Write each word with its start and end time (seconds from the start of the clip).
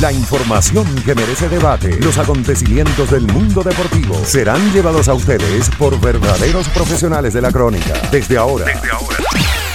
La 0.00 0.12
información 0.12 0.86
que 1.04 1.12
merece 1.12 1.48
debate, 1.48 1.98
los 2.00 2.18
acontecimientos 2.18 3.10
del 3.10 3.22
mundo 3.22 3.64
deportivo 3.64 4.14
serán 4.24 4.72
llevados 4.72 5.08
a 5.08 5.14
ustedes 5.14 5.68
por 5.70 5.98
verdaderos 6.00 6.68
profesionales 6.68 7.34
de 7.34 7.40
la 7.40 7.50
crónica. 7.50 7.94
Desde 8.12 8.38
ahora, 8.38 8.64
Desde 8.66 8.92
ahora. 8.92 9.16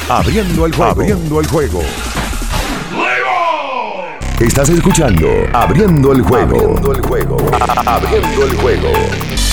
abriendo 0.08 0.66
el 0.66 0.74
juego. 0.74 0.92
Abriendo 0.92 1.40
el 1.42 1.48
juego. 1.48 1.82
Estás 4.40 4.70
escuchando 4.70 5.28
Abriendo 5.54 6.14
el 6.14 6.22
juego. 6.22 6.56
Abriendo 6.58 6.92
el 6.94 7.02
juego. 7.02 7.38
Abriendo 7.86 8.46
el 8.46 8.56
juego. 8.58 9.53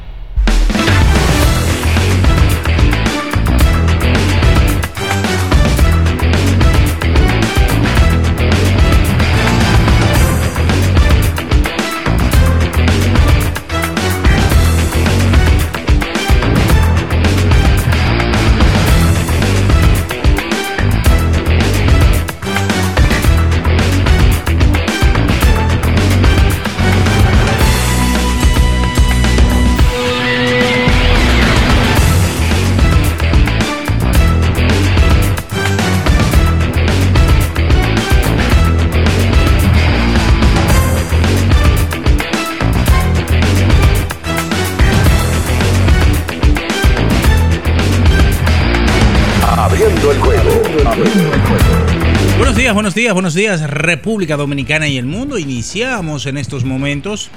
Buenos 52.81 52.95
días, 52.95 53.13
buenos 53.13 53.35
días 53.35 53.61
República 53.69 54.37
Dominicana 54.37 54.87
y 54.87 54.97
el 54.97 55.05
mundo. 55.05 55.37
Iniciamos 55.37 56.25
en 56.25 56.35
estos 56.35 56.65
momentos 56.65 57.29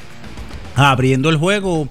abriendo 0.74 1.28
el 1.28 1.36
juego 1.36 1.86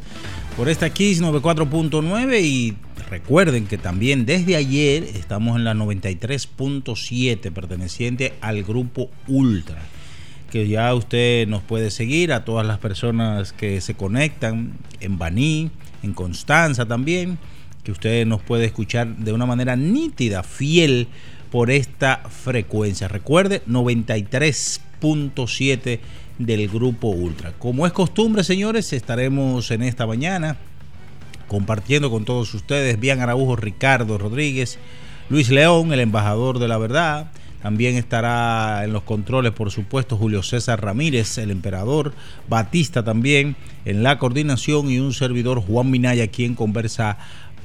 por 0.57 0.69
esta 0.69 0.89
Kiss 0.89 1.21
94.9 1.21 2.41
y 2.41 2.75
recuerden 3.11 3.67
que 3.67 3.77
también 3.77 4.25
desde 4.25 4.55
ayer 4.55 5.03
estamos 5.03 5.55
en 5.55 5.65
la 5.65 5.75
93.7 5.75 7.51
perteneciente 7.51 8.33
al 8.41 8.63
grupo 8.63 9.11
Ultra. 9.27 9.83
Que 10.51 10.67
ya 10.67 10.91
usted 10.95 11.47
nos 11.47 11.61
puede 11.61 11.91
seguir 11.91 12.33
a 12.33 12.45
todas 12.45 12.65
las 12.65 12.79
personas 12.79 13.53
que 13.53 13.81
se 13.81 13.93
conectan 13.93 14.79
en 14.99 15.19
Baní, 15.19 15.69
en 16.01 16.13
Constanza 16.13 16.87
también, 16.87 17.37
que 17.83 17.91
usted 17.91 18.25
nos 18.25 18.41
puede 18.41 18.65
escuchar 18.65 19.15
de 19.15 19.31
una 19.31 19.45
manera 19.45 19.75
nítida, 19.75 20.41
fiel 20.41 21.07
por 21.53 21.69
esta 21.69 22.23
frecuencia. 22.29 23.07
Recuerde, 23.07 23.61
93.7 23.67 25.99
del 26.39 26.67
grupo 26.67 27.09
Ultra. 27.09 27.53
Como 27.59 27.85
es 27.85 27.93
costumbre, 27.93 28.43
señores, 28.43 28.91
estaremos 28.91 29.69
en 29.69 29.83
esta 29.83 30.07
mañana 30.07 30.57
compartiendo 31.47 32.09
con 32.09 32.25
todos 32.25 32.51
ustedes, 32.55 32.99
Bian 32.99 33.19
Araujo, 33.19 33.55
Ricardo 33.55 34.17
Rodríguez, 34.17 34.79
Luis 35.29 35.51
León, 35.51 35.93
el 35.93 35.99
embajador 35.99 36.57
de 36.57 36.67
la 36.67 36.79
verdad. 36.79 37.29
También 37.61 37.97
estará 37.97 38.83
en 38.83 38.91
los 38.91 39.03
controles, 39.03 39.51
por 39.51 39.69
supuesto, 39.69 40.17
Julio 40.17 40.41
César 40.41 40.83
Ramírez, 40.83 41.37
el 41.37 41.51
emperador, 41.51 42.15
Batista 42.49 43.03
también 43.03 43.55
en 43.85 44.01
la 44.01 44.17
coordinación 44.17 44.89
y 44.89 44.97
un 44.97 45.13
servidor 45.13 45.59
Juan 45.59 45.91
Minaya, 45.91 46.29
quien 46.29 46.55
conversa 46.55 47.19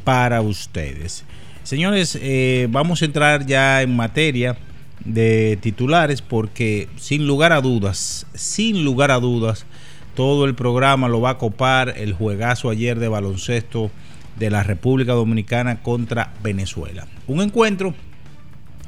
para 0.04 0.42
ustedes. 0.42 1.24
Señores, 1.68 2.18
eh, 2.22 2.66
vamos 2.70 3.02
a 3.02 3.04
entrar 3.04 3.44
ya 3.44 3.82
en 3.82 3.94
materia 3.94 4.56
de 5.04 5.58
titulares 5.60 6.22
porque 6.22 6.88
sin 6.96 7.26
lugar 7.26 7.52
a 7.52 7.60
dudas, 7.60 8.26
sin 8.32 8.86
lugar 8.86 9.10
a 9.10 9.20
dudas, 9.20 9.66
todo 10.14 10.46
el 10.46 10.54
programa 10.54 11.08
lo 11.08 11.20
va 11.20 11.32
a 11.32 11.36
copar 11.36 11.92
el 11.98 12.14
juegazo 12.14 12.70
ayer 12.70 12.98
de 12.98 13.08
baloncesto 13.08 13.90
de 14.38 14.48
la 14.48 14.62
República 14.62 15.12
Dominicana 15.12 15.82
contra 15.82 16.32
Venezuela. 16.42 17.06
Un 17.26 17.42
encuentro 17.42 17.94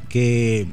que 0.08 0.66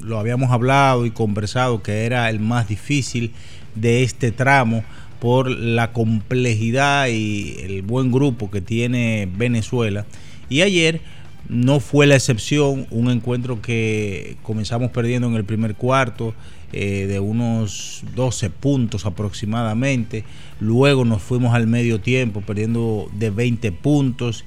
lo 0.00 0.20
habíamos 0.20 0.52
hablado 0.52 1.06
y 1.06 1.10
conversado 1.10 1.82
que 1.82 2.06
era 2.06 2.30
el 2.30 2.38
más 2.38 2.68
difícil 2.68 3.32
de 3.74 4.04
este 4.04 4.30
tramo 4.30 4.84
por 5.18 5.50
la 5.50 5.90
complejidad 5.90 7.08
y 7.08 7.56
el 7.64 7.82
buen 7.82 8.12
grupo 8.12 8.48
que 8.48 8.60
tiene 8.60 9.28
Venezuela. 9.36 10.06
Y 10.48 10.62
ayer 10.62 11.00
no 11.48 11.80
fue 11.80 12.06
la 12.06 12.14
excepción, 12.14 12.86
un 12.90 13.10
encuentro 13.10 13.62
que 13.62 14.36
comenzamos 14.42 14.90
perdiendo 14.90 15.28
en 15.28 15.34
el 15.34 15.44
primer 15.44 15.74
cuarto 15.74 16.34
eh, 16.72 17.06
de 17.06 17.20
unos 17.20 18.02
12 18.14 18.50
puntos 18.50 19.06
aproximadamente, 19.06 20.24
luego 20.60 21.06
nos 21.06 21.22
fuimos 21.22 21.54
al 21.54 21.66
medio 21.66 22.00
tiempo 22.00 22.42
perdiendo 22.42 23.10
de 23.14 23.30
20 23.30 23.72
puntos. 23.72 24.44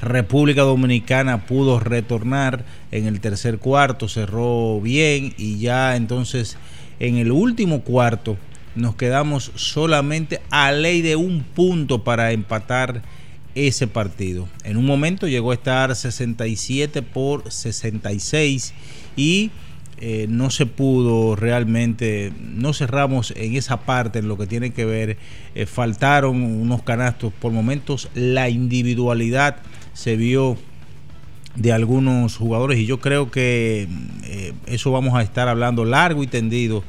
República 0.00 0.62
Dominicana 0.62 1.46
pudo 1.46 1.80
retornar 1.80 2.64
en 2.92 3.06
el 3.06 3.20
tercer 3.20 3.58
cuarto, 3.58 4.06
cerró 4.06 4.80
bien 4.80 5.34
y 5.36 5.58
ya 5.58 5.96
entonces 5.96 6.58
en 7.00 7.16
el 7.16 7.32
último 7.32 7.80
cuarto 7.80 8.36
nos 8.76 8.96
quedamos 8.96 9.50
solamente 9.54 10.40
a 10.50 10.72
ley 10.72 11.00
de 11.00 11.16
un 11.16 11.42
punto 11.42 12.04
para 12.04 12.32
empatar 12.32 13.02
ese 13.54 13.86
partido. 13.86 14.48
En 14.64 14.76
un 14.76 14.84
momento 14.84 15.28
llegó 15.28 15.50
a 15.50 15.54
estar 15.54 15.94
67 15.94 17.02
por 17.02 17.50
66 17.50 18.74
y 19.16 19.50
eh, 19.98 20.26
no 20.28 20.50
se 20.50 20.66
pudo 20.66 21.36
realmente, 21.36 22.32
no 22.40 22.72
cerramos 22.72 23.32
en 23.36 23.54
esa 23.54 23.80
parte, 23.82 24.18
en 24.18 24.28
lo 24.28 24.36
que 24.36 24.46
tiene 24.46 24.72
que 24.72 24.84
ver, 24.84 25.18
eh, 25.54 25.66
faltaron 25.66 26.42
unos 26.42 26.82
canastos, 26.82 27.32
por 27.32 27.52
momentos 27.52 28.08
la 28.14 28.48
individualidad 28.48 29.58
se 29.92 30.16
vio 30.16 30.58
de 31.54 31.72
algunos 31.72 32.36
jugadores 32.36 32.80
y 32.80 32.86
yo 32.86 32.98
creo 32.98 33.30
que 33.30 33.86
eh, 34.24 34.52
eso 34.66 34.90
vamos 34.90 35.14
a 35.14 35.22
estar 35.22 35.48
hablando 35.48 35.84
largo 35.84 36.24
y 36.24 36.26
tendido 36.26 36.82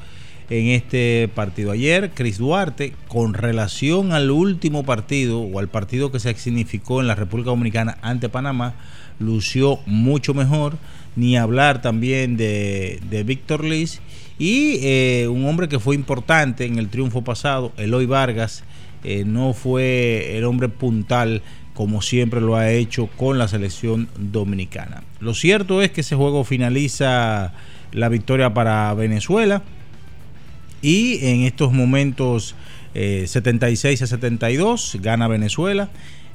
en 0.49 0.67
este 0.67 1.29
partido. 1.33 1.71
Ayer, 1.71 2.11
Cris 2.13 2.37
Duarte, 2.37 2.93
con 3.07 3.33
relación 3.33 4.11
al 4.11 4.31
último 4.31 4.83
partido 4.83 5.41
o 5.41 5.59
al 5.59 5.67
partido 5.67 6.11
que 6.11 6.19
se 6.19 6.33
significó 6.35 7.01
en 7.01 7.07
la 7.07 7.15
República 7.15 7.49
Dominicana 7.49 7.97
ante 8.01 8.29
Panamá, 8.29 8.75
lució 9.19 9.79
mucho 9.85 10.33
mejor. 10.33 10.77
Ni 11.15 11.37
hablar 11.37 11.81
también 11.81 12.35
de, 12.35 13.23
Víctor 13.25 13.63
Liz 13.63 14.01
y 14.37 14.79
eh, 14.81 15.29
un 15.29 15.45
hombre 15.45 15.69
que 15.69 15.79
fue 15.79 15.95
importante 15.95 16.65
en 16.65 16.77
el 16.77 16.89
triunfo 16.89 17.23
pasado, 17.23 17.71
Eloy 17.77 18.05
Vargas, 18.05 18.65
eh, 19.05 19.23
no 19.25 19.53
fue 19.53 20.37
el 20.37 20.43
hombre 20.43 20.67
puntal 20.67 21.41
como 21.73 22.01
siempre 22.01 22.41
lo 22.41 22.55
ha 22.55 22.71
hecho 22.71 23.07
con 23.07 23.37
la 23.37 23.47
selección 23.47 24.09
dominicana. 24.17 25.03
Lo 25.19 25.33
cierto 25.33 25.81
es 25.81 25.91
que 25.91 26.01
ese 26.01 26.15
juego 26.15 26.43
finaliza 26.43 27.53
la 27.91 28.09
victoria 28.09 28.53
para 28.53 28.93
Venezuela 28.93 29.61
y 30.85 31.25
en 31.25 31.41
estos 31.41 31.73
momentos 31.73 32.53
76 32.93 33.99
eh, 33.99 34.03
a 34.03 34.07
72 34.07 34.99
gana 35.01 35.27
Venezuela. 35.27 35.89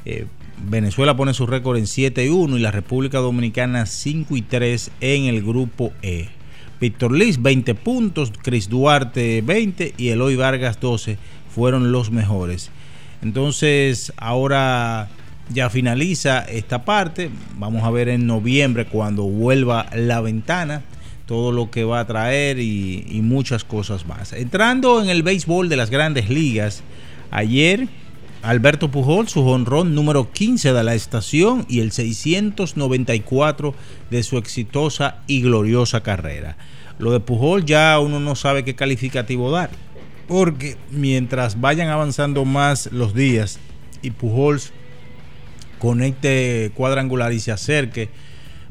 Eh, 0.04 0.26
Venezuela 0.68 1.16
pone 1.16 1.34
su 1.34 1.46
récord 1.46 1.78
en 1.78 1.86
7 1.86 2.26
y 2.26 2.28
1 2.28 2.56
y 2.56 2.60
la 2.60 2.72
República 2.72 3.18
Dominicana 3.18 3.86
5 3.86 4.36
y 4.36 4.42
3 4.42 4.90
en 5.00 5.26
el 5.26 5.42
grupo 5.42 5.92
E. 6.02 6.28
Víctor 6.80 7.12
Liz 7.12 7.40
20 7.40 7.76
puntos, 7.76 8.32
Chris 8.42 8.68
Duarte 8.68 9.40
20 9.40 9.94
y 9.96 10.08
Eloy 10.08 10.34
Vargas 10.34 10.80
12 10.80 11.16
fueron 11.54 11.92
los 11.92 12.10
mejores. 12.10 12.70
Entonces 13.22 14.12
ahora 14.16 15.08
ya 15.50 15.70
finaliza 15.70 16.40
esta 16.40 16.84
parte. 16.84 17.30
Vamos 17.56 17.84
a 17.84 17.90
ver 17.90 18.08
en 18.08 18.26
noviembre 18.26 18.86
cuando 18.86 19.22
vuelva 19.22 19.86
la 19.94 20.20
ventana 20.20 20.82
todo 21.30 21.52
lo 21.52 21.70
que 21.70 21.84
va 21.84 22.00
a 22.00 22.06
traer 22.08 22.58
y, 22.58 23.20
muchas 23.22 23.62
cosas 23.62 24.04
más. 24.04 24.32
Entrando 24.32 25.00
en 25.00 25.08
el 25.08 25.22
béisbol 25.22 25.68
de 25.68 25.76
las 25.76 25.88
grandes 25.88 26.28
ligas, 26.28 26.82
ayer 27.30 27.86
Alberto 28.42 28.90
Pujol, 28.90 29.28
su 29.28 29.46
honrón 29.46 29.94
número 29.94 30.32
15 30.32 30.72
de 30.72 30.82
la 30.82 30.96
estación 30.96 31.66
y 31.68 31.78
el 31.78 31.92
694 31.92 33.74
de 34.10 34.22
su 34.24 34.38
exitosa 34.38 35.18
y 35.28 35.42
gloriosa 35.42 36.02
carrera. 36.02 36.56
Lo 36.98 37.12
de 37.12 37.20
Pujol 37.20 37.64
ya 37.64 38.00
uno 38.00 38.18
no 38.18 38.34
sabe 38.34 38.64
qué 38.64 38.74
calificativo 38.74 39.52
dar. 39.52 39.70
porque 40.26 40.78
mientras 40.90 41.60
vayan 41.60 41.90
avanzando 41.90 42.44
más 42.44 42.90
los 42.90 43.14
días 43.14 43.60
y 44.02 44.10
Pujols 44.10 44.72
conecte 45.78 46.72
cuadrangular 46.74 47.32
y 47.32 47.38
se 47.38 47.52
acerque, 47.52 48.08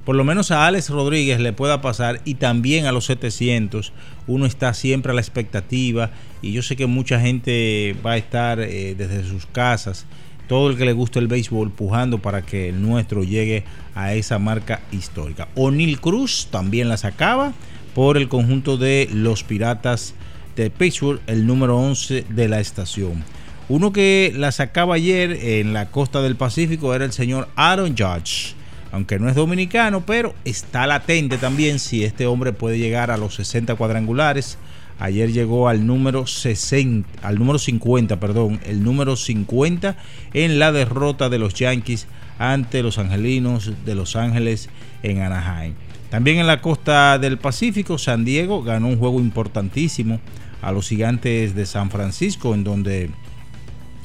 por 0.05 0.15
lo 0.15 0.23
menos 0.23 0.51
a 0.51 0.65
Alex 0.65 0.89
Rodríguez 0.89 1.39
le 1.39 1.53
pueda 1.53 1.81
pasar 1.81 2.21
y 2.25 2.35
también 2.35 2.85
a 2.85 2.91
los 2.91 3.05
700, 3.05 3.93
uno 4.27 4.45
está 4.45 4.73
siempre 4.73 5.11
a 5.11 5.15
la 5.15 5.21
expectativa 5.21 6.11
y 6.41 6.51
yo 6.51 6.61
sé 6.61 6.75
que 6.75 6.87
mucha 6.87 7.19
gente 7.19 7.95
va 8.05 8.11
a 8.13 8.17
estar 8.17 8.59
eh, 8.59 8.95
desde 8.97 9.23
sus 9.23 9.45
casas, 9.45 10.05
todo 10.47 10.69
el 10.69 10.77
que 10.77 10.85
le 10.85 10.93
guste 10.93 11.19
el 11.19 11.27
béisbol, 11.27 11.71
pujando 11.71 12.19
para 12.19 12.41
que 12.41 12.69
el 12.69 12.81
nuestro 12.81 13.23
llegue 13.23 13.63
a 13.93 14.13
esa 14.13 14.39
marca 14.39 14.81
histórica. 14.91 15.47
O'Neill 15.55 15.99
Cruz 15.99 16.47
también 16.49 16.89
la 16.89 16.97
sacaba 16.97 17.53
por 17.93 18.17
el 18.17 18.29
conjunto 18.29 18.77
de 18.77 19.09
los 19.11 19.43
Piratas 19.43 20.15
de 20.55 20.69
Pittsburgh, 20.69 21.21
el 21.27 21.45
número 21.45 21.77
11 21.77 22.25
de 22.29 22.47
la 22.47 22.59
estación. 22.59 23.23
Uno 23.69 23.93
que 23.93 24.33
la 24.35 24.51
sacaba 24.51 24.95
ayer 24.95 25.31
en 25.31 25.73
la 25.73 25.91
costa 25.91 26.21
del 26.21 26.35
Pacífico 26.35 26.95
era 26.95 27.05
el 27.05 27.11
señor 27.11 27.49
Aaron 27.55 27.95
Judge. 27.95 28.55
Aunque 28.91 29.19
no 29.19 29.29
es 29.29 29.35
dominicano, 29.35 30.05
pero 30.05 30.33
está 30.45 30.87
latente 30.87 31.37
también 31.37 31.79
si 31.79 32.03
este 32.03 32.25
hombre 32.25 32.53
puede 32.53 32.79
llegar 32.79 33.11
a 33.11 33.17
los 33.17 33.35
60 33.35 33.75
cuadrangulares. 33.75 34.57
Ayer 34.99 35.31
llegó 35.31 35.69
al 35.69 35.85
número 35.85 36.27
60, 36.27 37.25
al 37.25 37.39
número 37.39 37.57
50, 37.59 38.19
perdón, 38.19 38.59
el 38.65 38.83
número 38.83 39.15
50 39.15 39.95
en 40.33 40.59
la 40.59 40.71
derrota 40.71 41.29
de 41.29 41.39
los 41.39 41.53
Yankees 41.53 42.07
ante 42.37 42.83
los 42.83 42.97
Angelinos 42.97 43.71
de 43.85 43.95
Los 43.95 44.15
Ángeles 44.15 44.69
en 45.03 45.21
Anaheim. 45.21 45.75
También 46.09 46.39
en 46.39 46.47
la 46.47 46.59
costa 46.59 47.19
del 47.19 47.37
Pacífico, 47.37 47.97
San 47.97 48.25
Diego 48.25 48.63
ganó 48.63 48.87
un 48.87 48.97
juego 48.97 49.19
importantísimo 49.19 50.19
a 50.61 50.71
los 50.71 50.89
gigantes 50.89 51.53
de 51.53 51.65
San 51.65 51.91
Francisco, 51.91 52.53
en 52.53 52.63
donde 52.63 53.09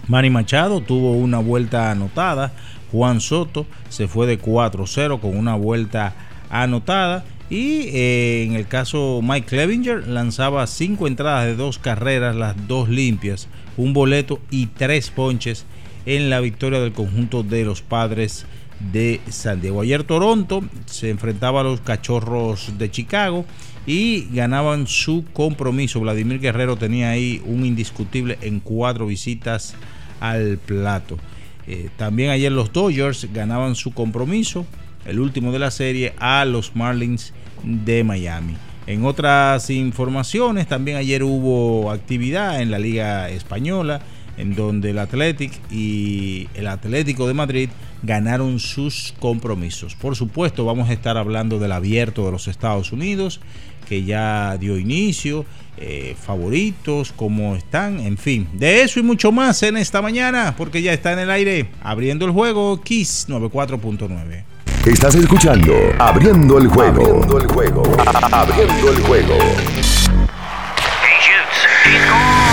Manny 0.07 0.31
Machado 0.31 0.81
tuvo 0.81 1.13
una 1.13 1.39
vuelta 1.39 1.91
anotada. 1.91 2.53
Juan 2.95 3.21
Soto 3.21 3.67
se 3.89 4.07
fue 4.07 4.29
de 4.29 4.41
4-0 4.41 5.19
con 5.21 5.37
una 5.37 5.57
vuelta 5.57 6.15
anotada. 6.49 7.25
Y 7.51 7.89
eh, 7.89 8.45
en 8.45 8.55
el 8.55 8.69
caso 8.69 9.21
Mike 9.21 9.49
Clevinger 9.49 10.07
lanzaba 10.07 10.67
cinco 10.69 11.09
entradas 11.09 11.45
de 11.45 11.57
dos 11.57 11.79
carreras, 11.79 12.37
las 12.37 12.69
dos 12.69 12.89
limpias, 12.89 13.49
un 13.77 13.93
boleto 13.93 14.41
y 14.51 14.67
tres 14.67 15.11
ponches 15.11 15.67
en 16.07 16.31
la 16.31 16.39
victoria 16.39 16.81
del 16.81 16.93
conjunto 16.93 17.43
de 17.43 17.65
los 17.65 17.83
padres 17.83 18.47
de 18.93 19.21
San 19.29 19.61
Diego. 19.61 19.81
Ayer 19.81 20.05
Toronto 20.05 20.63
se 20.87 21.11
enfrentaba 21.11 21.61
a 21.61 21.65
los 21.65 21.81
cachorros 21.81 22.79
de 22.79 22.91
Chicago 22.91 23.45
y 23.87 24.29
ganaban 24.33 24.87
su 24.87 25.25
compromiso. 25.33 26.01
Vladimir 26.01 26.41
Guerrero 26.41 26.77
tenía 26.77 27.11
ahí 27.11 27.43
un 27.45 27.67
indiscutible 27.67 28.39
en 28.41 28.61
cuatro 28.61 29.07
visitas 29.07 29.75
al 30.21 30.59
plato. 30.59 31.19
Eh, 31.67 31.89
también 31.97 32.31
ayer 32.31 32.53
los 32.53 32.73
Dodgers 32.73 33.29
ganaban 33.33 33.75
su 33.75 33.93
compromiso, 33.93 34.67
el 35.07 35.21
último 35.21 35.53
de 35.53 35.59
la 35.59 35.71
serie, 35.71 36.15
a 36.19 36.45
los 36.45 36.77
Marlins 36.77 37.33
de 37.63 38.05
Miami. 38.05 38.57
En 38.87 39.05
otras 39.05 39.71
informaciones, 39.71 40.67
también 40.67 40.99
ayer 40.99 41.23
hubo 41.23 41.91
actividad 41.91 42.61
en 42.61 42.71
la 42.71 42.79
Liga 42.79 43.31
Española, 43.31 44.01
en 44.37 44.55
donde 44.55 44.91
el 44.91 44.99
Athletic 44.99 45.53
y 45.71 46.49
el 46.55 46.67
Atlético 46.67 47.27
de 47.27 47.35
Madrid 47.35 47.71
ganaron 48.03 48.59
sus 48.59 49.15
compromisos. 49.19 49.95
Por 49.95 50.17
supuesto, 50.17 50.65
vamos 50.65 50.91
a 50.91 50.93
estar 50.93 51.17
hablando 51.17 51.59
del 51.59 51.73
abierto 51.73 52.27
de 52.27 52.33
los 52.33 52.49
Estados 52.49 52.93
Unidos 52.93 53.41
que 53.85 54.05
ya 54.05 54.57
dio 54.59 54.79
inicio, 54.79 55.45
eh, 55.77 56.17
favoritos, 56.21 57.13
cómo 57.15 57.57
están, 57.57 58.01
en 58.01 58.17
fin, 58.17 58.49
de 58.53 58.83
eso 58.83 59.01
y 59.01 59.03
mucho 59.03 59.33
más 59.33 59.63
en 59.63 59.77
esta 59.77 60.01
mañana, 60.03 60.55
porque 60.57 60.83
ya 60.83 60.93
está 60.93 61.13
en 61.13 61.21
el 61.21 61.31
aire, 61.31 61.71
abriendo 61.83 62.25
el 62.27 62.33
juego, 62.33 62.81
Kiss 62.81 63.27
94.9. 63.29 64.45
Estás 64.87 65.15
escuchando 65.15 65.73
Abriendo 65.99 66.59
el 66.59 66.69
juego. 66.69 67.03
Abriendo 67.03 67.39
el 67.39 67.47
juego. 67.47 67.83
Abriendo 68.31 68.91
el 68.91 69.01
juego. 69.01 69.39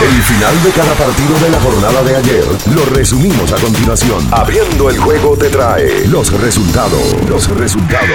El 0.01 0.23
final 0.23 0.63
de 0.63 0.71
cada 0.71 0.93
partido 0.93 1.39
de 1.39 1.49
la 1.49 1.59
jornada 1.59 2.03
de 2.03 2.15
ayer 2.15 2.45
lo 2.73 2.85
resumimos 2.85 3.51
a 3.51 3.57
continuación. 3.57 4.27
Abriendo 4.31 4.89
el 4.89 4.97
juego 4.97 5.37
te 5.37 5.49
trae 5.49 6.07
los 6.07 6.31
resultados. 6.41 7.29
Los 7.29 7.49
resultados. 7.49 8.09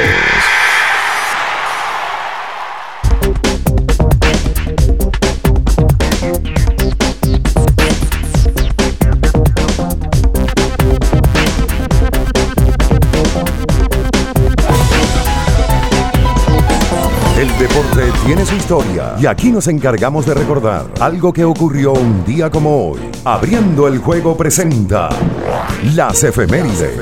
Deporte 17.76 18.10
tiene 18.24 18.46
su 18.46 18.54
historia 18.54 19.16
y 19.20 19.26
aquí 19.26 19.50
nos 19.50 19.68
encargamos 19.68 20.24
de 20.24 20.32
recordar 20.32 20.86
algo 20.98 21.30
que 21.30 21.44
ocurrió 21.44 21.92
un 21.92 22.24
día 22.24 22.48
como 22.48 22.90
hoy. 22.90 23.00
Abriendo 23.24 23.86
el 23.86 23.98
juego 23.98 24.34
presenta 24.34 25.10
las 25.94 26.24
efemérides. 26.24 26.96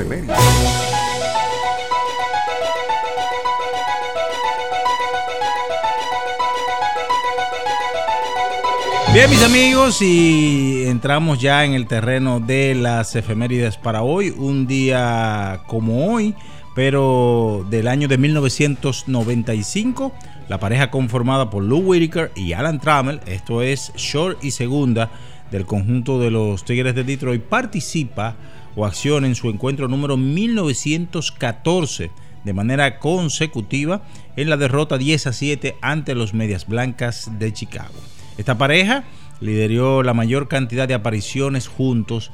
Bien, 9.13 9.29
mis 9.29 9.43
amigos, 9.43 10.01
y 10.01 10.83
entramos 10.87 11.39
ya 11.39 11.63
en 11.63 11.73
el 11.73 11.87
terreno 11.87 12.41
de 12.41 12.75
las 12.75 13.15
efemérides 13.15 13.77
para 13.77 14.01
hoy. 14.01 14.35
Un 14.37 14.67
día 14.67 15.61
como 15.67 16.11
hoy, 16.11 16.35
pero 16.75 17.65
del 17.69 17.87
año 17.87 18.09
de 18.09 18.17
1995 18.17 20.11
la 20.47 20.59
pareja 20.59 20.91
conformada 20.91 21.49
por 21.49 21.63
Lou 21.63 21.79
Whitaker 21.79 22.31
y 22.35 22.53
Alan 22.53 22.79
Trammell, 22.79 23.21
esto 23.25 23.61
es 23.61 23.91
short 23.95 24.43
y 24.43 24.51
segunda 24.51 25.09
del 25.51 25.65
conjunto 25.65 26.19
de 26.19 26.31
los 26.31 26.65
Tigres 26.65 26.95
de 26.95 27.03
Detroit, 27.03 27.41
participa 27.41 28.35
o 28.75 28.85
acciona 28.85 29.27
en 29.27 29.35
su 29.35 29.49
encuentro 29.49 29.87
número 29.87 30.17
1914 30.17 32.11
de 32.43 32.53
manera 32.53 32.99
consecutiva 32.99 34.03
en 34.35 34.49
la 34.49 34.57
derrota 34.57 34.97
10 34.97 35.27
a 35.27 35.33
7 35.33 35.77
ante 35.81 36.13
los 36.13 36.33
Medias 36.33 36.67
Blancas 36.67 37.31
de 37.39 37.51
Chicago. 37.51 37.95
Esta 38.37 38.57
pareja 38.57 39.03
lideró 39.39 40.03
la 40.03 40.13
mayor 40.13 40.47
cantidad 40.47 40.87
de 40.87 40.93
apariciones 40.93 41.67
juntos 41.67 42.31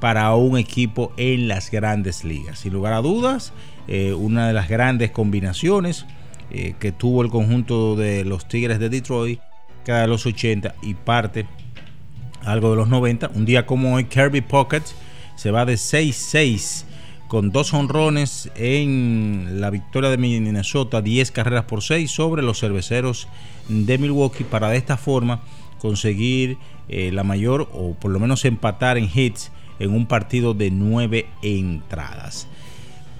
para 0.00 0.34
un 0.34 0.56
equipo 0.56 1.12
en 1.18 1.46
las 1.46 1.70
grandes 1.70 2.24
ligas. 2.24 2.60
Sin 2.60 2.72
lugar 2.72 2.94
a 2.94 3.02
dudas, 3.02 3.52
eh, 3.86 4.14
una 4.14 4.46
de 4.46 4.54
las 4.54 4.68
grandes 4.68 5.10
combinaciones 5.10 6.06
eh, 6.50 6.74
que 6.78 6.92
tuvo 6.92 7.22
el 7.22 7.30
conjunto 7.30 7.96
de 7.96 8.24
los 8.24 8.48
Tigres 8.48 8.78
de 8.78 8.88
Detroit, 8.88 9.40
cada 9.84 10.02
de 10.02 10.08
los 10.08 10.26
80 10.26 10.74
y 10.82 10.94
parte 10.94 11.46
algo 12.44 12.70
de 12.70 12.76
los 12.76 12.88
90. 12.88 13.30
Un 13.34 13.44
día 13.44 13.66
como 13.66 13.94
hoy, 13.94 14.04
Kirby 14.04 14.40
Pocket 14.40 14.82
se 15.36 15.50
va 15.50 15.64
de 15.64 15.74
6-6 15.74 16.84
con 17.28 17.52
dos 17.52 17.72
honrones 17.72 18.50
en 18.56 19.60
la 19.60 19.70
victoria 19.70 20.10
de 20.10 20.18
Minnesota, 20.18 21.00
10 21.00 21.30
carreras 21.30 21.64
por 21.64 21.82
6 21.82 22.10
sobre 22.10 22.42
los 22.42 22.58
cerveceros 22.58 23.28
de 23.68 23.98
Milwaukee 23.98 24.42
para 24.42 24.68
de 24.68 24.76
esta 24.76 24.96
forma 24.96 25.42
conseguir 25.78 26.58
eh, 26.88 27.12
la 27.12 27.22
mayor 27.22 27.70
o 27.72 27.94
por 27.94 28.10
lo 28.10 28.18
menos 28.18 28.44
empatar 28.44 28.98
en 28.98 29.08
hits 29.12 29.52
en 29.78 29.94
un 29.94 30.06
partido 30.06 30.54
de 30.54 30.72
9 30.72 31.26
entradas 31.42 32.48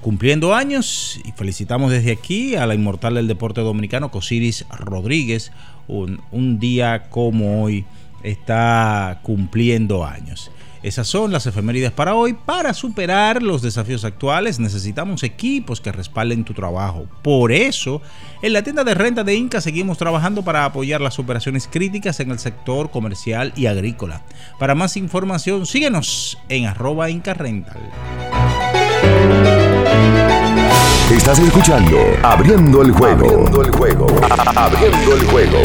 cumpliendo 0.00 0.54
años 0.54 1.20
y 1.24 1.32
felicitamos 1.32 1.90
desde 1.90 2.12
aquí 2.12 2.56
a 2.56 2.66
la 2.66 2.74
inmortal 2.74 3.14
del 3.14 3.28
deporte 3.28 3.60
dominicano, 3.60 4.10
Cosiris 4.10 4.64
Rodríguez, 4.70 5.52
un, 5.88 6.20
un, 6.30 6.58
día 6.58 7.08
como 7.10 7.62
hoy 7.62 7.84
está 8.22 9.20
cumpliendo 9.22 10.04
años. 10.04 10.50
Esas 10.82 11.08
son 11.08 11.30
las 11.30 11.46
efemérides 11.46 11.90
para 11.92 12.14
hoy. 12.14 12.32
Para 12.32 12.72
superar 12.72 13.42
los 13.42 13.60
desafíos 13.60 14.04
actuales 14.04 14.58
necesitamos 14.58 15.22
equipos 15.22 15.78
que 15.80 15.92
respalden 15.92 16.44
tu 16.44 16.54
trabajo. 16.54 17.06
Por 17.22 17.52
eso, 17.52 18.00
en 18.40 18.54
la 18.54 18.62
tienda 18.62 18.82
de 18.82 18.94
renta 18.94 19.22
de 19.22 19.34
Inca 19.34 19.60
seguimos 19.60 19.98
trabajando 19.98 20.42
para 20.42 20.64
apoyar 20.64 21.02
las 21.02 21.18
operaciones 21.18 21.68
críticas 21.70 22.18
en 22.20 22.30
el 22.30 22.38
sector 22.38 22.90
comercial 22.90 23.52
y 23.56 23.66
agrícola. 23.66 24.22
Para 24.58 24.74
más 24.74 24.96
información, 24.96 25.66
síguenos 25.66 26.38
en 26.48 26.64
arroba 26.64 27.10
Inca. 27.10 27.36
Estás 31.10 31.40
escuchando 31.40 31.98
Abriendo 32.22 32.82
el 32.82 32.92
juego. 32.92 33.26
Abriendo 33.26 33.62
el 33.62 33.70
juego. 33.72 34.06
Abriendo 34.54 35.16
el 35.16 35.24
juego. 35.24 35.58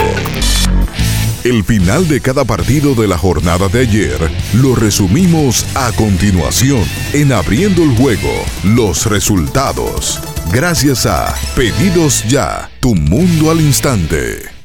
El 1.44 1.64
final 1.64 2.08
de 2.08 2.20
cada 2.20 2.44
partido 2.46 2.96
de 2.96 3.08
la 3.08 3.20
jornada 3.20 3.68
de 3.68 3.82
ayer 3.82 4.18
lo 4.56 4.74
resumimos 4.74 5.64
a 5.76 5.92
continuación 5.92 6.84
en 7.14 7.32
Abriendo 7.32 7.84
el 7.84 7.96
juego, 7.96 8.32
los 8.64 9.06
resultados. 9.06 10.20
Gracias 10.52 11.06
a 11.06 11.36
Pedidos 11.56 12.24
Ya, 12.28 12.72
tu 12.80 12.96
mundo 12.96 13.52
al 13.52 13.62
instante. 13.62 14.56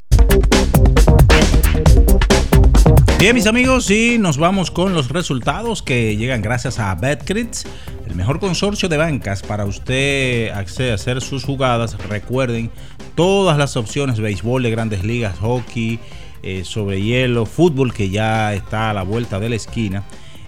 Bien, 3.20 3.34
mis 3.34 3.46
amigos, 3.46 3.90
y 3.90 4.16
nos 4.16 4.38
vamos 4.38 4.70
con 4.70 4.94
los 4.94 5.10
resultados 5.10 5.82
que 5.82 6.16
llegan 6.16 6.40
gracias 6.40 6.78
a 6.78 6.94
BetCrits, 6.94 7.66
el 8.10 8.16
mejor 8.16 8.40
consorcio 8.40 8.88
de 8.88 8.96
bancas 8.96 9.42
para 9.42 9.64
usted 9.64 10.50
acceder 10.50 10.92
a 10.92 10.94
hacer 10.96 11.20
sus 11.20 11.44
jugadas. 11.44 11.96
Recuerden 12.08 12.70
todas 13.14 13.56
las 13.56 13.76
opciones: 13.76 14.18
béisbol 14.18 14.64
de 14.64 14.70
grandes 14.70 15.04
ligas, 15.04 15.38
hockey, 15.38 16.00
eh, 16.42 16.64
sobre 16.64 17.00
hielo, 17.00 17.46
fútbol 17.46 17.94
que 17.94 18.10
ya 18.10 18.52
está 18.52 18.90
a 18.90 18.94
la 18.94 19.02
vuelta 19.02 19.38
de 19.38 19.48
la 19.48 19.56
esquina. 19.56 20.02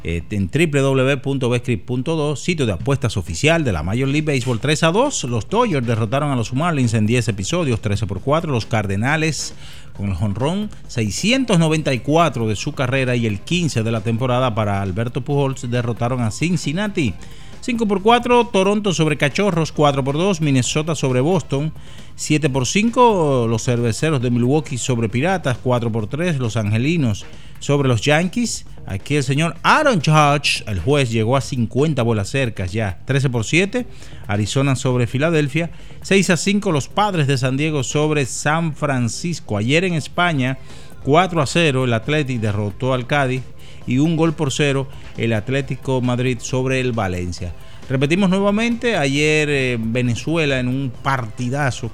Eh, 0.05 0.25
en 0.31 0.51
www.betcrit.do, 0.51 2.35
sitio 2.35 2.67
de 2.67 2.73
apuestas 2.73 3.17
oficial 3.17 3.63
de 3.63 3.71
la 3.71 3.85
Major 3.85 4.09
League 4.09 4.27
Baseball 4.27 4.59
3 4.59 4.83
a 4.83 4.91
2. 4.91 5.25
Los 5.25 5.49
Dodgers 5.49 5.87
derrotaron 5.87 6.33
a 6.33 6.37
los 6.37 6.53
Marlins 6.53 6.95
en 6.95 7.07
10 7.07 7.29
episodios, 7.29 7.81
13 7.81 8.09
por 8.09 8.21
4. 8.21 8.51
Los 8.51 8.67
Cardenales 8.67 9.55
con 9.97 10.09
el 10.09 10.15
jonrón 10.17 10.71
694 10.89 12.49
de 12.49 12.57
su 12.57 12.73
carrera 12.73 13.15
y 13.15 13.27
el 13.27 13.39
15 13.41 13.85
de 13.85 13.93
la 13.93 14.01
temporada 14.01 14.53
para 14.55 14.83
Alberto 14.83 15.21
Pujols 15.21 15.71
derrotaron 15.71 16.23
a 16.23 16.33
Cincinnati. 16.33 17.15
5 17.63 17.87
por 17.87 18.03
4, 18.03 18.49
Toronto 18.53 18.93
sobre 18.93 19.17
Cachorros, 19.17 19.71
4 19.71 20.03
por 20.03 20.17
2, 20.17 20.41
Minnesota 20.41 20.97
sobre 20.97 21.21
Boston, 21.21 21.73
7 22.17 22.51
por 22.51 22.67
5, 22.67 23.47
los 23.49 23.63
cerveceros 23.63 24.21
de 24.21 24.33
Milwaukee 24.33 24.79
sobre 24.79 25.09
Piratas, 25.09 25.59
4 25.63 25.93
por 25.93 26.09
3, 26.09 26.41
los 26.41 26.57
Angelinos 26.57 27.25
sobre 27.61 27.89
los 27.89 28.01
Yankees. 28.01 28.67
Aquí 28.85 29.15
el 29.15 29.23
señor 29.23 29.55
Aaron 29.63 30.03
Judge, 30.05 30.65
el 30.67 30.81
juez, 30.81 31.13
llegó 31.13 31.37
a 31.37 31.41
50 31.41 32.03
bolas 32.03 32.31
cercas 32.31 32.73
ya. 32.73 32.99
13 33.05 33.31
por 33.31 33.45
7, 33.45 33.87
Arizona 34.27 34.75
sobre 34.75 35.07
Filadelfia. 35.07 35.71
6 36.01 36.31
a 36.31 36.37
5, 36.37 36.73
los 36.73 36.89
Padres 36.89 37.29
de 37.29 37.39
San 37.39 37.57
Diego 37.57 37.85
sobre 37.85 38.27
San 38.27 38.75
Francisco. 38.75 39.57
Ayer 39.57 39.85
en 39.85 39.95
España, 39.95 40.59
4 41.05 41.41
a 41.41 41.47
0, 41.47 41.85
el 41.85 41.93
Athletic 41.93 42.41
derrotó 42.41 42.93
al 42.93 43.07
Cádiz. 43.07 43.43
Y 43.87 43.99
un 43.99 44.17
gol 44.17 44.33
por 44.33 44.53
cero, 44.53 44.87
el 45.17 45.33
Atlético 45.33 46.01
Madrid 46.01 46.39
sobre 46.41 46.81
el 46.81 46.93
Valencia. 46.93 47.53
Repetimos 47.89 48.31
nuevamente, 48.31 48.97
ayer 48.97 49.49
eh, 49.51 49.79
Venezuela 49.81 50.61
en 50.61 50.69
un 50.69 50.93
partidazo 51.03 51.91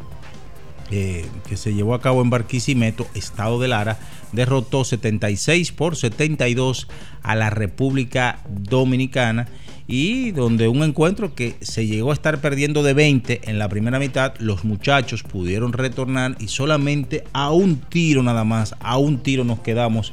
eh, 0.90 1.26
que 1.46 1.56
se 1.56 1.74
llevó 1.74 1.94
a 1.94 2.00
cabo 2.00 2.22
en 2.22 2.30
Barquisimeto, 2.30 3.06
Estado 3.14 3.58
de 3.58 3.68
Lara, 3.68 3.98
derrotó 4.32 4.84
76 4.84 5.72
por 5.72 5.96
72 5.96 6.88
a 7.22 7.34
la 7.34 7.50
República 7.50 8.40
Dominicana 8.48 9.48
y 9.86 10.32
donde 10.32 10.68
un 10.68 10.82
encuentro 10.82 11.34
que 11.34 11.56
se 11.62 11.86
llegó 11.86 12.10
a 12.10 12.14
estar 12.14 12.40
perdiendo 12.40 12.82
de 12.82 12.92
20 12.92 13.50
en 13.50 13.58
la 13.58 13.68
primera 13.68 13.98
mitad, 13.98 14.34
los 14.38 14.64
muchachos 14.64 15.22
pudieron 15.22 15.72
retornar 15.72 16.36
y 16.38 16.48
solamente 16.48 17.24
a 17.32 17.50
un 17.50 17.76
tiro 17.80 18.22
nada 18.22 18.44
más, 18.44 18.74
a 18.80 18.98
un 18.98 19.18
tiro 19.22 19.44
nos 19.44 19.60
quedamos 19.60 20.12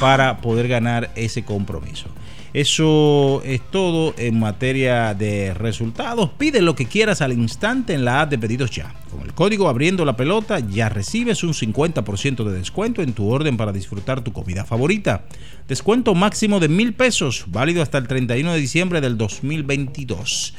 para 0.00 0.40
poder 0.40 0.66
ganar 0.66 1.10
ese 1.14 1.44
compromiso. 1.44 2.08
Eso 2.54 3.40
es 3.46 3.62
todo 3.70 4.14
en 4.18 4.38
materia 4.38 5.14
de 5.14 5.54
resultados. 5.54 6.30
Pide 6.36 6.60
lo 6.60 6.74
que 6.74 6.84
quieras 6.84 7.22
al 7.22 7.32
instante 7.32 7.94
en 7.94 8.04
la 8.04 8.20
app 8.20 8.30
de 8.30 8.38
pedidos 8.38 8.70
ya. 8.70 8.94
Con 9.10 9.22
el 9.22 9.32
código 9.32 9.70
abriendo 9.70 10.04
la 10.04 10.16
pelota 10.16 10.58
ya 10.58 10.90
recibes 10.90 11.42
un 11.44 11.54
50% 11.54 12.44
de 12.44 12.58
descuento 12.58 13.00
en 13.00 13.14
tu 13.14 13.30
orden 13.30 13.56
para 13.56 13.72
disfrutar 13.72 14.22
tu 14.22 14.34
comida 14.34 14.66
favorita. 14.66 15.24
Descuento 15.66 16.14
máximo 16.14 16.60
de 16.60 16.68
mil 16.68 16.92
pesos, 16.92 17.46
válido 17.48 17.80
hasta 17.80 17.96
el 17.96 18.06
31 18.06 18.52
de 18.52 18.60
diciembre 18.60 19.00
del 19.00 19.16
2022. 19.16 20.54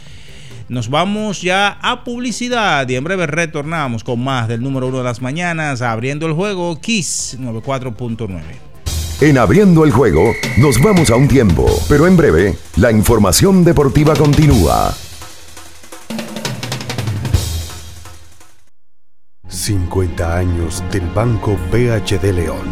Nos 0.70 0.90
vamos 0.90 1.44
ya 1.44 1.78
a 1.80 2.04
publicidad 2.04 2.90
y 2.90 2.96
en 2.96 3.04
breve 3.04 3.28
retornamos 3.28 4.04
con 4.04 4.24
más 4.24 4.48
del 4.48 4.62
número 4.62 4.88
uno 4.88 5.00
de 5.00 5.04
las 5.04 5.22
mañanas, 5.22 5.84
abriendo 5.84 6.26
el 6.26 6.34
juego 6.34 6.82
Kiss 6.82 7.38
94.9. 7.40 8.73
En 9.24 9.38
abriendo 9.38 9.86
el 9.86 9.92
juego, 9.94 10.34
nos 10.58 10.82
vamos 10.82 11.10
a 11.10 11.16
un 11.16 11.30
tiempo, 11.30 11.66
pero 11.88 12.08
en 12.08 12.18
breve, 12.18 12.58
la 12.76 12.92
información 12.92 13.64
deportiva 13.64 14.14
continúa. 14.18 14.94
50 19.48 20.38
años 20.38 20.84
del 20.92 21.08
Banco 21.12 21.56
BHD 21.72 22.34
León. 22.34 22.68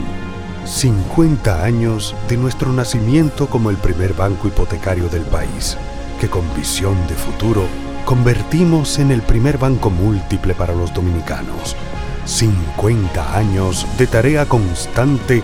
50 0.66 1.64
años 1.64 2.14
de 2.28 2.36
nuestro 2.36 2.74
nacimiento 2.74 3.48
como 3.48 3.70
el 3.70 3.78
primer 3.78 4.14
banco 4.14 4.50
hipotecario 4.50 5.08
del 5.08 5.24
país, 5.24 5.78
que 6.20 6.28
con 6.28 6.44
visión 6.54 6.98
de 7.08 7.16
futuro 7.16 7.64
convertimos 8.04 9.00
en 9.00 9.12
el 9.12 9.22
primer 9.22 9.58
banco 9.58 9.90
múltiple 9.90 10.54
para 10.54 10.76
los 10.76 10.94
dominicanos. 10.94 11.78
50 12.26 13.38
años 13.38 13.88
de 13.98 14.06
tarea 14.06 14.46
constante 14.46 15.44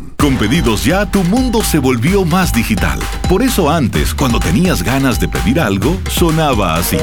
Con 0.21 0.37
pedidos 0.37 0.85
ya, 0.85 1.07
tu 1.07 1.23
mundo 1.23 1.63
se 1.63 1.79
volvió 1.79 2.23
más 2.23 2.53
digital. 2.53 2.99
Por 3.27 3.41
eso 3.41 3.71
antes, 3.71 4.13
cuando 4.13 4.39
tenías 4.39 4.83
ganas 4.83 5.19
de 5.19 5.27
pedir 5.27 5.59
algo, 5.59 5.99
sonaba 6.11 6.75
así. 6.75 6.99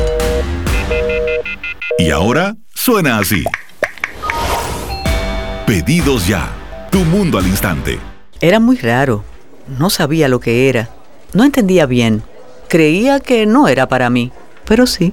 Y 1.98 2.10
ahora 2.10 2.54
suena 2.72 3.18
así. 3.18 3.42
Pedidos 5.66 6.28
ya, 6.28 6.48
tu 6.92 7.00
mundo 7.00 7.38
al 7.38 7.48
instante. 7.48 7.98
Era 8.40 8.60
muy 8.60 8.76
raro. 8.76 9.24
No 9.66 9.90
sabía 9.90 10.28
lo 10.28 10.38
que 10.38 10.68
era. 10.68 10.88
No 11.32 11.42
entendía 11.42 11.86
bien. 11.86 12.22
Creía 12.68 13.18
que 13.18 13.46
no 13.46 13.66
era 13.66 13.88
para 13.88 14.10
mí, 14.10 14.30
pero 14.64 14.86
sí. 14.86 15.12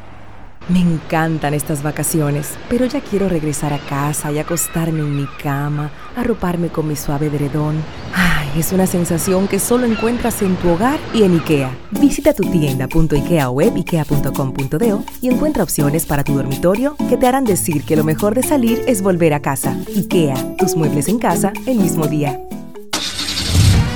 Me 0.69 0.79
encantan 0.79 1.53
estas 1.53 1.83
vacaciones, 1.83 2.53
pero 2.69 2.85
ya 2.85 3.01
quiero 3.01 3.27
regresar 3.27 3.73
a 3.73 3.79
casa 3.79 4.31
y 4.31 4.39
acostarme 4.39 4.99
en 4.99 5.15
mi 5.15 5.27
cama, 5.41 5.91
arroparme 6.15 6.69
con 6.69 6.87
mi 6.87 6.95
suave 6.95 7.27
edredón. 7.27 7.83
Ay, 8.13 8.47
es 8.57 8.71
una 8.71 8.85
sensación 8.85 9.47
que 9.47 9.59
solo 9.59 9.85
encuentras 9.85 10.41
en 10.41 10.55
tu 10.55 10.69
hogar 10.69 10.99
y 11.13 11.23
en 11.23 11.35
IKEA. 11.35 11.71
Visita 11.91 12.33
tu 12.33 12.43
tienda.ikea 12.43 13.49
web 13.49 13.73
ikea.com.do 13.75 15.03
y 15.21 15.29
encuentra 15.29 15.63
opciones 15.63 16.05
para 16.05 16.23
tu 16.23 16.35
dormitorio 16.35 16.95
que 17.09 17.17
te 17.17 17.27
harán 17.27 17.43
decir 17.43 17.83
que 17.83 17.95
lo 17.95 18.03
mejor 18.03 18.35
de 18.35 18.43
salir 18.43 18.83
es 18.87 19.01
volver 19.01 19.33
a 19.33 19.41
casa. 19.41 19.75
IKEA, 19.95 20.55
tus 20.57 20.75
muebles 20.75 21.07
en 21.07 21.19
casa 21.19 21.51
el 21.65 21.79
mismo 21.79 22.07
día. 22.07 22.39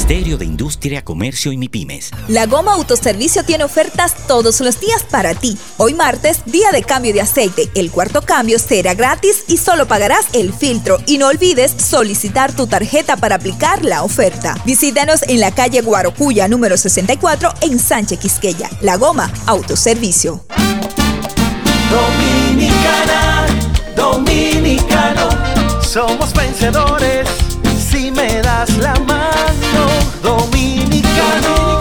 Ministerio 0.00 0.38
de 0.38 0.46
Industria, 0.46 1.04
Comercio 1.04 1.52
y 1.52 1.58
MIPIMES. 1.58 2.10
La 2.28 2.46
Goma 2.46 2.72
Autoservicio 2.72 3.44
tiene 3.44 3.64
ofertas 3.64 4.14
todos 4.26 4.58
los 4.62 4.80
días 4.80 5.02
para 5.02 5.34
ti. 5.34 5.58
Hoy 5.76 5.92
martes, 5.92 6.40
día 6.46 6.72
de 6.72 6.82
cambio 6.82 7.12
de 7.12 7.20
aceite. 7.20 7.68
El 7.74 7.90
cuarto 7.90 8.22
cambio 8.22 8.58
será 8.58 8.94
gratis 8.94 9.44
y 9.46 9.58
solo 9.58 9.86
pagarás 9.86 10.24
el 10.32 10.54
filtro. 10.54 10.96
Y 11.06 11.18
no 11.18 11.26
olvides 11.26 11.72
solicitar 11.72 12.50
tu 12.56 12.66
tarjeta 12.66 13.18
para 13.18 13.34
aplicar 13.34 13.84
la 13.84 14.02
oferta. 14.02 14.56
Visítanos 14.64 15.20
en 15.28 15.38
la 15.38 15.52
calle 15.52 15.82
Guarocuya 15.82 16.48
número 16.48 16.78
64 16.78 17.52
en 17.60 17.78
Sánchez 17.78 18.20
Quisqueya. 18.20 18.70
La 18.80 18.96
Goma 18.96 19.30
Autoservicio. 19.44 20.46
Dominicana, 21.90 23.46
dominicano, 23.94 25.28
somos 25.82 26.32
vencedores 26.32 27.28
si 27.90 28.10
me 28.10 28.40
das 28.40 28.76
la 28.78 28.94
mano. 29.00 29.89
Dominicano, 30.22 31.80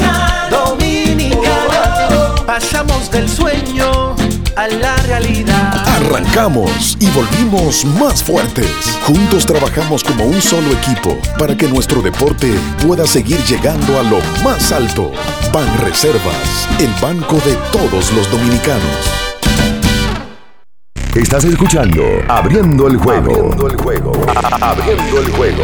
dominicano, 0.50 2.36
pasamos 2.46 3.12
del 3.12 3.28
sueño 3.30 4.16
a 4.56 4.68
la 4.68 4.96
realidad. 4.98 5.88
Arrancamos 5.88 6.98
y 7.00 7.08
volvimos 7.12 7.86
más 7.86 8.24
fuertes. 8.24 8.70
Juntos 9.06 9.46
trabajamos 9.46 10.04
como 10.04 10.26
un 10.26 10.42
solo 10.42 10.72
equipo 10.72 11.18
para 11.38 11.56
que 11.56 11.68
nuestro 11.68 12.02
deporte 12.02 12.54
pueda 12.86 13.06
seguir 13.08 13.40
llegando 13.44 14.00
a 14.00 14.04
lo 14.04 14.20
más 14.44 14.72
alto. 14.72 15.12
Ban 15.54 15.68
Reservas, 15.80 16.68
el 16.80 16.92
banco 17.02 17.36
de 17.46 17.56
todos 17.72 18.12
los 18.14 18.30
dominicanos. 18.32 19.30
Estás 21.16 21.44
escuchando 21.44 22.04
Abriendo 22.28 22.88
el 22.88 22.98
juego. 22.98 23.32
Abriendo 23.32 23.68
el 23.68 23.76
juego. 23.78 24.12
Abriendo 24.62 25.20
el 25.20 25.32
juego. 25.32 25.64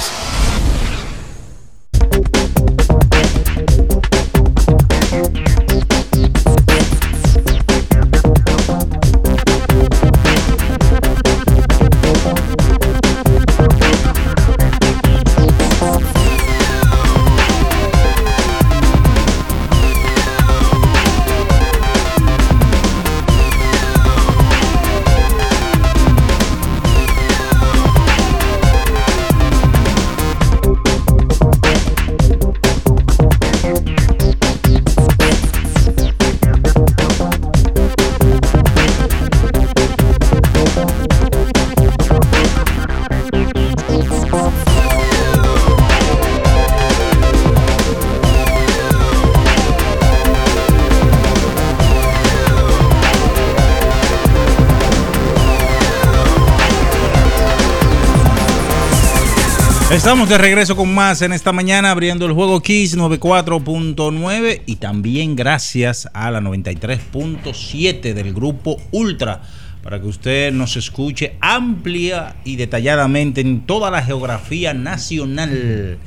Estamos 59.91 60.29
de 60.29 60.37
regreso 60.37 60.77
con 60.77 60.93
más 60.93 61.21
en 61.21 61.33
esta 61.33 61.51
mañana 61.51 61.91
abriendo 61.91 62.25
el 62.25 62.31
juego 62.31 62.61
Kiss 62.61 62.97
94.9 62.97 64.61
y 64.65 64.77
también 64.77 65.35
gracias 65.35 66.09
a 66.13 66.31
la 66.31 66.39
93.7 66.39 68.13
del 68.13 68.33
grupo 68.33 68.77
Ultra 68.91 69.41
para 69.83 69.99
que 69.99 70.07
usted 70.07 70.53
nos 70.53 70.77
escuche 70.77 71.35
amplia 71.41 72.37
y 72.45 72.55
detalladamente 72.55 73.41
en 73.41 73.65
toda 73.65 73.91
la 73.91 74.01
geografía 74.01 74.73
nacional. 74.73 75.97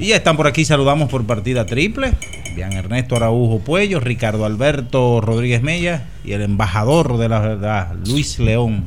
Y 0.00 0.08
ya 0.08 0.16
están 0.16 0.36
por 0.36 0.48
aquí, 0.48 0.64
saludamos 0.64 1.08
por 1.08 1.24
partida 1.24 1.64
triple. 1.64 2.14
Bien 2.56 2.72
Ernesto 2.72 3.14
Araujo 3.14 3.60
Puello, 3.60 4.00
Ricardo 4.00 4.44
Alberto 4.44 5.20
Rodríguez 5.20 5.62
Mella 5.62 6.08
y 6.24 6.32
el 6.32 6.42
embajador 6.42 7.16
de 7.18 7.28
la 7.28 7.38
verdad, 7.38 7.94
Luis 8.04 8.40
León. 8.40 8.84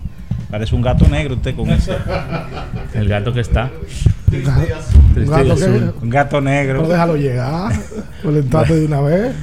Parece 0.51 0.75
un 0.75 0.81
gato 0.81 1.07
negro 1.07 1.35
usted 1.35 1.55
con 1.55 1.69
ese. 1.71 1.95
El 2.93 3.07
gato 3.07 3.31
que 3.31 3.39
está. 3.39 3.71
Un 4.31 5.25
gato, 5.25 5.55
que, 5.55 5.93
un 6.03 6.09
gato 6.09 6.41
negro. 6.41 6.81
No 6.81 6.87
déjalo 6.89 7.15
llegar. 7.15 7.73
Colentate 8.23 8.75
de 8.75 8.85
una 8.85 9.01
vez. 9.01 9.35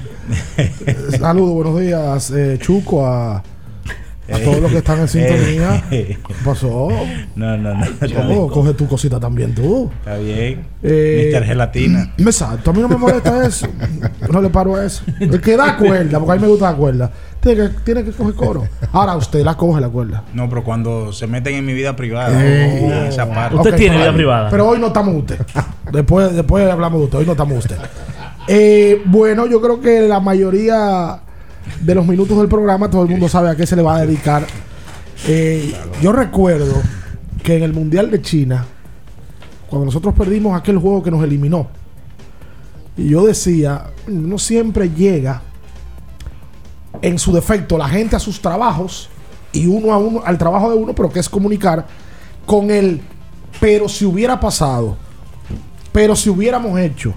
Saludos, 1.18 1.54
buenos 1.54 1.80
días, 1.80 2.30
eh, 2.30 2.56
Chuco, 2.60 3.06
a, 3.06 3.36
a 3.36 4.38
todos 4.44 4.60
los 4.60 4.70
que 4.70 4.78
están 4.78 5.00
en 5.00 5.08
sintonía. 5.08 5.84
¿Qué 5.90 6.18
pasó? 6.44 6.88
No, 7.34 7.56
no, 7.56 7.74
no. 7.74 8.48
Coge 8.48 8.74
tu 8.74 8.86
cosita 8.86 9.18
también 9.18 9.54
tú. 9.54 9.90
Está 10.00 10.16
bien. 10.16 10.66
Eh, 10.82 11.22
Mister 11.24 11.44
Gelatina. 11.44 12.12
Exacto, 12.18 12.70
a 12.70 12.74
mí 12.74 12.80
no 12.80 12.88
me 12.88 12.96
molesta 12.96 13.46
eso. 13.46 13.66
No 14.30 14.40
le 14.40 14.50
paro 14.50 14.76
a 14.76 14.84
eso. 14.84 15.02
El 15.18 15.40
que 15.40 15.56
da 15.56 15.76
cuerda, 15.76 16.18
porque 16.18 16.32
a 16.32 16.36
mí 16.36 16.42
me 16.42 16.48
gusta 16.48 16.70
la 16.70 16.76
cuerda. 16.76 17.12
Tiene 17.42 17.62
que, 17.62 17.68
tiene 17.84 18.04
que 18.04 18.12
coger 18.12 18.34
coro. 18.34 18.68
Ahora 18.92 19.16
usted 19.16 19.42
la 19.44 19.56
coge 19.56 19.80
la 19.80 19.88
cuerda. 19.88 20.22
No, 20.32 20.48
pero 20.48 20.62
cuando 20.62 21.12
se 21.12 21.26
meten 21.26 21.56
en 21.56 21.66
mi 21.66 21.72
vida 21.74 21.96
privada, 21.96 22.30
Eh, 22.40 22.88
oh, 22.88 23.08
esa 23.08 23.28
parte. 23.28 23.56
Usted 23.56 23.74
tiene 23.74 23.96
pero- 23.96 24.04
vida 24.04 24.14
privada. 24.14 24.50
Pero 24.50 24.68
hoy 24.68 24.78
no 24.78 24.86
estamos 24.88 25.14
usted. 25.16 25.40
Después, 25.92 26.32
después 26.34 26.70
hablamos 26.70 27.00
de 27.00 27.04
usted. 27.06 27.18
Hoy 27.18 27.26
no 27.26 27.32
estamos 27.32 27.58
usted. 27.58 27.76
Eh, 28.48 29.02
bueno, 29.06 29.46
yo 29.46 29.60
creo 29.60 29.80
que 29.80 30.02
la 30.02 30.20
mayoría 30.20 31.20
de 31.80 31.94
los 31.94 32.06
minutos 32.06 32.38
del 32.38 32.48
programa 32.48 32.88
todo 32.90 33.02
el 33.02 33.08
mundo 33.08 33.28
sabe 33.28 33.50
a 33.50 33.56
qué 33.56 33.66
se 33.66 33.74
le 33.76 33.82
va 33.82 33.96
a 33.96 34.00
dedicar. 34.06 34.44
Eh, 35.26 35.74
Yo 36.00 36.12
recuerdo 36.12 36.74
que 37.42 37.56
en 37.56 37.64
el 37.64 37.72
Mundial 37.72 38.10
de 38.10 38.22
China, 38.22 38.64
cuando 39.68 39.86
nosotros 39.86 40.14
perdimos 40.14 40.56
aquel 40.58 40.78
juego 40.78 41.02
que 41.02 41.10
nos 41.10 41.22
eliminó, 41.24 41.66
y 42.96 43.08
yo 43.08 43.26
decía, 43.26 43.86
no 44.06 44.38
siempre 44.38 44.90
llega 44.90 45.42
en 47.02 47.18
su 47.18 47.32
defecto 47.32 47.76
la 47.76 47.88
gente 47.88 48.16
a 48.16 48.20
sus 48.20 48.40
trabajos 48.40 49.08
y 49.52 49.66
uno 49.66 49.92
a 49.92 49.98
uno 49.98 50.22
al 50.24 50.38
trabajo 50.38 50.70
de 50.70 50.76
uno, 50.76 50.94
pero 50.94 51.10
que 51.10 51.20
es 51.20 51.28
comunicar 51.28 51.86
con 52.46 52.70
el 52.70 53.00
pero 53.60 53.88
si 53.88 54.04
hubiera 54.04 54.40
pasado, 54.40 54.96
pero 55.92 56.16
si 56.16 56.30
hubiéramos 56.30 56.78
hecho, 56.80 57.12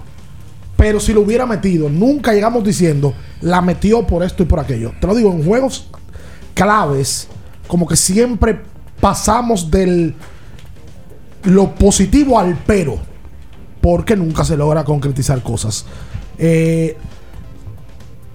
pero 0.76 1.00
si 1.00 1.12
lo 1.12 1.22
hubiera 1.22 1.46
metido, 1.46 1.88
nunca 1.88 2.32
llegamos 2.32 2.62
diciendo 2.62 3.14
la 3.40 3.60
metió 3.62 4.06
por 4.06 4.22
esto 4.22 4.42
y 4.42 4.46
por 4.46 4.60
aquello. 4.60 4.92
Te 5.00 5.06
lo 5.06 5.14
digo, 5.14 5.32
en 5.32 5.44
juegos 5.44 5.88
claves, 6.54 7.28
como 7.66 7.86
que 7.86 7.96
siempre 7.96 8.60
pasamos 9.00 9.70
del 9.70 10.14
lo 11.44 11.74
positivo 11.74 12.38
al 12.38 12.58
pero, 12.66 12.98
porque 13.80 14.16
nunca 14.16 14.44
se 14.44 14.56
logra 14.56 14.84
concretizar 14.84 15.42
cosas. 15.42 15.86
Eh, 16.38 16.96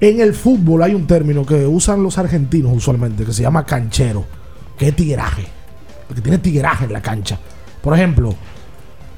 en 0.01 0.19
el 0.19 0.33
fútbol 0.33 0.81
hay 0.81 0.95
un 0.95 1.05
término 1.05 1.45
que 1.45 1.67
usan 1.67 2.01
los 2.01 2.17
argentinos 2.17 2.71
usualmente, 2.75 3.23
que 3.23 3.31
se 3.31 3.43
llama 3.43 3.65
canchero, 3.65 4.25
que 4.77 4.87
es 4.87 4.95
tigueraje, 4.95 5.45
que 6.13 6.21
tiene 6.21 6.39
tigueraje 6.39 6.85
en 6.85 6.93
la 6.93 7.01
cancha. 7.01 7.39
Por 7.83 7.93
ejemplo, 7.93 8.35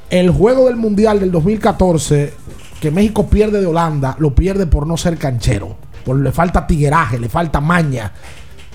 el 0.10 0.30
juego 0.30 0.68
del 0.68 0.76
Mundial 0.76 1.22
del 1.22 1.32
2014, 1.32 2.34
que 2.82 2.92
México 2.92 3.28
pierde 3.28 3.62
de 3.62 3.66
Holanda, 3.66 4.18
lo 4.20 4.36
pierde 4.36 4.68
por 4.68 4.86
no 4.86 4.98
ser 4.98 5.18
canchero. 5.18 5.78
Por 6.04 6.20
le 6.20 6.34
falta 6.34 6.68
tigueraje, 6.68 7.18
le 7.18 7.30
falta 7.30 7.62
maña. 7.62 8.12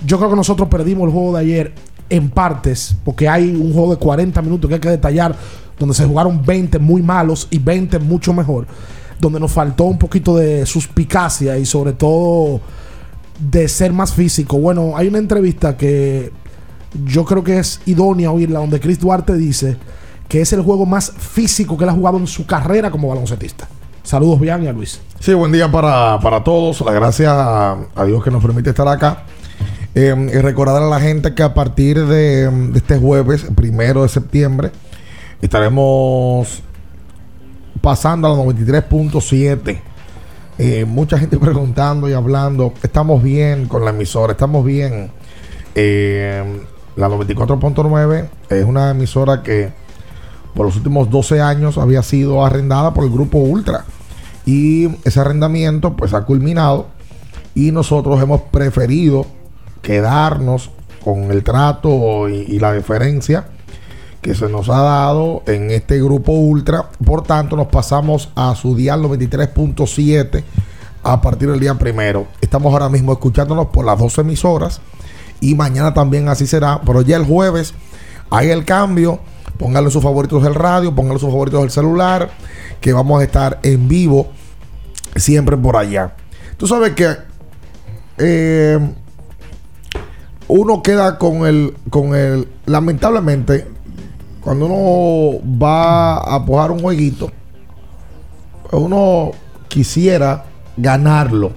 Yo 0.03 0.17
creo 0.17 0.31
que 0.31 0.35
nosotros 0.35 0.67
perdimos 0.67 1.05
el 1.05 1.13
juego 1.13 1.33
de 1.33 1.41
ayer 1.41 1.73
en 2.09 2.31
partes, 2.31 2.95
porque 3.05 3.29
hay 3.29 3.55
un 3.55 3.71
juego 3.71 3.91
de 3.91 3.97
40 3.97 4.41
minutos 4.41 4.67
que 4.67 4.75
hay 4.75 4.81
que 4.81 4.89
detallar, 4.89 5.35
donde 5.77 5.93
se 5.93 6.05
jugaron 6.05 6.43
20 6.43 6.79
muy 6.79 7.03
malos 7.03 7.47
y 7.51 7.59
20 7.59 7.99
mucho 7.99 8.33
mejor, 8.33 8.65
donde 9.19 9.39
nos 9.39 9.51
faltó 9.51 9.85
un 9.85 9.97
poquito 9.97 10.37
de 10.37 10.65
suspicacia 10.65 11.57
y 11.57 11.65
sobre 11.65 11.93
todo 11.93 12.61
de 13.39 13.67
ser 13.67 13.93
más 13.93 14.13
físico. 14.13 14.57
Bueno, 14.57 14.93
hay 14.95 15.07
una 15.07 15.17
entrevista 15.17 15.77
que 15.77 16.31
yo 17.05 17.25
creo 17.25 17.43
que 17.43 17.59
es 17.59 17.81
idónea 17.85 18.31
oírla, 18.31 18.59
donde 18.59 18.79
Chris 18.79 18.99
Duarte 18.99 19.35
dice 19.35 19.77
que 20.27 20.41
es 20.41 20.53
el 20.53 20.61
juego 20.61 20.85
más 20.85 21.11
físico 21.11 21.77
que 21.77 21.83
él 21.83 21.89
ha 21.89 21.93
jugado 21.93 22.17
en 22.17 22.27
su 22.27 22.45
carrera 22.45 22.91
como 22.91 23.09
baloncetista. 23.09 23.67
Saludos, 24.03 24.39
Bian 24.39 24.63
y 24.63 24.67
a 24.67 24.73
Luis. 24.73 25.01
Sí, 25.19 25.33
buen 25.33 25.51
día 25.51 25.71
para, 25.71 26.19
para 26.19 26.43
todos. 26.43 26.81
La 26.81 26.91
gracias 26.93 27.31
a, 27.31 27.77
Dios 28.05 28.23
que 28.23 28.31
nos 28.31 28.43
permite 28.43 28.69
estar 28.69 28.87
acá. 28.87 29.23
Eh, 29.95 30.15
y 30.33 30.37
recordar 30.37 30.81
a 30.81 30.87
la 30.87 30.99
gente 30.99 31.33
que 31.33 31.43
a 31.43 31.53
partir 31.53 32.05
de 32.05 32.71
este 32.75 32.97
jueves, 32.97 33.45
primero 33.55 34.03
de 34.03 34.09
septiembre, 34.09 34.71
estaremos 35.41 36.61
pasando 37.81 38.27
a 38.27 38.35
la 38.35 38.43
93.7. 38.43 39.81
Eh, 40.57 40.85
mucha 40.85 41.17
gente 41.17 41.37
preguntando 41.39 42.09
y 42.09 42.13
hablando. 42.13 42.73
Estamos 42.83 43.23
bien 43.23 43.67
con 43.67 43.85
la 43.85 43.91
emisora, 43.91 44.33
estamos 44.33 44.65
bien. 44.65 45.11
Eh, 45.75 46.61
la 46.95 47.07
94.9 47.07 48.29
es 48.49 48.65
una 48.65 48.91
emisora 48.91 49.41
que 49.41 49.71
por 50.53 50.65
los 50.65 50.75
últimos 50.75 51.09
12 51.09 51.41
años 51.41 51.77
había 51.77 52.03
sido 52.03 52.45
arrendada 52.45 52.93
por 52.93 53.05
el 53.05 53.11
grupo 53.11 53.37
Ultra. 53.37 53.85
Y 54.45 54.89
ese 55.05 55.19
arrendamiento 55.19 55.95
pues 55.95 56.13
ha 56.13 56.25
culminado 56.25 56.87
y 57.55 57.71
nosotros 57.71 58.21
hemos 58.21 58.41
preferido 58.41 59.25
quedarnos 59.81 60.71
con 61.03 61.31
el 61.31 61.43
trato 61.43 62.27
y, 62.29 62.59
la 62.59 62.73
deferencia 62.73 63.47
que 64.21 64.35
se 64.35 64.49
nos 64.49 64.69
ha 64.69 64.81
dado 64.81 65.43
en 65.45 65.71
este 65.71 66.01
grupo 66.01 66.31
ultra. 66.31 66.89
Por 67.05 67.23
tanto, 67.23 67.55
nos 67.55 67.67
pasamos 67.67 68.29
a 68.35 68.55
su 68.55 68.75
dial 68.75 69.01
93.7 69.01 70.43
a 71.03 71.21
partir 71.21 71.49
del 71.49 71.59
día 71.59 71.75
primero. 71.75 72.27
Estamos 72.41 72.73
ahora 72.73 72.89
mismo 72.89 73.13
escuchándonos 73.13 73.67
por 73.67 73.85
las 73.85 73.97
dos 73.97 74.17
emisoras 74.17 74.81
y 75.39 75.55
mañana 75.55 75.93
también 75.93 76.27
así 76.27 76.47
será. 76.47 76.81
Pero 76.85 77.01
ya 77.01 77.17
el 77.17 77.25
jueves 77.25 77.73
hay 78.29 78.49
el 78.49 78.65
cambio. 78.65 79.19
Pónganle 79.57 79.91
sus 79.91 80.03
favoritos 80.03 80.43
del 80.43 80.55
radio, 80.55 80.95
pónganle 80.95 81.19
sus 81.19 81.29
favoritos 81.29 81.61
del 81.61 81.71
celular, 81.71 82.29
que 82.79 82.93
vamos 82.93 83.19
a 83.19 83.25
estar 83.25 83.59
en 83.63 83.89
vivo 83.89 84.31
siempre 85.15 85.57
por 85.57 85.75
allá. 85.75 86.15
Tú 86.57 86.65
sabes 86.65 86.93
que 86.93 87.09
eh, 88.17 88.79
uno 90.47 90.81
queda 90.81 91.17
con 91.17 91.45
el, 91.45 91.75
con 91.89 92.15
el, 92.15 92.47
lamentablemente, 92.65 93.67
cuando 94.49 94.65
uno 94.65 95.39
va 95.61 96.13
a 96.15 96.37
apoyar 96.37 96.71
un 96.71 96.79
jueguito, 96.79 97.29
uno 98.71 99.29
quisiera 99.67 100.45
ganarlo 100.75 101.51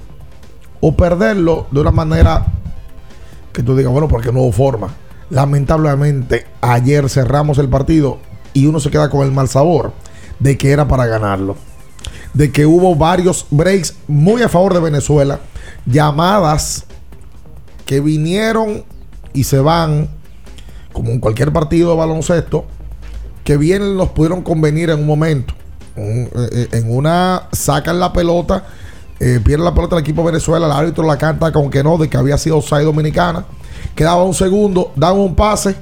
o 0.79 0.95
perderlo 0.95 1.69
de 1.71 1.81
una 1.81 1.91
manera 1.91 2.45
que 3.51 3.63
tú 3.63 3.75
digas, 3.75 3.91
bueno, 3.91 4.09
porque 4.09 4.31
no 4.31 4.43
hubo 4.43 4.53
forma. 4.53 4.89
Lamentablemente, 5.31 6.45
ayer 6.61 7.09
cerramos 7.09 7.57
el 7.57 7.71
partido 7.71 8.19
y 8.53 8.67
uno 8.67 8.79
se 8.79 8.91
queda 8.91 9.09
con 9.09 9.23
el 9.23 9.33
mal 9.33 9.49
sabor 9.49 9.95
de 10.39 10.59
que 10.59 10.71
era 10.71 10.87
para 10.87 11.07
ganarlo. 11.07 11.57
De 12.35 12.53
que 12.53 12.67
hubo 12.67 12.95
varios 12.95 13.47
breaks 13.51 13.97
muy 14.07 14.43
a 14.43 14.51
favor 14.51 14.75
de 14.75 14.81
Venezuela, 14.81 15.41
llamadas 15.87 16.85
que 17.87 18.01
vinieron 18.01 18.85
y 19.33 19.45
se 19.45 19.61
van, 19.61 20.11
como 20.93 21.09
en 21.09 21.21
cualquier 21.21 21.55
partido 21.55 21.89
de 21.93 21.97
baloncesto, 21.97 22.67
que 23.45 23.57
vienen 23.57 23.97
los 23.97 24.11
pudieron 24.11 24.43
convenir 24.43 24.91
en 24.91 25.01
un 25.01 25.07
momento. 25.07 25.55
Un- 25.97 26.29
eh, 26.53 26.69
en 26.73 26.95
una 26.95 27.49
sacan 27.53 28.01
la 28.01 28.13
pelota, 28.13 28.65
eh, 29.21 29.41
pierde 29.45 29.65
la 29.65 29.75
pelota 29.75 29.97
el 29.97 30.03
equipo 30.03 30.23
de 30.23 30.27
Venezuela, 30.33 30.67
el 30.67 30.73
árbitro 30.73 31.05
la 31.05 31.19
canta 31.19 31.53
con 31.53 31.71
que 31.71 31.83
no, 31.83 31.99
de 31.99 32.09
que 32.09 32.17
había 32.17 32.39
sido 32.39 32.59
offside 32.59 32.85
dominicana. 32.85 33.45
Quedaba 33.95 34.25
un 34.25 34.35
segundo, 34.35 34.93
dan 34.97 35.17
un 35.19 35.35
pase 35.35 35.75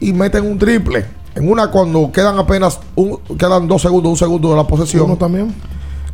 y 0.00 0.12
meten 0.12 0.44
un 0.46 0.58
triple. 0.58 1.04
En 1.34 1.50
una 1.50 1.70
cuando 1.70 2.10
quedan 2.12 2.38
apenas 2.38 2.80
un, 2.94 3.18
quedan 3.38 3.66
dos 3.68 3.82
segundos, 3.82 4.10
un 4.10 4.16
segundo 4.16 4.50
de 4.50 4.56
la 4.56 4.66
posesión. 4.66 5.04
Uno 5.04 5.16
también. 5.16 5.54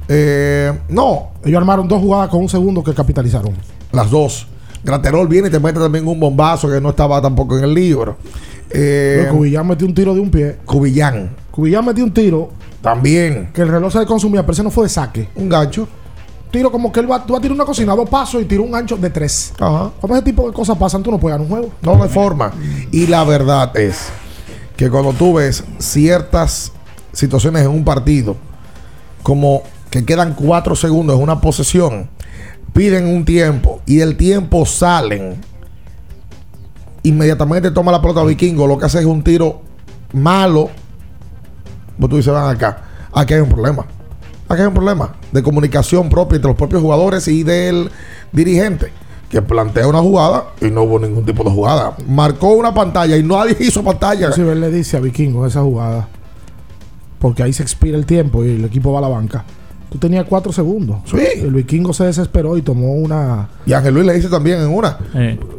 Eh, 0.09 0.73
no. 0.89 1.31
Ellos 1.45 1.59
armaron 1.59 1.89
dos 1.89 2.01
jugadas 2.01 2.29
con 2.29 2.41
un 2.41 2.49
segundo 2.49 2.83
que 2.83 2.93
capitalizaron. 2.93 3.55
Las 3.93 4.11
dos. 4.11 4.47
Graterol 4.85 5.29
viene 5.29 5.47
y 5.49 5.51
te 5.51 5.61
mete 5.61 5.79
también 5.79 6.07
un 6.09 6.19
bombazo 6.19 6.69
que 6.69 6.81
no 6.81 6.91
estaba 6.91 7.23
tampoco 7.23 7.57
en 7.57 7.65
el 7.65 7.75
libro. 7.75 8.17
Eh, 8.75 9.29
Cubillán 9.31 9.67
metió 9.67 9.87
un 9.87 9.95
tiro 9.95 10.15
de 10.15 10.21
un 10.21 10.31
pie. 10.31 10.57
Cubillán. 10.65 11.31
Cubillán 11.51 11.85
metió 11.85 12.05
un 12.05 12.13
tiro. 12.13 12.51
También. 12.81 13.51
Que 13.53 13.63
el 13.63 13.69
reloj 13.69 13.93
se 13.93 14.01
le 14.01 14.07
consumía, 14.07 14.43
pero 14.43 14.53
ese 14.53 14.63
no 14.63 14.71
fue 14.71 14.85
de 14.85 14.89
saque. 14.89 15.29
Un 15.37 15.49
gancho. 15.49 15.89
Tiro 16.51 16.71
como 16.71 16.93
que 16.93 17.01
él 17.01 17.11
va, 17.11 17.25
tú 17.25 17.33
vas 17.33 17.39
a 17.39 17.43
tirar 17.43 17.55
una 17.55 17.65
cocina, 17.65 17.95
dos 17.95 18.09
pasos 18.09 18.43
y 18.43 18.45
tira 18.45 18.63
un 18.63 18.71
gancho 18.71 18.97
de 18.97 19.09
tres. 19.09 19.55
Ajá. 19.59 19.91
Cuando 20.01 20.17
ese 20.17 20.25
tipo 20.25 20.47
de 20.47 20.53
cosas 20.53 20.77
pasan, 20.77 21.03
tú 21.03 21.11
no 21.11 21.19
puedes 21.19 21.39
ganar 21.39 21.51
un 21.51 21.51
juego. 21.51 21.75
No 21.81 22.03
hay 22.03 22.11
forma. 22.11 22.53
Y 22.91 23.07
la 23.07 23.25
verdad 23.25 23.75
es 23.77 24.09
que 24.77 24.91
cuando 24.91 25.13
tú 25.13 25.35
ves 25.35 25.65
ciertas 25.79 26.73
situaciones 27.13 27.63
en 27.63 27.71
un 27.71 27.85
partido, 27.85 28.37
como 29.23 29.63
que 29.89 30.05
quedan 30.05 30.35
cuatro 30.35 30.75
segundos 30.75 31.17
en 31.17 31.23
una 31.23 31.41
posesión, 31.41 32.11
piden 32.73 33.07
un 33.07 33.25
tiempo 33.25 33.81
y 33.87 33.97
del 33.97 34.17
tiempo 34.17 34.67
salen, 34.67 35.37
inmediatamente 37.03 37.71
toma 37.71 37.93
la 37.93 38.01
pelota 38.01 38.23
vikingo, 38.25 38.67
lo 38.67 38.79
que 38.79 38.87
hace 38.87 39.01
es 39.01 39.05
un 39.05 39.23
tiro 39.23 39.63
malo, 40.13 40.71
pues 41.99 42.11
tú 42.11 42.17
dices, 42.17 42.33
van 42.33 42.55
acá, 42.55 42.83
aquí 43.13 43.35
hay 43.35 43.41
un 43.41 43.49
problema. 43.49 43.87
Aquí 44.49 44.61
hay 44.61 44.67
un 44.67 44.75
problema 44.75 45.15
de 45.33 45.43
comunicación 45.43 46.11
propia 46.11 46.37
entre 46.37 46.51
los 46.51 46.59
propios 46.59 46.83
jugadores 46.83 47.27
y 47.27 47.43
del 47.43 47.91
dirigente 48.33 48.93
que 49.31 49.41
plantea 49.41 49.87
una 49.87 50.01
jugada 50.01 50.45
y 50.61 50.67
no 50.67 50.83
hubo 50.83 50.99
ningún 50.99 51.25
tipo 51.25 51.43
de 51.43 51.51
jugada. 51.51 51.97
Marcó 52.07 52.53
una 52.53 52.75
pantalla 52.75 53.17
y 53.17 53.23
nadie 53.23 53.57
hizo 53.61 53.83
pantalla. 53.83 54.31
Si 54.31 54.43
él 54.43 54.61
le 54.61 54.71
dice 54.71 54.99
a 54.99 55.01
Vikingo 55.01 55.47
esa 55.47 55.63
jugada, 55.63 56.07
porque 57.19 57.43
ahí 57.43 57.55
se 57.55 57.63
expira 57.63 57.97
el 57.97 58.05
tiempo 58.05 58.45
y 58.45 58.57
el 58.57 58.65
equipo 58.67 58.93
va 58.93 58.99
a 58.99 59.03
la 59.03 59.09
banca. 59.09 59.43
Tú 59.93 59.99
tenías 59.99 60.25
cuatro 60.27 60.51
segundos. 60.53 60.97
Sí. 61.05 61.19
El 61.43 61.53
vikingo 61.53 61.93
se 61.93 62.05
desesperó 62.05 62.57
y 62.57 62.63
tomó 62.63 62.95
una. 62.95 63.47
Y 63.67 63.75
Ángel 63.75 63.93
Luis 63.93 64.07
le 64.07 64.15
dice 64.15 64.29
también 64.31 64.61
en 64.63 64.69
una. 64.71 64.97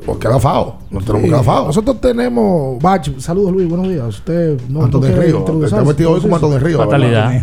Porque 0.05 0.27
era 0.27 0.39
FAO. 0.39 0.79
No 0.89 0.99
tenemos 1.01 1.39
Sí. 1.39 1.45
FAO. 1.45 1.67
Nosotros 1.67 2.01
tenemos. 2.01 2.81
Bach, 2.81 3.07
saludos 3.19 3.51
Luis, 3.51 3.69
buenos 3.69 3.87
días. 3.89 4.07
Usted 4.07 4.59
no, 4.69 4.83
Anton 4.83 5.01
no 5.01 5.07
Río. 5.21 5.37
introducirse. 5.39 5.75
Está 5.75 5.87
metido 5.87 6.11
hoy 6.11 6.19
como 6.21 6.35
Anton 6.35 6.51
de 6.51 6.59
Río. 6.59 6.77
Fatalidad. 6.79 7.41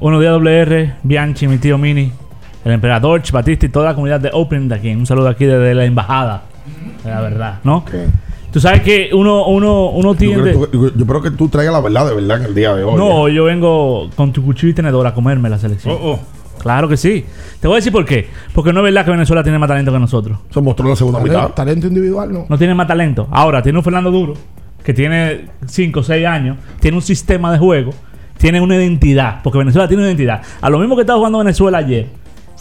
Buenos 0.00 0.20
días, 0.20 0.34
WR, 0.34 0.94
Bianchi, 1.02 1.48
mi 1.48 1.56
tío 1.56 1.78
Mini, 1.78 2.12
el 2.66 2.72
emperador, 2.72 3.22
Batista 3.32 3.64
y 3.64 3.70
toda 3.70 3.86
la 3.86 3.94
comunidad 3.94 4.20
de 4.20 4.28
Open 4.34 4.68
de 4.68 4.74
aquí. 4.74 4.90
Un 4.90 5.06
saludo 5.06 5.28
aquí 5.28 5.46
desde 5.46 5.74
la 5.74 5.86
embajada. 5.86 6.42
La 7.04 7.22
verdad, 7.22 7.60
¿no? 7.64 7.82
Tú 8.54 8.60
sabes 8.60 8.82
que 8.82 9.10
uno, 9.12 9.48
uno, 9.48 9.90
uno 9.90 10.12
Yo 10.12 10.16
tiende. 10.16 10.52
creo, 10.52 10.60
que 10.60 10.66
tú- 10.68 10.92
yo 10.96 11.06
creo 11.06 11.20
que 11.22 11.32
tú 11.32 11.48
traigas 11.48 11.74
la 11.74 11.80
verdad 11.80 12.06
de 12.08 12.14
verdad 12.14 12.38
en 12.38 12.44
el 12.44 12.54
día 12.54 12.72
de 12.72 12.84
hoy. 12.84 12.94
No, 12.96 13.28
yo 13.28 13.42
vengo 13.42 14.08
con 14.14 14.32
tu 14.32 14.44
cuchillo 14.44 14.70
y 14.70 14.74
tenedor 14.74 15.04
a 15.08 15.12
comerme 15.12 15.50
la 15.50 15.58
selección. 15.58 15.98
Oh, 16.00 16.20
Claro 16.60 16.88
que 16.88 16.96
sí. 16.96 17.24
Te 17.60 17.66
voy 17.66 17.74
a 17.74 17.78
decir 17.78 17.90
por 17.90 18.04
qué. 18.04 18.28
Porque 18.54 18.72
no 18.72 18.78
es 18.78 18.84
verdad 18.84 19.04
que 19.04 19.10
Venezuela 19.10 19.42
tiene 19.42 19.58
más 19.58 19.68
talento 19.68 19.90
que 19.90 19.98
nosotros. 19.98 20.38
Se 20.50 20.60
mostró 20.60 20.88
la 20.88 20.94
segunda 20.94 21.18
Talento, 21.18 21.48
talento 21.50 21.86
individual, 21.88 22.32
no. 22.32 22.46
No 22.48 22.56
tiene 22.56 22.74
más 22.76 22.86
talento. 22.86 23.26
Ahora, 23.32 23.60
tiene 23.60 23.76
un 23.78 23.82
Fernando 23.84 24.12
Duro, 24.12 24.34
que 24.84 24.94
tiene 24.94 25.46
5 25.66 25.98
o 25.98 26.02
6 26.04 26.24
años, 26.24 26.56
tiene 26.78 26.96
un 26.96 27.02
sistema 27.02 27.50
de 27.50 27.58
juego, 27.58 27.90
tiene 28.38 28.60
una 28.60 28.76
identidad, 28.76 29.40
porque 29.42 29.58
Venezuela 29.58 29.88
tiene 29.88 30.04
una 30.04 30.10
identidad. 30.10 30.42
A 30.60 30.70
lo 30.70 30.78
mismo 30.78 30.94
que 30.94 31.00
estaba 31.00 31.18
jugando 31.18 31.38
Venezuela 31.40 31.78
ayer, 31.78 32.06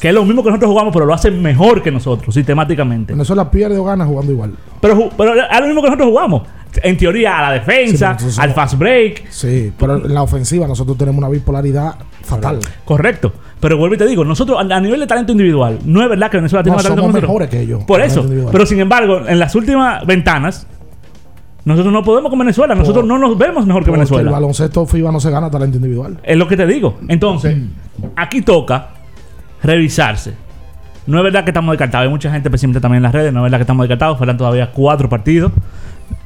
que 0.03 0.09
es 0.09 0.13
lo 0.13 0.25
mismo 0.25 0.43
que 0.43 0.49
nosotros 0.49 0.69
jugamos, 0.69 0.91
pero 0.91 1.05
lo 1.05 1.13
hacen 1.13 1.41
mejor 1.41 1.81
que 1.81 1.89
nosotros, 1.89 2.35
sistemáticamente. 2.35 3.13
Venezuela 3.13 3.49
pierde 3.49 3.77
o 3.77 3.85
gana 3.85 4.05
jugando 4.05 4.33
igual. 4.33 4.53
Pero, 4.81 5.07
pero 5.17 5.33
es 5.33 5.59
lo 5.61 5.65
mismo 5.65 5.81
que 5.81 5.87
nosotros 5.87 6.09
jugamos. 6.09 6.41
en 6.83 6.97
teoría, 6.97 7.39
a 7.39 7.41
la 7.43 7.51
defensa, 7.53 8.17
Sí, 8.19 8.37
al 8.37 8.51
fast 8.51 8.77
break. 8.77 9.29
Sí, 9.29 9.71
pero 9.79 10.05
en 10.05 10.13
la 10.13 10.21
ofensiva 10.21 10.67
nosotros 10.67 10.97
tenemos 10.97 11.19
una 11.19 11.29
bipolaridad 11.29 11.95
fatal. 12.21 12.59
Correcto. 12.83 13.31
Pero 13.61 13.77
vuelvo 13.77 13.95
y 13.95 13.97
te 13.97 14.05
digo, 14.05 14.25
nosotros 14.25 14.57
a 14.59 14.81
nivel 14.81 14.99
de 14.99 15.07
talento 15.07 15.31
individual, 15.31 15.79
no 15.85 16.03
es 16.03 16.09
verdad 16.09 16.29
que 16.29 16.35
Venezuela 16.35 16.63
tiene 16.63 16.73
No, 16.73 16.77
más 16.79 16.83
talento 16.83 17.01
somos 17.03 17.21
mejores 17.21 17.47
que 17.47 17.61
ellos. 17.61 17.85
Por 17.85 18.01
eso. 18.01 18.23
individual. 18.23 18.51
Pero 18.51 18.65
sin 18.65 18.81
embargo, 18.81 19.21
en 19.25 19.39
las 19.39 19.55
últimas 19.55 20.05
ventanas, 20.05 20.67
nosotros 21.63 21.93
no 21.93 22.03
podemos 22.03 22.29
con 22.29 22.39
Venezuela. 22.39 22.75
Nosotros 22.75 23.05
no 23.05 23.17
nos 23.17 23.37
vemos 23.37 23.65
mejor 23.65 23.85
que 23.85 23.91
Venezuela. 23.91 24.31
El 24.31 24.33
baloncesto 24.33 24.85
FIBA 24.85 25.13
no 25.13 25.21
se 25.21 25.31
gana 25.31 25.49
talento 25.49 25.77
individual. 25.77 26.19
Es 26.23 26.35
lo 26.35 26.45
que 26.45 26.57
te 26.57 26.67
digo. 26.67 26.95
Entonces, 27.07 27.55
aquí 28.17 28.41
toca 28.41 28.89
revisarse. 29.63 30.33
No 31.05 31.17
es 31.17 31.23
verdad 31.23 31.43
que 31.43 31.49
estamos 31.49 31.73
descartados. 31.73 32.05
Hay 32.05 32.09
mucha 32.11 32.31
gente 32.31 32.49
pesimista 32.49 32.79
también 32.79 32.97
en 32.97 33.03
las 33.03 33.11
redes. 33.13 33.33
No 33.33 33.39
es 33.39 33.43
verdad 33.43 33.57
que 33.57 33.63
estamos 33.63 33.83
descartados. 33.83 34.17
Faltan 34.17 34.37
todavía 34.37 34.71
cuatro 34.71 35.09
partidos. 35.09 35.51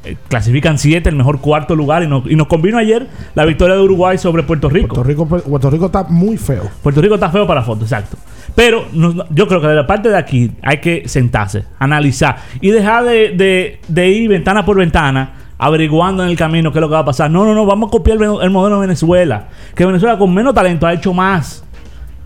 Eh, 0.03 0.17
clasifican 0.27 0.77
siete, 0.77 1.09
el 1.09 1.15
mejor 1.15 1.39
cuarto 1.41 1.75
lugar. 1.75 2.03
Y 2.03 2.07
nos, 2.07 2.29
y 2.29 2.35
nos 2.35 2.47
convino 2.47 2.77
ayer 2.77 3.07
la 3.33 3.45
victoria 3.45 3.75
de 3.75 3.81
Uruguay 3.81 4.17
sobre 4.19 4.43
Puerto 4.43 4.69
Rico. 4.69 4.89
Puerto 4.93 5.03
Rico, 5.03 5.25
Puerto 5.25 5.69
Rico 5.71 5.85
está 5.87 6.03
muy 6.03 6.37
feo. 6.37 6.69
Puerto 6.83 7.01
Rico 7.01 7.15
está 7.15 7.29
feo 7.29 7.47
para 7.47 7.63
foto, 7.63 7.83
exacto. 7.85 8.17
Pero 8.55 8.85
nos- 8.93 9.15
yo 9.31 9.47
creo 9.47 9.61
que 9.61 9.67
de 9.67 9.75
la 9.75 9.87
parte 9.87 10.09
de 10.09 10.17
aquí 10.17 10.51
hay 10.61 10.77
que 10.77 11.07
sentarse, 11.07 11.63
analizar 11.79 12.37
y 12.61 12.69
dejar 12.71 13.03
de, 13.03 13.29
de- 13.31 13.79
de 13.87 14.09
ir 14.09 14.29
ventana 14.29 14.63
por 14.65 14.77
ventana 14.77 15.33
averiguando 15.59 16.23
en 16.23 16.29
el 16.29 16.37
camino 16.37 16.71
qué 16.71 16.77
es 16.77 16.81
lo 16.81 16.87
que 16.87 16.93
va 16.93 16.99
a 16.99 17.05
pasar. 17.05 17.31
No, 17.31 17.43
no, 17.45 17.53
no, 17.55 17.65
vamos 17.65 17.87
a 17.87 17.91
copiar 17.91 18.17
el, 18.17 18.29
el 18.43 18.49
modelo 18.51 18.75
de 18.75 18.81
Venezuela. 18.81 19.47
Que 19.75 19.85
Venezuela 19.87 20.17
con 20.19 20.31
menos 20.33 20.53
talento 20.53 20.85
ha 20.85 20.93
hecho 20.93 21.13
más. 21.13 21.63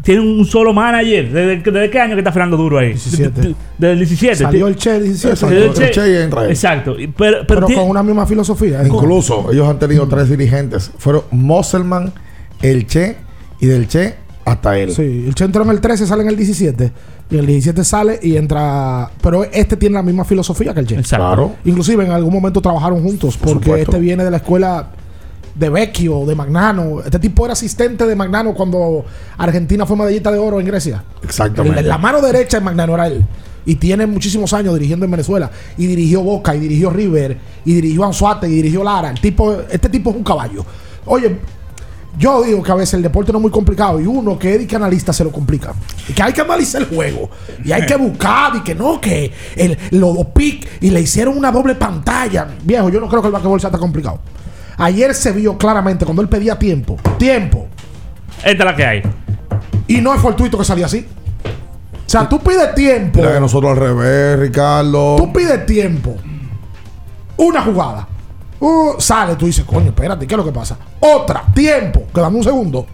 Tiene 0.04 0.22
un 0.22 0.46
solo 0.46 0.74
manager. 0.74 1.32
¿Desde, 1.32 1.58
desde 1.72 1.90
qué 1.90 2.00
año 2.00 2.16
que 2.16 2.22
está 2.22 2.32
Fernando 2.32 2.58
Duro 2.58 2.80
ahí? 2.80 2.90
17. 2.90 3.56
Desde 3.78 3.94
el 3.94 3.98
17. 4.00 4.36
Salió 4.36 4.68
el 4.68 4.76
Che 4.76 5.00
17. 5.00 5.46
Desde 5.46 5.58
el 5.58 5.84
El 5.84 5.92
Che 5.92 6.12
y 6.12 6.16
entra 6.24 6.44
él. 6.46 6.50
Exacto. 6.52 6.96
Pero, 6.98 7.12
pero 7.16 7.46
Pero 7.48 7.66
tiene- 7.68 7.82
con 7.82 7.90
una 7.92 8.02
misma 8.04 8.26
filosofía. 8.26 8.86
Incluso 8.86 9.52
ellos 9.52 9.68
han 9.68 9.78
tenido 9.80 10.08
tres 10.08 10.30
dirigentes. 10.30 10.92
Fueron 10.98 11.24
Mosselman, 11.32 12.12
el 12.62 12.88
Che 12.88 13.18
y 13.60 13.68
del 13.68 13.88
Che 13.88 14.16
hasta 14.46 14.78
él. 14.80 14.92
Sí, 14.92 15.26
el 15.28 15.36
Che 15.36 15.44
entró 15.44 15.64
en 15.64 15.70
el 15.70 15.80
13, 15.82 16.08
sale 16.08 16.24
en 16.24 16.30
el 16.30 16.36
17. 16.36 16.92
Y 17.30 17.38
el 17.38 17.46
17 17.46 17.84
sale 17.84 18.20
y 18.22 18.36
entra. 18.38 19.10
Pero 19.22 19.44
este 19.46 19.78
tiene 19.78 19.94
la 19.94 20.04
misma 20.04 20.26
filosofía 20.26 20.74
que 20.74 20.80
el 20.80 20.88
Che. 20.88 20.96
Exacto. 20.96 21.26
Claro. 21.26 21.56
Inclusive 21.64 22.04
en 22.04 22.12
algún 22.12 22.34
momento 22.34 22.60
trabajaron 22.60 23.04
juntos. 23.04 23.38
Porque 23.38 23.66
supuesto. 23.66 23.92
este 23.92 24.00
viene 24.02 24.24
de 24.24 24.32
la 24.32 24.38
escuela 24.38 24.88
de 25.62 25.69
Vecchio, 25.69 26.26
de 26.26 26.34
Magnano. 26.34 27.02
Este 27.06 27.19
tipo 27.19 27.45
era 27.45 27.54
asistente 27.54 28.06
de 28.08 28.15
Magnano 28.15 28.54
cuando 28.56 29.06
Argentina 29.38 29.86
fue 29.86 29.95
medallista 29.95 30.32
de 30.32 30.39
oro 30.39 30.60
en 30.60 30.65
Grecia. 30.65 31.04
Exactamente. 31.24 31.84
La 31.84 32.00
mano 32.00 32.19
derecha 32.19 32.58
de 32.58 32.65
Magnano 32.65 32.95
era 32.95 33.08
él. 33.08 33.24
Y 33.63 33.76
tiene 33.76 34.08
muchísimos 34.08 34.52
años 34.54 34.74
dirigiendo 34.74 35.06
en 35.06 35.12
Venezuela. 35.12 35.52
Y 35.78 35.86
dirigió 35.86 36.24
Boca, 36.24 36.56
y 36.56 36.60
dirigió 36.60 36.89
River, 36.89 37.38
y 37.63 37.76
dirigió 37.76 38.04
Anzuate, 38.06 38.47
y 38.47 38.56
dirigió 38.56 38.84
Lara. 38.84 39.12
El 39.12 39.21
tipo, 39.21 39.56
este 39.69 39.88
tipo 39.88 40.10
es 40.10 40.15
un 40.15 40.24
caballo. 40.24 40.65
Oye, 41.06 41.38
yo 42.17 42.41
digo 42.41 42.63
que 42.63 42.71
a 42.71 42.76
veces 42.76 42.95
el 42.95 43.04
deporte 43.04 43.32
no 43.32 43.38
es 43.38 43.43
muy 43.43 43.52
complicado. 43.52 44.02
Y 44.02 44.08
uno 44.08 44.39
que 44.39 44.56
es 44.56 44.65
que 44.65 44.76
analista 44.76 45.13
se 45.13 45.24
lo 45.24 45.32
complica. 45.32 45.76
Y 46.10 46.13
que 46.13 46.24
hay 46.24 46.34
que 46.34 46.41
analizar 46.41 46.82
el 46.82 46.88
juego. 46.88 47.30
Y 47.63 47.71
hay 47.71 47.86
que 47.86 47.95
buscar. 47.97 48.56
Y 48.56 48.62
que 48.62 48.74
no, 48.74 49.00
que 49.00 49.32
el, 49.56 49.78
los 49.91 50.15
dos 50.15 50.26
pick 50.34 50.67
y 50.82 50.89
le 50.89 51.02
hicieron 51.02 51.38
una 51.38 51.52
doble 51.52 51.76
pantalla. 51.76 52.47
Viejo, 52.63 52.89
yo 52.89 53.00
no 53.00 53.08
creo 53.08 53.21
que 53.21 53.28
el 53.28 53.34
basquetbol 53.34 53.62
sea 53.62 53.69
tan 53.69 53.80
complicado. 53.80 54.19
Ayer 54.78 55.14
se 55.14 55.32
vio 55.32 55.58
claramente 55.58 56.06
cuando 56.06 56.22
él 56.22 56.30
pedía 56.30 56.58
tiempo. 56.58 56.98
Tiempo. 57.18 57.68
Esta 58.38 58.50
es 58.50 58.66
la 58.66 58.76
que 58.76 58.86
hay. 58.86 59.02
Y 59.88 60.02
no 60.02 60.14
es 60.14 60.22
fortuito 60.22 60.58
que 60.58 60.66
salía 60.66 60.86
así. 60.86 61.06
O 62.06 62.10
sea, 62.10 62.28
tú 62.28 62.40
pides 62.40 62.74
tiempo. 62.76 63.20
Mira 63.20 63.34
que 63.34 63.40
nosotros 63.40 63.72
al 63.72 63.78
revés, 63.78 64.40
Ricardo. 64.40 65.16
Tú 65.18 65.32
pides 65.32 65.66
tiempo. 65.66 66.16
Una 67.38 67.62
jugada. 67.62 68.08
Uh, 68.60 68.94
sale, 69.00 69.36
tú 69.36 69.46
dices, 69.48 69.66
coño, 69.66 69.88
espérate, 69.88 70.28
¿qué 70.28 70.34
es 70.36 70.38
lo 70.38 70.46
que 70.46 70.52
pasa? 70.52 70.78
Otra, 71.00 71.44
tiempo, 71.54 72.04
que 72.14 72.22
dame 72.22 72.38
un 72.38 72.44
segundo. 72.44 72.86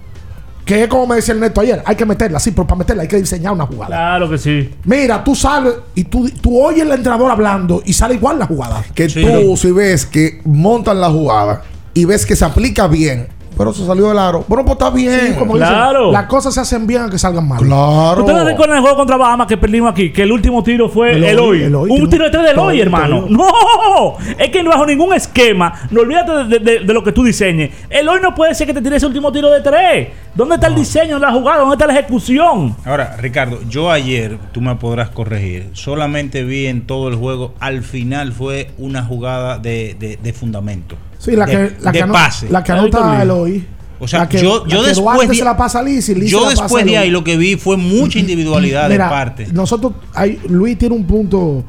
Que 0.68 0.84
es 0.84 0.90
como 0.90 1.08
me 1.08 1.16
decía 1.16 1.34
el 1.34 1.40
neto 1.40 1.62
ayer, 1.62 1.82
hay 1.86 1.96
que 1.96 2.06
meterla, 2.06 2.42
sí, 2.42 2.52
pero 2.52 2.68
para 2.68 2.80
meterla 2.80 3.04
hay 3.04 3.08
que 3.08 3.16
diseñar 3.16 3.54
una 3.54 3.66
jugada. 3.66 3.88
Claro 3.88 4.30
que 4.30 4.38
sí. 4.38 4.70
Mira, 4.84 5.24
tú 5.24 5.34
sales 5.34 5.76
y 5.96 6.04
tú, 6.04 6.30
tú 6.42 6.62
oyes 6.62 6.82
al 6.82 6.92
entrenador 6.92 7.32
hablando 7.32 7.82
y 7.86 7.94
sale 7.94 8.16
igual 8.16 8.38
la 8.38 8.48
jugada. 8.48 8.84
Que 8.94 9.08
tú, 9.08 9.56
si 9.56 9.72
ves 9.72 10.06
que 10.06 10.42
montan 10.44 11.00
la 11.00 11.10
jugada 11.10 11.62
y 11.94 12.04
ves 12.04 12.26
que 12.26 12.36
se 12.36 12.44
aplica 12.44 12.88
bien, 12.88 13.30
pero 13.58 13.74
se 13.74 13.86
salió 13.86 14.10
del 14.10 14.20
aro. 14.20 14.46
Bueno, 14.48 14.64
pues 14.66 14.74
está 14.74 14.90
bien. 14.90 15.20
Sí, 15.34 15.34
como 15.40 15.54
Claro. 15.54 16.00
dicen, 16.00 16.14
las 16.14 16.26
cosas 16.28 16.54
se 16.54 16.60
hacen 16.62 16.86
bien 16.88 17.02
aunque 17.02 17.18
salgan 17.18 17.48
mal. 17.48 17.60
Claro. 17.60 18.24
¿Ustedes 18.26 18.46
recuerdan 18.46 18.78
el 18.78 18.82
juego 18.82 18.98
contra 18.98 19.18
Bahamas 19.18 19.48
que 19.48 19.58
perdimos 19.58 19.92
aquí? 19.92 20.12
Que 20.12 20.24
el 20.24 20.32
último 20.32 20.64
tiro 20.64 20.88
fue 20.90 21.12
Eloy, 21.14 21.30
Eloy. 21.30 21.64
Eloy, 21.64 21.90
Un 21.92 22.10
tiro 22.10 22.26
de 22.26 22.32
tres 22.32 22.44
de 22.44 22.52
Eloy, 22.52 22.76
todo, 22.78 22.84
hermano. 22.84 23.20
todo. 23.26 23.28
No, 23.38 24.16
es 24.38 24.50
que 24.50 24.62
no 24.64 24.70
bajo 24.70 24.86
ningún 24.86 25.14
esquema. 25.14 25.74
No 25.90 26.02
olvídate 26.02 26.32
de, 26.32 26.44
de- 26.46 26.60
de- 26.60 26.80
de 26.86 26.94
lo 26.94 27.04
que 27.04 27.12
tú 27.12 27.24
diseñes. 27.24 27.72
Eloy 27.90 28.20
no 28.22 28.36
puede 28.36 28.54
ser 28.54 28.68
que 28.68 28.74
te 28.74 28.82
tire 28.82 28.98
ese 28.98 29.06
último 29.06 29.32
tiro 29.32 29.50
de 29.50 29.62
tres. 29.62 30.10
¿Dónde 30.36 30.56
está 30.56 30.68
el 30.68 30.76
diseño 30.76 31.16
de 31.16 31.22
la 31.26 31.32
jugada? 31.32 31.60
¿Dónde 31.62 31.76
está 31.76 31.88
la 31.88 31.94
ejecución? 31.94 32.76
Ahora, 32.86 33.16
Ricardo, 33.20 33.60
yo 33.68 33.90
ayer, 33.90 34.38
tú 34.52 34.62
me 34.62 34.76
podrás 34.76 35.10
corregir, 35.10 35.70
solamente 35.74 36.44
vi 36.44 36.68
en 36.68 36.86
todo 36.86 37.08
el 37.08 37.16
juego, 37.16 37.54
al 37.60 37.82
final 37.82 38.34
fue 38.34 38.70
una 38.78 39.04
jugada 39.04 39.58
de, 39.58 39.96
de- 40.00 40.18
de 40.22 40.34
fundamento. 40.34 40.96
Sí, 41.20 41.36
la 41.36 41.46
de, 41.46 41.52
que, 41.52 41.76
la 41.82 41.92
de 41.92 42.00
que, 42.00 42.08
pase. 42.08 42.50
la 42.50 42.64
que 42.64 42.72
anota 42.72 43.22
Eloy. 43.22 43.68
O 44.00 44.08
sea, 44.08 44.20
La 44.22 44.30
que- 44.30 44.40
yo, 44.42 44.64
la 44.66 44.72
yo 44.76 44.82
que 44.84 44.90
después 44.90 45.28
de, 45.30 45.36
se 45.36 45.44
la 45.44 45.58
pasa 45.58 45.80
a 45.80 45.84
Liz 45.84 46.08
y 46.10 46.16
Liz 46.16 46.30
yo 46.30 46.40
se 46.40 46.44
la 46.46 46.50
pasa 46.52 46.62
después 46.64 46.84
a 46.84 46.86
de 46.86 46.98
ahí 46.98 47.10
lo 47.10 47.24
que 47.24 47.36
vi 47.36 47.56
fue 47.56 47.78
mucha 47.78 48.20
individualidad 48.20 48.90
Mira, 48.90 49.06
de 49.06 49.10
parte. 49.10 49.48
Nosotros, 49.52 49.94
hay, 50.14 50.40
Luis 50.48 50.78
tiene 50.78 50.94
un 50.96 51.06
punto 51.06 51.64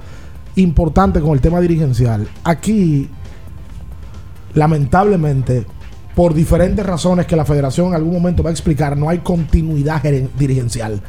importante 0.56 1.20
con 1.20 1.32
el 1.32 1.40
tema 1.40 1.58
dirigencial. 1.61 2.28
Aquí, 2.44 3.08
lamentablemente, 4.54 5.64
por 6.14 6.34
diferentes 6.34 6.84
razones 6.84 7.26
que 7.26 7.37
la 7.37 7.44
federación 7.44 7.88
en 7.88 7.94
algún 7.94 8.12
momento 8.12 8.42
va 8.42 8.50
a 8.50 8.52
explicar, 8.52 8.96
no 8.96 9.08
hay 9.08 9.18
continuidad 9.18 10.02
dirigencial. 10.38 11.00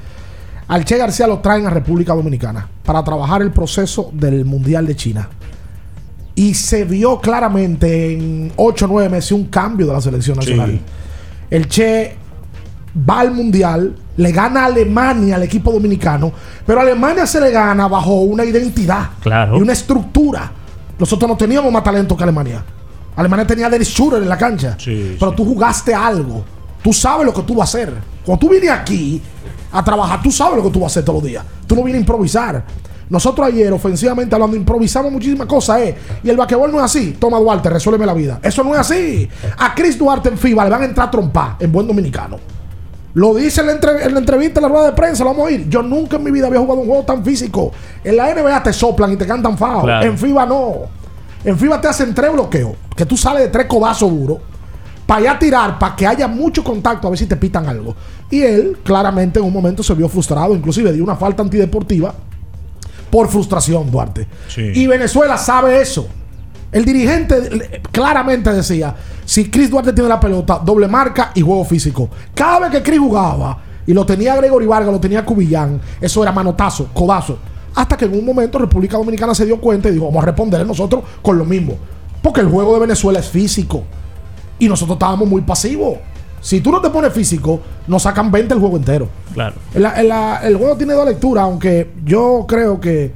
Al 0.67 0.85
Che 0.85 0.97
García 0.97 1.25
lo 1.27 1.39
traen 1.39 1.65
a 1.65 1.69
República 1.71 2.13
Dominicana 2.13 2.67
para 2.85 3.03
trabajar 3.03 3.41
el 3.41 3.51
proceso 3.51 4.11
del 4.13 4.45
Mundial 4.45 4.85
de 4.85 4.95
China. 4.95 5.27
Y 6.39 6.53
se 6.53 6.85
vio 6.85 7.19
claramente 7.19 8.13
en 8.13 8.53
8 8.55 8.85
o 8.85 8.87
9 8.87 9.09
meses 9.09 9.33
un 9.33 9.47
cambio 9.47 9.87
de 9.87 9.93
la 9.93 9.99
selección 9.99 10.37
nacional. 10.37 10.79
El 11.49 11.67
Che 11.67 12.15
va 13.09 13.19
al 13.19 13.31
mundial, 13.31 13.93
le 14.15 14.31
gana 14.31 14.61
a 14.61 14.65
Alemania 14.67 15.35
al 15.35 15.43
equipo 15.43 15.69
dominicano, 15.69 16.31
pero 16.65 16.79
a 16.79 16.83
Alemania 16.83 17.25
se 17.27 17.41
le 17.41 17.51
gana 17.51 17.89
bajo 17.89 18.21
una 18.21 18.45
identidad 18.45 19.09
Claro. 19.19 19.57
y 19.57 19.61
una 19.61 19.73
estructura. 19.73 20.49
Nosotros 20.97 21.27
no 21.29 21.35
teníamos 21.35 21.73
más 21.73 21.83
talento 21.83 22.15
que 22.15 22.23
Alemania. 22.23 22.63
Alemania 23.17 23.45
tenía 23.45 23.67
a 23.67 23.69
Dennis 23.69 23.89
Schurer 23.89 24.23
en 24.23 24.29
la 24.29 24.37
cancha, 24.37 24.77
pero 25.19 25.33
tú 25.33 25.43
jugaste 25.43 25.93
algo. 25.93 26.45
Tú 26.81 26.93
sabes 26.93 27.25
lo 27.25 27.33
que 27.33 27.41
tú 27.41 27.55
vas 27.55 27.75
a 27.75 27.77
hacer. 27.77 27.93
Cuando 28.25 28.39
tú 28.39 28.49
vienes 28.49 28.69
aquí 28.69 29.21
a 29.73 29.83
trabajar, 29.83 30.21
tú 30.21 30.31
sabes 30.31 30.55
lo 30.55 30.63
que 30.63 30.69
tú 30.69 30.79
vas 30.79 30.91
a 30.91 30.93
hacer 30.93 31.03
todos 31.03 31.21
los 31.21 31.29
días. 31.29 31.43
Tú 31.67 31.75
no 31.75 31.83
vienes 31.83 31.99
a 31.99 32.01
improvisar. 32.01 32.63
Nosotros 33.09 33.47
ayer, 33.47 33.71
ofensivamente 33.73 34.35
hablando, 34.35 34.55
improvisamos 34.55 35.11
muchísimas 35.11 35.47
cosas, 35.47 35.79
¿eh? 35.81 35.95
Y 36.23 36.29
el 36.29 36.37
vaquebol 36.37 36.71
no 36.71 36.77
es 36.77 36.83
así. 36.83 37.15
Toma 37.19 37.39
Duarte, 37.39 37.69
resuélveme 37.69 38.05
la 38.05 38.13
vida. 38.13 38.39
Eso 38.43 38.63
no 38.63 38.73
es 38.73 38.79
así. 38.79 39.27
A 39.57 39.73
Chris 39.73 39.97
Duarte 39.97 40.29
en 40.29 40.37
FIBA 40.37 40.63
le 40.65 40.69
van 40.69 40.81
a 40.83 40.85
entrar 40.85 41.07
a 41.07 41.11
trompar 41.11 41.55
en 41.59 41.71
buen 41.71 41.87
dominicano. 41.87 42.37
Lo 43.15 43.33
dice 43.33 43.61
en 43.61 43.67
la, 43.67 43.73
entre- 43.73 44.03
en 44.05 44.13
la 44.13 44.19
entrevista, 44.19 44.59
en 44.59 44.63
la 44.63 44.69
rueda 44.69 44.85
de 44.85 44.91
prensa, 44.91 45.23
lo 45.23 45.31
vamos 45.31 45.45
a 45.45 45.47
oír. 45.47 45.67
Yo 45.67 45.81
nunca 45.81 46.17
en 46.17 46.23
mi 46.23 46.29
vida 46.29 46.45
había 46.45 46.59
jugado 46.59 46.81
un 46.81 46.87
juego 46.87 47.03
tan 47.03 47.25
físico. 47.25 47.71
En 48.03 48.15
la 48.15 48.31
NBA 48.33 48.61
te 48.61 48.71
soplan 48.71 49.11
y 49.13 49.15
te 49.17 49.25
cantan. 49.25 49.55
Claro. 49.55 50.05
En 50.05 50.15
FIBA 50.15 50.45
no. 50.45 50.73
En 51.43 51.57
FIBA 51.57 51.81
te 51.81 51.87
hacen 51.87 52.13
tres 52.13 52.31
bloqueos. 52.31 52.73
Que 52.95 53.07
tú 53.07 53.17
sales 53.17 53.41
de 53.41 53.47
tres 53.47 53.65
codazos 53.65 54.11
duros. 54.11 54.37
Para 55.07 55.21
allá 55.31 55.39
tirar, 55.39 55.79
para 55.79 55.95
que 55.95 56.05
haya 56.05 56.27
mucho 56.27 56.63
contacto, 56.63 57.07
a 57.07 57.09
ver 57.09 57.17
si 57.17 57.25
te 57.25 57.35
pitan 57.35 57.67
algo. 57.67 57.95
Y 58.29 58.41
él, 58.43 58.77
claramente, 58.83 59.39
en 59.39 59.45
un 59.45 59.51
momento 59.53 59.81
se 59.81 59.95
vio 59.95 60.07
frustrado. 60.07 60.53
Inclusive 60.53 60.93
dio 60.93 61.03
una 61.03 61.15
falta 61.15 61.41
antideportiva 61.41 62.13
por 63.09 63.27
frustración, 63.27 63.89
Duarte. 63.89 64.27
Y 64.57 64.87
Venezuela 64.87 65.37
sabe 65.37 65.81
eso. 65.81 66.07
El 66.71 66.85
dirigente 66.85 67.35
eh, 67.37 67.81
claramente 67.91 68.53
decía, 68.53 68.95
si 69.25 69.49
Chris 69.49 69.71
Duarte 69.71 69.93
tiene 69.93 70.09
la 70.09 70.19
pelota, 70.19 70.59
doble 70.63 70.87
marca 70.87 71.31
y 71.33 71.41
juego 71.41 71.65
físico. 71.65 72.09
Cada 72.33 72.59
vez 72.59 72.71
que 72.71 72.83
Chris 72.83 72.99
jugaba 72.99 73.57
y 73.87 73.93
lo 73.93 74.05
tenía 74.05 74.35
Gregory 74.35 74.67
Vargas, 74.67 74.91
lo 74.91 74.99
tenía 74.99 75.25
Cubillán, 75.25 75.81
eso 75.99 76.21
era 76.21 76.31
manotazo, 76.31 76.89
codazo. 76.93 77.39
Hasta 77.73 77.97
que 77.97 78.05
en 78.05 78.13
un 78.13 78.25
momento 78.25 78.59
República 78.59 78.97
Dominicana 78.97 79.33
se 79.33 79.45
dio 79.45 79.59
cuenta 79.59 79.89
y 79.89 79.93
dijo, 79.93 80.05
vamos 80.05 80.21
a 80.21 80.27
responderle 80.27 80.65
nosotros 80.65 81.03
con 81.21 81.37
lo 81.37 81.45
mismo. 81.45 81.75
Porque 82.21 82.41
el 82.41 82.47
juego 82.49 82.73
de 82.73 82.81
Venezuela 82.81 83.19
es 83.19 83.29
físico. 83.29 83.83
Y 84.59 84.67
nosotros 84.67 84.95
estábamos 84.95 85.27
muy 85.27 85.41
pasivos. 85.41 85.97
Si 86.41 86.61
tú 86.61 86.71
no 86.71 86.81
te 86.81 86.89
pones 86.89 87.13
físico, 87.13 87.61
nos 87.87 88.03
sacan 88.03 88.31
20 88.31 88.53
el 88.53 88.59
juego 88.59 88.77
entero. 88.77 89.09
Claro. 89.33 89.55
El, 89.73 90.57
juego 90.57 90.75
tiene 90.77 90.93
dos 90.93 91.05
lecturas, 91.05 91.43
aunque 91.43 91.89
yo 92.05 92.45
creo 92.47 92.79
que 92.79 93.11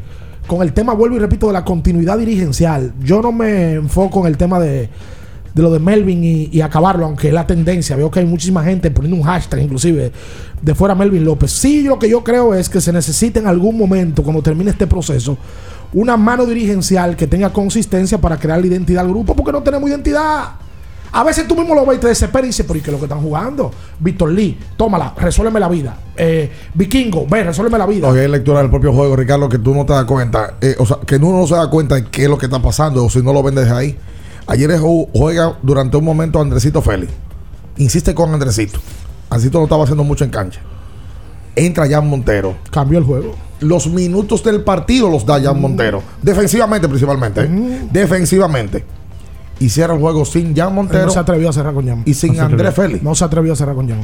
con 0.48 0.62
el 0.62 0.74
tema, 0.74 0.94
vuelvo 0.94 1.16
y 1.16 1.20
repito, 1.20 1.48
de 1.48 1.54
la 1.54 1.64
continuidad 1.64 2.18
dirigencial, 2.18 2.94
yo 3.02 3.22
no 3.22 3.32
me 3.32 3.74
enfoco 3.74 4.22
en 4.22 4.28
el 4.28 4.38
tema 4.38 4.60
de, 4.60 4.90
de 5.54 5.62
lo 5.62 5.72
de 5.72 5.80
Melvin 5.80 6.24
y, 6.24 6.50
y 6.52 6.62
acabarlo, 6.62 7.06
aunque 7.06 7.30
es 7.30 7.34
la 7.34 7.48
tendencia. 7.48 7.96
Veo 7.96 8.12
que 8.12 8.20
hay 8.20 8.26
muchísima 8.26 8.64
gente 8.64 8.92
poniendo 8.92 9.18
un 9.18 9.24
hashtag, 9.24 9.62
inclusive, 9.62 10.12
de 10.62 10.76
fuera 10.76 10.96
Melvin 10.96 11.24
López. 11.24 11.52
Sí, 11.52 11.84
lo 11.84 11.98
que 11.98 12.10
yo 12.10 12.24
creo 12.24 12.54
es 12.54 12.68
que 12.68 12.82
se 12.82 12.92
necesita 12.92 13.40
en 13.40 13.48
algún 13.48 13.78
momento, 13.78 14.24
cuando 14.24 14.42
termine 14.42 14.72
este 14.72 14.88
proceso, 14.88 15.38
una 15.94 16.18
mano 16.18 16.46
dirigencial 16.46 17.16
que 17.16 17.28
tenga 17.28 17.54
consistencia 17.54 18.20
para 18.20 18.38
crear 18.38 18.60
la 18.60 18.68
identidad 18.68 19.06
al 19.06 19.10
grupo, 19.10 19.36
porque 19.36 19.52
no 19.52 19.62
tenemos 19.62 19.90
identidad. 19.90 20.56
A 21.16 21.24
veces 21.24 21.48
tú 21.48 21.56
mismo 21.56 21.76
lo 21.76 21.86
ves 21.86 21.98
y 21.98 22.02
te 22.02 22.08
desesperas 22.08 22.46
y 22.46 22.48
dices, 22.48 22.66
pero 22.68 22.80
¿y 22.80 22.82
qué 22.82 22.90
es 22.90 22.94
lo 22.94 22.98
que 23.00 23.06
están 23.06 23.22
jugando? 23.22 23.72
Víctor 24.00 24.32
Lee, 24.32 24.58
tómala, 24.76 25.14
resuélveme 25.16 25.60
la 25.60 25.70
vida. 25.70 25.96
Eh, 26.18 26.52
Vikingo, 26.74 27.28
ve, 27.30 27.44
resuélveme 27.44 27.78
la 27.78 27.86
vida. 27.86 28.08
No, 28.12 28.16
hay 28.20 28.28
lectura 28.28 28.60
del 28.62 28.70
propio 28.72 28.92
juego, 28.94 29.16
Ricardo, 29.16 29.48
que 29.48 29.60
tú 29.60 29.76
no 29.76 29.86
te 29.86 29.94
das 29.94 30.06
cuenta. 30.06 30.56
eh, 30.60 30.76
o 30.80 30.86
sea, 30.88 30.98
que 31.06 31.18
uno 31.18 31.38
no 31.38 31.46
se 31.48 31.54
da 31.56 31.70
cuenta 31.70 31.96
de 31.96 32.06
qué 32.06 32.24
es 32.24 32.30
lo 32.30 32.38
que 32.40 32.48
está 32.48 32.60
pasando 32.60 33.06
o 33.06 33.10
si 33.12 33.22
no 33.22 33.32
lo 33.32 33.44
ven 33.44 33.54
desde 33.56 33.72
ahí. 33.72 33.98
Ayer 34.48 34.72
ju- 34.80 35.08
juega 35.14 35.58
durante 35.62 35.96
un 35.98 36.04
momento 36.04 36.42
Andresito 36.42 36.82
Félix. 36.82 37.12
Insiste 37.78 38.16
con 38.16 38.34
Andresito. 38.34 38.80
Andresito 39.30 39.60
no 39.60 39.66
estaba 39.66 39.84
haciendo 39.84 40.04
mucho 40.04 40.24
en 40.24 40.32
cancha. 40.32 40.62
Entra 41.56 41.88
Jan 41.88 42.08
Montero. 42.10 42.56
Cambió 42.72 42.98
el 42.98 43.06
juego. 43.06 43.36
Los 43.60 43.88
minutos 43.88 44.44
del 44.44 44.62
partido 44.62 45.10
los 45.10 45.26
da 45.26 45.40
Jan 45.40 45.62
Montero. 45.62 46.02
Defensivamente, 46.22 46.88
principalmente. 46.90 47.42
¿eh? 47.42 47.88
Defensivamente. 47.92 48.84
Y 49.64 49.70
cierra 49.70 49.94
el 49.94 50.00
juego 50.02 50.26
sin 50.26 50.56
Jan 50.56 50.70
Él 50.70 50.74
Montero 50.76 51.06
no 51.06 51.12
se 51.12 51.20
atrevió 51.20 51.50
a 51.50 51.54
cerrar 51.54 51.74
con 51.74 51.88
Jan. 51.88 52.02
y 52.06 52.14
sin 52.14 52.36
No 52.36 52.44
Andrés. 52.44 52.74
Félix. 52.76 53.02
No 53.04 53.16
se 53.16 53.24
atrevió 53.24 53.54
a 53.54 53.56
cerrar 53.56 53.76
con 53.76 53.88
Jan. 53.88 54.00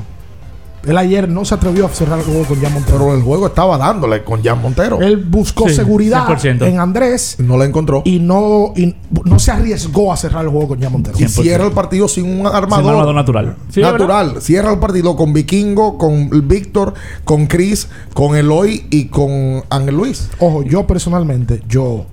Él 0.87 0.97
ayer 0.97 1.27
no 1.27 1.43
se 1.43 1.53
atrevió 1.53 1.85
a 1.85 1.89
cerrar 1.89 2.19
el 2.19 2.23
juego 2.25 2.45
con 2.45 2.61
Jan 2.61 2.73
Montero. 2.73 2.97
Pero 2.97 3.13
el 3.13 3.21
juego 3.21 3.47
estaba 3.47 3.77
dándole 3.77 4.23
con 4.23 4.41
Jan 4.41 4.61
Montero. 4.61 5.01
Él 5.01 5.17
buscó 5.17 5.67
Sí, 5.67 5.75
seguridad 5.75 6.25
100%. 6.25 6.65
en 6.65 6.79
Andrés 6.79 7.35
No 7.39 7.57
la 7.57 7.65
encontró. 7.65 8.01
y 8.05 8.19
no, 8.19 8.71
y 8.77 8.95
no 9.25 9.37
se 9.39 9.51
arriesgó 9.51 10.13
a 10.13 10.15
cerrar 10.15 10.45
el 10.45 10.49
juego 10.49 10.69
con 10.69 10.81
Jan 10.81 10.93
Montero. 10.93 11.17
Y 11.19 11.27
cierra 11.27 11.65
el 11.65 11.73
partido 11.73 12.07
sin 12.07 12.23
un 12.39 12.47
armador. 12.47 12.77
Sin 12.77 12.85
un 12.85 12.89
armador 12.91 13.15
natural. 13.15 13.55
Sí, 13.69 13.81
natural. 13.81 14.41
Cierra 14.41 14.71
el 14.71 14.79
partido 14.79 15.17
con 15.17 15.33
Vikingo, 15.33 15.97
con 15.97 16.29
Víctor, 16.47 16.93
con 17.25 17.47
Chris, 17.47 17.89
con 18.13 18.37
Eloy 18.37 18.85
y 18.89 19.07
con 19.07 19.61
Ángel 19.69 19.95
Luis. 19.97 20.29
Ojo, 20.39 20.63
yo 20.63 20.87
personalmente, 20.87 21.61
yo 21.67 22.05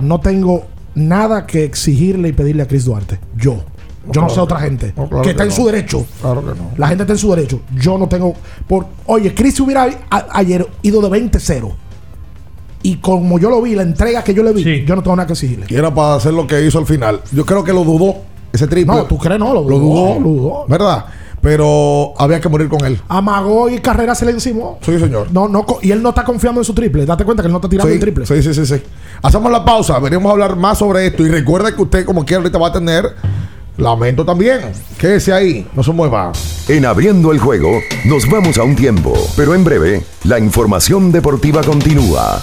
no 0.00 0.20
tengo 0.20 0.64
nada 0.98 1.46
que 1.46 1.64
exigirle 1.64 2.28
y 2.28 2.32
pedirle 2.32 2.62
a 2.62 2.66
Chris 2.68 2.84
Duarte. 2.84 3.18
Yo. 3.36 3.62
Yo 4.10 4.22
no 4.22 4.28
sé 4.30 4.40
otra 4.40 4.56
que 4.58 4.64
gente 4.64 4.92
no. 4.96 5.02
No, 5.02 5.08
claro 5.08 5.22
que 5.24 5.30
está 5.30 5.42
que 5.44 5.50
en 5.50 5.54
su 5.54 5.66
derecho. 5.66 6.06
Claro 6.22 6.40
que 6.40 6.58
no. 6.58 6.70
La 6.78 6.88
gente 6.88 7.02
está 7.02 7.12
en 7.12 7.18
su 7.18 7.30
derecho. 7.30 7.60
Yo 7.76 7.98
no 7.98 8.08
tengo. 8.08 8.34
Por, 8.66 8.86
oye, 9.06 9.34
Chris 9.34 9.60
hubiera 9.60 9.86
a- 10.10 10.26
ayer 10.32 10.66
ido 10.82 11.02
de 11.02 11.08
20-0. 11.08 11.72
Y 12.82 12.96
como 12.96 13.38
yo 13.38 13.50
lo 13.50 13.60
vi, 13.60 13.74
la 13.74 13.82
entrega 13.82 14.22
que 14.22 14.32
yo 14.32 14.42
le 14.42 14.52
vi, 14.52 14.84
yo 14.86 14.94
no 14.96 15.02
tengo 15.02 15.16
nada 15.16 15.26
que 15.26 15.32
exigirle. 15.34 15.66
Y 15.68 15.74
era 15.74 15.92
para 15.92 16.14
hacer 16.14 16.32
lo 16.32 16.46
que 16.46 16.64
hizo 16.64 16.78
al 16.78 16.86
final. 16.86 17.20
Yo 17.32 17.44
creo 17.44 17.64
que 17.64 17.72
lo 17.72 17.84
dudó. 17.84 18.14
Ese 18.52 18.66
triple. 18.66 18.94
No, 18.96 19.04
tú 19.04 19.18
crees, 19.18 19.38
no, 19.38 19.52
lo 19.52 19.68
Lo 19.68 19.78
dudó, 19.78 20.14
dudó. 20.14 20.20
lo 20.20 20.28
dudó. 20.30 20.66
¿Verdad? 20.68 21.04
Pero 21.40 22.14
había 22.18 22.40
que 22.40 22.48
morir 22.48 22.68
con 22.68 22.84
él. 22.84 23.00
Amagó 23.08 23.68
y 23.68 23.78
carrera 23.78 24.14
se 24.14 24.24
le 24.24 24.32
encimó. 24.32 24.78
Sí, 24.82 24.98
señor. 24.98 25.28
No, 25.30 25.48
no, 25.48 25.64
y 25.82 25.90
él 25.92 26.02
no 26.02 26.08
está 26.10 26.24
confiando 26.24 26.60
en 26.60 26.64
su 26.64 26.74
triple. 26.74 27.06
Date 27.06 27.24
cuenta 27.24 27.42
que 27.42 27.46
él 27.46 27.52
no 27.52 27.58
está 27.58 27.68
tirando 27.68 27.88
Sí, 27.88 27.94
el 27.94 28.00
triple. 28.00 28.26
sí, 28.26 28.42
sí, 28.42 28.52
sí, 28.54 28.66
sí. 28.66 28.82
Hacemos 29.22 29.50
la 29.52 29.64
pausa. 29.64 29.98
Venimos 30.00 30.28
a 30.30 30.32
hablar 30.32 30.56
más 30.56 30.78
sobre 30.78 31.06
esto. 31.06 31.24
Y 31.24 31.28
recuerda 31.28 31.74
que 31.74 31.82
usted, 31.82 32.04
como 32.04 32.24
quiera, 32.24 32.42
ahorita 32.42 32.58
va 32.58 32.68
a 32.68 32.72
tener 32.72 33.04
lamento 33.76 34.24
también. 34.24 34.60
Quédese 34.98 35.32
ahí. 35.32 35.66
No 35.74 35.82
se 35.84 35.92
mueva. 35.92 36.32
En 36.66 36.84
abriendo 36.84 37.30
el 37.32 37.38
juego, 37.38 37.70
nos 38.04 38.28
vamos 38.28 38.58
a 38.58 38.64
un 38.64 38.74
tiempo, 38.74 39.14
pero 39.36 39.54
en 39.54 39.62
breve, 39.64 40.02
la 40.24 40.38
información 40.40 41.12
deportiva 41.12 41.62
continúa. 41.62 42.42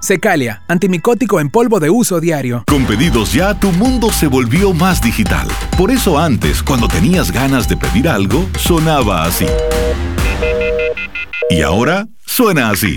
Secalia, 0.00 0.62
antimicótico 0.68 1.40
en 1.40 1.50
polvo 1.50 1.80
de 1.80 1.90
uso 1.90 2.20
diario. 2.20 2.64
Con 2.66 2.84
pedidos 2.86 3.32
ya, 3.32 3.58
tu 3.58 3.72
mundo 3.72 4.12
se 4.12 4.28
volvió 4.28 4.72
más 4.72 5.02
digital. 5.02 5.48
Por 5.76 5.90
eso 5.90 6.18
antes, 6.18 6.62
cuando 6.62 6.86
tenías 6.86 7.32
ganas 7.32 7.68
de 7.68 7.76
pedir 7.76 8.08
algo, 8.08 8.48
sonaba 8.58 9.24
así. 9.24 9.46
Y 11.50 11.62
ahora 11.62 12.06
suena 12.24 12.70
así. 12.70 12.94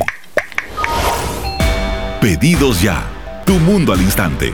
Pedidos 2.22 2.82
ya, 2.82 3.04
tu 3.46 3.54
mundo 3.54 3.94
al 3.94 4.02
instante. 4.02 4.54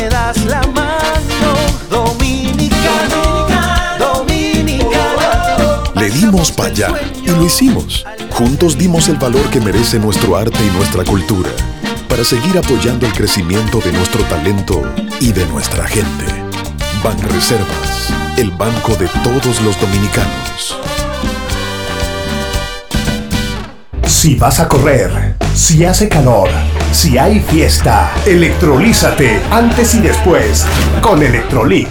me 0.00 0.08
das 0.08 0.44
la 0.44 0.62
mano. 0.72 1.50
Dominicano, 1.90 3.46
dominicano. 3.98 5.82
Le 5.94 6.10
dimos 6.10 6.50
para 6.50 6.70
allá 6.70 6.88
y 7.22 7.28
lo 7.28 7.44
hicimos. 7.44 8.04
Juntos 8.30 8.78
dimos 8.78 9.08
el 9.08 9.16
valor 9.16 9.48
que 9.50 9.60
merece 9.60 9.98
nuestro 9.98 10.36
arte 10.36 10.58
y 10.64 10.70
nuestra 10.76 11.04
cultura 11.04 11.50
para 12.08 12.24
seguir 12.24 12.56
apoyando 12.58 13.06
el 13.06 13.12
crecimiento 13.12 13.80
de 13.80 13.92
nuestro 13.92 14.22
talento 14.24 14.82
y 15.20 15.32
de 15.32 15.46
nuestra 15.46 15.86
gente. 15.86 16.24
Banreservas, 17.04 18.12
el 18.36 18.50
banco 18.50 18.94
de 18.96 19.08
todos 19.22 19.60
los 19.62 19.78
dominicanos. 19.80 20.76
Si 24.10 24.34
vas 24.34 24.58
a 24.58 24.68
correr, 24.68 25.36
si 25.54 25.84
hace 25.84 26.08
calor, 26.08 26.48
si 26.92 27.16
hay 27.16 27.38
fiesta, 27.38 28.12
electrolízate 28.26 29.40
antes 29.52 29.94
y 29.94 30.00
después 30.00 30.66
con 31.00 31.22
Electrolit. 31.22 31.88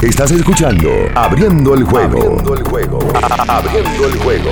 Estás 0.00 0.30
escuchando 0.30 0.88
Abriendo 1.16 1.74
el 1.74 1.82
juego. 1.82 2.18
Abriendo 2.18 2.54
el 2.54 2.62
juego. 2.62 2.98
Abriendo 3.48 4.06
el 4.06 4.18
juego. 4.20 4.50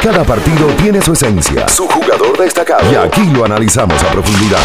Cada 0.00 0.22
partido 0.22 0.68
tiene 0.76 1.02
su 1.02 1.12
esencia, 1.12 1.68
su 1.68 1.88
jugador 1.88 2.38
destacado. 2.38 2.90
Y 2.90 2.94
aquí 2.94 3.24
lo 3.26 3.44
analizamos 3.44 4.00
a 4.04 4.12
profundidad. 4.12 4.60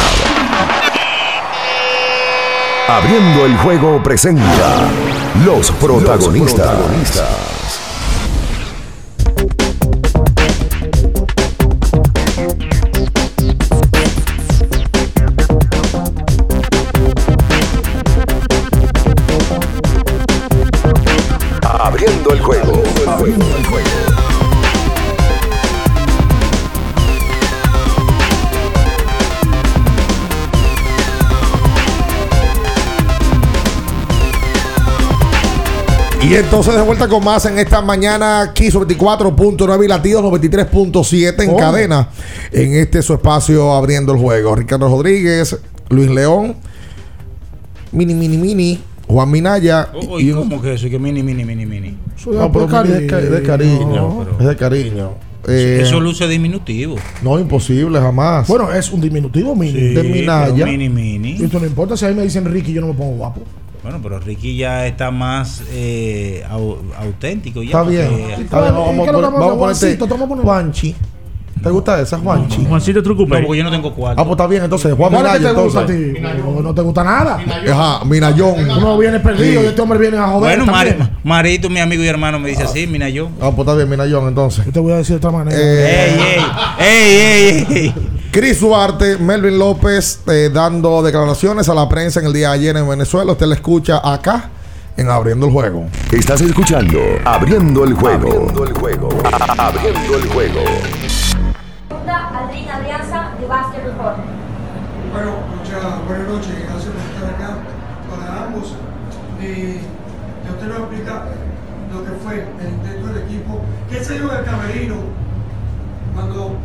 Abriendo 2.87 3.45
el 3.47 3.57
juego 3.57 4.03
presenta 4.03 4.87
los 5.43 5.71
protagonistas. 5.71 7.62
Y 36.33 36.35
entonces 36.37 36.73
de 36.73 36.81
vuelta 36.81 37.07
con 37.07 37.23
más 37.23 37.45
en 37.45 37.59
esta 37.59 37.81
mañana 37.83 38.41
aquí 38.41 38.71
sobre 38.71 38.95
24.9 38.97 39.85
y 39.85 39.87
latidos 39.87 40.23
93.7 40.23 41.41
en 41.43 41.45
¿Cómo? 41.47 41.59
cadena 41.59 42.09
en 42.51 42.73
este 42.73 43.03
su 43.03 43.13
espacio 43.13 43.71
abriendo 43.73 44.13
el 44.13 44.19
juego. 44.19 44.55
Ricardo 44.55 44.89
Rodríguez, 44.89 45.55
Luis 45.89 46.09
León, 46.09 46.55
Mini 47.91 48.15
Mini 48.15 48.37
Mini, 48.37 48.79
Juan 49.07 49.29
Minaya 49.29 49.89
Uy, 50.09 50.31
¿cómo 50.31 50.59
que 50.59 50.73
eso? 50.73 50.89
Que 50.89 50.97
mini, 50.97 51.21
mini, 51.21 51.45
mini, 51.45 51.67
mini. 51.67 51.97
No, 52.25 52.51
pero 52.51 52.65
es 52.83 52.89
de, 52.89 53.05
ca- 53.07 53.17
de 53.17 53.43
cariño. 53.43 54.25
Es 54.39 54.47
de 54.47 54.55
cariño. 54.55 55.11
Eh, 55.47 55.81
Eso 55.83 55.99
luce 55.99 56.25
diminutivo. 56.27 56.95
No, 57.21 57.37
imposible, 57.37 57.99
jamás. 57.99 58.47
Bueno, 58.47 58.71
es 58.73 58.89
un 58.91 59.01
diminutivo 59.01 59.55
mini. 59.55 59.73
Sí, 59.73 59.93
de 59.93 60.03
Minaya. 60.03 60.65
mini, 60.65 60.89
mini. 60.89 61.35
Y 61.37 61.43
esto 61.43 61.59
no 61.59 61.67
importa 61.67 61.95
si 61.95 62.05
a 62.05 62.09
mí 62.09 62.15
me 62.15 62.23
dicen 62.23 62.45
Ricky, 62.45 62.73
yo 62.73 62.81
no 62.81 62.87
me 62.87 62.93
pongo 62.93 63.17
guapo. 63.17 63.41
Bueno, 63.83 63.99
pero 64.01 64.17
Ricky 64.19 64.55
ya 64.55 64.87
está 64.87 65.11
más 65.11 65.61
eh, 65.69 66.43
au- 66.49 66.77
auténtico. 66.97 67.61
Ya 67.61 67.67
Está 67.81 67.83
bien. 67.83 68.07
Está 68.39 68.61
bien. 68.61 68.73
Vamos, 68.73 68.95
¿Y 68.95 68.97
qué 69.05 69.11
a 70.23 70.27
ponerte 70.27 70.45
Juanchi. 70.45 70.95
¿Te 71.63 71.69
gusta 71.69 72.01
esa, 72.01 72.17
Juanchi? 72.19 72.65
Juancito 72.65 73.01
Trucupé. 73.01 73.39
No, 73.39 73.47
porque 73.47 73.57
yo 73.59 73.63
no 73.63 73.71
tengo 73.71 73.93
cuarto. 73.93 74.21
Ah, 74.21 74.25
pues 74.25 74.33
está 74.33 74.47
bien, 74.47 74.63
entonces, 74.65 74.93
Juan 74.93 75.13
¿Cuál 75.13 75.25
es 75.25 75.31
que 75.31 75.39
Minaya, 75.39 75.55
te 75.55 75.61
gusta 75.63 75.79
a 75.79 75.81
entonces. 75.83 76.13
ti? 76.15 76.21
No, 76.21 76.61
no 76.61 76.75
te 76.75 76.81
gusta 76.81 77.03
nada. 77.05 77.39
Ajá, 77.71 78.03
Minayón. 78.05 78.69
Uno 78.69 78.97
viene 78.97 79.19
perdido 79.21 79.61
Sí. 79.61 79.65
y 79.65 79.69
este 79.69 79.81
hombre 79.81 79.97
viene 79.99 80.17
a 80.17 80.27
joder. 80.27 80.57
Bueno. 80.59 80.71
Mari- 80.71 80.97
Marito, 81.23 81.69
mi 81.69 81.79
amigo 81.79 82.03
y 82.03 82.07
hermano, 82.07 82.37
me 82.39 82.49
dice 82.49 82.63
así, 82.63 82.85
mira 82.85 83.07
yo. 83.07 83.29
Ah, 83.39 83.51
pues 83.55 83.59
está 83.59 83.75
bien, 83.75 83.89
Minayón, 83.89 84.27
entonces. 84.27 84.65
Yo 84.65 84.71
te 84.73 84.79
voy 84.81 84.91
a 84.91 84.97
decir 84.97 85.11
de 85.19 85.25
otra 85.25 85.31
manera. 85.31 85.57
Eh, 85.57 86.09
¡Ey, 86.09 86.19
ey! 86.19 87.65
¡Ey, 87.67 87.77
ey! 87.77 87.95
Cris 88.31 88.59
Duarte, 88.59 89.17
Melvin 89.17 89.57
López 89.57 90.19
eh, 90.27 90.49
dando 90.53 91.01
declaraciones 91.01 91.69
a 91.69 91.73
la 91.73 91.87
prensa 91.87 92.19
en 92.19 92.25
el 92.25 92.33
día 92.33 92.49
de 92.49 92.55
ayer 92.55 92.75
en 92.77 92.89
Venezuela. 92.89 93.31
Usted 93.31 93.45
la 93.45 93.55
escucha 93.55 94.01
acá 94.03 94.49
en 94.97 95.09
Abriendo 95.09 95.45
el 95.45 95.51
Juego. 95.53 95.85
Estás 96.11 96.41
escuchando 96.41 96.99
Abriendo 97.25 97.83
el 97.83 97.93
juego. 97.93 98.27
Abriendo 98.27 98.63
el 98.65 98.73
juego. 98.73 99.09
Abriendo 99.57 100.17
el 100.17 100.27
juego. 100.27 100.59
Aldrina 102.35 102.75
Alianza 102.77 103.31
de 103.39 103.45
Básquet 103.47 103.83
Report. 103.85 104.17
Bueno, 105.13 105.31
muchas 105.57 106.05
buenas 106.07 106.27
noches, 106.27 106.53
gracias 106.67 106.91
por 106.91 107.01
estar 107.13 107.35
acá 107.35 107.57
para 108.09 108.45
ambos. 108.45 108.75
Eh, 109.41 109.79
yo 110.47 110.53
te 110.55 110.65
voy 110.65 110.75
a 110.75 110.79
explicar 110.79 111.25
lo 111.93 112.03
que 112.03 112.11
fue 112.23 112.33
el 112.61 112.69
intento 112.73 113.07
del 113.13 113.23
equipo, 114.03 114.03
qué 114.03 114.05
se 114.05 114.13
dio 114.13 114.31
en 114.31 114.37
el 114.37 114.45
camerino 114.45 114.95
cuando 116.13 116.55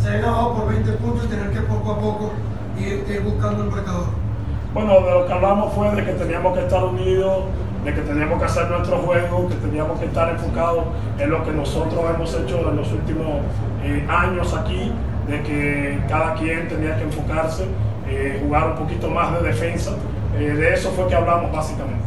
se 0.00 0.08
ha 0.08 0.12
ganado 0.12 0.54
por 0.54 0.68
20 0.68 0.92
puntos 0.92 1.24
y 1.24 1.28
tener 1.28 1.50
que 1.50 1.60
poco 1.60 1.92
a 1.92 1.98
poco 1.98 2.32
ir, 2.78 3.04
ir 3.08 3.22
buscando 3.22 3.64
el 3.64 3.70
marcador. 3.70 4.06
Bueno, 4.74 5.00
de 5.00 5.10
lo 5.10 5.26
que 5.26 5.32
hablamos 5.32 5.72
fue 5.72 5.90
de 5.94 6.04
que 6.04 6.12
teníamos 6.12 6.56
que 6.56 6.64
estar 6.64 6.84
unidos, 6.84 7.44
de 7.84 7.94
que 7.94 8.00
teníamos 8.02 8.38
que 8.38 8.44
hacer 8.44 8.70
nuestro 8.70 8.98
juego, 8.98 9.48
que 9.48 9.54
teníamos 9.54 9.98
que 9.98 10.06
estar 10.06 10.30
enfocados 10.30 10.84
en 11.18 11.30
lo 11.30 11.44
que 11.44 11.52
nosotros 11.52 12.04
hemos 12.14 12.34
hecho 12.34 12.70
en 12.70 12.76
los 12.76 12.92
últimos 12.92 13.40
eh, 13.84 14.06
años 14.08 14.54
aquí, 14.54 14.92
de 15.28 15.42
que 15.42 16.02
cada 16.08 16.34
quien 16.34 16.68
tenía 16.68 16.96
que 16.96 17.04
enfocarse, 17.04 17.64
eh, 18.08 18.40
jugar 18.44 18.72
un 18.72 18.76
poquito 18.76 19.08
más 19.08 19.32
de 19.32 19.48
defensa. 19.48 19.92
Eh, 20.38 20.52
de 20.52 20.74
eso 20.74 20.90
fue 20.90 21.06
que 21.06 21.14
hablamos 21.14 21.50
básicamente. 21.50 22.04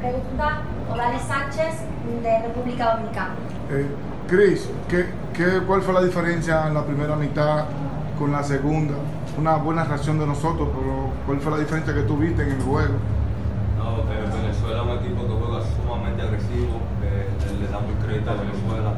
Pregunta 0.00 0.75
Odales 0.92 1.22
Sánchez 1.22 1.74
de 2.22 2.38
República 2.42 2.94
Dominicana. 2.94 3.34
Eh, 3.70 3.86
Chris, 4.28 4.68
¿qué, 4.88 5.06
qué, 5.34 5.60
cuál 5.66 5.82
fue 5.82 5.94
la 5.94 6.02
diferencia 6.02 6.66
en 6.66 6.74
la 6.74 6.84
primera 6.84 7.16
mitad 7.16 7.64
con 8.18 8.32
la 8.32 8.42
segunda? 8.42 8.94
Una 9.38 9.56
buena 9.56 9.84
reacción 9.84 10.18
de 10.18 10.26
nosotros, 10.26 10.68
pero 10.72 11.10
¿cuál 11.26 11.40
fue 11.40 11.52
la 11.52 11.58
diferencia 11.58 11.94
que 11.94 12.02
tuviste 12.02 12.42
en 12.42 12.52
el 12.52 12.62
juego? 12.62 12.94
No, 13.76 13.98
eh, 14.10 14.24
Venezuela 14.42 14.82
es 14.82 14.88
un 14.88 15.04
equipo 15.04 15.22
que 15.26 15.44
juega 15.44 15.62
sumamente 15.76 16.22
agresivo, 16.22 16.80
eh, 17.02 17.28
le 17.60 17.68
da 17.68 17.80
muy 17.80 17.94
crédito 18.04 18.30
a 18.30 18.34
Venezuela. 18.34 18.92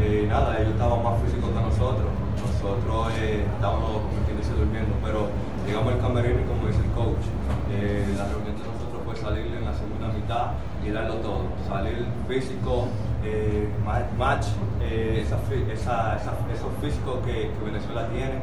Eh, 0.00 0.26
nada, 0.28 0.58
ellos 0.60 0.72
estaban 0.72 1.02
más 1.02 1.20
físicos 1.22 1.50
que 1.50 1.60
nosotros. 1.60 2.08
Nosotros 2.36 3.12
eh, 3.20 3.44
estábamos, 3.48 4.04
como 4.04 4.20
quien 4.26 4.36
dice, 4.36 4.52
durmiendo, 4.52 4.92
pero 5.02 5.28
llegamos 5.66 5.92
al 5.92 6.00
camerino 6.00 6.40
y 6.40 6.44
como 6.44 6.68
dice 6.68 6.80
el 6.84 6.92
coach, 6.92 7.24
eh, 7.72 8.04
la 8.16 8.28
reunión 8.28 8.56
de 8.56 8.64
nosotros 8.64 9.00
fue 9.04 9.16
salir 9.16 9.46
en 9.56 9.64
la 9.64 9.72
segunda 9.72 10.08
mitad 10.12 10.56
y 10.86 10.90
darlo 10.90 11.14
todo. 11.16 11.42
Salir 11.68 12.04
físico, 12.28 12.86
eh, 13.24 13.68
ma- 13.84 14.06
match, 14.18 14.46
eh, 14.80 15.22
esa, 15.24 15.36
esa, 15.72 16.16
esa- 16.16 16.38
esos 16.52 16.70
físicos 16.80 17.18
que, 17.26 17.50
que 17.50 17.64
Venezuela 17.64 18.06
tiene. 18.08 18.40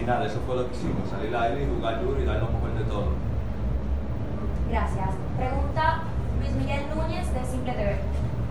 Y 0.00 0.04
nada, 0.04 0.26
eso 0.26 0.40
fue 0.46 0.56
lo 0.56 0.68
que 0.68 0.74
hicimos, 0.76 1.08
salir 1.08 1.34
aire 1.34 1.64
y 1.64 1.76
jugar 1.76 2.02
duro 2.02 2.20
y 2.20 2.24
dar 2.24 2.36
lo 2.40 2.48
mejor 2.48 2.74
de 2.76 2.84
todo. 2.84 3.06
Gracias. 4.70 5.10
Pregunta 5.38 6.02
Luis 6.40 6.52
Miguel 6.54 6.82
Núñez 6.94 7.32
de 7.32 7.44
Simple 7.44 7.72
TV. 7.72 7.96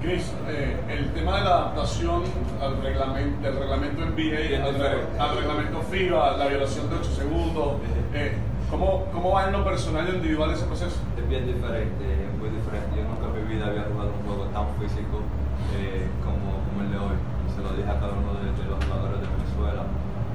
Chris, 0.01 0.31
eh, 0.47 0.77
el 0.89 1.11
tema 1.13 1.37
de 1.37 1.43
la 1.45 1.49
adaptación 1.49 2.23
al 2.61 2.81
reglamento, 2.81 3.41
del 3.41 3.59
reglamento 3.59 4.01
NBA, 4.05 4.63
al, 4.63 5.19
al 5.29 5.37
reglamento 5.37 5.81
FIBA, 5.81 6.37
la 6.37 6.47
violación 6.47 6.89
de 6.89 6.95
8 6.97 7.11
segundos, 7.11 7.73
eh, 8.13 8.33
¿cómo, 8.69 9.05
¿cómo 9.11 9.31
va 9.31 9.45
en 9.47 9.53
lo 9.53 9.63
personal 9.63 10.07
y 10.07 10.15
individual 10.15 10.51
ese 10.51 10.65
proceso? 10.65 10.97
Es 11.17 11.27
bien 11.29 11.45
diferente, 11.47 12.03
es 12.05 12.39
muy 12.39 12.49
diferente. 12.49 12.89
Yo 12.95 13.03
nunca 13.03 13.24
había 13.65 13.89
jugado 13.89 14.11
un 14.13 14.21
juego 14.25 14.45
tan 14.53 14.67
físico 14.77 15.25
eh, 15.73 16.05
como, 16.21 16.61
el 16.81 16.91
de 16.91 16.97
hoy. 16.97 17.17
Se 17.49 17.61
lo 17.63 17.73
dije 17.73 17.89
a 17.89 17.97
cada 17.99 18.13
uno 18.13 18.37
de, 18.37 18.51
los 18.51 18.79
jugadores 18.83 19.21
de 19.21 19.27
Venezuela. 19.31 19.83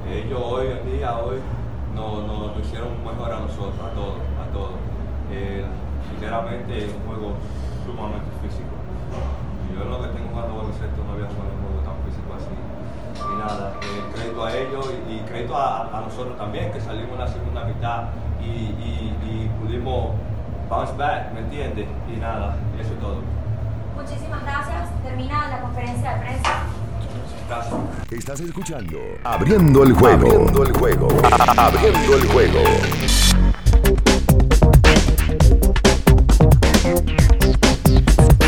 Ellos 0.08 0.40
hoy 0.42 0.66
en 0.74 0.82
día, 0.90 1.14
hoy, 1.18 1.38
nos 1.94 2.26
no, 2.26 2.50
nos 2.50 2.58
hicieron 2.58 2.98
mejor 3.04 3.30
a 3.30 3.40
nosotros, 3.40 3.78
a 3.78 3.94
todos, 3.94 4.18
a 4.40 4.46
todos. 4.50 4.74
Eh, 5.30 5.62
sinceramente, 6.10 6.86
es 6.86 6.90
un 6.90 7.02
juego 7.06 7.38
sumamente 7.86 8.30
físico. 8.42 8.74
Yo 9.70 9.84
lo 9.86 10.02
que 10.02 10.08
tengo 10.10 10.28
jugando 10.34 10.66
baloncesto 10.66 10.98
no 11.06 11.12
había 11.14 11.30
jugado 11.30 11.54
un 11.54 11.60
juego 11.62 11.80
tan 11.86 11.96
físico 12.02 12.28
así. 12.34 12.54
Y 13.20 13.34
nada, 13.38 13.78
eh, 13.78 14.02
crédito 14.10 14.40
a 14.42 14.50
ellos 14.50 14.84
y, 15.06 15.20
crédito 15.28 15.54
a, 15.54 16.02
nosotros 16.02 16.36
también, 16.36 16.72
que 16.72 16.80
salimos 16.80 17.12
en 17.12 17.18
la 17.18 17.28
segunda 17.28 17.64
mitad 17.64 18.10
y, 18.42 19.14
bounce 20.70 20.92
back, 20.96 21.32
¿me 21.34 21.40
entiendes? 21.40 21.86
Y 22.08 22.18
nada, 22.18 22.56
eso 22.80 22.94
es 22.94 23.00
todo. 23.00 23.20
Muchísimas 23.96 24.42
gracias. 24.42 24.88
Termina 25.02 25.48
la 25.48 25.60
conferencia 25.60 26.14
de 26.14 26.20
prensa. 26.20 26.50
Gracias. 27.48 27.74
Estás 28.12 28.40
escuchando 28.40 28.98
Abriendo 29.24 29.82
el 29.82 29.92
juego. 29.92 30.26
Abriendo 30.28 30.62
el 30.62 30.72
juego. 30.72 31.08
Abriendo 31.56 32.16
el 32.16 32.26
juego. 32.28 32.60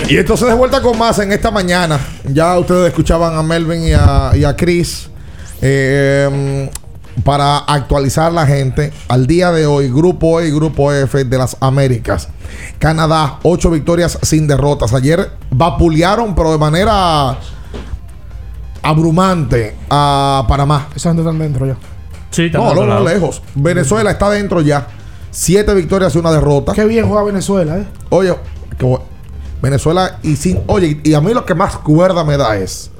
Y 0.08 0.18
entonces 0.18 0.46
de 0.48 0.54
vuelta 0.54 0.82
con 0.82 0.98
más 0.98 1.18
en 1.20 1.32
esta 1.32 1.50
mañana. 1.50 1.98
Ya 2.24 2.58
ustedes 2.58 2.88
escuchaban 2.88 3.34
a 3.36 3.42
Melvin 3.42 3.82
y 3.84 3.92
a, 3.92 4.32
y 4.34 4.44
a 4.44 4.54
Chris. 4.56 5.08
eh, 5.60 6.68
para 7.24 7.58
actualizar 7.58 8.32
la 8.32 8.46
gente, 8.46 8.92
al 9.08 9.26
día 9.26 9.52
de 9.52 9.66
hoy, 9.66 9.88
Grupo 9.88 10.40
E 10.40 10.48
y 10.48 10.50
Grupo 10.50 10.92
F 10.92 11.24
de 11.24 11.38
las 11.38 11.56
Américas. 11.60 12.28
Canadá, 12.78 13.38
ocho 13.42 13.70
victorias 13.70 14.18
sin 14.22 14.46
derrotas. 14.46 14.92
Ayer 14.92 15.30
vapulearon, 15.50 16.34
pero 16.34 16.52
de 16.52 16.58
manera 16.58 17.38
abrumante 18.82 19.76
a 19.88 20.44
Panamá. 20.48 20.88
Esa 20.94 21.10
gente 21.10 21.22
están 21.22 21.38
dentro 21.38 21.66
ya. 21.66 21.76
Sí, 22.30 22.50
No, 22.52 22.74
no, 22.74 22.86
no, 22.86 23.00
lejos. 23.04 23.42
Venezuela 23.54 24.10
está 24.10 24.30
dentro 24.30 24.60
ya. 24.60 24.86
Siete 25.30 25.74
victorias 25.74 26.14
y 26.14 26.18
una 26.18 26.32
derrota. 26.32 26.72
Qué 26.72 26.84
bien 26.84 27.06
juega 27.06 27.22
Venezuela, 27.22 27.78
¿eh? 27.78 27.86
Oye, 28.10 28.34
Venezuela 29.62 30.18
y 30.22 30.36
sin. 30.36 30.60
Oye, 30.66 31.00
y 31.02 31.14
a 31.14 31.20
mí 31.20 31.32
lo 31.32 31.44
que 31.44 31.54
más 31.54 31.76
cuerda 31.78 32.24
me 32.24 32.36
da 32.36 32.56
es 32.56 32.90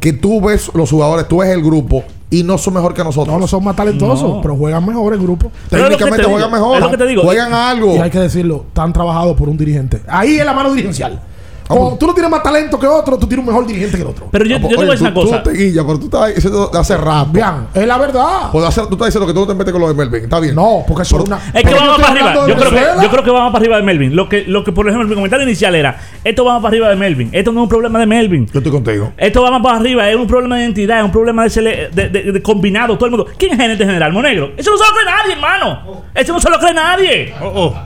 que 0.00 0.12
tú 0.12 0.40
ves 0.40 0.70
los 0.74 0.90
jugadores, 0.90 1.28
tú 1.28 1.38
ves 1.38 1.50
el 1.50 1.62
grupo 1.62 2.04
y 2.32 2.42
no 2.42 2.56
son 2.58 2.74
mejor 2.74 2.94
que 2.94 3.04
nosotros. 3.04 3.32
No, 3.34 3.38
no 3.38 3.46
son 3.46 3.62
más 3.62 3.76
talentosos, 3.76 4.28
No. 4.36 4.40
pero 4.40 4.56
juegan 4.56 4.84
mejor 4.86 5.12
en 5.14 5.22
grupo. 5.22 5.52
Pero 5.68 5.84
Técnicamente 5.84 6.22
digo, 6.22 6.30
juegan 6.32 6.50
mejor. 6.50 6.76
es 6.76 6.80
lo 6.82 6.90
que 6.90 6.96
te 6.96 7.06
digo. 7.06 7.22
Juegan 7.22 7.52
algo. 7.52 7.94
Y 7.94 7.98
hay 7.98 8.10
que 8.10 8.18
decirlo, 8.20 8.64
están 8.68 8.92
trabajados 8.92 9.36
por 9.36 9.48
un 9.50 9.56
dirigente. 9.58 10.00
Ahí 10.08 10.38
es 10.38 10.44
la 10.46 10.54
mano 10.54 10.70
dirigencial. 10.72 11.20
Como 11.68 11.96
tú 11.98 12.06
no 12.06 12.14
tienes 12.14 12.30
más 12.30 12.42
talento 12.42 12.78
que 12.78 12.86
otro, 12.86 13.18
tú 13.18 13.26
tienes 13.26 13.46
un 13.46 13.52
mejor 13.52 13.66
dirigente 13.66 13.96
que 13.96 14.02
el 14.02 14.08
otro. 14.08 14.28
Pero 14.30 14.44
yo, 14.44 14.58
yo 14.58 14.68
te 14.68 14.76
voy 14.76 14.86
a 14.88 14.90
decir 14.90 15.06
una 15.06 15.14
cosa. 15.14 15.42
Tú 15.42 15.50
te 15.50 15.56
guillas, 15.56 15.84
pero 15.86 15.98
tú 15.98 16.04
estás 16.06 16.34
diciendo 16.34 16.70
hace 16.74 16.96
rato. 16.96 17.30
Es 17.74 17.86
la 17.86 17.98
verdad. 17.98 18.50
Pues 18.52 18.64
hace- 18.66 18.82
tú 18.82 18.92
estás 18.92 19.06
diciendo 19.06 19.26
que 19.26 19.32
tú 19.32 19.40
no 19.40 19.46
te 19.46 19.54
metes 19.54 19.72
con 19.72 19.80
lo 19.80 19.88
de 19.88 19.94
Melvin. 19.94 20.24
Está 20.24 20.40
bien. 20.40 20.54
No, 20.54 20.84
porque 20.86 21.02
eso 21.02 21.18
es 21.18 21.24
una. 21.24 21.38
Es 21.54 21.62
que 21.64 21.74
vamos 21.74 21.98
para 22.00 22.12
arriba. 22.12 22.34
Yo 22.48 22.56
creo 22.56 22.70
que, 22.70 23.02
yo 23.02 23.10
creo 23.10 23.24
que 23.24 23.30
vamos 23.30 23.52
para 23.52 23.62
arriba 23.62 23.76
de 23.76 23.82
Melvin. 23.82 24.14
Lo 24.16 24.28
que, 24.28 24.44
lo 24.46 24.64
que, 24.64 24.72
por 24.72 24.86
ejemplo, 24.88 25.08
mi 25.08 25.14
comentario 25.14 25.46
inicial 25.46 25.74
era: 25.74 25.98
esto 26.24 26.44
vamos 26.44 26.62
para 26.62 26.70
arriba 26.72 26.88
de 26.90 26.96
Melvin. 26.96 27.30
Esto 27.32 27.52
no 27.52 27.60
es 27.60 27.62
un 27.64 27.68
problema 27.68 27.98
de 27.98 28.06
Melvin. 28.06 28.46
Yo 28.52 28.58
estoy 28.58 28.72
contigo. 28.72 29.12
Esto 29.16 29.42
va 29.42 29.50
más 29.50 29.62
para 29.62 29.76
arriba. 29.78 30.08
Es 30.10 30.16
un 30.16 30.26
problema 30.26 30.56
de 30.56 30.62
identidad. 30.64 30.98
Es 30.98 31.04
un 31.04 31.12
problema 31.12 31.42
de, 31.44 31.48
sele- 31.50 31.90
de, 31.90 32.08
de- 32.08 32.32
de 32.32 32.42
combinado. 32.42 32.96
Todo 32.96 33.06
el 33.06 33.10
mundo. 33.12 33.26
¿Quién 33.38 33.52
es 33.52 33.58
gerente 33.58 33.84
general? 33.84 34.12
Monegro. 34.12 34.52
Eso 34.56 34.70
no 34.72 34.76
se 34.78 34.84
lo 34.84 34.90
cree 34.94 35.04
nadie, 35.04 35.32
hermano. 35.34 36.02
Eso 36.14 36.32
no 36.32 36.40
se 36.40 36.50
lo 36.50 36.58
cree 36.58 36.74
nadie. 36.74 37.34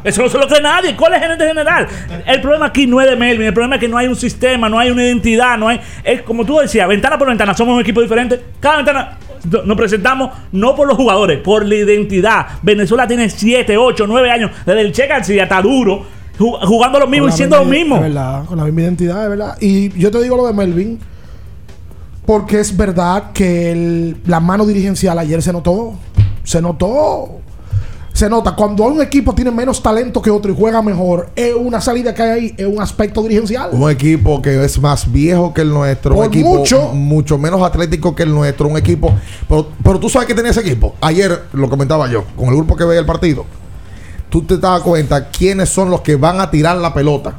Eso 0.04 0.22
no 0.22 0.28
se 0.28 0.38
lo 0.38 0.46
cree 0.48 0.60
nadie. 0.62 0.96
¿Cuál 0.96 1.14
es 1.14 1.20
gerente 1.20 1.46
general? 1.46 1.86
El 2.26 2.40
problema 2.40 2.66
aquí 2.66 2.86
no 2.86 3.00
es 3.00 3.08
de 3.08 3.16
Melvin. 3.16 3.46
El 3.46 3.54
problema 3.54 3.65
que 3.78 3.88
no 3.88 3.98
hay 3.98 4.06
un 4.08 4.16
sistema, 4.16 4.68
no 4.68 4.78
hay 4.78 4.90
una 4.90 5.04
identidad, 5.04 5.58
no 5.58 5.68
hay. 5.68 5.80
Es 6.04 6.22
como 6.22 6.44
tú 6.44 6.58
decías, 6.58 6.88
ventana 6.88 7.18
por 7.18 7.28
ventana. 7.28 7.54
Somos 7.54 7.74
un 7.74 7.80
equipo 7.80 8.00
diferente. 8.00 8.40
Cada 8.60 8.76
ventana. 8.76 9.18
no- 9.50 9.62
Nos 9.62 9.76
presentamos 9.76 10.30
no 10.52 10.74
por 10.74 10.88
los 10.88 10.96
jugadores, 10.96 11.38
por 11.40 11.64
la 11.64 11.74
identidad. 11.76 12.46
Venezuela 12.62 13.06
tiene 13.06 13.28
7, 13.30 13.76
8, 13.76 14.06
9 14.06 14.30
años, 14.30 14.50
desde 14.64 14.80
el 14.80 14.92
Che 14.92 15.06
García 15.06 15.42
hasta 15.44 15.60
duro, 15.62 16.04
ju- 16.38 16.66
jugando 16.66 16.98
lo 16.98 17.06
mismo 17.06 17.28
y 17.28 17.32
siendo 17.32 17.56
lo 17.58 17.64
mismo. 17.64 17.96
Es 17.96 18.02
verdad, 18.02 18.44
con 18.46 18.58
la 18.58 18.64
misma 18.64 18.80
identidad, 18.82 19.22
es 19.24 19.30
verdad. 19.30 19.56
Y 19.60 19.90
yo 19.98 20.10
te 20.10 20.20
digo 20.22 20.36
lo 20.36 20.46
de 20.46 20.52
Melvin, 20.52 20.98
porque 22.24 22.58
es 22.60 22.76
verdad 22.76 23.30
que 23.32 23.70
el- 23.72 24.16
la 24.26 24.40
mano 24.40 24.66
dirigencial 24.66 25.16
ayer 25.18 25.40
se 25.42 25.52
notó. 25.52 25.94
Se 26.42 26.60
notó. 26.60 27.40
Se 28.16 28.30
nota. 28.30 28.56
Cuando 28.56 28.84
un 28.84 29.02
equipo 29.02 29.34
tiene 29.34 29.50
menos 29.50 29.82
talento 29.82 30.22
que 30.22 30.30
otro 30.30 30.50
y 30.50 30.56
juega 30.56 30.80
mejor, 30.80 31.28
es 31.36 31.52
una 31.54 31.82
salida 31.82 32.14
que 32.14 32.22
hay 32.22 32.30
ahí, 32.30 32.54
es 32.56 32.66
un 32.66 32.80
aspecto 32.80 33.22
dirigencial. 33.22 33.68
Un 33.72 33.90
equipo 33.90 34.40
que 34.40 34.64
es 34.64 34.80
más 34.80 35.12
viejo 35.12 35.52
que 35.52 35.60
el 35.60 35.68
nuestro. 35.68 36.14
Por 36.14 36.26
un 36.26 36.32
equipo 36.32 36.54
mucho. 36.54 36.94
mucho 36.94 37.36
menos 37.36 37.60
atlético 37.60 38.14
que 38.14 38.22
el 38.22 38.30
nuestro. 38.30 38.68
Un 38.68 38.78
equipo. 38.78 39.12
Pero, 39.46 39.68
pero 39.82 40.00
tú 40.00 40.08
sabes 40.08 40.26
que 40.26 40.34
tenía 40.34 40.50
ese 40.50 40.60
equipo. 40.60 40.94
Ayer 41.02 41.42
lo 41.52 41.68
comentaba 41.68 42.08
yo, 42.08 42.24
con 42.38 42.46
el 42.46 42.54
grupo 42.54 42.74
que 42.74 42.84
veía 42.84 43.00
el 43.00 43.06
partido. 43.06 43.44
Tú 44.30 44.40
te 44.44 44.56
das 44.56 44.80
cuenta 44.80 45.28
quiénes 45.28 45.68
son 45.68 45.90
los 45.90 46.00
que 46.00 46.16
van 46.16 46.40
a 46.40 46.50
tirar 46.50 46.78
la 46.78 46.94
pelota. 46.94 47.34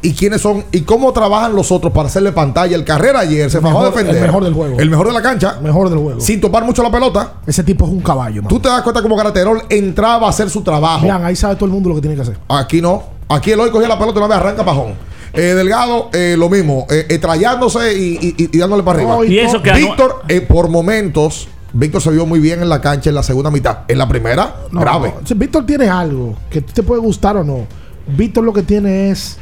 Y 0.00 0.12
quiénes 0.14 0.40
son. 0.40 0.64
Y 0.72 0.82
cómo 0.82 1.12
trabajan 1.12 1.56
los 1.56 1.72
otros 1.72 1.92
para 1.92 2.06
hacerle 2.08 2.30
pantalla. 2.32 2.76
El 2.76 2.84
carrera 2.84 3.20
ayer 3.20 3.50
se 3.50 3.58
bajó 3.58 3.80
a 3.80 3.86
defender. 3.86 4.16
el 4.16 4.22
mejor 4.22 4.44
del 4.44 4.54
juego. 4.54 4.78
El 4.78 4.90
mejor 4.90 5.08
de 5.08 5.12
la 5.12 5.22
cancha. 5.22 5.58
Mejor 5.60 5.90
del 5.90 5.98
juego. 5.98 6.20
Sin 6.20 6.40
topar 6.40 6.64
mucho 6.64 6.82
la 6.82 6.90
pelota. 6.90 7.34
Ese 7.46 7.64
tipo 7.64 7.84
es 7.84 7.90
un 7.90 8.00
caballo, 8.00 8.42
man. 8.42 8.48
Tú 8.48 8.60
te 8.60 8.68
das 8.68 8.82
cuenta 8.82 9.02
como 9.02 9.16
Garaterol 9.16 9.62
entraba 9.68 10.26
a 10.26 10.30
hacer 10.30 10.48
su 10.50 10.62
trabajo. 10.62 11.02
Vean, 11.04 11.24
ahí 11.24 11.34
sabe 11.34 11.56
todo 11.56 11.64
el 11.66 11.72
mundo 11.72 11.88
lo 11.88 11.94
que 11.96 12.00
tiene 12.00 12.14
que 12.16 12.22
hacer. 12.22 12.38
Aquí 12.48 12.80
no. 12.80 13.02
Aquí 13.28 13.50
el 13.52 13.60
hoy 13.60 13.70
cogía 13.70 13.88
la 13.88 13.98
pelota 13.98 14.20
y 14.20 14.22
una 14.22 14.28
vez 14.28 14.38
arranca 14.38 14.64
pajón. 14.64 14.94
Eh, 15.34 15.40
Delgado, 15.54 16.08
eh, 16.12 16.36
lo 16.38 16.48
mismo, 16.48 16.86
eh, 16.90 17.06
eh, 17.10 17.18
trayándose 17.18 17.92
y, 17.98 18.18
y- 18.20 18.34
y- 18.44 18.50
y 18.56 18.58
dándole 18.58 18.82
para 18.82 18.98
arriba. 18.98 19.16
No, 19.16 19.24
y 19.24 19.34
Y 19.34 19.38
eso 19.40 19.60
que 19.60 19.72
Víctor, 19.72 20.22
eh, 20.28 20.40
por 20.40 20.68
momentos, 20.70 21.48
Víctor 21.74 22.00
se 22.00 22.10
vio 22.10 22.24
muy 22.24 22.40
bien 22.40 22.62
en 22.62 22.68
la 22.70 22.80
cancha 22.80 23.10
en 23.10 23.14
la 23.14 23.22
segunda 23.22 23.50
mitad. 23.50 23.80
En 23.88 23.98
la 23.98 24.08
primera, 24.08 24.56
No, 24.70 24.80
grave. 24.80 25.12
no. 25.28 25.36
Víctor 25.36 25.66
tiene 25.66 25.88
algo 25.90 26.34
que 26.48 26.62
te 26.62 26.82
puede 26.82 27.00
gustar 27.02 27.36
o 27.36 27.44
no. 27.44 27.66
Víctor 28.06 28.42
lo 28.44 28.54
que 28.54 28.62
tiene 28.62 29.10
es 29.10 29.36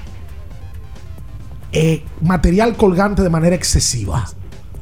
eh, 1.78 2.02
material 2.22 2.74
colgante 2.76 3.22
de 3.22 3.28
manera 3.30 3.54
excesiva. 3.56 4.24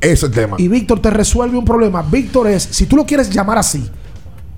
Ese 0.01 0.13
es 0.13 0.23
el 0.23 0.31
tema. 0.33 0.57
Y 0.59 0.69
Víctor 0.69 1.01
te 1.01 1.11
resuelve 1.11 1.57
un 1.59 1.65
problema. 1.65 2.03
Víctor 2.03 2.47
es, 2.49 2.63
si 2.63 2.87
tú 2.87 2.97
lo 2.97 3.05
quieres 3.07 3.31
llamar 3.31 3.59
así, 3.59 3.89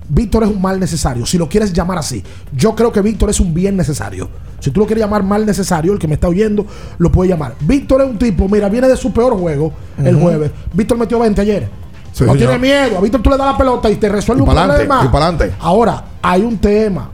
Víctor 0.08 0.42
es 0.44 0.50
un 0.50 0.60
mal 0.60 0.78
necesario. 0.78 1.24
Si 1.26 1.38
lo 1.38 1.48
quieres 1.48 1.72
llamar 1.72 1.98
así, 1.98 2.22
yo 2.54 2.74
creo 2.74 2.92
que 2.92 3.00
Víctor 3.00 3.30
es 3.30 3.40
un 3.40 3.54
bien 3.54 3.76
necesario. 3.76 4.28
Si 4.60 4.70
tú 4.70 4.80
lo 4.80 4.86
quieres 4.86 5.02
llamar 5.04 5.22
mal 5.22 5.44
necesario, 5.46 5.92
el 5.92 5.98
que 5.98 6.08
me 6.08 6.14
está 6.14 6.28
oyendo 6.28 6.66
lo 6.98 7.10
puede 7.10 7.30
llamar. 7.30 7.54
Víctor 7.60 8.02
es 8.02 8.08
un 8.08 8.18
tipo, 8.18 8.48
mira, 8.48 8.68
viene 8.68 8.88
de 8.88 8.96
su 8.96 9.12
peor 9.12 9.36
juego 9.38 9.72
el 10.02 10.16
jueves. 10.16 10.50
Víctor 10.72 10.98
metió 10.98 11.18
20 11.18 11.40
ayer. 11.40 11.68
Sí, 12.12 12.24
no 12.24 12.32
señor. 12.32 12.38
tiene 12.38 12.58
miedo. 12.58 12.98
A 12.98 13.00
Víctor 13.00 13.20
tú 13.22 13.30
le 13.30 13.36
das 13.36 13.46
la 13.52 13.58
pelota 13.58 13.90
y 13.90 13.96
te 13.96 14.08
resuelve 14.08 14.40
Y 14.40 14.42
un 14.42 14.46
pa'lante, 14.48 14.74
problema. 14.86 15.04
y 15.04 15.08
pa'lante. 15.08 15.52
Ahora, 15.60 16.04
hay 16.22 16.42
un 16.42 16.58
tema. 16.58 17.10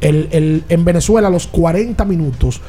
El, 0.00 0.28
el- 0.32 0.64
en 0.68 0.84
Venezuela, 0.84 1.28
a 1.28 1.30
los 1.30 1.46
40 1.46 2.04
minutos, 2.04 2.60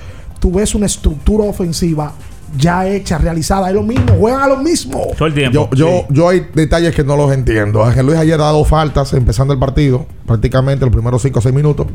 tú 0.44 0.52
ves 0.52 0.76
una 0.76 0.88
estructura 0.88 1.46
ofensiva 1.46 2.12
ya 2.58 2.86
hecha, 2.86 3.18
realizada. 3.18 3.70
Es 3.70 3.76
lo 3.76 3.82
mismo, 3.82 4.14
juegan 4.20 4.42
a 4.42 4.48
lo 4.48 4.58
mismo. 4.58 5.08
Todo 5.18 5.30
el 5.30 5.34
tiempo. 5.34 5.70
Yo, 5.72 5.74
yo, 5.74 6.06
yo 6.10 6.28
hay 6.28 6.48
detalles 6.54 6.94
que 6.94 7.02
no 7.02 7.16
los 7.16 7.32
entiendo. 7.32 7.82
Ángel 7.82 8.06
Luis 8.06 8.18
ayer 8.18 8.34
ha 8.34 8.44
dado 8.44 8.66
faltas 8.66 9.14
empezando 9.14 9.54
el 9.54 9.60
partido, 9.60 10.06
prácticamente 10.28 10.84
los 10.84 10.94
primeros 10.94 11.22
5 11.22 11.40
o 11.40 11.42
6 11.42 11.56
minutos. 11.56 11.88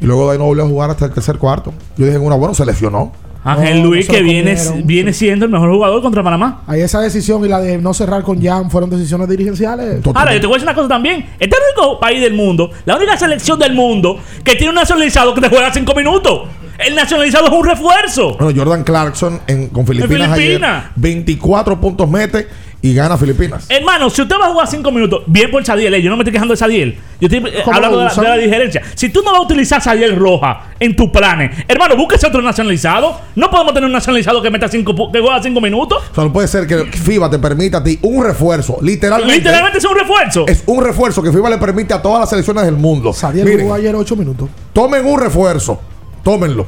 Y 0.00 0.06
luego 0.06 0.26
de 0.26 0.34
ahí 0.34 0.38
no 0.38 0.44
volvió 0.44 0.62
a 0.62 0.68
jugar 0.68 0.90
hasta 0.90 1.06
el 1.06 1.10
tercer 1.10 1.38
cuarto. 1.38 1.74
Yo 1.96 2.06
dije, 2.06 2.16
una, 2.16 2.36
bueno, 2.36 2.54
se 2.54 2.64
lesionó. 2.64 3.10
Ángel 3.42 3.82
No, 3.82 3.88
Luis, 3.88 4.06
no 4.06 4.14
que 4.14 4.22
viene, 4.22 4.56
viene 4.84 5.12
siendo 5.12 5.46
el 5.46 5.50
mejor 5.50 5.72
jugador 5.72 6.02
contra 6.02 6.22
Panamá. 6.22 6.62
Ahí 6.66 6.80
esa 6.82 7.00
decisión 7.00 7.44
y 7.44 7.48
la 7.48 7.58
de 7.58 7.78
no 7.78 7.94
cerrar 7.94 8.22
con 8.22 8.40
Jan 8.40 8.70
fueron 8.70 8.90
decisiones 8.90 9.28
dirigenciales. 9.28 10.00
Ahora, 10.06 10.34
yo 10.34 10.40
te 10.40 10.46
voy 10.46 10.54
a 10.54 10.58
decir 10.58 10.68
una 10.68 10.74
cosa 10.74 10.88
también. 10.88 11.26
Este 11.38 11.56
es 11.56 11.62
el 11.62 11.82
único 11.82 11.98
país 11.98 12.20
del 12.20 12.34
mundo, 12.34 12.70
la 12.84 12.96
única 12.96 13.16
selección 13.16 13.58
del 13.58 13.74
mundo 13.74 14.18
que 14.44 14.52
tiene 14.52 14.68
un 14.68 14.74
nacionalizado 14.74 15.34
que 15.34 15.40
te 15.40 15.48
juega 15.48 15.72
5 15.72 15.94
minutos. 15.94 16.48
El 16.86 16.94
nacionalizado 16.94 17.46
es 17.46 17.52
un 17.52 17.64
refuerzo. 17.66 18.36
Bueno, 18.38 18.58
Jordan 18.58 18.84
Clarkson 18.84 19.40
en- 19.46 19.68
con 19.68 19.86
Filipinas, 19.86 20.36
Filipinas. 20.36 20.84
ayer, 20.86 20.92
24 20.96 21.80
puntos 21.80 22.08
mete 22.08 22.48
y 22.82 22.94
gana 22.94 23.18
Filipinas. 23.18 23.66
Hermano, 23.68 24.08
si 24.08 24.22
usted 24.22 24.34
va 24.40 24.46
a 24.46 24.50
jugar 24.52 24.66
5 24.66 24.90
minutos, 24.90 25.22
bien 25.26 25.50
por 25.50 25.62
Sadiel, 25.62 25.92
eh, 25.92 26.00
yo 26.02 26.08
no 26.08 26.16
me 26.16 26.22
estoy 26.22 26.32
quejando 26.32 26.54
de 26.54 26.56
Sadiel. 26.56 26.98
Yo 27.20 27.26
estoy 27.28 27.38
eh, 27.46 27.60
¿Cómo 27.62 27.76
hablando 27.76 27.98
de 27.98 28.04
la, 28.06 28.14
de 28.14 28.22
la 28.28 28.36
diferencia. 28.36 28.80
Si 28.94 29.10
tú 29.10 29.20
no 29.22 29.32
vas 29.32 29.40
a 29.40 29.42
utilizar 29.42 29.82
Sadiel 29.82 30.16
Roja 30.16 30.70
en 30.80 30.96
tus 30.96 31.10
planes, 31.10 31.50
hermano, 31.68 31.94
búsquese 31.96 32.26
otro 32.26 32.40
nacionalizado. 32.40 33.20
No 33.36 33.50
podemos 33.50 33.74
tener 33.74 33.86
un 33.86 33.92
nacionalizado 33.92 34.40
que 34.40 34.50
meta 34.50 34.66
cinco, 34.68 35.12
que 35.12 35.20
juega 35.20 35.42
5 35.42 35.60
minutos. 35.60 36.02
O 36.10 36.14
sea, 36.14 36.24
no 36.24 36.32
puede 36.32 36.48
ser 36.48 36.66
que 36.66 36.84
FIBA 36.86 37.28
te 37.28 37.38
permita 37.38 37.78
a 37.78 37.84
ti 37.84 37.98
un 38.00 38.24
refuerzo, 38.24 38.78
literalmente. 38.80 39.34
Literalmente 39.36 39.76
es 39.78 39.84
un 39.84 39.98
refuerzo. 39.98 40.44
Es 40.48 40.62
un 40.64 40.82
refuerzo 40.82 41.22
que 41.22 41.30
FIBA 41.30 41.50
le 41.50 41.58
permite 41.58 41.92
a 41.92 42.00
todas 42.00 42.20
las 42.20 42.30
selecciones 42.30 42.64
del 42.64 42.76
mundo. 42.76 43.12
Sadiel 43.12 43.44
Miren, 43.44 43.60
jugó 43.62 43.74
ayer 43.74 43.94
8 43.94 44.16
minutos. 44.16 44.48
tomen 44.72 45.04
un 45.04 45.20
refuerzo, 45.20 45.78
tómenlo. 46.22 46.66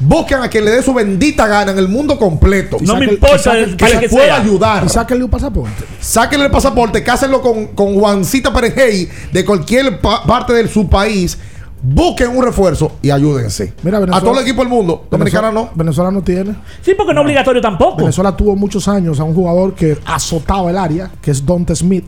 Busquen 0.00 0.38
a 0.42 0.48
quien 0.48 0.64
le 0.64 0.70
dé 0.72 0.82
su 0.82 0.92
bendita 0.92 1.46
gana 1.46 1.72
en 1.72 1.78
el 1.78 1.88
mundo 1.88 2.18
completo. 2.18 2.76
No 2.82 2.96
me 2.96 3.06
importa 3.06 3.38
saque- 3.38 3.62
el- 3.62 3.76
que 3.76 3.86
que 4.00 4.08
pueda 4.08 4.24
sea. 4.26 4.40
ayudar. 4.40 4.84
Y 4.84 4.88
sáquenle 4.88 5.24
un 5.24 5.30
pasaporte. 5.30 5.84
Sáquenle 6.00 6.46
el 6.46 6.50
pasaporte, 6.52 7.02
cásenlo 7.02 7.40
con, 7.40 7.68
con 7.68 7.94
Juancita 7.98 8.52
Perejey 8.52 9.08
de 9.32 9.44
cualquier 9.44 10.00
pa- 10.00 10.24
parte 10.24 10.52
de 10.52 10.68
su 10.68 10.88
país. 10.88 11.38
Busquen 11.86 12.36
un 12.36 12.42
refuerzo 12.42 12.92
y 13.02 13.10
ayúdense. 13.10 13.74
Mira, 13.82 13.98
a 13.98 14.20
todo 14.20 14.32
el 14.34 14.40
equipo 14.42 14.62
del 14.62 14.68
mundo. 14.70 15.06
Dominicana 15.10 15.50
no. 15.52 15.70
Venezuela 15.74 16.10
no 16.10 16.22
tiene. 16.22 16.54
Sí, 16.82 16.92
porque 16.96 17.12
no 17.14 17.20
es 17.20 17.24
obligatorio 17.26 17.60
tampoco. 17.62 17.98
Venezuela 17.98 18.34
tuvo 18.36 18.56
muchos 18.56 18.88
años 18.88 19.20
a 19.20 19.24
un 19.24 19.34
jugador 19.34 19.74
que 19.74 19.98
azotaba 20.06 20.70
el 20.70 20.78
área, 20.78 21.10
que 21.22 21.30
es 21.30 21.44
Dante 21.44 21.76
Smith, 21.76 22.04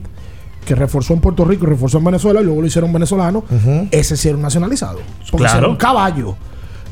que 0.65 0.73
reforzó 0.75 1.13
en 1.13 1.21
Puerto 1.21 1.45
Rico 1.45 1.65
y 1.65 1.69
reforzó 1.69 1.99
en 1.99 2.05
Venezuela 2.05 2.41
y 2.41 2.43
luego 2.43 2.61
lo 2.61 2.67
hicieron 2.67 2.91
venezolano. 2.91 3.43
Ese 3.91 4.17
sí 4.17 4.27
era 4.27 4.35
un 4.37 4.43
nacionalizado. 4.43 4.99
Porque 5.31 5.45
Claro. 5.45 5.59
era 5.59 5.67
un 5.69 5.75
caballo. 5.77 6.35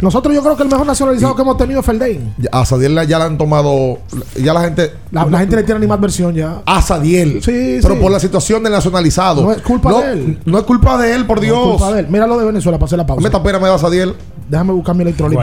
Nosotros 0.01 0.35
yo 0.35 0.41
creo 0.43 0.57
que 0.57 0.63
el 0.63 0.69
mejor 0.69 0.85
nacionalizado 0.85 1.35
que 1.35 1.41
hemos 1.41 1.57
tenido 1.57 1.79
es 1.79 1.85
Feldain. 1.85 2.33
A 2.51 2.65
Sadiel 2.65 2.93
la- 2.95 3.05
ya 3.05 3.17
la 3.17 3.25
han 3.25 3.37
tomado. 3.37 3.99
Ya 4.35 4.53
la 4.53 4.61
gente. 4.61 4.91
La, 5.11 5.25
la 5.25 5.39
gente 5.39 5.55
le 5.55 5.63
tiene 5.63 5.77
animadversión 5.77 6.33
ya. 6.33 6.61
A 6.65 6.81
Sadiel. 6.81 7.41
Sí, 7.41 7.79
Pero 7.81 7.95
sí. 7.95 8.01
por 8.01 8.11
la 8.11 8.19
situación 8.19 8.61
del 8.63 8.73
nacionalizado. 8.73 9.43
No 9.43 9.51
es 9.53 9.61
culpa 9.61 9.89
No, 9.89 10.01
de 10.01 10.11
él. 10.11 10.39
No 10.45 10.57
es 10.57 10.63
culpa 10.65 10.97
de 11.01 11.15
él, 11.15 11.25
por 11.25 11.37
No 11.37 11.43
es 11.43 11.49
Dios. 11.49 11.69
culpa 11.71 11.93
de 11.93 11.99
él. 12.01 12.07
Mira 12.09 12.27
lo 12.27 12.37
de 12.37 12.45
Venezuela, 12.45 12.77
pasé 12.77 12.97
la 12.97 13.05
pausa. 13.05 13.21
Me 13.29 13.39
pena 13.39 13.59
me 13.59 13.67
da 13.69 13.77
Sadiel. 13.77 14.13
Déjame 14.49 14.73
buscar 14.73 14.95
mi 14.95 15.03
electrolito. 15.03 15.41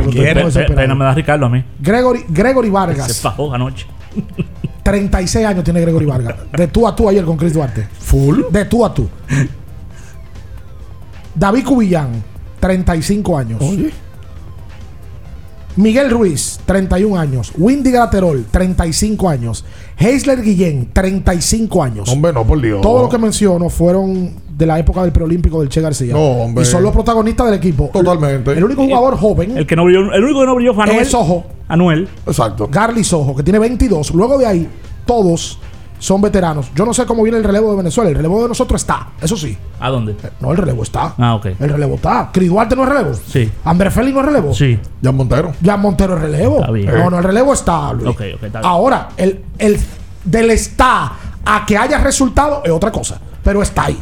Pena 0.74 0.94
me 0.94 1.04
da 1.04 1.14
Ricardo 1.14 1.46
a 1.46 1.48
mí. 1.48 1.64
Gregory, 1.80 2.24
Gregory 2.28 2.68
Se 2.68 2.72
Vargas. 2.72 3.20
fajó 3.20 3.52
anoche. 3.54 3.86
36 4.82 5.46
años 5.46 5.64
tiene 5.64 5.80
Gregory 5.80 6.06
Vargas. 6.06 6.34
De 6.56 6.66
tú 6.68 6.86
a 6.86 6.94
tú 6.94 7.08
ayer 7.08 7.24
con 7.24 7.36
Chris 7.36 7.54
Duarte. 7.54 7.88
Full. 8.00 8.42
De 8.50 8.64
tú 8.66 8.84
a 8.84 8.92
tú. 8.92 9.08
David 11.34 11.64
Cubillán, 11.64 12.22
35 12.60 13.38
años. 13.38 13.62
Miguel 15.76 16.10
Ruiz, 16.10 16.60
31 16.66 17.18
años. 17.18 17.52
Windy 17.56 17.90
Graterol, 17.90 18.44
35 18.50 19.28
años. 19.28 19.64
Heisler 19.96 20.42
Guillén, 20.42 20.90
35 20.92 21.82
años. 21.82 22.08
Hombre, 22.10 22.32
no, 22.32 22.44
por 22.44 22.60
Dios. 22.60 22.80
Todo 22.82 23.02
lo 23.02 23.08
que 23.08 23.18
menciono 23.18 23.68
fueron 23.70 24.30
de 24.56 24.66
la 24.66 24.78
época 24.78 25.02
del 25.02 25.12
preolímpico 25.12 25.60
del 25.60 25.68
Che 25.68 25.80
García. 25.80 26.12
No, 26.12 26.20
hombre. 26.20 26.62
Y 26.62 26.66
son 26.66 26.82
los 26.82 26.92
protagonistas 26.92 27.46
del 27.46 27.54
equipo. 27.56 27.90
Totalmente. 27.92 28.52
El 28.52 28.64
único 28.64 28.84
jugador 28.84 29.16
joven 29.16 29.56
El 29.56 29.66
que 29.66 29.74
no 29.76 29.84
brilló, 29.84 30.12
el 30.12 30.22
único 30.24 30.40
que 30.40 30.46
no 30.46 30.54
brilló 30.54 30.74
fue 30.74 30.84
Anuel. 30.84 31.00
es 31.00 31.08
Sojo. 31.08 31.44
Anuel. 31.68 32.08
Exacto. 32.26 32.68
Garly 32.70 33.02
Sojo, 33.02 33.34
que 33.34 33.42
tiene 33.42 33.58
22. 33.58 34.12
Luego 34.14 34.38
de 34.38 34.46
ahí, 34.46 34.68
todos 35.06 35.58
son 36.02 36.20
veteranos. 36.20 36.66
Yo 36.74 36.84
no 36.84 36.92
sé 36.92 37.06
cómo 37.06 37.22
viene 37.22 37.38
el 37.38 37.44
relevo 37.44 37.70
de 37.70 37.76
Venezuela. 37.76 38.10
El 38.10 38.16
relevo 38.16 38.42
de 38.42 38.48
nosotros 38.48 38.80
está, 38.82 39.10
eso 39.20 39.36
sí. 39.36 39.56
¿A 39.78 39.88
dónde? 39.88 40.16
No, 40.40 40.50
el 40.50 40.56
relevo 40.56 40.82
está. 40.82 41.14
Ah, 41.16 41.36
ok. 41.36 41.46
El 41.60 41.70
relevo 41.70 41.94
está. 41.94 42.28
Cris 42.32 42.48
Duarte 42.48 42.74
no 42.74 42.82
es 42.82 42.88
relevo. 42.88 43.14
Sí. 43.14 43.48
André 43.64 43.88
Félix 43.92 44.12
no 44.14 44.20
es 44.20 44.26
relevo. 44.26 44.52
Sí. 44.52 44.80
Jan 45.00 45.14
Montero. 45.14 45.52
Ya 45.60 45.76
Montero 45.76 46.16
es 46.16 46.22
relevo. 46.22 46.58
Está 46.58 46.72
bien. 46.72 46.90
No, 46.92 47.08
no, 47.08 47.18
el 47.18 47.24
relevo 47.24 47.52
está. 47.52 47.92
Luis. 47.92 48.08
Ok, 48.08 48.20
ok, 48.34 48.42
está 48.42 48.58
bien. 48.58 48.64
Ahora, 48.64 49.10
el, 49.16 49.44
el 49.58 49.78
del 50.24 50.50
está 50.50 51.12
a 51.44 51.64
que 51.64 51.78
haya 51.78 51.98
resultado 51.98 52.62
es 52.64 52.72
otra 52.72 52.90
cosa. 52.90 53.20
Pero 53.44 53.62
está 53.62 53.84
ahí. 53.84 53.98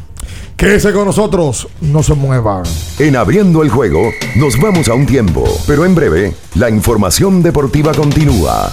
Quédese 0.57 0.95
con 0.95 1.05
nosotros. 1.05 1.69
No 1.83 2.03
se 2.03 2.15
muevan. 2.15 2.63
En 2.99 3.15
abriendo 3.15 3.63
el 3.63 3.69
juego, 3.69 4.01
nos 4.37 4.59
vamos 4.59 4.89
a 4.89 4.95
un 4.95 5.05
tiempo, 5.05 5.45
pero 5.67 5.85
en 5.85 5.95
breve, 5.95 6.35
la 6.55 6.71
información 6.71 7.43
deportiva 7.43 7.93
continúa. 7.93 8.73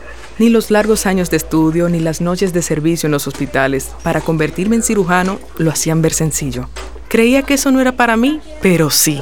Ni 0.41 0.49
los 0.49 0.71
largos 0.71 1.05
años 1.05 1.29
de 1.29 1.37
estudio 1.37 1.87
ni 1.87 1.99
las 1.99 2.19
noches 2.19 2.51
de 2.51 2.63
servicio 2.63 3.05
en 3.05 3.11
los 3.11 3.27
hospitales 3.27 3.91
para 4.01 4.21
convertirme 4.21 4.75
en 4.75 4.81
cirujano 4.81 5.39
lo 5.57 5.69
hacían 5.69 6.01
ver 6.01 6.13
sencillo. 6.13 6.67
Creía 7.09 7.43
que 7.43 7.53
eso 7.53 7.69
no 7.69 7.79
era 7.79 7.91
para 7.91 8.17
mí, 8.17 8.39
pero 8.59 8.89
sí. 8.89 9.21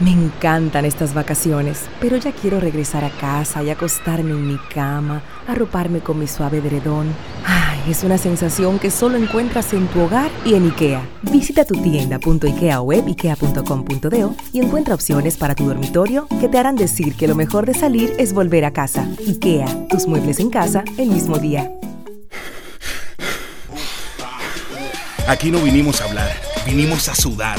Me 0.00 0.12
encantan 0.12 0.84
estas 0.84 1.12
vacaciones, 1.12 1.80
pero 2.00 2.16
ya 2.16 2.30
quiero 2.30 2.60
regresar 2.60 3.04
a 3.04 3.10
casa 3.10 3.64
y 3.64 3.70
acostarme 3.70 4.30
en 4.30 4.46
mi 4.46 4.56
cama, 4.72 5.22
arroparme 5.48 5.98
con 5.98 6.20
mi 6.20 6.28
suave 6.28 6.58
edredón. 6.58 7.12
Ay, 7.44 7.80
es 7.90 8.04
una 8.04 8.16
sensación 8.16 8.78
que 8.78 8.92
solo 8.92 9.16
encuentras 9.16 9.72
en 9.72 9.88
tu 9.88 10.00
hogar 10.02 10.30
y 10.44 10.54
en 10.54 10.66
IKEA. 10.66 11.02
Visita 11.22 11.64
tu 11.64 11.74
tienda.ikea 11.74 12.80
web 12.80 13.06
ikea.com.do 13.08 14.36
y 14.52 14.60
encuentra 14.60 14.94
opciones 14.94 15.36
para 15.36 15.56
tu 15.56 15.66
dormitorio 15.66 16.28
que 16.40 16.46
te 16.48 16.58
harán 16.58 16.76
decir 16.76 17.16
que 17.16 17.26
lo 17.26 17.34
mejor 17.34 17.66
de 17.66 17.74
salir 17.74 18.14
es 18.18 18.32
volver 18.32 18.64
a 18.66 18.72
casa. 18.72 19.08
IKEA, 19.26 19.88
tus 19.88 20.06
muebles 20.06 20.38
en 20.38 20.50
casa 20.50 20.84
el 20.96 21.08
mismo 21.08 21.38
día. 21.38 21.72
Aquí 25.26 25.50
no 25.50 25.58
vinimos 25.58 26.00
a 26.00 26.04
hablar, 26.04 26.30
vinimos 26.64 27.08
a 27.08 27.16
sudar. 27.16 27.58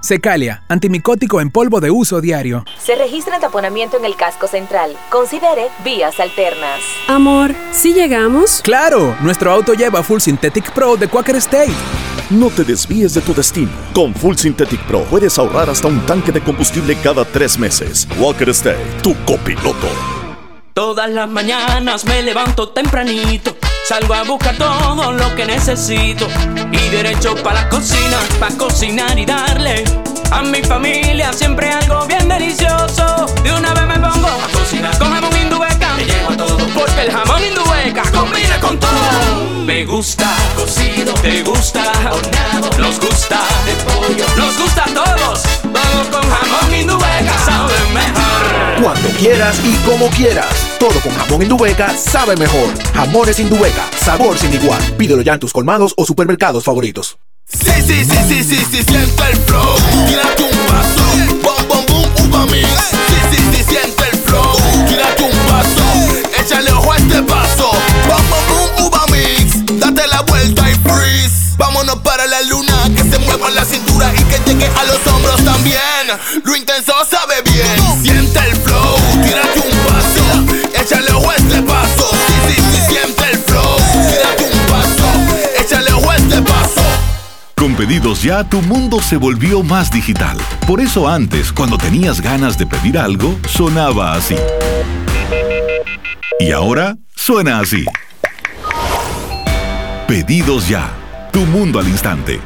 Secalia, 0.00 0.62
antimicótico 0.68 1.40
en 1.40 1.50
polvo 1.50 1.80
de 1.80 1.90
uso 1.90 2.20
diario. 2.20 2.64
Se 2.78 2.94
registra 2.94 3.34
en 3.34 3.40
taponamiento 3.40 3.96
en 3.96 4.04
el 4.04 4.14
casco 4.14 4.46
central. 4.46 4.96
Considere 5.10 5.68
vías 5.84 6.20
alternas. 6.20 6.80
Amor, 7.08 7.52
¿sí 7.72 7.94
llegamos? 7.94 8.60
¡Claro! 8.62 9.16
Nuestro 9.20 9.50
auto 9.50 9.74
lleva 9.74 10.04
Full 10.04 10.20
Synthetic 10.20 10.72
Pro 10.72 10.96
de 10.96 11.08
Quaker 11.08 11.36
State. 11.36 11.72
No 12.30 12.48
te 12.48 12.62
desvíes 12.62 13.14
de 13.14 13.22
tu 13.22 13.34
destino. 13.34 13.72
Con 13.92 14.14
Full 14.14 14.36
Synthetic 14.36 14.80
Pro 14.82 15.02
puedes 15.04 15.36
ahorrar 15.38 15.68
hasta 15.68 15.88
un 15.88 16.00
tanque 16.06 16.30
de 16.30 16.42
combustible 16.42 16.96
cada 17.02 17.24
tres 17.24 17.58
meses. 17.58 18.06
Walker 18.18 18.50
State, 18.50 18.84
tu 19.02 19.16
copiloto. 19.24 19.88
Todas 20.74 21.10
las 21.10 21.28
mañanas 21.28 22.04
me 22.04 22.22
levanto 22.22 22.68
tempranito, 22.68 23.57
salgo 23.88 24.12
a 24.12 24.22
buscar 24.22 24.54
todo 24.56 25.12
lo 25.12 25.34
que 25.34 25.46
necesito 25.46 26.28
y 26.70 26.88
derecho 26.90 27.34
para 27.36 27.62
la 27.62 27.68
cocina, 27.70 28.18
para 28.38 28.54
cocinar 28.54 29.18
y 29.18 29.24
darle 29.24 29.82
a 30.30 30.42
mi 30.42 30.62
familia 30.62 31.32
siempre 31.32 31.70
algo 31.70 32.06
bien 32.06 32.28
delicioso. 32.28 33.24
De 33.42 33.50
una 33.50 33.72
vez 33.72 33.86
me 33.86 33.98
pongo 33.98 34.28
a 34.28 34.48
cocinar 34.52 34.98
con 34.98 35.10
jamón 35.10 35.34
indubeca, 35.34 35.94
me 35.94 36.04
llevo 36.04 36.30
a 36.32 36.36
todo 36.36 36.58
porque 36.74 37.00
el 37.00 37.12
jamón 37.12 37.42
indubeca 37.42 38.02
combina 38.12 38.60
con 38.60 38.78
todo. 38.78 39.64
Me 39.64 39.86
gusta 39.86 40.34
cocido, 40.54 41.14
te 41.14 41.42
gusta 41.42 41.90
horneado, 42.12 42.68
nos 42.78 43.00
gusta 43.00 43.40
de 43.64 43.72
pollo, 43.84 44.26
nos 44.36 44.58
gusta 44.58 44.84
a 44.84 44.92
todos. 44.92 45.57
Todo 45.98 46.20
con 46.20 46.30
jamón 46.30 46.74
indubeca 46.74 47.38
sabe 47.44 47.74
mejor. 47.92 48.82
Cuando 48.82 49.08
quieras 49.18 49.60
y 49.64 49.74
como 49.78 50.08
quieras. 50.10 50.46
Todo 50.78 51.00
con 51.00 51.12
jamón 51.12 51.42
Indubeca 51.42 51.92
sabe 51.96 52.36
mejor. 52.36 52.68
Jamones 52.94 53.40
Indubeca, 53.40 53.84
sabor 54.04 54.38
sin 54.38 54.54
igual. 54.54 54.80
Pídelo 54.96 55.22
ya 55.22 55.34
en 55.34 55.40
tus 55.40 55.52
colmados 55.52 55.94
o 55.96 56.04
supermercados 56.04 56.62
favoritos. 56.62 57.18
Sí, 57.50 57.72
sí, 57.84 58.04
sí, 58.04 58.16
sí, 58.28 58.44
sí, 58.44 58.64
sí, 58.70 58.84
siente 58.84 59.22
el 59.32 59.36
flow. 59.38 59.74
Tírate 60.06 60.44
un 60.44 60.58
paso. 60.66 61.02
Bom, 61.42 61.68
bom, 61.68 61.84
boom, 61.88 62.28
uva 62.28 62.46
mix. 62.46 62.68
Sí, 63.08 63.36
sí, 63.36 63.56
sí, 63.56 63.64
siente 63.68 64.04
el 64.12 64.18
flow. 64.20 64.54
Tírate 64.86 65.22
un 65.24 65.38
paso. 65.48 66.40
Échale 66.40 66.70
ojo 66.70 66.92
a 66.92 66.96
este 66.96 67.22
paso. 67.24 67.70
Bom, 68.06 68.22
bom, 68.30 68.44
boom, 68.46 68.86
uva 68.86 69.04
mix. 69.08 69.80
Date 69.80 70.06
la 70.06 70.22
vuelta 70.22 70.70
y 70.70 70.74
freeze. 70.74 71.56
Vámonos 71.58 71.96
para 72.02 72.24
la 72.28 72.40
luna. 72.42 72.67
Mueva 73.28 73.50
la 73.50 73.64
cintura 73.64 74.10
y 74.14 74.24
que 74.24 74.38
llegue 74.46 74.66
a 74.66 74.84
los 74.84 75.06
hombros 75.06 75.44
también. 75.44 75.78
Lo 76.44 76.56
intenso 76.56 76.94
sabe 77.08 77.42
bien. 77.42 78.02
Siente 78.02 78.38
el 78.38 78.56
flow. 78.56 78.96
Tírate 79.22 79.60
un 79.60 79.78
paso. 79.86 80.80
Échale 80.80 81.12
ojo 81.12 81.30
a 81.30 81.34
este 81.36 81.62
paso. 81.62 82.10
Sí, 82.10 82.54
sí, 82.54 82.62
sí, 82.72 82.82
siente 82.88 83.24
el 83.30 83.38
flow. 83.40 83.76
Tírate 84.08 84.50
un 84.50 84.66
paso. 84.66 85.60
Échale 85.60 85.92
ojo 85.92 86.10
a 86.10 86.16
este 86.16 86.40
paso. 86.40 86.80
Con 87.54 87.74
pedidos 87.74 88.22
ya, 88.22 88.44
tu 88.44 88.62
mundo 88.62 89.02
se 89.02 89.18
volvió 89.18 89.62
más 89.62 89.90
digital. 89.90 90.38
Por 90.66 90.80
eso 90.80 91.06
antes, 91.06 91.52
cuando 91.52 91.76
tenías 91.76 92.22
ganas 92.22 92.56
de 92.56 92.66
pedir 92.66 92.96
algo, 92.96 93.38
sonaba 93.46 94.14
así. 94.14 94.36
Y 96.40 96.52
ahora 96.52 96.96
suena 97.14 97.60
así. 97.60 97.84
Pedidos 100.06 100.68
ya, 100.68 100.88
tu 101.30 101.40
mundo 101.40 101.78
al 101.78 101.88
instante. 101.88 102.40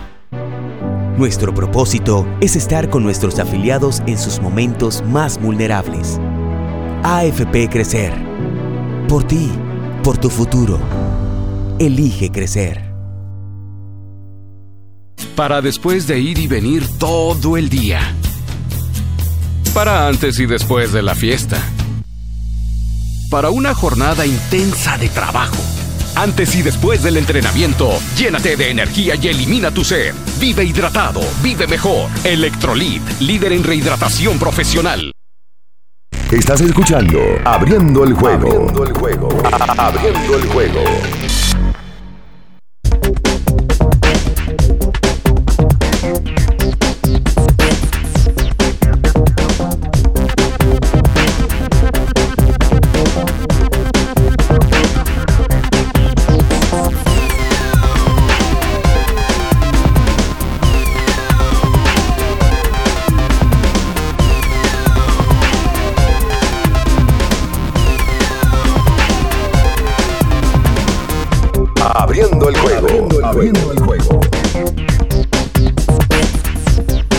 Nuestro 1.16 1.54
propósito 1.54 2.26
es 2.40 2.56
estar 2.56 2.88
con 2.88 3.02
nuestros 3.02 3.38
afiliados 3.38 4.02
en 4.06 4.18
sus 4.18 4.40
momentos 4.40 5.04
más 5.06 5.38
vulnerables. 5.38 6.18
AFP 7.02 7.68
Crecer. 7.68 8.14
Por 9.08 9.24
ti, 9.24 9.50
por 10.02 10.16
tu 10.16 10.30
futuro. 10.30 10.80
Elige 11.78 12.30
crecer. 12.30 12.92
Para 15.36 15.60
después 15.60 16.06
de 16.06 16.18
ir 16.18 16.38
y 16.38 16.46
venir 16.46 16.86
todo 16.98 17.58
el 17.58 17.68
día. 17.68 18.00
Para 19.74 20.08
antes 20.08 20.38
y 20.38 20.46
después 20.46 20.92
de 20.92 21.02
la 21.02 21.14
fiesta. 21.14 21.58
Para 23.30 23.50
una 23.50 23.74
jornada 23.74 24.24
intensa 24.24 24.96
de 24.96 25.10
trabajo. 25.10 25.62
Antes 26.14 26.54
y 26.54 26.62
después 26.62 27.02
del 27.02 27.16
entrenamiento, 27.16 27.90
llénate 28.16 28.56
de 28.56 28.70
energía 28.70 29.14
y 29.20 29.28
elimina 29.28 29.70
tu 29.70 29.82
sed. 29.82 30.14
Vive 30.38 30.64
hidratado, 30.64 31.20
vive 31.42 31.66
mejor. 31.66 32.10
Electrolit, 32.22 33.02
líder 33.20 33.52
en 33.52 33.64
rehidratación 33.64 34.38
profesional. 34.38 35.12
Estás 36.30 36.62
escuchando 36.62 37.18
Abriendo 37.44 38.04
el 38.04 38.14
juego. 38.14 38.48
Abriendo 38.48 38.84
el 38.84 38.92
juego. 38.92 39.28
Abriendo 39.76 40.36
el 40.36 40.46
juego. 40.46 40.80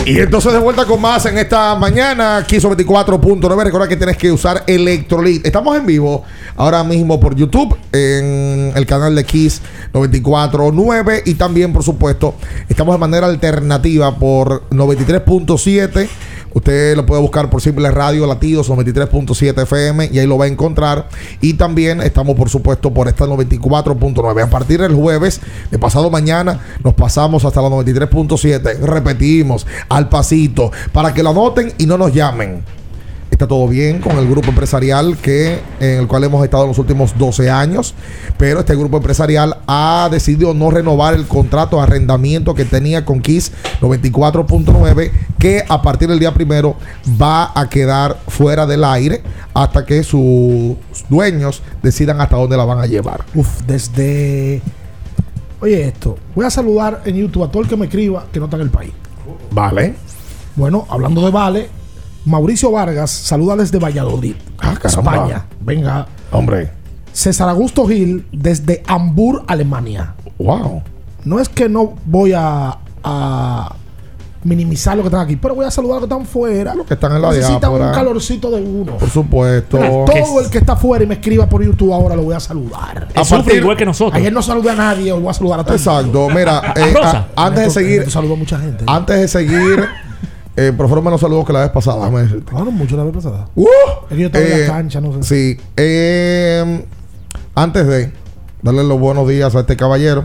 Y 0.06 0.18
entonces 0.18 0.52
de 0.52 0.58
vuelta 0.58 0.84
con 0.84 1.00
más 1.00 1.24
en 1.24 1.38
esta 1.38 1.74
mañana, 1.76 2.44
Kiss 2.46 2.64
24.9. 2.64 3.64
Recuerda 3.64 3.88
que 3.88 3.96
tienes 3.96 4.18
que 4.18 4.30
usar 4.30 4.62
Electrolit. 4.66 5.46
Estamos 5.46 5.76
en 5.76 5.86
vivo 5.86 6.22
ahora 6.56 6.84
mismo 6.84 7.18
por 7.18 7.34
YouTube, 7.34 7.76
en 7.92 8.72
el 8.74 8.84
canal 8.86 9.14
de 9.14 9.24
Kiss 9.24 9.62
94.9. 9.94 11.22
Y 11.24 11.34
también, 11.34 11.72
por 11.72 11.82
supuesto, 11.82 12.34
estamos 12.68 12.94
de 12.94 12.98
manera 12.98 13.26
alternativa 13.26 14.14
por 14.14 14.68
93.7. 14.70 16.08
Usted 16.54 16.96
lo 16.96 17.04
puede 17.04 17.20
buscar 17.20 17.50
por 17.50 17.60
Simple 17.60 17.90
Radio 17.90 18.26
Latidos 18.26 18.70
93.7 18.70 19.62
FM 19.62 20.10
y 20.12 20.18
ahí 20.20 20.26
lo 20.26 20.38
va 20.38 20.46
a 20.46 20.48
encontrar. 20.48 21.08
Y 21.40 21.54
también 21.54 22.00
estamos, 22.00 22.36
por 22.36 22.48
supuesto, 22.48 22.94
por 22.94 23.08
esta 23.08 23.26
94.9. 23.26 24.42
A 24.42 24.50
partir 24.50 24.80
del 24.80 24.94
jueves 24.94 25.40
de 25.70 25.78
pasado 25.78 26.10
mañana 26.10 26.60
nos 26.82 26.94
pasamos 26.94 27.44
hasta 27.44 27.60
la 27.60 27.68
93.7. 27.68 28.78
Repetimos, 28.78 29.66
al 29.88 30.08
pasito, 30.08 30.70
para 30.92 31.12
que 31.12 31.22
lo 31.22 31.30
anoten 31.30 31.72
y 31.76 31.86
no 31.86 31.98
nos 31.98 32.14
llamen. 32.14 32.62
Está 33.34 33.48
todo 33.48 33.66
bien 33.66 33.98
con 33.98 34.16
el 34.16 34.30
grupo 34.30 34.50
empresarial 34.50 35.16
que, 35.16 35.58
en 35.80 35.98
el 35.98 36.06
cual 36.06 36.22
hemos 36.22 36.44
estado 36.44 36.62
en 36.62 36.68
los 36.68 36.78
últimos 36.78 37.18
12 37.18 37.50
años, 37.50 37.92
pero 38.38 38.60
este 38.60 38.76
grupo 38.76 38.98
empresarial 38.98 39.56
ha 39.66 40.08
decidido 40.08 40.54
no 40.54 40.70
renovar 40.70 41.14
el 41.14 41.26
contrato 41.26 41.78
de 41.78 41.82
arrendamiento 41.82 42.54
que 42.54 42.64
tenía 42.64 43.04
con 43.04 43.20
Kiss 43.20 43.50
94.9, 43.80 45.10
que 45.40 45.64
a 45.68 45.82
partir 45.82 46.08
del 46.10 46.20
día 46.20 46.32
primero 46.32 46.76
va 47.20 47.50
a 47.58 47.68
quedar 47.68 48.18
fuera 48.28 48.66
del 48.66 48.84
aire 48.84 49.24
hasta 49.52 49.84
que 49.84 50.04
sus 50.04 50.76
dueños 51.08 51.60
decidan 51.82 52.20
hasta 52.20 52.36
dónde 52.36 52.56
la 52.56 52.64
van 52.64 52.78
a 52.78 52.86
llevar. 52.86 53.24
Uf, 53.34 53.62
desde. 53.66 54.62
Oye, 55.60 55.88
esto. 55.88 56.16
Voy 56.36 56.46
a 56.46 56.50
saludar 56.50 57.02
en 57.04 57.16
YouTube 57.16 57.42
a 57.42 57.50
todo 57.50 57.64
el 57.64 57.68
que 57.68 57.76
me 57.76 57.86
escriba 57.86 58.26
que 58.32 58.38
no 58.38 58.44
está 58.44 58.58
en 58.58 58.62
el 58.62 58.70
país. 58.70 58.92
Vale. 59.50 59.96
Bueno, 60.54 60.86
hablando 60.88 61.20
de 61.24 61.32
Vale, 61.32 61.68
Mauricio 62.24 62.70
Vargas 62.70 63.10
saluda 63.10 63.56
desde 63.56 63.78
Valladolid, 63.78 64.34
Ah. 64.60 64.74
España. 64.82 65.44
Venga. 65.60 66.06
Hombre. 66.32 66.70
César 67.12 67.48
Augusto 67.48 67.86
Gil 67.86 68.26
desde 68.32 68.82
Hamburg, 68.86 69.44
Alemania. 69.46 70.14
Wow. 70.38 70.82
No 71.24 71.38
es 71.40 71.48
que 71.48 71.68
no 71.68 71.94
voy 72.06 72.32
a, 72.34 72.76
a 73.04 73.76
minimizar 74.42 74.96
lo 74.96 75.02
que 75.02 75.08
están 75.08 75.20
aquí, 75.22 75.36
pero 75.36 75.54
voy 75.54 75.64
a 75.64 75.70
saludar 75.70 75.98
a 75.98 76.00
los 76.00 76.08
que 76.08 76.14
están 76.14 76.26
fuera. 76.26 76.74
Los 76.74 76.86
que 76.86 76.94
están 76.94 77.14
en 77.16 77.22
la 77.22 77.30
Necesitan 77.30 77.72
un 77.72 77.78
calorcito 77.92 78.50
de 78.50 78.60
uno. 78.62 78.96
Por 78.98 79.08
supuesto. 79.08 79.78
Todo 79.78 80.40
el 80.40 80.50
que 80.50 80.58
está 80.58 80.76
fuera 80.76 81.04
y 81.04 81.06
me 81.06 81.14
escriba 81.14 81.48
por 81.48 81.64
YouTube 81.64 81.92
ahora 81.94 82.16
lo 82.16 82.22
voy 82.24 82.34
a 82.34 82.40
saludar. 82.40 83.08
A 83.14 83.24
partir- 83.24 83.56
igual 83.56 83.76
que 83.76 83.86
nosotros. 83.86 84.14
Ayer 84.16 84.32
no 84.32 84.42
saludé 84.42 84.70
a 84.70 84.74
nadie, 84.74 85.12
hoy 85.12 85.20
voy 85.20 85.30
a 85.30 85.34
saludar 85.34 85.60
a 85.60 85.64
todos. 85.64 85.80
Exacto, 85.80 86.28
mira, 86.30 86.72
eh, 86.76 86.94
a- 87.02 87.26
antes 87.36 87.64
de 87.64 87.70
seguir, 87.70 88.10
Saludo 88.10 88.34
a 88.34 88.36
mucha 88.36 88.58
gente. 88.58 88.84
antes 88.86 89.20
de 89.20 89.28
seguir, 89.28 89.84
eh, 90.56 90.72
fueron 90.76 91.04
menos 91.04 91.20
saludos 91.20 91.44
que 91.46 91.52
la 91.52 91.60
vez 91.62 91.70
pasada, 91.70 91.98
déjame 91.98 92.22
decirte. 92.22 92.50
Claro, 92.50 92.70
mucho 92.70 92.96
la 92.96 93.04
vez 93.04 93.12
pasada. 93.14 93.48
Uh, 93.54 93.66
Es 94.10 94.16
que 94.16 94.20
yo 94.20 94.26
estaba 94.26 94.44
en 94.44 94.52
eh, 94.52 94.60
la 94.60 94.66
cancha, 94.66 95.00
no 95.00 95.12
sé. 95.12 95.22
Sí, 95.22 95.60
eh, 95.76 96.84
antes 97.54 97.86
de 97.86 98.12
darle 98.62 98.84
los 98.84 98.98
buenos 98.98 99.28
días 99.28 99.54
a 99.54 99.60
este 99.60 99.76
caballero 99.76 100.24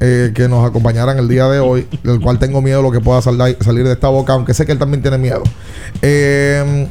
eh, 0.00 0.32
que 0.34 0.48
nos 0.48 0.66
acompañara 0.68 1.12
en 1.12 1.18
el 1.18 1.28
día 1.28 1.46
de 1.48 1.58
hoy, 1.60 1.86
del 2.04 2.20
cual 2.20 2.38
tengo 2.38 2.62
miedo 2.62 2.82
lo 2.82 2.90
que 2.90 3.00
pueda 3.00 3.20
sal- 3.22 3.56
salir 3.60 3.84
de 3.84 3.92
esta 3.92 4.08
boca, 4.08 4.32
aunque 4.34 4.54
sé 4.54 4.64
que 4.66 4.72
él 4.72 4.78
también 4.78 5.02
tiene 5.02 5.18
miedo. 5.18 5.42
Eh, 6.02 6.88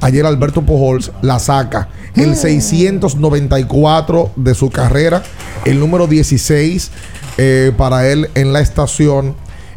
ayer 0.00 0.24
Alberto 0.26 0.62
Pujols 0.62 1.12
la 1.22 1.38
saca, 1.38 1.88
el 2.14 2.36
694 2.36 4.30
de 4.36 4.54
su 4.54 4.70
carrera, 4.70 5.22
el 5.64 5.80
número 5.80 6.06
16 6.06 6.90
eh, 7.38 7.72
para 7.76 8.08
él 8.08 8.28
en 8.34 8.52
la 8.52 8.60
estación 8.60 9.34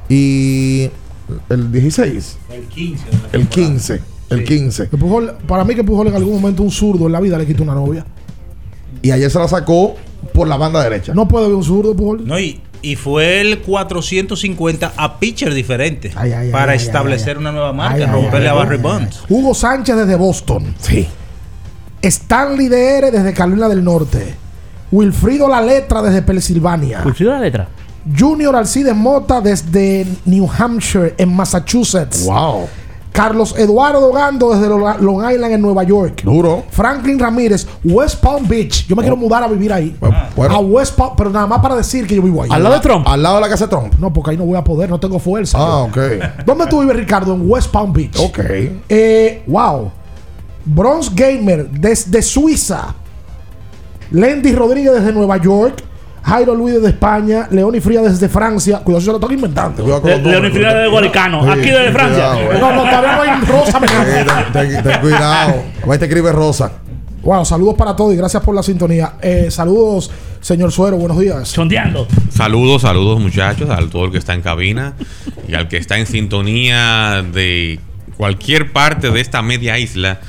y 0.10 0.92
el 1.50 1.72
16. 1.72 2.38
El 2.52 2.62
15. 2.68 3.06
El 3.34 3.48
15. 3.48 4.02
El 4.30 4.44
15. 4.44 4.90
Que 4.90 4.98
Pujol- 4.98 5.36
para 5.48 5.64
mí 5.64 5.76
que 5.76 5.84
Pujol 5.84 6.08
en 6.08 6.16
algún 6.16 6.36
momento 6.42 6.64
un 6.64 6.72
zurdo 6.72 7.08
en 7.08 7.12
la 7.12 7.20
vida 7.20 7.38
le 7.38 7.46
quitó 7.46 7.64
una 7.64 7.74
novia. 7.76 8.06
Y 9.02 9.12
ayer 9.12 9.30
se 9.32 9.40
la 9.40 9.48
sacó 9.48 9.96
por 10.34 10.48
la 10.48 10.58
banda 10.58 10.82
derecha. 10.84 11.14
No 11.14 11.28
puede 11.28 11.46
haber 11.46 11.58
un 11.58 11.64
zurdo, 11.64 11.96
Pujol. 11.96 12.26
No, 12.28 12.40
y, 12.40 12.62
y 12.82 12.96
fue 12.96 13.42
el 13.42 13.60
450 13.60 14.94
a 14.96 15.20
pitcher 15.20 15.54
diferente 15.54 16.12
ay, 16.16 16.52
para 16.52 16.74
ay, 16.74 16.78
establecer 16.78 17.38
una 17.38 17.52
nueva 17.52 17.74
marca, 17.74 18.06
romperle 18.12 18.48
ay, 18.50 18.52
a 18.52 18.54
Barry 18.54 18.78
Bonds. 18.78 19.24
Hugo 19.30 19.54
Sánchez 19.54 19.96
desde 19.96 20.16
Boston. 20.16 20.74
Sí. 20.80 21.08
Stanley 22.02 22.68
DR 22.68 23.12
desde 23.12 23.34
Carolina 23.34 23.68
del 23.70 23.84
Norte. 23.84 24.36
Wilfrido 24.92 25.48
La 25.48 25.62
Letra 25.62 26.02
desde 26.02 26.22
Pensilvania. 26.22 27.02
¿Wilfrido 27.06 27.32
la 27.32 27.40
letra? 27.40 27.68
Junior 28.18 28.56
Alcides 28.56 28.96
Mota 28.96 29.42
desde 29.42 30.06
New 30.26 30.48
Hampshire, 30.58 31.14
en 31.18 31.36
Massachusetts. 31.36 32.26
Wow. 32.26 32.68
Carlos 33.14 33.54
Eduardo 33.58 34.10
Gando 34.14 34.54
desde 34.54 34.70
Lo- 34.70 34.98
Long 35.00 35.30
Island, 35.30 35.54
en 35.54 35.62
Nueva 35.62 35.84
York. 35.84 36.22
Duro. 36.24 36.64
Franklin 36.72 37.20
Ramírez, 37.20 37.68
West 37.84 38.22
Palm 38.22 38.48
Beach. 38.48 38.88
Yo 38.88 38.96
me 38.96 39.02
quiero 39.02 39.18
mudar 39.18 39.44
a 39.44 39.48
vivir 39.50 39.72
ahí. 39.74 39.96
bueno. 40.36 40.56
A 40.56 40.60
West 40.60 40.96
Palm, 40.96 41.12
pero 41.18 41.30
nada 41.30 41.46
más 41.46 41.60
para 41.60 41.76
decir 41.76 42.08
que 42.08 42.16
yo 42.16 42.22
vivo 42.22 42.42
ahí. 42.44 42.50
Al 42.52 42.64
lado 42.64 42.76
de 42.76 42.82
Trump. 42.82 43.06
Al 43.08 43.22
lado 43.22 43.36
de 43.36 43.42
la 43.42 43.50
casa 43.50 43.66
de 43.66 43.70
Trump. 43.70 43.94
No, 44.00 44.14
porque 44.14 44.32
ahí 44.32 44.38
no 44.38 44.46
voy 44.46 44.56
a 44.58 44.64
poder, 44.64 44.90
no 44.90 44.98
tengo 45.00 45.20
fuerza. 45.20 45.58
Ah, 45.60 45.80
ok. 45.80 45.98
¿Dónde 46.46 46.68
tú 46.68 46.80
vives, 46.80 46.96
Ricardo? 46.96 47.34
En 47.36 47.50
West 47.52 47.70
Palm 47.70 47.92
Beach. 47.92 48.18
Ok. 48.18 48.40
Eh, 48.88 49.44
wow. 49.46 49.92
Bronze 50.64 51.12
Gamer 51.14 51.70
desde 51.70 52.22
Suiza. 52.22 52.96
Lendy 54.12 54.54
Rodríguez 54.56 54.94
desde 54.94 55.12
Nueva 55.12 55.36
York. 55.38 55.84
Jairo 56.24 56.54
Luis 56.56 56.76
desde 56.76 56.90
España. 56.90 57.48
León 57.52 57.74
y 57.76 57.80
Fría 57.82 58.02
desde 58.02 58.30
Francia. 58.30 58.80
Cuidado, 58.80 59.02
se 59.02 59.08
lo 59.12 59.16
están 59.18 59.32
inventando. 59.32 60.02
Le- 60.04 60.18
León 60.22 60.46
y 60.46 60.50
Fría 60.52 60.74
desde 60.74 60.88
Guaricano. 60.90 61.52
Aquí 61.52 61.70
desde 61.70 61.92
Francia. 61.92 62.34
No, 62.60 62.74
no, 62.76 62.82
todavía 62.84 63.16
no 63.16 63.22
hay 63.24 63.42
rosa. 63.42 63.80
me- 63.80 63.88
Eh, 63.88 64.26
ten, 64.54 64.70
ten- 64.72 64.84
ten 64.84 65.02
cuidado. 65.02 65.54
Ahí 65.90 65.98
te 66.00 66.06
escribe 66.06 66.32
Rosa. 66.32 66.72
Wow, 67.24 67.46
saludos 67.46 67.76
para 67.76 67.96
todos 67.96 68.14
y 68.14 68.18
gracias 68.18 68.42
por 68.44 68.56
la 68.56 68.64
sintonía. 68.64 69.14
Eh, 69.22 69.48
saludos, 69.52 70.10
señor 70.40 70.72
Suero, 70.72 70.98
buenos 70.98 71.20
días. 71.20 71.54
Chondeando. 71.54 72.08
Saludos, 72.32 72.82
saludos 72.82 73.20
muchachos, 73.20 73.70
a 73.70 73.78
todo 73.90 74.06
el 74.06 74.12
que 74.12 74.18
está 74.18 74.34
en 74.34 74.42
cabina 74.42 74.94
y 75.48 75.54
al 75.54 75.68
que 75.68 75.78
está 75.78 76.00
en 76.00 76.08
sintonía 76.08 77.24
de 77.32 77.80
cualquier 78.18 78.72
parte 78.72 79.12
de 79.12 79.22
esta 79.22 79.44
media 79.44 79.78
isla, 79.78 80.20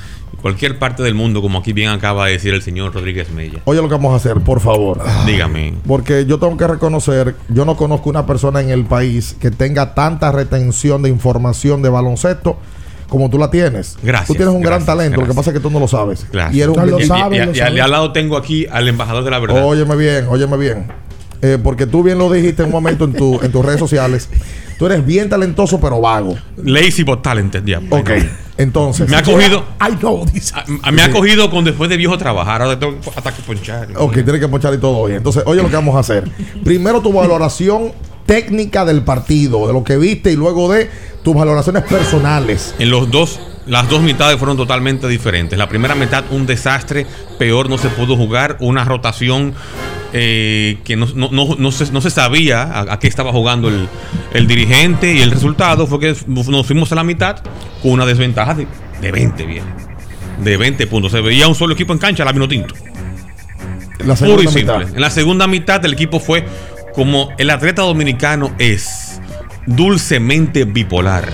cualquier 0.43 0.77
parte 0.77 1.01
del 1.01 1.15
mundo, 1.15 1.41
como 1.41 1.57
aquí 1.57 1.73
bien 1.73 1.89
acaba 1.89 2.27
de 2.27 2.33
decir 2.33 2.53
el 2.53 2.61
señor 2.61 2.93
Rodríguez 2.93 3.31
Mella. 3.31 3.61
Oye 3.65 3.81
lo 3.81 3.87
que 3.87 3.95
vamos 3.95 4.13
a 4.13 4.17
hacer, 4.17 4.41
por 4.43 4.59
favor. 4.59 5.01
Dígame. 5.25 5.73
Porque 5.87 6.25
yo 6.27 6.37
tengo 6.37 6.55
que 6.57 6.67
reconocer, 6.67 7.35
yo 7.49 7.65
no 7.65 7.75
conozco 7.75 8.09
una 8.11 8.27
persona 8.27 8.61
en 8.61 8.69
el 8.69 8.85
país 8.85 9.35
que 9.39 9.49
tenga 9.49 9.95
tanta 9.95 10.31
retención 10.31 11.01
de 11.01 11.09
información 11.09 11.81
de 11.81 11.89
baloncesto 11.89 12.57
como 13.09 13.29
tú 13.29 13.37
la 13.37 13.49
tienes. 13.51 13.97
Gracias, 14.03 14.27
Tú 14.27 14.35
tienes 14.35 14.53
un 14.53 14.61
gran 14.61 14.79
gracias, 14.79 14.87
talento, 14.97 15.21
lo 15.21 15.27
que 15.27 15.33
pasa 15.33 15.49
es 15.51 15.53
que 15.55 15.59
tú 15.59 15.69
no 15.69 15.79
lo 15.79 15.87
sabes. 15.87 16.27
Gracias. 16.31 16.55
Y 16.55 16.61
eres 16.61 16.75
un 16.77 16.83
Y- 16.89 16.91
y- 16.91 17.05
y- 17.53 17.57
y 17.57 17.59
al- 17.61 17.75
y 17.77 17.79
al 17.79 17.91
lado 17.91 18.11
tengo 18.11 18.37
aquí 18.37 18.65
al 18.71 18.87
embajador 18.87 19.23
de 19.23 19.31
la 19.31 19.39
verdad. 19.39 19.63
Óyeme 19.65 19.95
bien, 19.95 20.25
óyeme 20.29 20.57
bien. 20.57 20.85
eh, 21.45 21.57
porque 21.61 21.85
tú 21.85 22.03
bien 22.03 22.17
lo 22.17 22.31
dijiste 22.31 22.61
en 22.63 22.67
un 22.67 22.71
momento 22.71 23.03
en, 23.03 23.11
tu, 23.13 23.37
en 23.43 23.51
tus 23.51 23.65
redes 23.65 23.77
sociales. 23.79 24.29
Tú 24.79 24.85
eres 24.85 25.05
bien 25.05 25.27
talentoso, 25.29 25.77
pero 25.79 25.99
vago. 25.99 26.35
Lazy 26.63 27.03
but 27.03 27.21
talented, 27.21 27.63
ya. 27.65 27.81
Ok. 27.89 28.09
Entonces. 28.57 29.09
Me 29.09 29.17
ha 29.17 29.23
cogido. 29.23 29.65
Ay, 29.79 29.97
no, 30.01 30.23
dice. 30.31 30.53
a- 30.83 30.91
me 30.91 31.01
ha 31.01 31.11
cogido 31.11 31.49
con 31.49 31.63
después 31.65 31.89
de 31.89 31.97
viejo 31.97 32.17
trabajar. 32.17 32.61
Ahora 32.61 32.77
tengo 32.79 32.97
hasta 33.15 33.33
que 33.33 33.41
ponchar. 33.41 33.87
Ok, 33.97 34.13
tiene 34.13 34.39
que 34.39 34.47
ponchar 34.47 34.73
y 34.73 34.77
todo 34.77 34.97
hoy. 34.97 35.13
Entonces, 35.13 35.43
oye 35.45 35.61
lo 35.61 35.69
que 35.69 35.75
vamos 35.75 35.95
a 35.95 35.99
hacer. 35.99 36.29
Primero 36.63 37.01
tu 37.01 37.11
valoración 37.11 37.91
técnica 38.25 38.85
del 38.85 39.01
partido, 39.03 39.67
de 39.67 39.73
lo 39.73 39.83
que 39.83 39.97
viste, 39.97 40.31
y 40.31 40.35
luego 40.35 40.71
de 40.71 40.89
tus 41.23 41.35
valoraciones 41.35 41.83
personales. 41.83 42.75
En 42.79 42.89
los 42.89 43.09
dos, 43.11 43.39
las 43.65 43.89
dos 43.89 44.01
mitades 44.01 44.37
fueron 44.37 44.57
totalmente 44.57 45.07
diferentes. 45.07 45.57
La 45.57 45.69
primera 45.69 45.95
mitad, 45.95 46.23
un 46.31 46.45
desastre, 46.45 47.05
peor 47.39 47.69
no 47.69 47.77
se 47.77 47.89
pudo 47.89 48.15
jugar, 48.17 48.57
una 48.59 48.83
rotación 48.83 49.53
eh, 50.13 50.79
que 50.83 50.95
no, 50.95 51.07
no- 51.15 51.29
no- 51.31 51.55
no 51.57 51.71
se, 51.71 51.91
no 51.91 52.01
se 52.01 52.09
sabía 52.09 52.63
a, 52.63 52.93
a 52.93 52.99
qué 52.99 53.07
estaba 53.07 53.31
jugando 53.31 53.69
el, 53.69 53.87
el 54.33 54.47
dirigente 54.47 55.13
y 55.13 55.21
el 55.21 55.31
resultado 55.31 55.87
fue 55.87 55.99
que 55.99 56.15
nos 56.27 56.67
fuimos 56.67 56.91
a 56.91 56.95
la 56.95 57.03
mitad 57.03 57.37
con 57.81 57.91
una 57.91 58.05
desventaja 58.05 58.53
de, 58.53 58.67
de 59.01 59.11
20, 59.11 59.45
bien. 59.45 59.63
De 60.43 60.57
20 60.57 60.85
puntos. 60.87 61.11
Se 61.11 61.21
veía 61.21 61.47
un 61.47 61.55
solo 61.55 61.73
equipo 61.73 61.93
en 61.93 61.99
cancha, 61.99 62.25
la 62.25 62.31
vino 62.31 62.47
tinto. 62.47 62.75
La 64.05 64.15
Puro 64.15 64.41
y 64.43 64.47
simple. 64.47 64.77
mitad. 64.79 64.95
En 64.95 65.01
la 65.01 65.09
segunda 65.09 65.47
mitad 65.47 65.83
el 65.85 65.93
equipo 65.93 66.19
fue 66.19 66.45
como 66.93 67.29
el 67.37 67.49
atleta 67.49 67.81
dominicano 67.83 68.53
es 68.59 69.21
dulcemente 69.65 70.65
bipolar. 70.65 71.29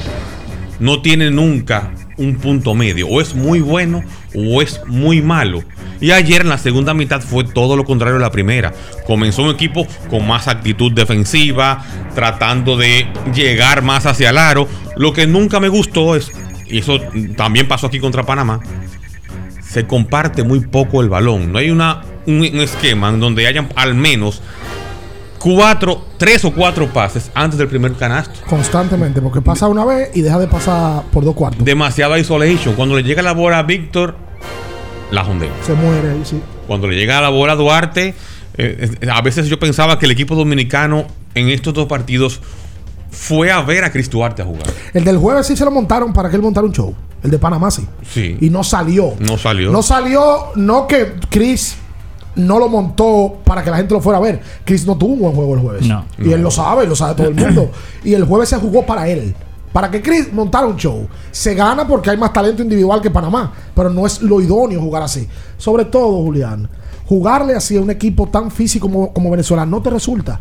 No 0.79 1.01
tiene 1.01 1.31
nunca 1.31 1.91
un 2.19 2.35
punto 2.35 2.75
medio. 2.75 3.07
O 3.07 3.21
es 3.21 3.33
muy 3.33 3.61
bueno 3.61 4.03
o 4.35 4.61
es 4.61 4.81
muy 4.85 5.21
malo. 5.21 5.63
Y 5.99 6.11
ayer 6.11 6.41
en 6.41 6.49
la 6.49 6.57
segunda 6.57 6.93
mitad 6.93 7.21
fue 7.21 7.43
todo 7.43 7.75
lo 7.75 7.85
contrario 7.85 8.17
a 8.17 8.21
la 8.21 8.31
primera. 8.31 8.73
Comenzó 9.07 9.43
un 9.43 9.49
equipo 9.49 9.87
con 10.09 10.27
más 10.27 10.47
actitud 10.47 10.91
defensiva, 10.91 11.83
tratando 12.13 12.77
de 12.77 13.07
llegar 13.33 13.81
más 13.81 14.05
hacia 14.05 14.29
el 14.29 14.37
aro. 14.37 14.67
Lo 14.95 15.13
que 15.13 15.27
nunca 15.27 15.59
me 15.59 15.69
gustó 15.69 16.15
es, 16.15 16.31
y 16.67 16.79
eso 16.79 16.99
también 17.35 17.67
pasó 17.67 17.87
aquí 17.87 17.99
contra 17.99 18.23
Panamá, 18.23 18.61
se 19.61 19.87
comparte 19.87 20.43
muy 20.43 20.61
poco 20.61 21.01
el 21.01 21.09
balón. 21.09 21.51
No 21.51 21.57
hay 21.59 21.69
una, 21.69 22.01
un, 22.25 22.37
un 22.37 22.59
esquema 22.59 23.09
en 23.09 23.19
donde 23.19 23.47
hayan 23.47 23.69
al 23.75 23.95
menos 23.95 24.41
cuatro, 25.39 26.05
tres 26.17 26.45
o 26.45 26.51
cuatro 26.51 26.87
pases 26.87 27.31
antes 27.33 27.57
del 27.57 27.67
primer 27.67 27.93
canasto. 27.93 28.39
Constantemente, 28.47 29.21
porque 29.21 29.41
pasa 29.41 29.67
una 29.67 29.85
vez 29.85 30.11
y 30.13 30.21
deja 30.21 30.37
de 30.37 30.47
pasar 30.47 31.03
por 31.11 31.23
dos 31.23 31.33
cuartos. 31.33 31.65
Demasiada 31.65 32.19
isolation. 32.19 32.75
Cuando 32.75 32.95
le 32.95 33.03
llega 33.03 33.21
la 33.21 33.33
bola 33.33 33.59
a 33.59 33.63
Víctor, 33.63 34.15
la 35.11 35.23
jondea. 35.23 35.51
Se 35.65 35.73
muere 35.73 36.11
ahí, 36.11 36.21
sí. 36.23 36.41
Cuando 36.67 36.87
le 36.87 36.95
llega 36.95 37.19
la 37.21 37.29
bola 37.29 37.53
a 37.53 37.55
Duarte, 37.55 38.13
eh, 38.57 38.91
eh, 39.01 39.09
a 39.09 39.21
veces 39.21 39.47
yo 39.47 39.57
pensaba 39.59 39.97
que 39.97 40.05
el 40.05 40.11
equipo 40.11 40.35
dominicano 40.35 41.07
en 41.33 41.49
estos 41.49 41.73
dos 41.73 41.87
partidos 41.87 42.41
fue 43.11 43.51
a 43.51 43.61
ver 43.61 43.83
a 43.83 43.91
Chris 43.91 44.09
Duarte 44.09 44.41
a 44.41 44.45
jugar. 44.45 44.67
El 44.93 45.03
del 45.03 45.17
jueves 45.17 45.47
sí 45.47 45.55
se 45.55 45.65
lo 45.65 45.71
montaron 45.71 46.13
para 46.13 46.29
que 46.29 46.35
él 46.35 46.41
montara 46.41 46.65
un 46.65 46.73
show. 46.73 46.95
El 47.23 47.31
de 47.31 47.39
Panamá 47.39 47.71
sí. 47.71 47.85
Sí. 48.09 48.37
Y 48.39 48.49
no 48.49 48.63
salió. 48.63 49.13
No 49.19 49.37
salió. 49.37 49.71
No 49.71 49.81
salió, 49.81 50.51
no 50.55 50.87
que 50.87 51.15
Chris 51.29 51.75
no 52.39 52.57
lo 52.59 52.67
montó 52.69 53.37
para 53.43 53.63
que 53.63 53.69
la 53.71 53.77
gente 53.77 53.93
lo 53.93 54.01
fuera 54.01 54.17
a 54.17 54.21
ver. 54.21 54.41
Chris 54.65 54.85
no 54.85 54.97
tuvo 54.97 55.13
un 55.13 55.19
buen 55.19 55.33
juego 55.35 55.53
el 55.55 55.59
jueves. 55.61 55.85
No. 55.87 56.05
Y 56.17 56.31
él 56.31 56.41
lo 56.41 56.49
sabe, 56.51 56.87
lo 56.87 56.95
sabe 56.95 57.15
todo 57.15 57.27
el 57.27 57.35
mundo. 57.35 57.69
y 58.03 58.13
el 58.13 58.23
jueves 58.25 58.49
se 58.49 58.57
jugó 58.57 58.85
para 58.85 59.07
él. 59.07 59.35
Para 59.73 59.91
que 59.91 60.01
Chris 60.01 60.33
montara 60.33 60.65
un 60.65 60.77
show. 60.77 61.07
Se 61.31 61.53
gana 61.53 61.87
porque 61.87 62.09
hay 62.09 62.17
más 62.17 62.33
talento 62.33 62.63
individual 62.63 63.01
que 63.01 63.11
Panamá. 63.11 63.53
Pero 63.75 63.89
no 63.91 64.05
es 64.07 64.21
lo 64.21 64.41
idóneo 64.41 64.81
jugar 64.81 65.03
así. 65.03 65.27
Sobre 65.57 65.85
todo, 65.85 66.23
Julián, 66.23 66.67
jugarle 67.05 67.53
así 67.55 67.77
a 67.77 67.81
un 67.81 67.91
equipo 67.91 68.27
tan 68.27 68.49
físico 68.49 68.87
como, 68.89 69.13
como 69.13 69.29
Venezuela 69.29 69.65
no 69.65 69.81
te 69.81 69.89
resulta. 69.91 70.39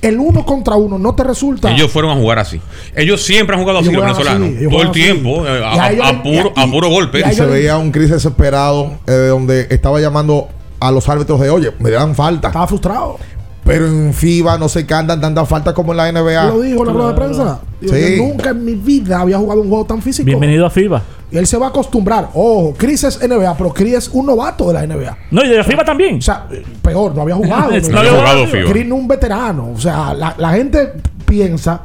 El 0.00 0.20
uno 0.20 0.46
contra 0.46 0.76
uno 0.76 0.96
no 0.96 1.12
te 1.16 1.24
resulta. 1.24 1.72
Ellos 1.72 1.90
fueron 1.90 2.12
a 2.16 2.20
jugar 2.20 2.38
así. 2.38 2.60
Ellos 2.94 3.20
siempre 3.20 3.56
han 3.56 3.62
jugado 3.62 3.80
así 3.80 3.90
los 3.90 4.00
venezolanos. 4.00 4.48
así, 4.56 4.68
Todo 4.68 4.82
el 4.82 4.88
así. 4.90 5.00
tiempo. 5.00 5.44
eh, 5.44 5.60
A, 5.64 6.22
puro, 6.22 6.52
y- 6.54 6.60
a 6.60 6.66
puro 6.70 6.88
golpe. 6.88 7.20
Y 7.28 7.34
se 7.34 7.44
veía 7.46 7.76
un 7.78 7.90
Chris 7.90 8.10
desesperado, 8.10 8.92
eh, 9.08 9.26
donde 9.30 9.66
estaba 9.70 10.00
llamando 10.00 10.46
a 10.80 10.90
los 10.90 11.08
árbitros 11.08 11.40
de, 11.40 11.50
oye, 11.50 11.72
me 11.78 11.90
dan 11.90 12.14
falta. 12.14 12.48
Estaba 12.48 12.66
frustrado. 12.66 13.18
Pero 13.64 13.86
en 13.86 14.14
FIBA 14.14 14.56
no 14.56 14.68
se 14.68 14.86
cantan 14.86 15.20
tantas 15.20 15.46
faltas 15.46 15.74
como 15.74 15.92
en 15.92 15.98
la 15.98 16.10
NBA. 16.10 16.44
Lo 16.46 16.60
dijo 16.60 16.80
en 16.80 16.86
la 16.86 16.92
rueda 16.92 17.08
de 17.08 17.14
prensa. 17.14 17.60
Sí. 17.82 18.16
yo 18.16 18.24
nunca 18.24 18.50
en 18.50 18.64
mi 18.64 18.74
vida 18.74 19.20
había 19.20 19.36
jugado 19.36 19.60
un 19.60 19.68
juego 19.68 19.84
tan 19.84 20.00
físico. 20.00 20.24
Bienvenido 20.24 20.64
a 20.64 20.70
FIBA. 20.70 21.02
Y 21.30 21.36
él 21.36 21.46
se 21.46 21.58
va 21.58 21.66
a 21.66 21.68
acostumbrar. 21.68 22.30
Ojo, 22.32 22.74
Chris 22.78 23.04
es 23.04 23.20
NBA, 23.20 23.54
pero 23.58 23.74
Chris 23.74 23.94
es 23.94 24.08
un 24.08 24.24
novato 24.24 24.68
de 24.68 24.74
la 24.74 24.86
NBA. 24.86 25.18
No, 25.30 25.44
y 25.44 25.48
de 25.48 25.56
la 25.56 25.64
FIBA 25.64 25.84
también. 25.84 26.16
O 26.16 26.22
sea, 26.22 26.48
peor, 26.80 27.14
no 27.14 27.22
había 27.22 27.34
jugado. 27.36 27.70
No 27.90 27.98
había 27.98 28.12
jugado 28.12 28.46
FIBA. 28.46 28.70
Chris 28.70 28.86
no 28.86 28.94
es 28.94 29.00
un 29.02 29.08
veterano. 29.08 29.70
O 29.74 29.78
sea, 29.78 30.14
la, 30.14 30.34
la 30.38 30.52
gente 30.52 30.94
piensa, 31.26 31.82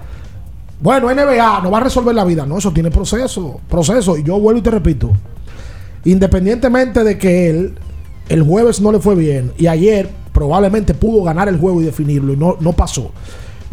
bueno, 0.79 1.13
NBA 1.13 1.61
no 1.61 1.69
va 1.69 1.79
a 1.79 1.83
resolver 1.83 2.15
la 2.15 2.23
vida. 2.23 2.45
No, 2.45 2.59
eso 2.59 2.71
tiene 2.71 2.91
proceso. 2.91 3.59
Proceso. 3.69 4.17
Y 4.17 4.23
yo 4.23 4.39
vuelvo 4.39 4.59
y 4.59 4.63
te 4.63 4.71
repito. 4.71 5.11
Independientemente 6.05 7.03
de 7.03 7.17
que 7.17 7.49
él 7.49 7.75
el 8.29 8.43
jueves 8.43 8.81
no 8.81 8.91
le 8.91 8.99
fue 8.99 9.15
bien 9.15 9.51
y 9.57 9.67
ayer 9.67 10.09
probablemente 10.31 10.93
pudo 10.93 11.23
ganar 11.23 11.47
el 11.47 11.57
juego 11.57 11.81
y 11.81 11.85
definirlo 11.85 12.33
y 12.33 12.37
no, 12.37 12.57
no 12.59 12.73
pasó. 12.73 13.11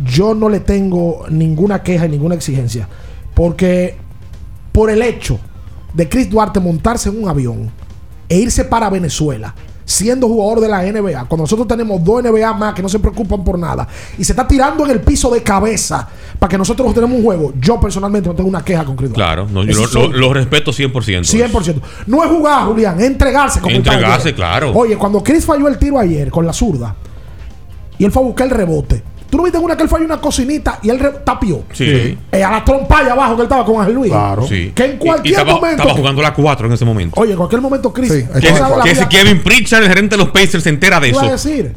Yo 0.04 0.34
no 0.34 0.48
le 0.48 0.60
tengo 0.60 1.26
ninguna 1.30 1.82
queja 1.82 2.06
y 2.06 2.10
ninguna 2.10 2.34
exigencia. 2.34 2.88
Porque 3.34 3.96
por 4.72 4.90
el 4.90 5.02
hecho 5.02 5.38
de 5.94 6.08
Chris 6.08 6.30
Duarte 6.30 6.60
montarse 6.60 7.08
en 7.08 7.22
un 7.22 7.28
avión 7.28 7.70
e 8.28 8.38
irse 8.38 8.64
para 8.64 8.90
Venezuela, 8.90 9.54
siendo 9.90 10.28
jugador 10.28 10.60
de 10.60 10.68
la 10.68 10.82
NBA, 10.82 11.24
cuando 11.24 11.42
nosotros 11.42 11.66
tenemos 11.66 12.02
dos 12.04 12.22
NBA 12.22 12.52
más 12.54 12.74
que 12.74 12.80
no 12.82 12.88
se 12.88 13.00
preocupan 13.00 13.42
por 13.42 13.58
nada, 13.58 13.88
y 14.16 14.22
se 14.24 14.32
está 14.32 14.46
tirando 14.46 14.84
en 14.84 14.92
el 14.92 15.00
piso 15.00 15.30
de 15.30 15.42
cabeza 15.42 16.08
para 16.38 16.48
que 16.48 16.56
nosotros 16.56 16.94
tenemos 16.94 17.16
un 17.18 17.24
juego, 17.24 17.52
yo 17.60 17.80
personalmente 17.80 18.28
no 18.28 18.34
tengo 18.36 18.48
una 18.48 18.64
queja 18.64 18.84
con 18.84 18.94
Chris. 18.94 19.10
Claro, 19.10 19.48
no, 19.50 19.64
yo 19.64 19.86
lo, 19.92 20.08
lo- 20.08 20.12
lo 20.16 20.32
respeto 20.32 20.70
100%. 20.70 21.24
100%. 21.24 21.80
No 22.06 22.22
es 22.22 22.30
jugar, 22.30 22.66
Julián, 22.66 23.00
es 23.00 23.06
entregarse. 23.06 23.60
como 23.60 23.74
Entregarse, 23.74 24.32
claro. 24.32 24.72
Oye, 24.74 24.96
cuando 24.96 25.22
Chris 25.24 25.44
falló 25.44 25.66
el 25.66 25.76
tiro 25.76 25.98
ayer 25.98 26.30
con 26.30 26.46
la 26.46 26.52
zurda 26.52 26.94
y 27.98 28.04
él 28.04 28.12
fue 28.12 28.22
a 28.22 28.26
buscar 28.26 28.46
el 28.46 28.52
rebote, 28.54 29.02
tú 29.30 29.36
no 29.38 29.44
viste 29.44 29.58
en 29.58 29.64
una 29.64 29.76
que 29.76 29.82
él 29.84 29.88
falló 29.88 30.04
una 30.04 30.20
cocinita 30.20 30.78
y 30.82 30.90
él 30.90 31.00
tapió. 31.24 31.62
Sí. 31.72 32.18
Eh, 32.32 32.44
a 32.44 32.50
la 32.50 32.64
trompa 32.64 32.98
allá 32.98 33.12
abajo 33.12 33.36
que 33.36 33.42
él 33.42 33.46
estaba 33.46 33.64
con 33.64 33.80
Ángel 33.80 33.94
Luis. 33.94 34.12
Sí. 34.48 34.72
Que 34.74 34.84
en 34.84 34.90
Y- 34.90 34.94
y 34.94 34.98
cualquier 34.98 35.34
estaba, 35.34 35.54
momento. 35.54 35.82
estaba 35.82 35.96
jugando 35.98 36.22
la 36.22 36.34
4 36.34 36.66
en 36.66 36.72
ese 36.72 36.84
momento. 36.84 37.20
Oye, 37.20 37.30
en 37.32 37.36
cualquier 37.36 37.60
momento 37.62 37.92
Chris. 37.92 38.10
Que, 38.12 38.28
la 38.52 38.82
que 38.82 38.94
si 38.94 39.06
Kevin 39.06 39.42
Pritchard, 39.42 39.82
el 39.84 39.88
gerente 39.88 40.16
de 40.16 40.22
los 40.24 40.30
Pacers, 40.32 40.62
se 40.64 40.68
entera 40.70 40.98
de 41.00 41.08
Iba 41.08 41.18
eso. 41.20 41.28
a 41.28 41.32
decir, 41.32 41.74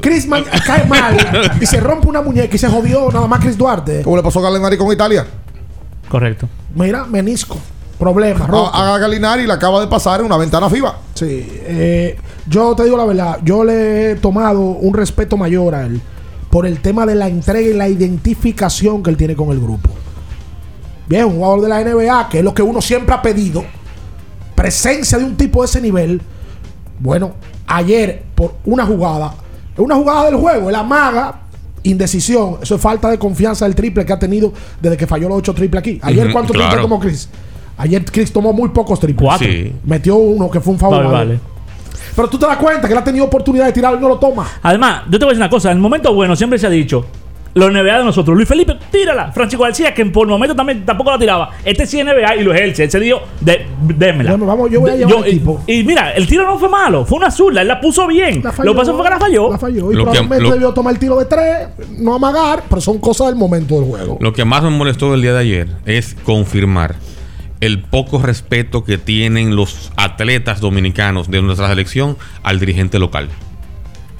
Chris 0.00 0.26
man- 0.26 0.44
cae 0.66 0.84
mal 0.86 1.16
y 1.60 1.66
se 1.66 1.80
rompe 1.80 2.06
una 2.08 2.22
muñeca 2.22 2.54
y 2.54 2.58
se 2.58 2.68
jodió 2.68 3.10
nada 3.12 3.26
más 3.26 3.40
Chris 3.40 3.58
Duarte. 3.58 4.02
¿Cómo 4.02 4.16
le 4.16 4.22
pasó 4.22 4.38
a 4.38 4.42
Galinari 4.42 4.76
con 4.76 4.92
Italia? 4.92 5.26
Correcto. 6.08 6.48
Mira, 6.74 7.04
menisco. 7.06 7.58
Problema. 7.98 8.46
A, 8.72 8.94
a 8.94 8.98
Galinari 8.98 9.46
le 9.46 9.52
acaba 9.52 9.80
de 9.80 9.86
pasar 9.86 10.20
en 10.20 10.26
una 10.26 10.36
ventana 10.36 10.68
FIBA. 10.68 10.96
Sí, 11.14 11.46
eh, 11.66 12.16
yo 12.48 12.74
te 12.74 12.82
digo 12.84 12.96
la 12.96 13.04
verdad, 13.04 13.38
yo 13.44 13.62
le 13.64 14.10
he 14.10 14.14
tomado 14.16 14.60
un 14.60 14.92
respeto 14.92 15.36
mayor 15.36 15.74
a 15.76 15.86
él 15.86 16.00
por 16.52 16.66
el 16.66 16.80
tema 16.80 17.06
de 17.06 17.14
la 17.14 17.28
entrega 17.28 17.66
y 17.66 17.72
la 17.72 17.88
identificación 17.88 19.02
que 19.02 19.08
él 19.08 19.16
tiene 19.16 19.34
con 19.34 19.48
el 19.52 19.58
grupo. 19.58 19.88
Bien, 21.08 21.24
un 21.24 21.36
jugador 21.36 21.62
de 21.62 21.68
la 21.70 21.82
NBA, 21.82 22.28
que 22.28 22.40
es 22.40 22.44
lo 22.44 22.52
que 22.52 22.60
uno 22.60 22.82
siempre 22.82 23.14
ha 23.14 23.22
pedido, 23.22 23.64
presencia 24.54 25.16
de 25.16 25.24
un 25.24 25.34
tipo 25.34 25.62
de 25.62 25.66
ese 25.66 25.80
nivel. 25.80 26.20
Bueno, 26.98 27.32
ayer 27.66 28.24
por 28.34 28.56
una 28.66 28.84
jugada, 28.84 29.32
una 29.78 29.94
jugada 29.94 30.26
del 30.26 30.36
juego, 30.36 30.68
él 30.68 30.74
amaga, 30.76 31.40
indecisión, 31.84 32.58
eso 32.60 32.74
es 32.74 32.80
falta 32.82 33.08
de 33.08 33.18
confianza 33.18 33.64
del 33.64 33.74
triple 33.74 34.04
que 34.04 34.12
ha 34.12 34.18
tenido 34.18 34.52
desde 34.78 34.98
que 34.98 35.06
falló 35.06 35.30
los 35.30 35.38
ocho 35.38 35.54
triples 35.54 35.80
aquí. 35.80 36.00
Ayer, 36.02 36.26
Ujú, 36.26 36.32
¿cuántos 36.34 36.54
claro. 36.54 36.68
triples 36.68 36.82
tomó 36.82 37.00
Chris? 37.00 37.28
Ayer 37.78 38.04
Chris 38.04 38.30
tomó 38.30 38.52
muy 38.52 38.68
pocos 38.68 39.00
triples. 39.00 39.26
Cuatro. 39.26 39.48
Sí. 39.48 39.72
Metió 39.86 40.16
uno 40.16 40.50
que 40.50 40.60
fue 40.60 40.74
un 40.74 40.78
favor. 40.78 40.98
Vale, 40.98 41.10
vale. 41.10 41.40
Pero 42.14 42.28
tú 42.28 42.38
te 42.38 42.46
das 42.46 42.56
cuenta 42.56 42.86
que 42.86 42.92
él 42.92 42.98
ha 42.98 43.04
tenido 43.04 43.24
oportunidad 43.24 43.66
de 43.66 43.72
tirar 43.72 43.94
y 43.94 43.98
no 44.00 44.08
lo 44.08 44.18
toma. 44.18 44.46
Además, 44.62 45.02
yo 45.10 45.18
te 45.18 45.24
voy 45.24 45.30
a 45.30 45.34
decir 45.34 45.42
una 45.42 45.50
cosa. 45.50 45.70
En 45.70 45.78
el 45.78 45.82
momento 45.82 46.12
bueno 46.14 46.36
siempre 46.36 46.58
se 46.58 46.66
ha 46.66 46.70
dicho. 46.70 47.04
Los 47.54 47.70
NBA 47.70 47.98
de 47.98 48.04
nosotros. 48.04 48.34
Luis 48.34 48.48
Felipe, 48.48 48.78
tírala. 48.90 49.30
Francisco 49.30 49.62
García, 49.64 49.92
que 49.92 50.06
por 50.06 50.26
el 50.26 50.30
momento 50.30 50.56
también 50.56 50.86
tampoco 50.86 51.10
la 51.10 51.18
tiraba. 51.18 51.50
Este 51.62 51.86
sí 51.86 52.00
es 52.00 52.06
NBA 52.06 52.36
y 52.36 52.44
lo 52.44 52.54
ejerce. 52.54 52.84
Él 52.84 52.90
se 52.90 52.98
dijo, 52.98 53.20
de, 53.42 53.66
démela. 53.82 54.30
Bueno, 54.30 54.46
vamos, 54.46 54.70
yo 54.70 54.80
voy 54.80 54.90
a 54.92 54.96
llevar 54.96 55.12
yo- 55.16 55.24
equipo. 55.26 55.60
Y, 55.66 55.80
y 55.80 55.84
mira, 55.84 56.12
el 56.12 56.26
tiro 56.26 56.46
no 56.46 56.58
fue 56.58 56.70
malo. 56.70 57.04
Fue 57.04 57.18
una 57.18 57.30
zurda. 57.30 57.60
Él 57.60 57.68
la 57.68 57.78
puso 57.78 58.06
bien. 58.06 58.40
La 58.42 58.52
falló, 58.52 58.68
lo 58.70 58.72
que 58.74 58.78
pasó 58.80 58.94
fue 58.94 59.04
que 59.04 59.10
la 59.10 59.18
falló. 59.20 59.50
La 59.50 59.58
falló. 59.58 59.92
Y 59.92 59.96
Lo 59.96 60.04
que- 60.04 60.10
probablemente 60.12 60.42
lo- 60.44 60.50
debió 60.52 60.72
tomar 60.72 60.94
el 60.94 60.98
tiro 60.98 61.18
de 61.18 61.26
tres, 61.26 61.68
no 61.98 62.14
amagar, 62.14 62.62
pero 62.70 62.80
son 62.80 62.96
cosas 62.98 63.26
del 63.26 63.36
momento 63.36 63.74
del 63.74 63.84
juego. 63.84 64.16
Lo 64.18 64.32
que 64.32 64.46
más 64.46 64.62
me 64.62 64.70
molestó 64.70 65.12
el 65.12 65.20
día 65.20 65.34
de 65.34 65.40
ayer 65.40 65.68
es 65.84 66.16
confirmar 66.24 66.94
el 67.62 67.78
poco 67.78 68.20
respeto 68.20 68.82
que 68.84 68.98
tienen 68.98 69.54
los 69.56 69.92
atletas 69.96 70.60
dominicanos 70.60 71.30
de 71.30 71.40
nuestra 71.42 71.68
selección 71.68 72.16
al 72.42 72.58
dirigente 72.60 72.98
local. 72.98 73.28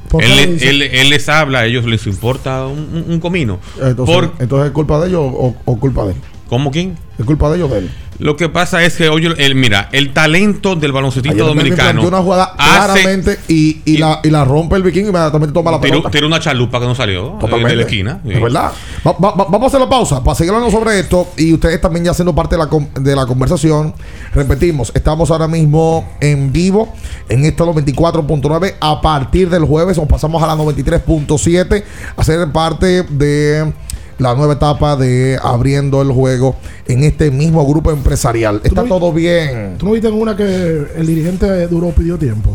¿Por 0.08 0.22
qué 0.22 0.42
Él, 0.44 0.58
él- 0.62 0.82
él 0.82 1.10
les 1.10 1.28
habla, 1.28 1.60
a 1.60 1.66
ellos 1.66 1.84
les 1.84 2.06
importa 2.06 2.66
un, 2.66 2.78
un- 2.78 3.04
un 3.14 3.20
comino. 3.20 3.58
Entonces, 3.80 4.14
Por- 4.14 4.32
entonces, 4.38 4.66
¿es 4.68 4.72
culpa 4.72 5.00
de 5.00 5.08
ellos 5.08 5.22
o, 5.24 5.56
o 5.64 5.78
culpa 5.80 6.04
de 6.04 6.12
él? 6.12 6.18
¿Cómo 6.52 6.70
quién? 6.70 6.98
Es 7.18 7.24
culpa 7.24 7.48
de 7.48 7.56
ellos 7.56 7.70
de 7.70 7.78
él. 7.78 7.90
Lo 8.18 8.36
que 8.36 8.50
pasa 8.50 8.82
es 8.84 8.96
que, 8.96 9.08
oye, 9.08 9.30
el, 9.38 9.54
mira, 9.54 9.88
el 9.90 10.12
talento 10.12 10.76
del 10.76 10.92
baloncetista 10.92 11.42
dominicano. 11.44 12.06
una 12.06 12.18
jugada 12.18 12.54
hace- 12.58 13.00
claramente 13.00 13.38
y, 13.48 13.80
y, 13.86 13.96
la, 13.96 14.20
y 14.22 14.28
la 14.28 14.44
rompe 14.44 14.76
el 14.76 14.82
vikingo 14.82 15.06
y 15.06 15.10
inmediatamente 15.10 15.54
toma 15.54 15.70
la 15.70 15.80
tiró, 15.80 15.92
pelota. 15.94 16.10
tiró 16.10 16.26
una 16.26 16.38
chalupa 16.38 16.78
que 16.78 16.84
no 16.86 16.94
salió 16.94 17.28
eh, 17.28 17.32
Totalmente. 17.40 17.70
de 17.70 17.76
la 17.76 17.82
esquina. 17.82 18.20
Es 18.26 18.40
verdad. 18.42 18.70
Va- 19.06 19.12
va- 19.12 19.30
va- 19.34 19.44
vamos 19.48 19.62
a 19.62 19.66
hacer 19.68 19.80
la 19.80 19.88
pausa 19.88 20.22
para 20.22 20.34
seguir 20.34 20.52
hablando 20.52 20.70
sobre 20.78 21.00
esto 21.00 21.28
y 21.38 21.54
ustedes 21.54 21.80
también 21.80 22.04
ya 22.04 22.12
siendo 22.12 22.34
parte 22.34 22.54
de 22.56 22.62
la, 22.64 22.68
de 23.00 23.16
la 23.16 23.24
conversación. 23.24 23.94
Repetimos, 24.34 24.92
estamos 24.94 25.30
ahora 25.30 25.48
mismo 25.48 26.06
en 26.20 26.52
vivo 26.52 26.92
en 27.30 27.46
esta 27.46 27.64
94.9 27.64 28.74
a 28.78 29.00
partir 29.00 29.48
del 29.48 29.64
jueves 29.64 29.96
nos 29.96 30.06
pasamos 30.06 30.42
a 30.42 30.46
la 30.46 30.54
93.7 30.56 31.82
a 32.14 32.24
ser 32.24 32.46
parte 32.52 33.04
de 33.04 33.72
la 34.18 34.34
nueva 34.34 34.54
etapa 34.54 34.96
de 34.96 35.38
abriendo 35.42 36.02
el 36.02 36.10
juego 36.12 36.56
en 36.86 37.04
este 37.04 37.30
mismo 37.30 37.66
grupo 37.66 37.90
empresarial. 37.90 38.60
Está 38.64 38.82
no 38.82 38.88
todo 38.88 39.12
bien. 39.12 39.76
¿Tú 39.78 39.86
no 39.86 39.92
viste 39.92 40.08
en 40.08 40.14
una 40.14 40.36
que 40.36 40.86
el 40.96 41.06
dirigente 41.06 41.66
duro 41.66 41.90
pidió 41.90 42.18
tiempo? 42.18 42.50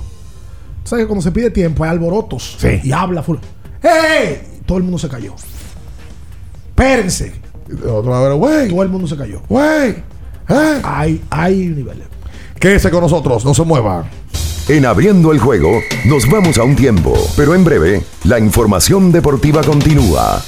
¿Tú 0.84 0.90
¿Sabes 0.90 1.04
que 1.04 1.08
cuando 1.08 1.22
se 1.22 1.32
pide 1.32 1.50
tiempo 1.50 1.84
hay 1.84 1.92
alborotos? 1.92 2.58
Sí. 2.60 2.80
Y 2.84 2.92
habla 2.92 3.22
full. 3.24 3.38
¡Hey! 3.82 4.62
Todo 4.66 4.78
el 4.78 4.84
mundo 4.84 4.98
se 4.98 5.10
cayó. 5.10 5.34
Espérense. 6.70 7.34
Otra 7.90 8.22
vez, 8.22 8.38
güey. 8.38 8.70
Todo 8.70 8.84
el 8.84 8.90
mundo 8.90 9.08
se 9.08 9.18
cayó. 9.18 9.42
Güey. 9.50 9.90
¿Eh? 10.50 10.82
Hay, 10.84 11.22
hay 11.30 11.56
niveles. 11.68 12.08
Quédese 12.60 12.90
con 12.90 13.02
nosotros, 13.02 13.46
no 13.46 13.54
se 13.54 13.64
mueva. 13.64 14.06
En 14.68 14.86
abriendo 14.86 15.32
el 15.32 15.40
juego, 15.40 15.80
nos 16.06 16.30
vamos 16.30 16.58
a 16.58 16.64
un 16.64 16.76
tiempo, 16.76 17.14
pero 17.38 17.56
en 17.56 17.64
breve, 17.64 18.04
la 18.26 18.40
información 18.40 19.12
deportiva 19.12 19.62
continúa. 19.64 20.44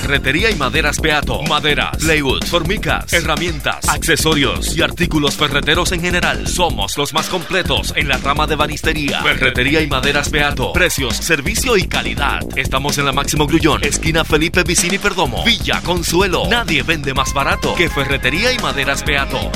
Ferretería 0.00 0.50
y 0.50 0.56
maderas 0.56 1.00
Beato. 1.00 1.40
Maderas, 1.42 1.96
plywood, 1.98 2.42
formicas, 2.46 3.12
herramientas, 3.12 3.88
accesorios 3.88 4.76
y 4.76 4.82
artículos 4.82 5.36
ferreteros 5.36 5.92
en 5.92 6.00
general. 6.00 6.48
Somos 6.48 6.98
los 6.98 7.14
más 7.14 7.28
completos 7.28 7.92
en 7.94 8.08
la 8.08 8.16
rama 8.16 8.48
de 8.48 8.56
banistería. 8.56 9.22
Ferretería 9.22 9.82
y 9.82 9.86
maderas 9.86 10.32
Beato. 10.32 10.72
Precios, 10.72 11.16
servicio 11.16 11.76
y 11.76 11.86
calidad. 11.86 12.40
Estamos 12.56 12.98
en 12.98 13.04
la 13.04 13.12
Máximo 13.12 13.46
Grullón, 13.46 13.84
esquina 13.84 14.24
Felipe 14.24 14.64
Vicini 14.64 14.98
Perdomo. 14.98 15.44
Villa 15.44 15.80
Consuelo. 15.80 16.48
Nadie 16.50 16.82
vende 16.82 17.14
más 17.14 17.32
barato 17.32 17.76
que 17.76 17.88
Ferretería 17.88 18.52
y 18.52 18.58
maderas 18.58 19.04
Beato. 19.04 19.52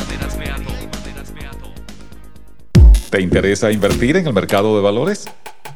¿Te 3.10 3.20
interesa 3.20 3.72
invertir 3.72 4.16
en 4.16 4.28
el 4.28 4.32
mercado 4.32 4.76
de 4.76 4.82
valores? 4.82 5.24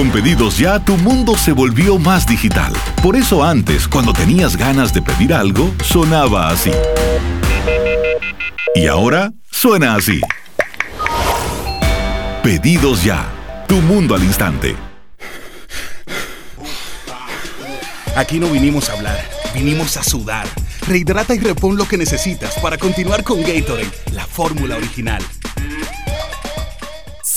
Con 0.00 0.10
pedidos 0.10 0.56
ya, 0.56 0.82
tu 0.82 0.96
mundo 0.96 1.36
se 1.36 1.52
volvió 1.52 1.98
más 1.98 2.26
digital. 2.26 2.72
Por 3.02 3.16
eso 3.16 3.44
antes, 3.44 3.86
cuando 3.86 4.14
tenías 4.14 4.56
ganas 4.56 4.94
de 4.94 5.02
pedir 5.02 5.34
algo, 5.34 5.74
sonaba 5.84 6.48
así. 6.48 6.70
Y 8.74 8.86
ahora 8.86 9.30
suena 9.50 9.96
así. 9.96 10.22
Pedidos 12.42 13.04
ya. 13.04 13.30
Tu 13.68 13.76
mundo 13.82 14.14
al 14.14 14.24
instante. 14.24 14.74
Aquí 18.16 18.40
no 18.40 18.46
vinimos 18.46 18.88
a 18.88 18.94
hablar, 18.94 19.22
vinimos 19.52 19.98
a 19.98 20.02
sudar. 20.02 20.46
Rehidrata 20.88 21.34
y 21.34 21.40
repon 21.40 21.76
lo 21.76 21.86
que 21.86 21.98
necesitas 21.98 22.54
para 22.62 22.78
continuar 22.78 23.22
con 23.22 23.42
Gatorade, 23.42 23.90
la 24.14 24.24
fórmula 24.24 24.76
original. 24.76 25.22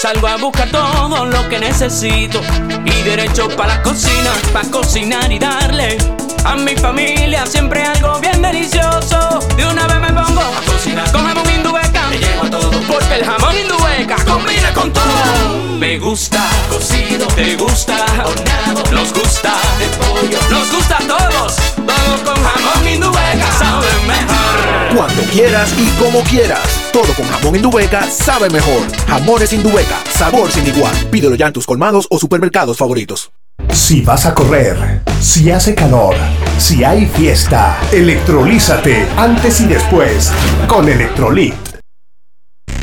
salgo 0.00 0.28
a 0.28 0.36
buscar 0.36 0.70
todo 0.70 1.26
lo 1.26 1.48
que 1.48 1.58
necesito 1.58 2.40
y 2.84 3.02
derecho 3.02 3.48
para 3.56 3.76
la 3.76 3.82
cocina, 3.82 4.30
para 4.52 4.70
cocinar 4.70 5.30
y 5.32 5.38
darle 5.38 5.98
A 6.44 6.54
mi 6.54 6.76
familia 6.76 7.44
siempre 7.46 7.82
algo 7.82 8.18
bien 8.20 8.40
delicioso. 8.40 9.40
De 9.56 9.66
una 9.66 9.86
vez 9.88 10.00
me 10.00 10.12
pongo 10.12 10.40
a 10.40 10.62
cocinar 10.66 11.10
con 11.10 11.26
jamón 11.26 11.50
indubeca. 11.50 12.06
Me 12.08 12.18
llevo 12.18 12.44
a 12.44 12.50
todo 12.50 12.70
porque 12.86 13.14
el 13.16 13.24
jamón 13.24 13.58
indubeca 13.58 14.16
combina 14.24 14.72
con 14.72 14.92
todo. 14.92 15.78
Me 15.78 15.98
gusta 15.98 16.44
cocido, 16.70 17.26
te 17.28 17.56
gusta 17.56 17.96
horneado, 18.24 18.84
nos 18.92 19.12
gusta 19.12 19.52
de 19.78 19.86
pollo, 19.96 20.38
nos 20.48 20.70
gusta 20.70 20.96
a 20.96 21.06
todos. 21.06 21.56
Todo 21.74 22.24
con 22.24 22.44
jamón 22.44 22.88
indubeca 22.88 23.52
sabe 23.58 23.88
mejor. 24.06 24.96
Cuando 24.96 25.22
quieras 25.24 25.74
y 25.76 25.86
como 26.00 26.22
quieras. 26.22 26.87
Todo 26.98 27.14
con 27.14 27.26
jamón 27.26 27.54
Indubeca 27.54 28.10
sabe 28.10 28.50
mejor. 28.50 28.82
Jamones 29.06 29.52
Indubeca, 29.52 30.02
sabor 30.10 30.50
sin 30.50 30.66
igual. 30.66 30.92
Pídelo 31.12 31.36
ya 31.36 31.46
en 31.46 31.52
tus 31.52 31.64
colmados 31.64 32.08
o 32.10 32.18
supermercados 32.18 32.76
favoritos. 32.76 33.30
Si 33.72 34.00
vas 34.00 34.26
a 34.26 34.34
correr, 34.34 35.02
si 35.20 35.48
hace 35.52 35.76
calor, 35.76 36.16
si 36.58 36.82
hay 36.82 37.06
fiesta, 37.06 37.78
electrolízate 37.92 39.06
antes 39.16 39.60
y 39.60 39.66
después 39.66 40.32
con 40.66 40.88
Electrolit. 40.88 41.54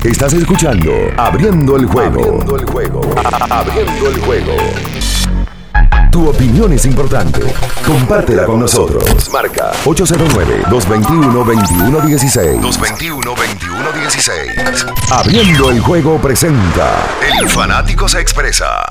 Estás 0.06 0.32
escuchando 0.32 0.94
Abriendo 1.18 1.76
el 1.76 1.86
juego. 1.86 2.22
Abriendo 2.22 2.56
el 2.56 2.66
juego. 2.68 3.02
Abriendo 3.50 4.10
el 4.10 4.20
juego. 4.22 4.56
Tu 6.16 6.24
opinión 6.30 6.72
es 6.72 6.86
importante. 6.86 7.42
Compártela 7.86 8.46
con 8.46 8.62
nosotros. 8.62 9.04
Marca 9.34 9.74
809-221-2116. 9.84 12.62
221-2116. 12.62 13.95
Abriendo 15.10 15.72
el 15.72 15.80
juego 15.80 16.20
presenta 16.22 17.08
El 17.40 17.50
fanático 17.50 18.08
se 18.08 18.20
expresa. 18.20 18.86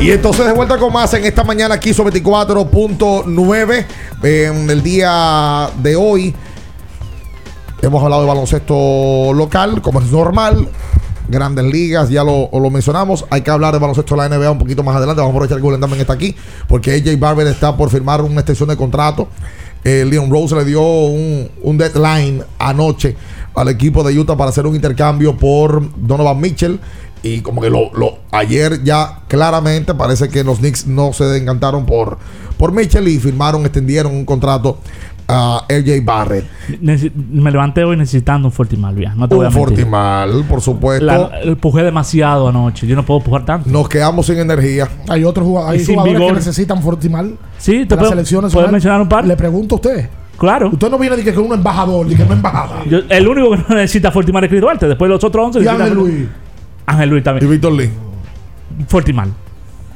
Y 0.00 0.12
entonces 0.12 0.46
de 0.46 0.52
vuelta 0.52 0.78
con 0.78 0.92
más 0.92 1.12
en 1.14 1.24
esta 1.24 1.42
mañana 1.42 1.74
aquí 1.74 1.92
sobre 1.92 2.22
24.9 2.22 3.86
en 4.22 4.70
el 4.70 4.82
día 4.84 5.68
de 5.78 5.96
hoy. 5.96 6.34
Hemos 7.82 8.04
hablado 8.04 8.22
de 8.22 8.28
baloncesto 8.28 9.32
local, 9.34 9.82
como 9.82 10.00
es 10.00 10.06
normal. 10.12 10.68
Grandes 11.28 11.64
ligas, 11.66 12.08
ya 12.10 12.24
lo, 12.24 12.48
lo 12.52 12.70
mencionamos. 12.70 13.24
Hay 13.30 13.42
que 13.42 13.50
hablar 13.50 13.72
de 13.74 13.78
baloncesto 13.80 14.16
de 14.16 14.28
la 14.28 14.36
NBA 14.36 14.50
un 14.50 14.58
poquito 14.58 14.82
más 14.82 14.96
adelante. 14.96 15.20
Vamos 15.20 15.32
a 15.34 15.36
aprovechar 15.36 15.58
que 15.58 15.62
Gullen 15.62 15.80
también 15.80 16.00
está 16.00 16.14
aquí, 16.14 16.34
porque 16.68 16.92
AJ 16.94 17.18
Barber 17.18 17.46
está 17.46 17.76
por 17.76 17.90
firmar 17.90 18.22
una 18.22 18.40
extensión 18.40 18.68
de 18.68 18.76
contrato. 18.76 19.28
Eh, 19.84 20.04
Leon 20.08 20.30
Rose 20.30 20.54
le 20.56 20.64
dio 20.64 20.82
un, 20.82 21.48
un 21.62 21.78
deadline 21.78 22.42
anoche 22.58 23.16
al 23.54 23.68
equipo 23.68 24.02
de 24.02 24.18
Utah 24.18 24.36
para 24.36 24.50
hacer 24.50 24.66
un 24.66 24.74
intercambio 24.74 25.36
por 25.36 25.82
Donovan 25.96 26.40
Mitchell. 26.40 26.80
Y 27.22 27.40
como 27.40 27.60
que 27.60 27.68
lo, 27.68 27.92
lo- 27.94 28.18
ayer 28.30 28.82
ya 28.84 29.20
claramente 29.28 29.94
parece 29.94 30.28
que 30.28 30.44
los 30.44 30.58
Knicks 30.58 30.86
no 30.86 31.12
se 31.12 31.36
encantaron 31.36 31.84
por, 31.84 32.16
por 32.56 32.72
Mitchell 32.72 33.06
y 33.08 33.18
firmaron, 33.18 33.62
extendieron 33.64 34.12
un 34.14 34.24
contrato 34.24 34.78
a 35.28 35.64
AJ 35.68 36.02
Barrett. 36.04 36.46
Necesi- 36.82 37.12
me 37.14 37.50
levanté 37.50 37.84
hoy 37.84 37.96
necesitando 37.96 38.48
un 38.48 38.52
Fortimal, 38.52 38.96
ya. 38.96 39.14
No 39.14 39.28
te 39.28 39.34
voy 39.34 39.44
a 39.44 39.48
Un. 39.48 39.54
Fortimal, 39.54 40.44
por 40.48 40.60
supuesto. 40.62 41.04
La- 41.04 41.30
empujé 41.42 41.82
demasiado 41.82 42.48
anoche. 42.48 42.86
Yo 42.86 42.96
no 42.96 43.04
puedo 43.04 43.20
empujar 43.20 43.44
tanto. 43.44 43.68
Nos 43.70 43.88
quedamos 43.88 44.24
sin 44.26 44.38
energía. 44.38 44.88
Hay 45.08 45.24
otros 45.24 45.46
jugadores, 45.46 45.86
hay 45.88 45.94
jugadores 45.94 46.20
que 46.28 46.32
necesitan 46.32 46.82
Fortimal. 46.82 47.36
Sí, 47.58 47.84
te 47.86 47.96
puedo- 47.96 48.08
selecciones 48.10 48.52
¿puedes 48.52 48.70
mencionar 48.72 49.00
un 49.02 49.08
par? 49.08 49.26
Le 49.26 49.36
pregunto 49.36 49.74
a 49.74 49.76
usted. 49.76 50.08
Claro. 50.38 50.70
Usted 50.72 50.88
no 50.90 50.98
viene 50.98 51.16
de 51.16 51.24
que 51.24 51.34
con 51.34 51.46
un 51.46 51.52
embajador, 51.54 52.06
de 52.06 52.14
que 52.14 52.24
no 52.24 52.32
embajada. 52.32 52.84
Yo- 52.88 53.00
el 53.08 53.28
único 53.28 53.50
que 53.50 53.56
no 53.68 53.74
necesita 53.74 54.10
Fortimal 54.12 54.44
es 54.44 54.48
Chris 54.50 54.60
Duarte. 54.60 54.86
Después 54.88 55.08
los 55.10 55.22
otros 55.22 55.46
11 55.46 55.60
Y 55.62 55.66
Ángel. 55.66 55.94
Luis. 55.94 56.26
Ángel 56.86 57.10
Luis 57.10 57.22
también. 57.24 57.46
Y 57.46 57.50
Víctor 57.50 57.72
Lee. 57.72 57.90
Fortimal. 58.86 59.30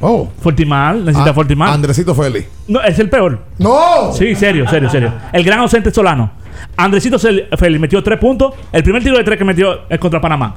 Oh. 0.05 0.28
Fortimal, 0.40 1.05
necesita 1.05 1.30
Ah, 1.30 1.34
Fortimal. 1.34 1.72
Andresito 1.72 2.14
Félix. 2.14 2.48
No, 2.68 2.82
es 2.82 2.98
el 2.98 3.09
peor. 3.09 3.38
¡No! 3.59 4.12
Sí, 4.12 4.34
serio, 4.34 4.68
serio, 4.68 4.90
serio. 4.90 5.12
El 5.32 5.44
gran 5.44 5.61
ausente 5.61 5.90
Solano. 5.92 6.30
Andresito 6.76 7.18
Félix 7.18 7.80
metió 7.80 8.03
tres 8.03 8.18
puntos. 8.18 8.53
El 8.72 8.82
primer 8.82 9.03
tiro 9.03 9.16
de 9.16 9.24
tres 9.24 9.38
que 9.38 9.44
metió 9.44 9.82
es 9.88 9.98
contra 10.00 10.20
Panamá. 10.20 10.57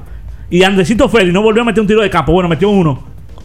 Y 0.50 0.64
Andresito 0.64 1.08
Félix 1.08 1.32
no 1.34 1.42
volvió 1.44 1.62
a 1.62 1.66
meter 1.66 1.82
un 1.82 1.88
tiro 1.88 2.02
de 2.02 2.10
campo. 2.10 2.32
Bueno, 2.32 2.50
metió 2.50 2.70
uno. 2.70 3.04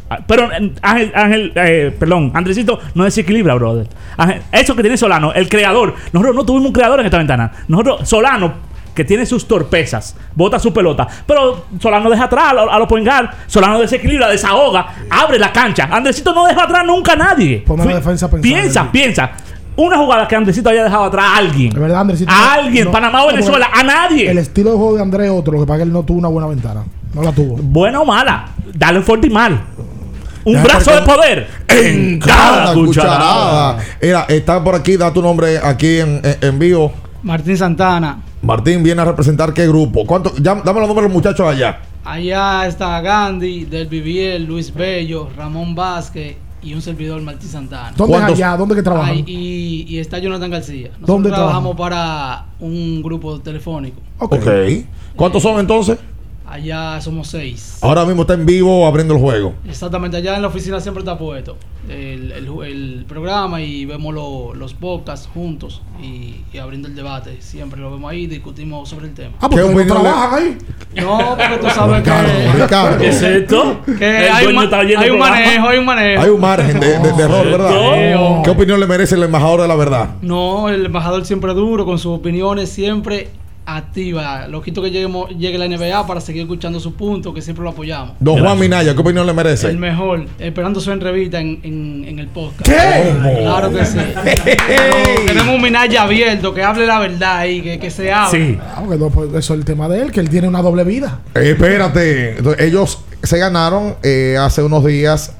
Ah, 0.08 0.18
Pero 0.26 0.50
eh, 0.52 0.72
Ángel, 0.82 1.12
Ángel 1.14 1.52
eh, 1.54 1.94
perdón, 1.98 2.32
Andresito 2.34 2.80
no 2.94 3.04
desequilibra, 3.04 3.54
brother. 3.54 3.86
Ángel- 4.16 4.42
eso 4.52 4.74
que 4.74 4.82
tiene 4.82 4.96
Solano, 4.96 5.32
el 5.34 5.48
creador. 5.48 5.94
Nosotros 6.12 6.34
no 6.34 6.44
tuvimos 6.46 6.68
un 6.68 6.72
creador 6.72 7.00
en 7.00 7.06
esta 7.06 7.18
ventana. 7.18 7.52
Nosotros, 7.68 8.08
Solano, 8.08 8.54
que 8.94 9.04
tiene 9.04 9.24
sus 9.26 9.46
torpezas, 9.46 10.16
bota 10.34 10.58
su 10.58 10.72
pelota. 10.72 11.06
Pero 11.26 11.64
Solano 11.80 12.10
deja 12.10 12.24
atrás 12.24 12.50
a 12.50 12.54
lo- 12.54 12.72
a 12.72 12.78
los 12.78 12.88
point 12.88 13.06
guard. 13.06 13.28
Solano 13.46 13.78
desequilibra, 13.80 14.28
desahoga, 14.28 14.86
abre 15.10 15.38
la 15.38 15.52
cancha. 15.52 15.88
Andresito 15.90 16.32
no 16.34 16.46
deja 16.46 16.64
atrás 16.64 16.84
nunca 16.86 17.12
a 17.12 17.16
nadie. 17.16 17.62
Ponme 17.66 17.84
la 17.86 17.94
defensa 17.96 18.26
a 18.26 18.30
pensar, 18.30 18.42
piensa, 18.42 18.80
Andresito. 18.80 18.92
piensa. 18.92 19.30
Una 19.76 19.96
jugada 19.96 20.28
que 20.28 20.36
Andresito 20.36 20.68
haya 20.68 20.84
dejado 20.84 21.04
atrás 21.04 21.24
a 21.26 21.36
alguien. 21.38 21.70
De 21.72 21.80
verdad, 21.80 22.00
Andresito. 22.00 22.30
A 22.30 22.34
no- 22.34 22.50
alguien, 22.62 22.84
no- 22.86 22.90
Panamá 22.90 23.22
o 23.22 23.26
no, 23.30 23.34
Venezuela, 23.36 23.70
a 23.72 23.82
nadie. 23.82 24.30
El 24.30 24.38
estilo 24.38 24.72
de 24.72 24.76
juego 24.76 24.96
de 24.96 25.02
André 25.02 25.24
es 25.26 25.30
otro, 25.30 25.52
lo 25.54 25.60
que 25.60 25.66
pasa 25.66 25.78
que 25.78 25.82
él 25.84 25.92
no 25.92 26.02
tuvo 26.02 26.18
una 26.18 26.28
buena 26.28 26.48
ventana. 26.48 26.84
No 27.14 27.22
la 27.22 27.32
tuvo. 27.32 27.56
Buena 27.56 28.00
o 28.00 28.04
mala, 28.04 28.46
dale 28.74 28.98
un 28.98 29.04
fuerte 29.04 29.28
y 29.28 29.30
mal. 29.30 29.58
Un 30.44 30.54
Ya, 30.54 30.62
brazo 30.62 30.90
de 30.94 31.02
poder 31.02 31.48
en 31.68 32.18
cada 32.18 32.72
cucharada. 32.72 33.76
Mira, 34.00 34.24
está 34.28 34.62
por 34.62 34.74
aquí, 34.74 34.96
da 34.96 35.12
tu 35.12 35.20
nombre 35.22 35.58
aquí 35.62 35.98
en, 36.00 36.20
en, 36.24 36.36
en 36.40 36.58
vivo. 36.58 36.92
Martín 37.22 37.56
Santana. 37.56 38.18
Martín 38.42 38.82
viene 38.82 39.02
a 39.02 39.04
representar 39.04 39.52
qué 39.52 39.66
grupo. 39.66 40.06
¿Cuánto? 40.06 40.32
Ya, 40.36 40.54
dame 40.54 40.80
los 40.80 40.88
nombres 40.88 40.96
de 40.96 41.02
los 41.02 41.12
muchachos 41.12 41.46
allá. 41.46 41.80
Allá 42.04 42.66
está 42.66 43.00
Gandhi, 43.00 43.64
Del 43.64 43.86
Vivier, 43.86 44.40
Luis 44.40 44.72
Bello, 44.72 45.28
Ramón 45.36 45.74
Vázquez 45.74 46.36
y 46.62 46.74
un 46.74 46.82
servidor 46.82 47.20
Martín 47.22 47.48
Santana. 47.48 47.92
¿Dónde 47.96 48.16
es 48.16 48.22
allá? 48.22 48.56
¿Dónde 48.56 48.74
que 48.74 48.82
trabajan? 48.82 49.14
Ay, 49.14 49.24
y, 49.26 49.86
y 49.88 49.98
está 49.98 50.18
Jonathan 50.18 50.50
García. 50.50 50.88
Nosotros 50.88 51.06
¿Dónde 51.06 51.30
trabajamos 51.30 51.76
para 51.76 52.46
un 52.58 53.02
grupo 53.02 53.40
telefónico. 53.40 54.00
Ok. 54.18 54.46
¿Cuántos 55.16 55.42
son 55.42 55.60
entonces? 55.60 55.98
Allá 56.50 57.00
somos 57.00 57.28
seis. 57.28 57.78
Ahora 57.80 58.04
mismo 58.04 58.22
está 58.22 58.34
en 58.34 58.44
vivo 58.44 58.84
abriendo 58.84 59.14
el 59.14 59.20
juego. 59.20 59.54
Exactamente, 59.68 60.16
allá 60.16 60.34
en 60.34 60.42
la 60.42 60.48
oficina 60.48 60.80
siempre 60.80 61.00
está 61.02 61.16
puesto 61.16 61.56
el, 61.88 62.32
el- 62.32 62.48
el 62.64 63.04
programa 63.08 63.60
y 63.62 63.84
vemos 63.84 64.12
lo- 64.12 64.52
los 64.54 64.74
podcasts 64.74 65.28
juntos 65.32 65.80
y, 66.02 66.40
y 66.52 66.58
abriendo 66.58 66.88
el 66.88 66.96
debate. 66.96 67.36
Siempre 67.40 67.80
lo 67.80 67.92
vemos 67.92 68.10
ahí, 68.10 68.26
discutimos 68.26 68.88
sobre 68.88 69.06
el 69.06 69.14
tema. 69.14 69.34
Ah, 69.40 69.48
porque 69.48 69.64
no 69.84 69.86
trabajan 69.94 70.42
ahí. 70.42 70.58
No, 71.00 71.36
porque 71.38 71.58
tú 71.60 71.66
sabes 71.72 71.98
Ricardo, 71.98 72.28
que... 72.28 72.62
Ricardo. 72.62 72.98
¿Qué 72.98 73.08
es 73.10 73.22
esto? 73.22 73.80
Que 73.98 74.26
El 74.26 74.32
hay 74.32 74.46
un, 74.46 74.58
hay 74.58 75.10
un 75.10 75.18
manejo, 75.20 75.68
hay 75.68 75.78
un 75.78 75.84
manejo. 75.86 76.22
Hay 76.22 76.30
un 76.30 76.40
margen 76.40 76.80
de, 76.80 76.98
de- 76.98 77.12
de 77.12 77.22
error, 77.22 77.46
¿verdad? 77.46 78.42
¿Qué 78.42 78.50
opinión 78.50 78.80
le 78.80 78.86
merece 78.88 79.14
el 79.14 79.22
embajador 79.22 79.60
de 79.62 79.68
la 79.68 79.76
verdad? 79.76 80.10
No, 80.20 80.68
el 80.68 80.84
embajador 80.86 81.24
siempre 81.24 81.54
duro, 81.54 81.84
con 81.84 81.98
sus 82.00 82.18
opiniones 82.18 82.70
siempre 82.70 83.28
activa. 83.76 84.46
Loquito 84.48 84.82
que 84.82 84.90
lleguemos, 84.90 85.30
llegue 85.30 85.58
la 85.58 85.66
NBA 85.68 86.06
para 86.06 86.20
seguir 86.20 86.42
escuchando 86.42 86.80
su 86.80 86.94
punto, 86.94 87.32
que 87.34 87.42
siempre 87.42 87.62
lo 87.64 87.70
apoyamos. 87.70 88.12
Don 88.20 88.38
Juan 88.40 88.58
Minaya, 88.58 88.94
¿qué 88.94 89.00
opinión 89.00 89.26
le 89.26 89.32
merece? 89.32 89.68
El 89.68 89.78
mejor, 89.78 90.26
esperando 90.38 90.80
su 90.80 90.90
entrevista 90.92 91.40
en, 91.40 91.60
en, 91.62 92.04
en 92.08 92.18
el 92.18 92.28
podcast. 92.28 92.62
¿Qué? 92.70 93.14
Claro 93.42 93.72
que 93.72 93.84
sí. 93.84 93.98
Tenemos- 93.98 95.26
Tenemos 95.26 95.54
un 95.54 95.62
Minaya 95.62 96.02
abierto, 96.02 96.52
que 96.54 96.62
hable 96.62 96.86
la 96.86 96.98
verdad 96.98 97.38
ahí, 97.38 97.60
que, 97.62 97.78
que 97.78 97.90
se 97.90 98.12
hable. 98.12 98.58
Ah, 98.62 98.82
porque 98.84 98.98
no, 98.98 99.10
pues, 99.10 99.28
eso 99.34 99.54
es 99.54 99.58
el 99.60 99.64
tema 99.64 99.88
de 99.88 100.02
él, 100.02 100.12
que 100.12 100.20
él 100.20 100.28
tiene 100.28 100.48
una 100.48 100.62
doble 100.62 100.84
vida. 100.84 101.20
Eh, 101.34 101.50
espérate, 101.52 102.38
Entonces, 102.38 102.62
ellos 102.66 103.00
se 103.22 103.38
ganaron 103.38 103.96
eh, 104.02 104.36
hace 104.40 104.62
unos 104.62 104.84
días. 104.84 105.34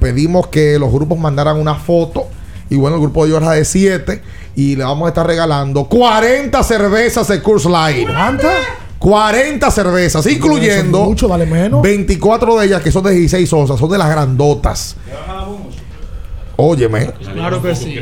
Pedimos 0.00 0.48
que 0.48 0.78
los 0.78 0.92
grupos 0.92 1.18
mandaran 1.18 1.56
una 1.56 1.74
foto. 1.76 2.26
Y 2.68 2.76
bueno, 2.76 2.96
el 2.96 3.02
grupo 3.02 3.26
de 3.26 3.36
era 3.36 3.50
de 3.52 3.64
7. 3.64 4.22
Y 4.54 4.76
le 4.76 4.84
vamos 4.84 5.06
a 5.06 5.08
estar 5.08 5.26
regalando 5.26 5.84
40 5.84 6.62
cervezas 6.62 7.26
de 7.28 7.40
Curse 7.40 7.68
Line. 7.68 8.06
¿Cuántas? 8.06 8.54
40 8.98 9.70
cervezas, 9.70 10.26
incluyendo 10.26 11.04
mucho, 11.06 11.26
dale 11.26 11.44
menos. 11.46 11.82
24 11.82 12.58
de 12.60 12.66
ellas 12.66 12.82
que 12.82 12.92
son 12.92 13.02
de 13.02 13.10
16 13.12 13.52
onzas, 13.52 13.78
son 13.80 13.90
de 13.90 13.98
las 13.98 14.08
grandotas. 14.08 14.96
Óyeme. 16.56 17.10
Claro 17.34 17.62
que 17.62 17.74
sí. 17.74 17.96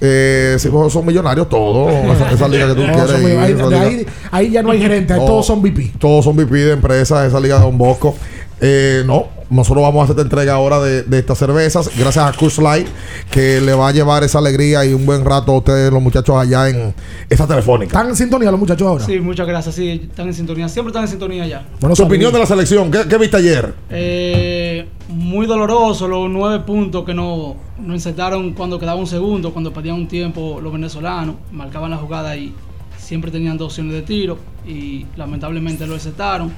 Eh, 0.00 0.56
si 0.60 0.68
vos 0.68 0.92
son 0.92 1.04
millonarios 1.06 1.48
todos, 1.48 1.92
esa, 2.16 2.30
esa 2.30 2.46
liga 2.48 2.68
que 2.68 2.74
tú 2.74 2.82
No, 2.86 2.92
quieres 2.92 3.20
ir, 3.20 3.38
ahí, 3.38 3.52
esa 3.52 3.62
de 3.64 3.68
liga- 3.70 3.82
ahí- 3.82 4.06
ahí 4.30 4.50
ya 4.50 4.62
no 4.62 4.70
hay 4.70 4.80
gerente, 4.80 5.14
No. 5.14 5.24
todos 5.24 5.46
son 5.46 5.60
VP. 5.60 5.94
Todos 5.98 6.24
son 6.24 6.36
VP 6.36 6.54
de 6.56 6.72
empresas, 6.74 7.26
esa 7.26 7.40
liga 7.40 7.56
de 7.56 7.62
Don 7.62 7.76
Bosco. 7.76 8.14
Eh, 8.60 9.02
no, 9.06 9.26
nosotros 9.50 9.82
vamos 9.82 10.00
a 10.00 10.04
hacer 10.04 10.14
esta 10.14 10.22
entrega 10.22 10.54
ahora 10.54 10.80
de, 10.80 11.02
de 11.02 11.18
estas 11.18 11.38
cervezas, 11.38 11.90
gracias 11.96 12.24
a 12.24 12.32
Curse 12.32 12.62
Light, 12.62 12.86
que 13.30 13.60
le 13.60 13.72
va 13.72 13.88
a 13.88 13.92
llevar 13.92 14.24
esa 14.24 14.38
alegría 14.38 14.84
y 14.84 14.92
un 14.92 15.06
buen 15.06 15.24
rato 15.24 15.52
a 15.52 15.58
ustedes, 15.58 15.92
los 15.92 16.02
muchachos 16.02 16.36
allá 16.36 16.68
en 16.68 16.94
esta 17.28 17.46
telefónica. 17.46 17.86
¿Están 17.98 18.08
en 18.08 18.16
sintonía 18.16 18.50
los 18.50 18.60
muchachos 18.60 18.86
ahora? 18.86 19.04
Sí, 19.04 19.18
muchas 19.20 19.46
gracias. 19.46 19.74
Sí, 19.74 20.08
están 20.10 20.26
en 20.26 20.34
sintonía. 20.34 20.68
Siempre 20.68 20.90
están 20.90 21.04
en 21.04 21.08
sintonía 21.08 21.46
ya. 21.46 21.66
tu 21.78 22.02
opinión 22.02 22.32
de 22.32 22.38
la 22.38 22.46
selección, 22.46 22.90
¿qué, 22.90 23.00
qué 23.08 23.18
viste 23.18 23.36
ayer? 23.36 23.74
Eh, 23.90 24.88
muy 25.08 25.46
doloroso 25.46 26.06
los 26.06 26.28
nueve 26.28 26.64
puntos 26.64 27.04
que 27.04 27.14
nos, 27.14 27.54
nos 27.78 27.94
insertaron 27.94 28.52
cuando 28.52 28.78
quedaba 28.78 28.98
un 28.98 29.06
segundo, 29.06 29.52
cuando 29.52 29.72
perdían 29.72 29.96
un 29.96 30.08
tiempo 30.08 30.60
los 30.60 30.72
venezolanos, 30.72 31.36
marcaban 31.52 31.90
la 31.90 31.96
jugada 31.96 32.36
y 32.36 32.54
siempre 32.98 33.30
tenían 33.30 33.56
dos 33.56 33.68
opciones 33.68 33.94
de 33.94 34.02
tiro 34.02 34.38
y 34.66 35.06
lamentablemente 35.16 35.86
lo 35.86 35.94
exetaron. 35.94 36.52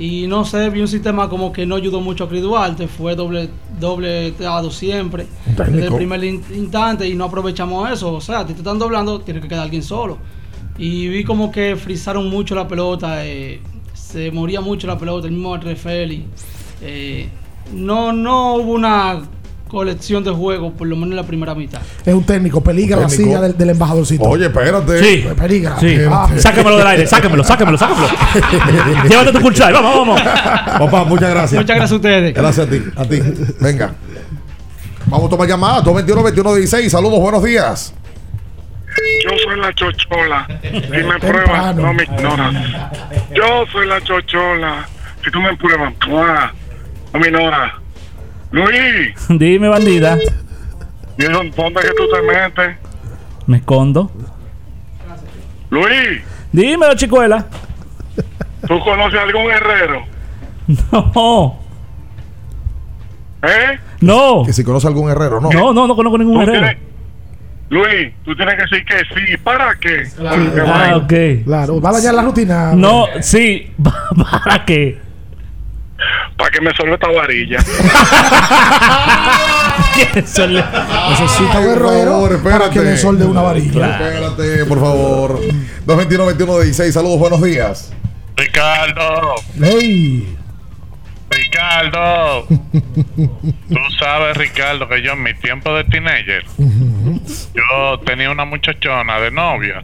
Y 0.00 0.26
no 0.26 0.44
sé, 0.46 0.70
vi 0.70 0.80
un 0.80 0.88
sistema 0.88 1.28
como 1.28 1.52
que 1.52 1.66
no 1.66 1.76
ayudó 1.76 2.00
mucho 2.00 2.24
a 2.24 2.28
Chris 2.28 2.40
Duarte, 2.42 2.88
fue 2.88 3.14
doble, 3.14 3.50
doble 3.78 4.32
teado 4.32 4.70
siempre, 4.70 5.26
desde 5.74 5.86
el 5.88 5.94
primer 5.98 6.24
in- 6.24 6.42
instante 6.54 7.06
y 7.06 7.14
no 7.14 7.24
aprovechamos 7.26 7.90
eso. 7.90 8.14
O 8.14 8.20
sea, 8.20 8.46
te 8.46 8.54
están 8.54 8.78
doblando, 8.78 9.20
tiene 9.20 9.40
que 9.42 9.48
quedar 9.48 9.64
alguien 9.64 9.82
solo. 9.82 10.16
Y 10.78 11.08
vi 11.08 11.22
como 11.22 11.52
que 11.52 11.76
frizaron 11.76 12.30
mucho 12.30 12.54
la 12.54 12.66
pelota, 12.66 13.26
eh, 13.26 13.60
se 13.92 14.30
moría 14.30 14.62
mucho 14.62 14.86
la 14.86 14.96
pelota, 14.98 15.26
el 15.26 15.34
mismo 15.34 15.54
Refeli. 15.58 16.24
Eh, 16.80 17.28
no, 17.74 18.10
no 18.12 18.54
hubo 18.54 18.72
una 18.72 19.20
colección 19.70 20.24
de 20.24 20.30
juegos, 20.30 20.72
por 20.76 20.86
lo 20.88 20.96
menos 20.96 21.10
en 21.10 21.16
la 21.16 21.22
primera 21.22 21.54
mitad. 21.54 21.80
Es 22.04 22.12
un 22.12 22.24
técnico, 22.24 22.60
peligra 22.60 22.96
la 22.98 23.06
Técnico. 23.06 23.30
silla 23.30 23.40
del, 23.40 23.56
del 23.56 23.70
embajadorcito. 23.70 24.24
Oye, 24.24 24.46
espérate. 24.46 25.02
Sí. 25.02 25.24
Peligra. 25.38 25.78
Sí. 25.78 25.96
Ah, 26.10 26.28
Sáquemelo 26.36 26.76
del 26.78 26.86
aire, 26.86 27.06
sáquemelo, 27.06 27.44
sáquemelo, 27.44 27.78
sáquemelo. 27.78 28.08
Llévate 29.08 29.32
tu 29.32 29.40
culchal, 29.40 29.72
vamos, 29.72 29.94
vamos. 29.96 30.20
Papá, 30.20 31.04
muchas 31.04 31.30
gracias. 31.30 31.60
Muchas 31.60 31.76
gracias 31.76 31.92
a 31.92 31.96
ustedes. 31.96 32.34
Gracias 32.34 32.66
a 32.66 32.70
ti, 32.70 32.82
a 32.96 33.04
ti. 33.04 33.20
Venga. 33.60 33.92
Vamos 35.06 35.26
a 35.26 35.30
tomar 35.30 35.48
llamadas. 35.48 35.84
221 35.84 36.22
21 36.24 36.54
16. 36.56 36.92
Saludos, 36.92 37.20
buenos 37.20 37.42
días. 37.42 37.94
Yo 39.24 39.30
soy 39.44 39.60
la 39.60 39.72
chochola. 39.74 40.46
Si 40.62 40.90
me 41.04 41.18
pruebas, 41.20 41.76
no 41.76 41.92
me 41.94 42.02
ignoras. 42.04 42.54
Yo 43.34 43.64
soy 43.72 43.86
la 43.86 44.00
chochola. 44.02 44.88
Si 45.24 45.30
tú 45.30 45.40
me 45.40 45.56
pruebas, 45.56 45.92
no 47.12 47.20
me 47.20 47.28
ignoras. 47.28 47.72
Luis, 48.52 49.14
Dime, 49.28 49.68
bandida. 49.68 50.18
¿y 51.16 51.24
dónde 51.24 51.48
es 51.80 51.86
que 51.86 51.94
tú 51.96 52.08
te 52.12 52.22
metes? 52.22 52.76
Me 53.46 53.58
escondo. 53.58 54.10
Luis, 55.70 56.22
Dímelo, 56.52 56.94
chicuela. 56.94 57.46
¿tú 58.66 58.80
conoces 58.80 59.20
algún 59.20 59.50
herrero? 59.50 60.02
No. 60.92 61.58
¿Eh? 63.42 63.78
No. 64.00 64.42
Que 64.44 64.52
si 64.52 64.62
conoce 64.64 64.86
algún 64.86 65.10
herrero, 65.10 65.40
¿no? 65.40 65.50
No, 65.50 65.72
no, 65.72 65.86
no 65.86 65.96
conozco 65.96 66.18
ningún 66.18 66.34
¿Tú 66.36 66.42
herrero. 66.42 66.60
tienes- 66.66 66.78
Luis, 67.70 68.12
tú 68.24 68.34
tienes 68.36 68.56
que 68.56 68.62
decir 68.62 68.84
que 68.84 68.98
sí. 69.14 69.36
¿Para 69.44 69.74
qué? 69.76 70.02
Ah, 70.66 70.96
ok. 70.96 71.44
Claro, 71.44 71.80
va 71.80 71.90
a 71.90 71.92
dañar 71.94 72.14
la 72.14 72.22
rutina. 72.22 72.72
No, 72.74 73.06
sí. 73.20 73.72
¿Para 74.44 74.64
qué? 74.64 74.98
Para 76.40 76.50
que 76.52 76.60
me 76.62 76.72
suelve 76.72 76.94
esta 76.94 77.08
varilla. 77.08 77.58
Necesita 79.96 81.58
un 81.60 81.78
favor, 81.78 82.42
para 82.42 82.64
espérate. 82.64 82.90
que 82.92 82.96
solde 82.96 83.26
una 83.26 83.42
varilla. 83.42 83.90
Espérate, 83.90 84.64
por 84.64 84.80
favor. 84.80 85.38
221 85.84 86.26
21 86.26 86.58
16. 86.60 86.94
Saludos, 86.94 87.18
buenos 87.18 87.42
días. 87.42 87.92
Ricardo, 88.36 89.34
Ey. 89.62 90.34
Ricardo. 91.28 92.46
Tú 92.48 93.78
sabes, 93.98 94.34
Ricardo, 94.38 94.88
que 94.88 95.02
yo 95.02 95.12
en 95.12 95.22
mi 95.22 95.34
tiempo 95.34 95.74
de 95.74 95.84
teenager, 95.84 96.46
yo 97.54 98.00
tenía 98.00 98.30
una 98.30 98.44
muchachona 98.44 99.20
de 99.20 99.30
novia. 99.30 99.82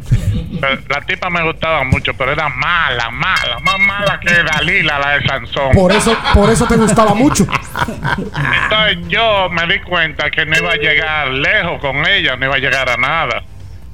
La 0.88 1.00
tipa 1.02 1.30
me 1.30 1.42
gustaba 1.42 1.84
mucho, 1.84 2.14
pero 2.14 2.32
era 2.32 2.48
mala, 2.48 3.10
mala, 3.10 3.58
más 3.60 3.78
mala 3.78 4.20
que 4.20 4.32
Dalila, 4.32 4.98
la 4.98 5.18
de 5.18 5.26
Sansón. 5.26 5.72
Por 5.72 5.92
eso, 5.92 6.16
por 6.34 6.50
eso 6.50 6.66
te 6.66 6.76
gustaba 6.76 7.14
mucho. 7.14 7.46
Entonces 8.62 9.08
yo 9.08 9.48
me 9.50 9.66
di 9.66 9.80
cuenta 9.80 10.30
que 10.30 10.46
no 10.46 10.56
iba 10.56 10.72
a 10.72 10.76
llegar 10.76 11.28
lejos 11.28 11.80
con 11.80 12.06
ella, 12.06 12.36
no 12.36 12.46
iba 12.46 12.54
a 12.56 12.58
llegar 12.58 12.88
a 12.88 12.96
nada. 12.96 13.42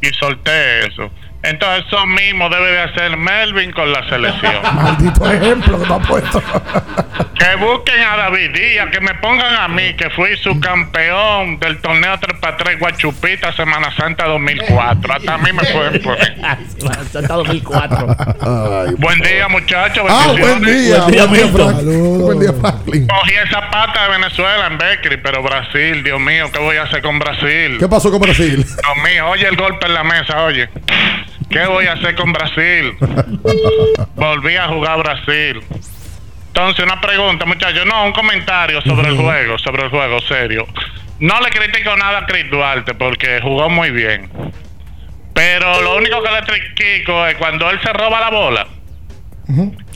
Y 0.00 0.08
solté 0.14 0.86
eso. 0.86 1.10
Entonces 1.42 1.84
eso 1.86 2.06
mismo 2.06 2.48
debe 2.48 2.70
de 2.70 2.80
hacer 2.82 3.16
Melvin 3.16 3.72
con 3.72 3.92
la 3.92 4.08
selección. 4.08 4.54
Maldito 4.74 5.30
ejemplo 5.30 5.78
que 5.80 5.86
tú 5.86 5.94
has 5.94 6.06
puesto. 6.06 6.42
Que 7.36 7.56
busquen 7.56 8.00
a 8.00 8.16
David 8.16 8.50
Díaz, 8.54 8.88
que 8.92 9.00
me 9.00 9.14
pongan 9.14 9.54
a 9.56 9.66
mí, 9.66 9.94
que 9.94 10.08
fui 10.10 10.36
subcampeón 10.36 11.58
del 11.58 11.80
torneo 11.80 12.14
3x3 12.18 12.78
Guachupita 12.78 13.52
Semana 13.52 13.90
Santa 13.96 14.26
2004. 14.26 15.12
Hasta 15.14 15.34
a 15.34 15.38
mí 15.38 15.50
me 15.52 15.64
pueden 15.64 16.00
poner. 16.02 16.36
Hasta 16.88 17.22
2004. 17.22 18.16
Ay, 18.40 18.94
Buen 18.98 19.18
día, 19.20 19.48
muchachos. 19.48 20.04
Ah, 20.08 20.28
buen 20.38 20.62
día. 20.62 20.98
Buen 21.02 21.10
día, 21.12 21.26
Buen 21.26 21.32
día. 21.32 21.48
Franklin. 21.48 22.18
Buen 22.20 22.38
día, 22.40 22.52
Franklin. 22.52 23.06
Cogí 23.08 23.34
esa 23.34 23.68
pata 23.70 24.04
de 24.04 24.10
Venezuela 24.10 24.66
en 24.68 24.78
Becri, 24.78 25.16
pero 25.16 25.42
Brasil, 25.42 26.04
Dios 26.04 26.20
mío, 26.20 26.46
¿qué 26.52 26.60
voy 26.60 26.76
a 26.76 26.84
hacer 26.84 27.02
con 27.02 27.18
Brasil? 27.18 27.76
¿Qué 27.80 27.88
pasó 27.88 28.12
con 28.12 28.20
Brasil? 28.20 28.56
Dios 28.64 28.96
mío, 29.04 29.26
oye 29.28 29.48
el 29.48 29.56
golpe 29.56 29.86
en 29.86 29.94
la 29.94 30.04
mesa, 30.04 30.44
oye. 30.44 30.68
¿Qué 31.52 31.66
voy 31.66 31.86
a 31.86 31.92
hacer 31.92 32.14
con 32.14 32.32
Brasil? 32.32 32.96
Volví 34.16 34.56
a 34.56 34.68
jugar 34.68 34.98
Brasil. 34.98 35.60
Entonces, 36.48 36.84
una 36.84 37.00
pregunta, 37.00 37.44
muchachos. 37.44 37.86
No, 37.86 38.06
un 38.06 38.12
comentario 38.12 38.80
sobre 38.82 39.08
el 39.08 39.16
juego, 39.16 39.58
sobre 39.58 39.84
el 39.84 39.90
juego, 39.90 40.20
serio. 40.20 40.66
No 41.18 41.40
le 41.40 41.50
critico 41.50 41.96
nada 41.96 42.18
a 42.18 42.26
Chris 42.26 42.50
Duarte 42.50 42.94
porque 42.94 43.40
jugó 43.42 43.70
muy 43.70 43.90
bien. 43.90 44.30
Pero 45.34 45.80
lo 45.82 45.96
único 45.96 46.22
que 46.22 46.30
le 46.30 46.42
critico 46.42 47.26
es 47.26 47.36
cuando 47.36 47.70
él 47.70 47.80
se 47.82 47.92
roba 47.92 48.20
la 48.20 48.30
bola. 48.30 48.66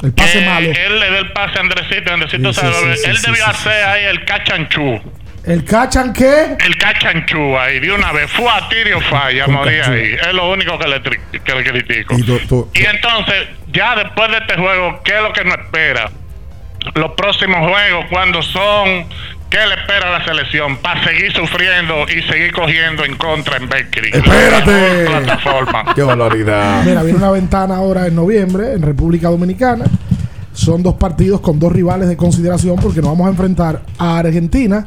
El 0.03 0.13
pase 0.13 0.45
malo. 0.45 0.71
Él 0.71 1.01
le 1.01 1.11
dé 1.11 1.19
el 1.19 1.33
pase 1.33 1.59
a 1.59 1.61
Andresito. 1.63 2.13
Andresito 2.13 2.53
Sí, 2.53 2.61
sí, 2.61 3.11
él 3.11 3.23
debió 3.23 3.47
hacer 3.47 3.85
ahí 3.85 4.05
el 4.05 4.25
cachanchú. 4.25 5.01
¿El 5.47 5.65
cachan 5.65 6.13
qué? 6.13 6.57
El 6.59 6.77
cachanchú 6.77 7.57
ahí, 7.57 7.79
de 7.79 7.93
una 7.93 8.13
vez. 8.13 8.31
Fue 8.33 8.49
a 8.51 8.69
tirio 8.69 9.01
falla, 9.03 9.47
morí 9.47 9.77
ahí. 9.77 10.15
Es 10.15 10.33
lo 10.35 10.51
único 10.51 10.77
que 10.79 10.89
le, 10.89 11.03
tri- 11.03 11.21
que 11.43 11.55
le 11.55 11.65
critico. 11.65 12.17
Y 12.75 12.85
entonces, 12.85 13.47
ya 13.73 13.95
después 13.95 14.31
de 14.31 14.39
este 14.39 14.55
juego, 14.57 15.01
¿qué 15.05 15.17
es 15.17 15.23
lo 15.23 15.33
que 15.33 15.45
nos 15.45 15.57
espera? 15.59 16.11
Los 16.95 17.13
próximos 17.13 17.59
juegos, 17.59 18.07
¿cuándo 18.11 18.43
son? 18.43 19.07
¿Qué 19.51 19.59
le 19.65 19.75
espera 19.75 20.09
a 20.09 20.19
la 20.19 20.25
selección? 20.25 20.77
Para 20.79 21.05
seguir 21.05 21.33
sufriendo 21.33 22.05
y 22.09 22.23
seguir 22.23 22.53
cogiendo 22.53 23.05
en 23.05 23.15
contra 23.17 23.57
en 23.57 23.69
Beckley. 23.69 24.11
Espérate. 24.13 25.05
La 25.05 25.19
plataforma. 25.21 25.85
Qué 25.95 26.03
barbaridad. 26.03 26.83
Mira, 26.85 27.03
viene 27.05 27.19
una 27.19 27.31
ventana 27.31 27.77
ahora 27.77 28.09
en 28.09 28.17
noviembre 28.17 28.73
en 28.73 28.83
República 28.83 29.29
Dominicana. 29.29 29.85
Son 30.53 30.83
dos 30.83 30.95
partidos 30.95 31.41
con 31.41 31.59
dos 31.61 31.73
rivales 31.73 32.09
de 32.09 32.17
consideración 32.17 32.77
porque 32.77 33.01
nos 33.01 33.11
vamos 33.11 33.27
a 33.29 33.31
enfrentar 33.31 33.83
a 33.99 34.19
Argentina. 34.19 34.85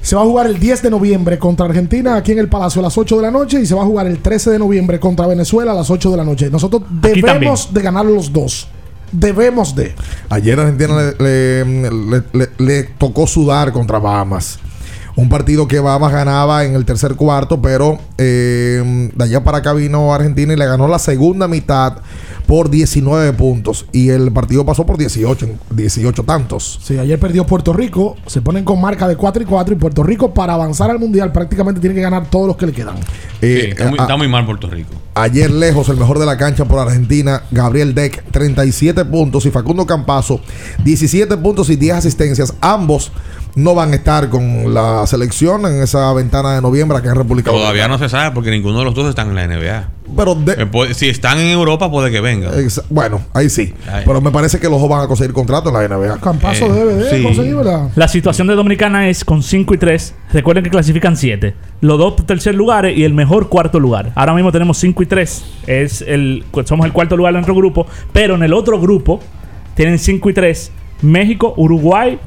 Se 0.00 0.16
va 0.16 0.22
a 0.22 0.24
jugar 0.24 0.46
el 0.46 0.58
10 0.58 0.82
de 0.82 0.90
noviembre 0.90 1.38
contra 1.38 1.66
Argentina 1.66 2.16
aquí 2.16 2.32
en 2.32 2.38
el 2.40 2.48
Palacio 2.48 2.80
a 2.80 2.82
las 2.82 2.98
8 2.98 3.16
de 3.16 3.22
la 3.22 3.30
noche 3.30 3.60
y 3.60 3.66
se 3.66 3.74
va 3.74 3.82
a 3.82 3.84
jugar 3.86 4.06
el 4.08 4.18
13 4.18 4.50
de 4.50 4.58
noviembre 4.58 4.98
contra 4.98 5.26
Venezuela 5.28 5.70
a 5.72 5.74
las 5.74 5.90
8 5.90 6.10
de 6.10 6.16
la 6.16 6.24
noche. 6.24 6.50
Nosotros 6.50 6.82
debemos 6.90 7.72
de 7.72 7.82
ganar 7.82 8.04
los 8.04 8.32
dos. 8.32 8.66
Debemos 9.12 9.76
de. 9.76 9.94
Ayer 10.30 10.58
Argentina 10.58 11.12
le, 11.18 11.64
le- 11.64 11.90
le- 11.90 12.22
le- 12.32 12.50
le 12.58 12.82
tocó 12.84 13.26
sudar 13.26 13.70
contra 13.72 13.98
Bahamas. 13.98 14.58
Un 15.14 15.28
partido 15.28 15.68
que 15.68 15.78
Bahamas 15.78 16.10
ganaba 16.12 16.64
en 16.64 16.74
el 16.74 16.86
tercer 16.86 17.14
cuarto, 17.16 17.60
pero 17.60 17.98
eh, 18.16 19.10
de 19.14 19.24
allá 19.24 19.44
para 19.44 19.58
acá 19.58 19.74
vino 19.74 20.14
Argentina 20.14 20.54
y 20.54 20.56
le 20.56 20.64
ganó 20.64 20.88
la 20.88 20.98
segunda 20.98 21.46
mitad 21.46 21.98
por 22.46 22.70
19 22.70 23.32
puntos. 23.34 23.86
Y 23.92 24.08
el 24.10 24.30
partido 24.32 24.64
pasó 24.64 24.84
por 24.86 24.98
18, 24.98 25.48
18 25.70 26.22
tantos. 26.24 26.80
Sí, 26.82 26.98
ayer 26.98 27.18
perdió 27.18 27.44
Puerto 27.46 27.72
Rico. 27.72 28.16
Se 28.26 28.40
ponen 28.42 28.64
con 28.64 28.80
marca 28.80 29.06
de 29.08 29.16
4 29.16 29.42
y 29.42 29.46
4 29.46 29.74
y 29.74 29.78
Puerto 29.78 30.02
Rico 30.02 30.32
para 30.34 30.54
avanzar 30.54 30.90
al 30.90 30.98
Mundial 30.98 31.32
prácticamente 31.32 31.80
tiene 31.80 31.94
que 31.94 32.02
ganar 32.02 32.28
todos 32.30 32.46
los 32.46 32.56
que 32.56 32.66
le 32.66 32.72
quedan. 32.72 32.96
Eh, 33.40 33.60
Sí, 33.62 33.70
está, 33.70 33.88
muy, 33.88 33.98
a- 33.98 34.02
está 34.02 34.16
muy 34.16 34.28
mal 34.28 34.44
Puerto 34.46 34.68
Rico. 34.68 34.90
Ayer 35.14 35.50
lejos, 35.50 35.88
el 35.90 35.96
mejor 35.98 36.18
de 36.18 36.24
la 36.26 36.36
cancha 36.38 36.64
por 36.64 36.78
Argentina, 36.78 37.42
Gabriel 37.50 37.94
Deck, 37.94 38.24
37 38.30 39.04
puntos 39.04 39.44
y 39.44 39.50
Facundo 39.50 39.84
Campazo, 39.86 40.40
17 40.84 41.36
puntos 41.36 41.68
y 41.70 41.76
10 41.76 41.96
asistencias. 41.96 42.54
Ambos 42.62 43.12
no 43.54 43.74
van 43.74 43.92
a 43.92 43.96
estar 43.96 44.30
con 44.30 44.72
la 44.72 45.06
selección 45.06 45.66
en 45.66 45.82
esa 45.82 46.12
ventana 46.14 46.54
de 46.54 46.62
noviembre 46.62 46.96
aquí 46.98 47.08
en 47.08 47.14
República 47.16 47.50
Todavía 47.50 47.82
Dominicana. 47.82 47.88
no 47.94 47.98
se 47.98 48.08
sabe 48.08 48.30
porque 48.34 48.50
ninguno 48.50 48.78
de 48.78 48.84
los 48.86 48.94
dos 48.94 49.08
están 49.10 49.28
en 49.28 49.34
la 49.34 49.44
NBA. 49.44 49.88
Pero 50.16 50.34
de- 50.34 50.62
Eh, 50.62 50.66
puede- 50.66 50.94
si 50.94 51.08
están 51.08 51.38
en 51.38 51.48
Europa, 51.48 51.90
puede 51.90 52.10
que 52.10 52.20
vengan. 52.20 52.50
Bueno, 52.90 53.20
ahí 53.34 53.48
sí. 53.50 53.74
Ay. 53.90 54.04
Pero 54.06 54.20
me 54.20 54.30
parece 54.30 54.58
que 54.58 54.68
los 54.68 54.80
dos 54.80 54.88
van 54.88 55.02
a 55.04 55.06
conseguir 55.06 55.32
contrato 55.34 55.68
en 55.68 55.74
la 55.74 55.82
NBA. 55.84 56.18
Campazo 56.18 56.66
Eh, 56.66 56.72
debe 56.72 56.94
de 56.94 57.10
sí. 57.18 57.22
conseguir, 57.22 57.54
¿verdad? 57.56 57.88
La 57.94 58.08
situación 58.08 58.46
de 58.48 58.54
Dominicana 58.54 59.08
es 59.08 59.24
con 59.24 59.42
5 59.42 59.74
y 59.74 59.78
3. 59.78 60.14
Recuerden 60.32 60.64
que 60.64 60.70
clasifican 60.70 61.16
7. 61.16 61.54
Los 61.82 61.98
dos 61.98 62.16
tercer 62.26 62.54
lugares 62.54 62.96
y 62.96 63.04
el 63.04 63.12
mejor 63.14 63.48
cuarto 63.48 63.78
lugar. 63.80 64.12
Ahora 64.14 64.34
mismo 64.34 64.50
tenemos 64.52 64.78
5 64.78 65.02
y 65.02 65.06
3. 65.06 65.44
Es 65.66 66.02
el, 66.02 66.44
somos 66.64 66.86
el 66.86 66.92
cuarto 66.92 67.16
lugar 67.16 67.32
de 67.32 67.38
nuestro 67.40 67.54
grupo. 67.54 67.86
Pero 68.12 68.34
en 68.34 68.42
el 68.42 68.52
otro 68.54 68.80
grupo 68.80 69.20
tienen 69.74 69.98
5 69.98 70.30
y 70.30 70.34
3. 70.34 70.70
México, 71.02 71.52
Uruguay 71.56 72.18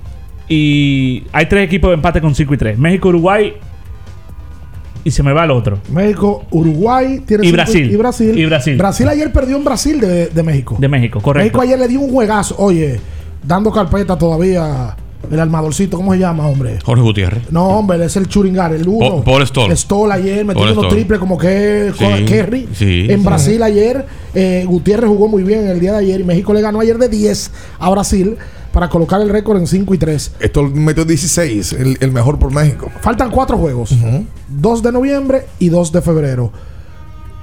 y 0.48 1.24
hay 1.32 1.46
tres 1.48 1.66
equipos 1.66 1.90
de 1.90 1.96
empate 1.96 2.22
con 2.22 2.36
5 2.36 2.54
y 2.54 2.58
3. 2.58 2.78
México, 2.78 3.10
Uruguay 3.10 3.54
y 5.04 5.12
se 5.12 5.22
me 5.22 5.34
va 5.34 5.44
el 5.46 5.52
otro. 5.52 5.80
México, 5.92 6.46
Uruguay 6.52 7.22
tiene 7.26 7.46
Y 7.48 7.52
Brasil. 7.52 7.92
y 7.92 7.96
Brasil. 7.96 8.38
Y 8.40 8.46
Brasil. 8.46 8.78
Brasil 8.78 9.08
ayer 9.08 9.32
perdió 9.32 9.56
en 9.58 9.64
Brasil 9.64 10.00
de, 10.00 10.28
de 10.28 10.44
México. 10.44 10.78
De 10.80 10.88
México, 10.88 11.20
correcto. 11.22 11.44
México 11.46 11.62
ayer 11.62 11.80
le 11.80 11.88
dio 11.88 12.00
un 12.00 12.12
juegazo. 12.12 12.56
Oye, 12.58 13.00
dando 13.44 13.72
carpeta 13.72 14.18
todavía 14.18 14.96
El 15.32 15.40
armadorcito, 15.40 15.98
¿cómo 15.98 16.14
se 16.14 16.20
llama, 16.20 16.48
hombre? 16.48 16.80
Jorge 16.84 17.02
Gutiérrez. 17.04 17.52
No, 17.52 17.68
hombre, 17.68 18.04
es 18.06 18.16
el 18.16 18.28
Churingar, 18.28 18.74
el 18.74 18.88
uno. 18.88 19.22
Paul- 19.22 19.24
Paul 19.24 19.48
Stoll. 19.48 19.72
Stoll 19.78 20.12
ayer 20.12 20.46
metió 20.46 20.64
unos 20.64 20.90
triples 20.90 21.20
como 21.20 21.38
que 21.38 21.92
Sí, 21.98 22.06
Kerry. 22.26 22.68
sí, 22.74 23.08
en 23.10 23.20
sí. 23.20 23.26
Brasil 23.26 23.64
ayer, 23.64 24.06
eh, 24.34 24.66
Gutiérrez 24.68 25.10
jugó 25.10 25.28
muy 25.28 25.44
bien 25.44 25.68
el 25.68 25.80
día 25.80 25.94
de 25.94 26.00
ayer 26.00 26.22
y 26.22 26.24
México 26.24 26.54
le 26.54 26.62
ganó 26.62 26.80
ayer 26.80 26.98
de 26.98 27.10
10 27.10 27.52
a 27.80 27.90
Brasil 27.90 28.36
para 28.72 28.90
colocar 28.90 29.22
el 29.22 29.30
récord 29.30 29.58
en 29.58 29.68
5 29.68 29.94
y 29.94 29.98
3. 29.98 30.34
Esto 30.40 30.64
metió 30.64 31.06
16, 31.06 31.74
el, 31.74 31.98
el 32.02 32.12
mejor 32.12 32.38
por 32.38 32.52
México. 32.54 32.92
Faltan 33.02 33.32
cuatro 33.32 33.58
juegos. 33.58 33.96
2 34.50 34.84
de 34.84 34.92
noviembre 34.92 35.46
y 35.60 35.70
2 35.70 35.92
de 35.94 36.02
febrero. 36.02 36.52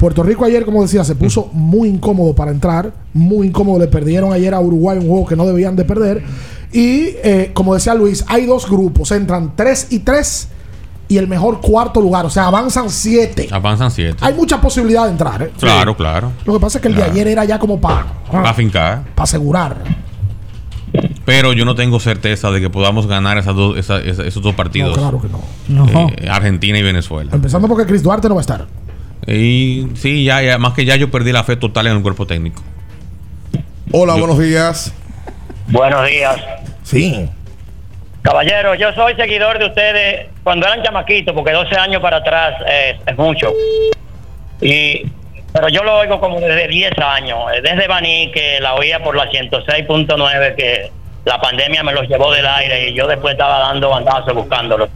Puerto 0.02 0.24
Rico 0.24 0.44
ayer, 0.44 0.64
como 0.64 0.82
decía, 0.82 1.04
se 1.04 1.14
puso 1.14 1.48
muy 1.52 1.88
incómodo 1.88 2.34
para 2.34 2.50
entrar. 2.50 2.92
Muy 3.14 3.46
incómodo. 3.46 3.78
Le 3.78 3.86
perdieron 3.86 4.32
ayer 4.32 4.52
a 4.52 4.58
Uruguay 4.58 4.98
un 4.98 5.06
juego 5.08 5.24
que 5.26 5.36
no 5.36 5.46
debían 5.46 5.76
de 5.76 5.84
perder. 5.84 6.24
Y 6.72 7.10
eh, 7.22 7.52
como 7.54 7.72
decía 7.74 7.94
Luis, 7.94 8.24
hay 8.26 8.44
dos 8.46 8.68
grupos. 8.68 9.12
Entran 9.12 9.52
3 9.54 9.86
y 9.90 10.00
3 10.00 10.48
y 11.06 11.18
el 11.18 11.28
mejor 11.28 11.60
cuarto 11.60 12.00
lugar. 12.00 12.26
O 12.26 12.30
sea, 12.30 12.48
avanzan 12.48 12.90
7. 12.90 13.48
Avanzan 13.52 13.92
siete. 13.92 14.16
Hay 14.22 14.34
mucha 14.34 14.60
posibilidad 14.60 15.04
de 15.04 15.10
entrar. 15.12 15.40
¿eh? 15.40 15.52
Claro, 15.58 15.96
claro. 15.96 16.32
Lo 16.46 16.54
que 16.54 16.58
pasa 16.58 16.78
es 16.78 16.82
que 16.82 16.88
el 16.88 16.94
Claro. 16.94 17.12
de 17.12 17.20
ayer 17.20 17.28
era 17.28 17.44
ya 17.44 17.60
como 17.60 17.80
para 17.80 18.04
Va 18.34 18.50
a 18.50 18.54
fincar. 18.54 19.04
asegurar. 19.16 19.76
Pero 21.24 21.52
yo 21.52 21.64
no 21.64 21.74
tengo 21.74 22.00
certeza 22.00 22.50
de 22.50 22.60
que 22.60 22.68
podamos 22.70 23.06
ganar 23.06 23.38
esas 23.38 23.54
dos, 23.54 23.78
esa- 23.78 24.00
esa- 24.00 24.24
esos 24.24 24.42
dos 24.42 24.54
partidos. 24.54 24.96
No, 24.96 25.02
claro 25.02 25.20
que 25.22 25.28
no. 25.28 25.86
No. 25.86 26.08
Eh, 26.16 26.28
Argentina 26.28 26.76
y 26.78 26.82
Venezuela. 26.82 27.30
Empezando 27.32 27.68
porque 27.68 27.86
Chris 27.86 28.02
Duarte 28.02 28.28
no 28.28 28.34
va 28.34 28.40
a 28.40 28.42
estar. 28.42 28.66
Y 29.26 29.88
sí, 29.94 30.24
ya, 30.24 30.42
ya, 30.42 30.58
más 30.58 30.74
que 30.74 30.84
ya 30.84 30.96
yo 30.96 31.10
perdí 31.10 31.32
la 31.32 31.44
fe 31.44 31.56
total 31.56 31.86
en 31.86 31.96
el 31.96 32.02
cuerpo 32.02 32.26
técnico. 32.26 32.62
Hola, 33.92 34.14
buenos 34.14 34.38
días. 34.38 34.92
Buenos 35.68 36.06
días. 36.08 36.36
Sí. 36.82 37.28
Caballero, 38.22 38.74
yo 38.74 38.92
soy 38.94 39.14
seguidor 39.14 39.58
de 39.58 39.66
ustedes 39.66 40.26
cuando 40.42 40.66
eran 40.66 40.82
chamaquitos, 40.82 41.34
porque 41.34 41.52
12 41.52 41.76
años 41.76 42.00
para 42.00 42.18
atrás 42.18 42.54
es, 42.66 42.96
es 43.06 43.16
mucho. 43.16 43.52
Y, 44.60 45.10
pero 45.52 45.68
yo 45.68 45.82
lo 45.82 45.98
oigo 45.98 46.20
como 46.20 46.40
desde 46.40 46.68
10 46.68 46.98
años, 46.98 47.38
eh, 47.54 47.60
desde 47.62 47.86
Baní, 47.86 48.30
que 48.32 48.60
la 48.60 48.74
oía 48.74 49.02
por 49.02 49.16
la 49.16 49.30
106.9, 49.30 50.54
que 50.56 50.90
la 51.24 51.40
pandemia 51.40 51.82
me 51.82 51.92
los 51.92 52.08
llevó 52.08 52.32
del 52.32 52.46
aire 52.46 52.90
y 52.90 52.94
yo 52.94 53.06
después 53.06 53.32
estaba 53.32 53.58
dando 53.58 53.90
bandazos 53.90 54.34
buscándolo. 54.34 54.88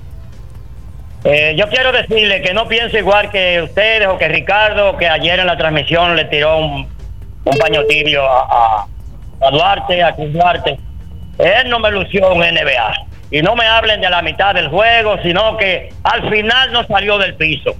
Eh, 1.28 1.54
yo 1.58 1.68
quiero 1.68 1.90
decirle 1.90 2.40
que 2.40 2.54
no 2.54 2.68
pienso 2.68 2.96
igual 2.96 3.30
que 3.30 3.60
ustedes 3.62 4.06
o 4.06 4.16
que 4.16 4.28
Ricardo, 4.28 4.96
que 4.96 5.08
ayer 5.08 5.40
en 5.40 5.46
la 5.46 5.56
transmisión 5.56 6.14
le 6.14 6.24
tiró 6.26 6.58
un, 6.58 6.88
un 7.44 7.58
paño 7.58 7.82
tibio 7.88 8.24
a, 8.24 8.42
a- 8.42 8.86
a 9.46 9.50
Duarte, 9.50 10.02
a 10.02 10.14
Chris 10.14 10.32
Duarte. 10.32 10.78
Él 11.38 11.68
no 11.68 11.78
me 11.80 11.90
lució 11.90 12.32
un 12.32 12.40
NBA. 12.40 12.92
Y 13.32 13.42
no 13.42 13.56
me 13.56 13.66
hablen 13.66 14.00
de 14.00 14.08
la 14.08 14.22
mitad 14.22 14.54
del 14.54 14.68
juego, 14.68 15.16
sino 15.22 15.56
que 15.56 15.88
al 16.04 16.30
final 16.30 16.72
no 16.72 16.84
salió 16.86 17.18
del 17.18 17.34
piso. 17.34 17.74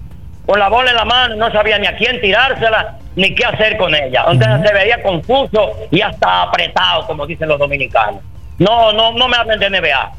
Con 0.44 0.58
la 0.58 0.68
bola 0.68 0.90
en 0.90 0.96
la 0.96 1.04
mano, 1.04 1.36
no 1.36 1.50
sabía 1.52 1.78
ni 1.78 1.86
a 1.86 1.96
quién 1.96 2.20
tirársela, 2.20 2.96
ni 3.14 3.32
qué 3.34 3.44
hacer 3.46 3.76
con 3.76 3.94
ella. 3.94 4.24
Entonces 4.28 4.68
se 4.68 4.74
veía 4.74 5.00
confuso 5.02 5.72
y 5.92 6.00
hasta 6.02 6.42
apretado, 6.42 7.06
como 7.06 7.26
dicen 7.26 7.48
los 7.48 7.58
dominicanos. 7.60 8.20
No, 8.58 8.92
no, 8.92 9.12
no 9.12 9.28
me 9.28 9.36
hablen 9.36 9.60
de 9.60 9.70
NBA. 9.70 10.12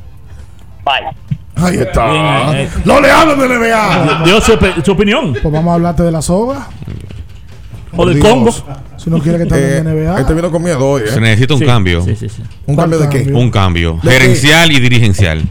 Bye. 0.85 1.36
Ahí 1.59 1.77
está. 1.77 2.11
Bien, 2.51 2.65
eh. 2.65 2.69
No 2.85 3.01
le 3.01 3.09
hablen 3.11 3.39
de 3.39 3.47
NBA. 3.47 4.23
Dio 4.25 4.41
su, 4.41 4.53
opi- 4.53 4.83
su 4.83 4.91
opinión. 4.91 5.33
Pues 5.33 5.53
vamos 5.53 5.71
a 5.71 5.73
hablarte 5.75 6.03
de 6.03 6.11
la 6.11 6.21
soga. 6.21 6.67
O 7.95 8.05
del 8.05 8.15
Dios. 8.19 8.27
Congo. 8.27 8.51
Si 8.97 9.09
no 9.09 9.19
quiere 9.19 9.37
que 9.39 9.45
te 9.45 9.55
Eh, 9.55 9.83
de 9.83 9.83
NBA. 9.83 10.19
Este 10.19 10.33
vino 10.33 10.51
con 10.51 10.61
miedo 10.63 10.85
hoy, 10.87 11.03
¿eh? 11.03 11.07
Se 11.07 11.19
necesita 11.21 11.53
un 11.53 11.59
Sí, 11.61 11.65
cambio. 11.65 12.01
Sí, 12.03 12.15
sí, 12.15 12.29
sí. 12.29 12.41
¿Un 12.65 12.75
¿Cuál 12.75 12.89
cambio 12.91 12.99
de 12.99 13.09
qué? 13.23 13.33
Un 13.33 13.49
cambio. 13.51 13.99
Gerencial 14.01 14.71
y 14.71 14.79
dirigencial. 14.79 15.43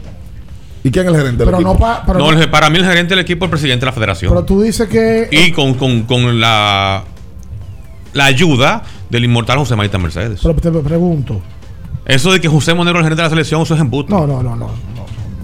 ¿Y 0.83 0.91
quién 0.91 1.05
es 1.05 1.11
el 1.11 1.17
gerente 1.17 1.37
del 1.39 1.47
Pero 1.47 1.57
equipo? 1.57 1.73
no 1.73 1.79
pa- 1.79 2.03
pero 2.05 2.19
No, 2.19 2.31
no- 2.31 2.41
el- 2.41 2.49
para 2.49 2.69
mí 2.69 2.77
el 2.77 2.85
gerente 2.85 3.09
del 3.15 3.19
equipo 3.19 3.45
es 3.45 3.47
el 3.47 3.51
presidente 3.51 3.81
de 3.81 3.85
la 3.87 3.91
federación. 3.93 4.31
Pero 4.31 4.45
tú 4.45 4.61
dices 4.61 4.87
que. 4.87 5.27
y 5.31 5.51
con, 5.51 5.73
con, 5.73 6.03
con 6.03 6.39
la, 6.39 7.03
la 8.13 8.25
ayuda 8.25 8.83
del 9.09 9.25
inmortal 9.25 9.57
José 9.57 9.75
Maita 9.75 9.97
Mercedes. 9.97 10.39
Pero 10.43 10.53
te 10.55 10.71
pregunto. 10.71 11.41
Eso 12.05 12.31
de 12.31 12.39
que 12.39 12.47
José 12.47 12.73
Monero 12.73 12.99
es 12.99 13.01
el 13.01 13.05
gerente 13.05 13.21
de 13.21 13.25
la 13.25 13.29
selección, 13.31 13.61
eso 13.63 13.73
es 13.75 13.81
embuste. 13.81 14.13
No, 14.13 14.25
no, 14.25 14.41
no, 14.41 14.55
no. 14.55 14.69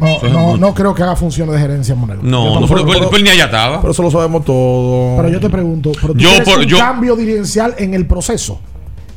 No, 0.04 0.30
no, 0.30 0.58
no 0.58 0.74
creo 0.74 0.94
que 0.94 1.02
haga 1.04 1.16
funciones 1.16 1.56
de 1.56 1.62
gerencia, 1.62 1.96
Monero. 1.96 2.20
No, 2.24 2.60
no, 2.60 2.68
pero, 2.68 2.86
pero- 2.86 3.10
pero 3.10 3.24
ni 3.24 3.30
allá 3.30 3.46
estaba. 3.46 3.80
Pero 3.82 3.92
eso 3.92 4.04
lo 4.04 4.12
sabemos 4.12 4.44
todo. 4.46 5.18
Pero 5.18 5.30
yo 5.30 5.40
te 5.40 5.50
pregunto, 5.50 5.92
¿pero 6.02 6.14
tú 6.14 6.20
Yo 6.20 6.30
por- 6.44 6.60
un 6.60 6.66
yo- 6.66 6.78
cambio 6.78 7.16
dirigencial 7.16 7.76
en 7.78 7.94
el 7.94 8.06
proceso? 8.06 8.60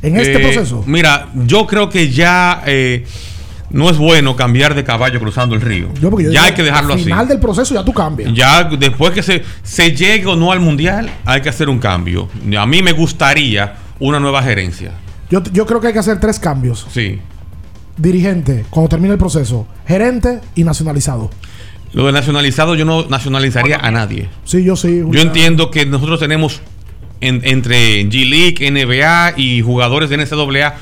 En 0.01 0.15
este 0.15 0.35
Eh, 0.37 0.39
proceso. 0.39 0.83
Mira, 0.85 1.29
yo 1.33 1.65
creo 1.67 1.89
que 1.89 2.11
ya 2.11 2.61
eh, 2.65 3.03
no 3.71 3.89
es 3.89 3.97
bueno 3.97 4.35
cambiar 4.35 4.75
de 4.75 4.83
caballo 4.83 5.19
cruzando 5.19 5.55
el 5.55 5.61
río. 5.61 5.89
Yo 5.99 6.09
ya 6.19 6.29
digo, 6.29 6.43
hay 6.43 6.51
que 6.53 6.63
dejarlo 6.63 6.93
al 6.93 6.99
así. 6.99 7.05
final 7.09 7.27
del 7.27 7.39
proceso 7.39 7.73
ya 7.73 7.83
tú 7.83 7.93
cambias. 7.93 8.31
Ya 8.33 8.63
después 8.63 9.11
que 9.11 9.23
se, 9.23 9.43
se 9.63 9.91
llegue 9.95 10.27
o 10.27 10.35
no 10.35 10.51
al 10.51 10.59
mundial, 10.59 11.09
hay 11.25 11.41
que 11.41 11.49
hacer 11.49 11.67
un 11.67 11.79
cambio. 11.79 12.29
A 12.57 12.65
mí 12.65 12.81
me 12.83 12.91
gustaría 12.93 13.75
una 13.99 14.19
nueva 14.19 14.43
gerencia. 14.43 14.91
Yo, 15.29 15.41
yo 15.51 15.65
creo 15.65 15.81
que 15.81 15.87
hay 15.87 15.93
que 15.93 15.99
hacer 15.99 16.19
tres 16.19 16.39
cambios. 16.39 16.85
Sí. 16.93 17.19
Dirigente, 17.97 18.65
cuando 18.69 18.89
termine 18.89 19.13
el 19.13 19.19
proceso. 19.19 19.67
Gerente 19.87 20.39
y 20.55 20.63
nacionalizado. 20.63 21.29
Lo 21.93 22.05
de 22.05 22.11
nacionalizado, 22.11 22.75
yo 22.75 22.85
no 22.85 23.07
nacionalizaría 23.07 23.77
a 23.77 23.89
nadie. 23.91 24.29
Sí, 24.45 24.63
yo 24.63 24.75
sí. 24.75 25.01
Yo 25.09 25.21
entiendo 25.21 25.71
que 25.71 25.85
nosotros 25.85 26.19
tenemos 26.19 26.61
en- 27.21 27.41
entre 27.43 28.03
G-League, 28.07 28.57
NBA 28.69 29.33
y 29.37 29.61
jugadores 29.61 30.09
de 30.09 30.17
NCAA 30.17 30.75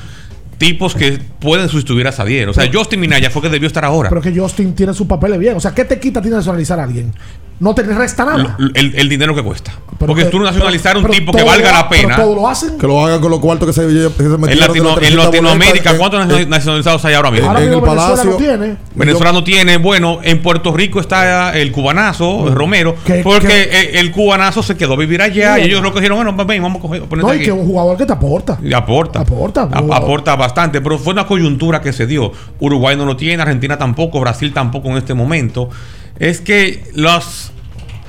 tipos 0.58 0.94
que 0.94 1.18
pueden 1.38 1.68
sustituir 1.68 2.06
a 2.08 2.12
Sadier. 2.12 2.48
O 2.48 2.54
sea, 2.54 2.68
Justin 2.72 2.98
Minaya 3.00 3.30
fue 3.30 3.42
que 3.42 3.48
debió 3.50 3.66
estar 3.66 3.84
ahora. 3.84 4.08
Pero 4.08 4.20
que 4.22 4.34
Justin 4.38 4.74
tiene 4.74 4.92
sus 4.94 5.06
papeles 5.06 5.38
bien. 5.38 5.56
O 5.56 5.60
sea, 5.60 5.72
¿qué 5.74 5.84
te 5.84 6.00
quita 6.00 6.20
a 6.20 6.22
ti 6.22 6.28
nacionalizar 6.30 6.80
a 6.80 6.84
alguien? 6.84 7.12
No 7.58 7.74
te 7.74 7.82
resta 7.84 8.24
nada. 8.26 8.54
L- 8.58 8.70
el, 8.74 8.94
el 8.96 9.08
dinero 9.08 9.34
que 9.34 9.42
cuesta. 9.42 9.72
Pero 9.98 10.08
Porque 10.08 10.24
que- 10.24 10.30
tú 10.30 10.40
nacionalizar 10.40 10.92
pero- 10.92 10.98
un 11.00 11.06
pero 11.06 11.18
tipo 11.18 11.32
que 11.32 11.42
valga 11.42 11.72
la 11.72 11.88
pero 11.88 12.02
pena. 12.02 12.16
todo 12.16 12.34
lo 12.34 12.46
hacen. 12.48 12.76
Que 12.76 12.86
lo 12.86 13.02
hagan 13.06 13.18
con 13.18 13.30
los 13.30 13.40
cuartos 13.40 13.66
que 13.68 13.72
se, 13.72 13.80
que 13.86 14.22
se 14.24 14.24
En, 14.52 14.60
Latino- 14.60 14.94
la 15.00 15.06
en 15.08 15.16
Latinoamérica, 15.16 15.92
boleta, 15.94 15.96
¿cuántos 16.18 16.38
eh, 16.40 16.46
nacionalizados 16.46 17.02
hay 17.06 17.14
ahora 17.14 17.30
mismo? 17.30 17.48
Ahora 17.48 17.60
en 17.60 17.68
el 17.72 17.80
Venezuela 17.80 18.02
Palacio- 18.02 18.30
no 18.32 18.36
tiene. 18.36 18.76
Venezuela 18.94 19.32
no 19.32 19.42
tiene, 19.44 19.76
bueno, 19.78 20.18
en 20.22 20.42
Puerto 20.42 20.70
Rico 20.74 21.00
está 21.00 21.56
el 21.56 21.72
cubanazo, 21.72 22.50
Romero, 22.54 22.94
Que- 23.06 23.22
porque 23.22 23.46
que- 23.48 23.80
el, 23.92 23.96
el 23.96 24.12
cubanazo 24.12 24.62
se 24.62 24.76
quedó 24.76 24.92
a 24.92 24.96
vivir 24.98 25.22
allá 25.22 25.58
y 25.58 25.62
ellos 25.62 25.80
no. 25.80 25.88
lo 25.88 25.92
cogieron, 25.94 26.18
bueno, 26.18 26.44
ven, 26.44 26.62
vamos 26.62 26.78
a 26.80 26.82
coger, 26.82 27.02
No, 27.16 27.32
y 27.32 27.36
aquí. 27.36 27.44
que 27.46 27.52
un 27.52 27.66
jugador 27.66 27.96
que 27.96 28.04
te 28.04 28.12
aporta. 28.12 28.58
Y 28.62 28.74
aporta. 28.74 29.20
Aporta, 29.20 29.62
aporta 29.62 30.36
bastante, 30.36 30.82
pero 30.82 30.98
fue 30.98 31.14
una 31.14 31.26
coyuntura 31.26 31.80
que 31.80 31.94
se 31.94 32.06
dio. 32.06 32.32
Uruguay 32.60 32.96
no 32.96 33.06
lo 33.06 33.16
tiene, 33.16 33.42
Argentina 33.42 33.78
tampoco, 33.78 34.20
Brasil 34.20 34.52
tampoco 34.52 34.88
en 34.90 34.98
este 34.98 35.14
momento. 35.14 35.70
Es 36.18 36.40
que 36.40 36.84
los 36.94 37.52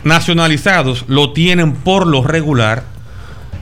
nacionalizados 0.03 1.05
lo 1.07 1.33
tienen 1.33 1.73
por 1.73 2.07
lo 2.07 2.23
regular 2.23 2.83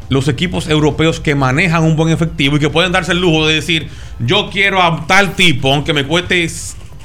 los 0.09 0.27
equipos 0.27 0.67
europeos 0.67 1.19
que 1.19 1.35
manejan 1.35 1.83
un 1.83 1.95
buen 1.95 2.09
efectivo 2.09 2.57
y 2.57 2.59
que 2.59 2.69
pueden 2.69 2.91
darse 2.91 3.11
el 3.11 3.19
lujo 3.19 3.47
de 3.47 3.55
decir, 3.55 3.89
yo 4.19 4.49
quiero 4.51 4.81
a 4.81 5.07
tal 5.07 5.33
tipo, 5.35 5.73
aunque 5.73 5.93
me 5.93 6.05
cueste 6.05 6.47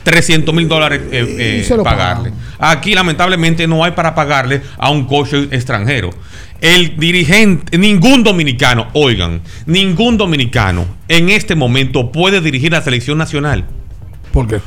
300 0.03 0.55
mil 0.55 0.69
dólares 0.69 1.01
eh, 1.11 1.67
eh, 1.69 1.77
pagarle. 1.83 2.33
Aquí 2.59 2.95
lamentablemente 2.95 3.67
no 3.67 3.85
hay 3.85 3.93
para 3.93 4.15
pagarle 4.15 4.63
a 4.79 4.91
un 4.91 5.05
coach 5.07 5.33
extranjero. 5.51 6.11
El 6.61 6.99
dirigente, 6.99 7.79
ningún 7.79 8.23
dominicano, 8.23 8.89
oigan, 8.93 9.41
ningún 9.65 10.19
dominicano 10.19 10.85
en 11.09 11.31
este 11.31 11.55
momento 11.55 12.13
puede 12.13 12.41
dirigir 12.43 12.73
la 12.73 12.83
selección 12.83 13.17
nacional. 13.17 13.65
¿Por 14.33 14.47
qué? 14.47 14.61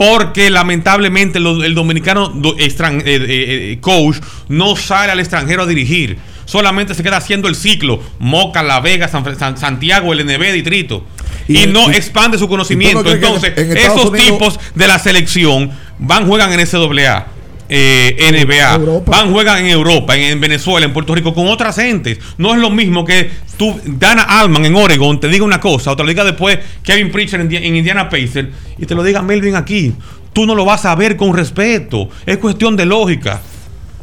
Porque 0.00 0.48
lamentablemente 0.48 1.36
el 1.36 1.74
dominicano 1.74 2.32
extran- 2.56 3.02
eh, 3.04 3.16
eh, 3.16 3.72
eh, 3.72 3.78
coach 3.82 4.16
no 4.48 4.74
sale 4.74 5.12
al 5.12 5.20
extranjero 5.20 5.64
a 5.64 5.66
dirigir. 5.66 6.16
Solamente 6.46 6.94
se 6.94 7.02
queda 7.02 7.18
haciendo 7.18 7.48
el 7.48 7.54
ciclo. 7.54 8.02
Moca, 8.18 8.62
La 8.62 8.80
Vega, 8.80 9.08
San 9.08 9.22
San- 9.38 9.58
Santiago, 9.58 10.14
el 10.14 10.20
NB, 10.20 10.52
Distrito. 10.54 11.04
Y, 11.48 11.64
Y- 11.64 11.66
no 11.66 11.90
y- 11.92 11.96
expande 11.96 12.38
su 12.38 12.48
conocimiento. 12.48 13.00
¿y 13.00 13.04
tú 13.04 13.10
no 13.10 13.18
crees 13.18 13.20
que 13.20 13.26
Entonces, 13.26 13.58
en- 13.58 13.70
en 13.72 13.76
Estados 13.76 14.00
esos 14.00 14.10
Unidos- 14.10 14.30
tipos 14.38 14.60
de 14.74 14.86
la 14.88 14.98
selección 14.98 15.70
van, 15.98 16.26
juegan 16.26 16.50
en 16.54 16.60
SAA. 16.60 17.26
Eh, 17.72 18.44
NBA, 18.46 18.74
Europa. 18.74 19.12
van, 19.12 19.32
juegan 19.32 19.58
en 19.58 19.66
Europa, 19.70 20.16
en, 20.16 20.24
en 20.24 20.40
Venezuela, 20.40 20.84
en 20.84 20.92
Puerto 20.92 21.14
Rico, 21.14 21.32
con 21.32 21.46
otras 21.46 21.76
gentes. 21.76 22.18
No 22.36 22.52
es 22.52 22.60
lo 22.60 22.68
mismo 22.68 23.04
que 23.04 23.30
tú, 23.56 23.80
Dana 23.84 24.24
Alman 24.24 24.64
en 24.66 24.74
Oregon, 24.74 25.20
te 25.20 25.28
diga 25.28 25.44
una 25.44 25.60
cosa, 25.60 25.92
o 25.92 25.96
te 25.96 26.02
lo 26.02 26.08
diga 26.08 26.24
después 26.24 26.58
Kevin 26.82 27.12
Pritchard 27.12 27.42
en, 27.42 27.54
en 27.54 27.76
Indiana 27.76 28.08
Pacers, 28.08 28.48
y 28.76 28.86
te 28.86 28.94
lo 28.94 29.04
diga 29.04 29.22
Melvin 29.22 29.54
aquí. 29.54 29.94
Tú 30.32 30.46
no 30.46 30.54
lo 30.54 30.64
vas 30.64 30.84
a 30.84 30.94
ver 30.96 31.16
con 31.16 31.34
respeto. 31.34 32.08
Es 32.26 32.38
cuestión 32.38 32.76
de 32.76 32.86
lógica. 32.86 33.40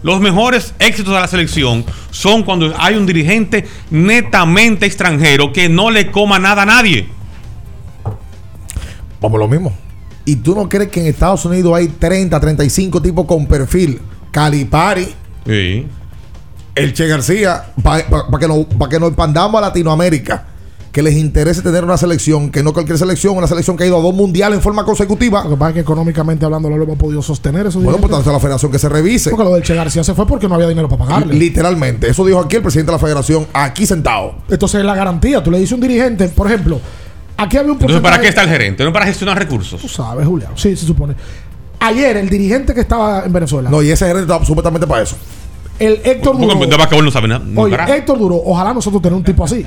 Los 0.03 0.21
mejores 0.21 0.73
éxitos 0.79 1.13
de 1.13 1.19
la 1.19 1.27
selección 1.27 1.83
son 2.11 2.43
cuando 2.43 2.73
hay 2.77 2.95
un 2.95 3.05
dirigente 3.05 3.65
netamente 3.89 4.85
extranjero 4.85 5.51
que 5.51 5.67
no 5.67 5.91
le 5.91 6.11
coma 6.11 6.39
nada 6.39 6.61
a 6.61 6.65
nadie. 6.65 7.07
Vamos 9.19 9.39
lo 9.39 9.47
mismo. 9.47 9.86
¿Y 10.27 10.35
tú 10.35 10.53
no 10.53 10.67
crees 10.67 10.89
que 10.91 10.99
en 10.99 11.07
Estados 11.07 11.43
Unidos 11.45 11.73
hay 11.73 11.87
30, 11.87 12.37
35 12.39 13.01
tipos 13.01 13.25
con 13.25 13.47
perfil? 13.47 13.99
Calipari, 14.29 15.07
Sí. 15.45 15.87
el 16.75 16.93
Che 16.93 17.07
García, 17.07 17.63
para 17.81 18.03
que, 18.37 18.47
nos- 18.47 18.65
pa' 18.77 18.89
que 18.89 18.99
nos 18.99 19.07
expandamos 19.09 19.57
a 19.57 19.61
Latinoamérica. 19.67 20.45
que 20.91 21.03
les 21.03 21.15
interese 21.15 21.61
tener 21.61 21.83
una 21.83 21.95
selección, 21.95 22.49
que 22.49 22.63
no 22.63 22.73
cualquier 22.73 22.97
selección, 22.97 23.37
una 23.37 23.45
selección 23.45 23.77
que 23.77 23.83
ha 23.83 23.87
ido 23.87 23.99
a 23.99 24.01
dos 24.01 24.15
mundiales 24.15 24.57
en 24.57 24.63
forma 24.63 24.83
consecutiva. 24.83 25.43
Lo 25.43 25.51
que 25.51 25.55
pasa 25.57 25.69
es 25.69 25.73
que 25.75 25.79
económicamente 25.81 26.43
hablando 26.43 26.71
no 26.71 26.77
lo 26.77 26.85
hemos 26.85 26.97
podido 26.97 27.21
sostener 27.21 27.67
eso. 27.67 27.79
Bueno, 27.79 27.99
pues 27.99 28.05
entonces 28.09 28.33
la 28.33 28.39
federación 28.39 28.71
que 28.71 28.79
se 28.79 28.89
revise. 28.89 29.29
Porque 29.29 29.43
lo 29.43 29.53
del 29.53 29.61
Che 29.61 29.75
García 29.75 30.03
se 30.03 30.15
fue 30.15 30.25
porque 30.25 30.47
no 30.47 30.55
había 30.55 30.67
dinero 30.67 30.89
para 30.89 31.05
pagarle. 31.05 31.35
Literalmente. 31.35 32.09
Eso 32.09 32.25
dijo 32.25 32.39
aquí 32.39 32.55
el 32.55 32.63
presidente 32.63 32.91
de 32.91 32.95
la 32.97 32.99
federación, 32.99 33.45
aquí 33.53 33.85
sentado. 33.85 34.37
Entonces 34.49 34.79
es 34.79 34.85
la 34.87 34.95
garantía. 34.95 35.43
Tú 35.43 35.51
le 35.51 35.59
dices 35.59 35.73
a 35.73 35.75
un 35.75 35.81
dirigente, 35.81 36.29
por 36.29 36.47
ejemplo, 36.47 36.81
aquí 37.37 37.57
había 37.57 37.71
un 37.71 37.77
Entonces, 37.79 38.01
¿para 38.01 38.19
qué 38.19 38.27
está 38.27 38.43
el 38.43 38.49
gerente? 38.49 38.83
No 38.83 38.91
para 38.91 39.05
gestionar 39.05 39.37
recursos. 39.37 39.79
Tú 39.79 39.87
sabes, 39.87 40.25
Julián. 40.27 40.51
Sí, 40.55 40.75
se 40.75 40.85
supone. 40.85 41.15
Ayer, 41.79 42.17
el 42.17 42.29
dirigente 42.29 42.73
que 42.73 42.81
estaba 42.81 43.23
en 43.25 43.31
Venezuela, 43.31 43.69
No, 43.69 43.81
y 43.81 43.91
ese 43.91 44.05
gerente 44.07 44.31
está 44.31 44.43
supuestamente 44.45 44.87
para 44.87 45.03
eso. 45.03 45.15
el 45.79 46.01
Héctor 46.03 46.37
Duro. 46.37 47.01
no 47.03 47.11
sabe 47.11 47.27
nada. 47.27 47.45
Oye. 47.55 47.77
Héctor 47.95 48.17
Duro, 48.17 48.41
ojalá 48.43 48.73
nosotros 48.73 49.01
tener 49.01 49.15
un 49.15 49.23
tipo 49.23 49.43
así. 49.43 49.65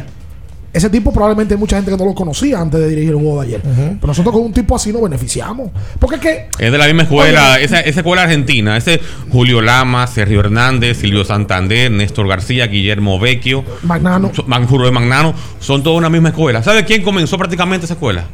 Ese 0.73 0.89
tipo 0.89 1.13
probablemente 1.13 1.55
hay 1.55 1.61
mucha 1.61 1.77
gente 1.77 1.91
que 1.91 1.97
no 1.97 2.05
lo 2.05 2.15
conocía 2.15 2.61
antes 2.61 2.79
de 2.79 2.89
dirigir 2.89 3.11
el 3.11 3.17
juego 3.17 3.41
de 3.43 3.49
ayer. 3.49 3.61
Pero 3.63 4.07
nosotros 4.07 4.33
con 4.33 4.45
un 4.45 4.53
tipo 4.53 4.77
así 4.77 4.93
nos 4.93 5.03
beneficiamos. 5.03 5.71
Porque 5.99 6.17
es 6.17 6.23
que 6.23 6.49
Es 6.65 6.71
de 6.71 6.79
la 6.79 6.87
misma 6.87 7.03
escuela, 7.03 7.55
Oye. 7.55 7.65
esa, 7.65 7.81
esa 7.81 8.01
escuela 8.01 8.23
argentina. 8.23 8.77
Ese 8.77 9.01
Julio 9.33 9.61
Lama, 9.63 10.07
Sergio 10.07 10.41
Hernández, 10.41 10.99
Silvio 10.99 11.25
Santander, 11.25 11.91
Néstor 11.91 12.29
García, 12.29 12.67
Guillermo 12.69 13.19
Vecchio, 13.19 13.65
Magnano. 13.83 14.31
Manjuro 14.47 14.85
de 14.85 14.93
Magnano, 14.93 15.35
son 15.59 15.83
toda 15.83 15.97
una 15.97 16.09
misma 16.09 16.29
escuela. 16.29 16.63
¿Sabe 16.63 16.85
quién 16.85 17.03
comenzó 17.03 17.37
prácticamente 17.37 17.87
esa 17.87 17.95
escuela? 17.95 18.27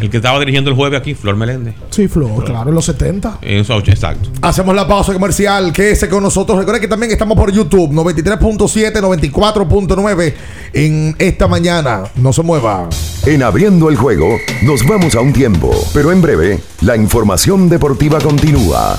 El 0.00 0.08
que 0.08 0.18
estaba 0.18 0.38
dirigiendo 0.38 0.70
el 0.70 0.76
jueves 0.76 1.00
aquí, 1.00 1.14
Flor 1.14 1.36
Meléndez. 1.36 1.74
Sí, 1.90 2.08
Flor, 2.08 2.44
claro, 2.44 2.70
en 2.70 2.74
los 2.74 2.84
70. 2.84 3.38
En 3.42 3.64
su 3.64 3.72
auge, 3.72 3.90
exacto. 3.90 4.30
Hacemos 4.42 4.74
la 4.74 4.86
pausa 4.86 5.12
comercial. 5.12 5.72
Quédese 5.72 6.08
con 6.08 6.22
nosotros. 6.22 6.58
Recuerden 6.58 6.80
que 6.80 6.88
también 6.88 7.12
estamos 7.12 7.36
por 7.36 7.52
YouTube, 7.52 7.90
93.7, 7.92 8.92
94.9 9.00 10.34
en 10.72 11.16
esta 11.18 11.48
mañana. 11.48 12.04
No 12.16 12.32
se 12.32 12.42
mueva. 12.42 12.88
En 13.26 13.42
abriendo 13.42 13.88
el 13.88 13.96
juego, 13.96 14.38
nos 14.62 14.86
vamos 14.86 15.14
a 15.14 15.20
un 15.20 15.32
tiempo, 15.32 15.70
pero 15.92 16.12
en 16.12 16.22
breve, 16.22 16.60
la 16.80 16.96
información 16.96 17.68
deportiva 17.68 18.18
continúa. 18.20 18.98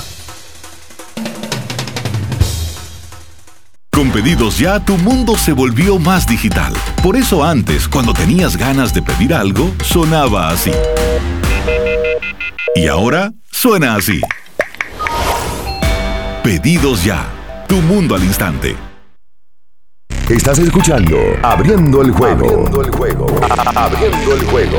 Con 4.02 4.10
pedidos 4.10 4.58
ya, 4.58 4.84
tu 4.84 4.98
mundo 4.98 5.36
se 5.36 5.52
volvió 5.52 5.96
más 5.96 6.26
digital. 6.26 6.72
Por 7.04 7.14
eso 7.14 7.44
antes, 7.44 7.86
cuando 7.86 8.12
tenías 8.12 8.56
ganas 8.56 8.92
de 8.92 9.00
pedir 9.00 9.32
algo, 9.32 9.72
sonaba 9.80 10.50
así. 10.50 10.72
Y 12.74 12.88
ahora 12.88 13.32
suena 13.52 13.94
así. 13.94 14.20
Pedidos 16.42 17.04
ya. 17.04 17.28
Tu 17.68 17.76
mundo 17.76 18.16
al 18.16 18.24
instante. 18.24 18.74
Estás 20.28 20.58
escuchando 20.58 21.16
Abriendo 21.44 22.02
el 22.02 22.10
juego. 22.10 22.44
Abriendo 22.44 22.82
el 22.82 22.90
juego. 22.90 23.26
Abriendo 23.76 24.34
el 24.34 24.44
juego. 24.46 24.78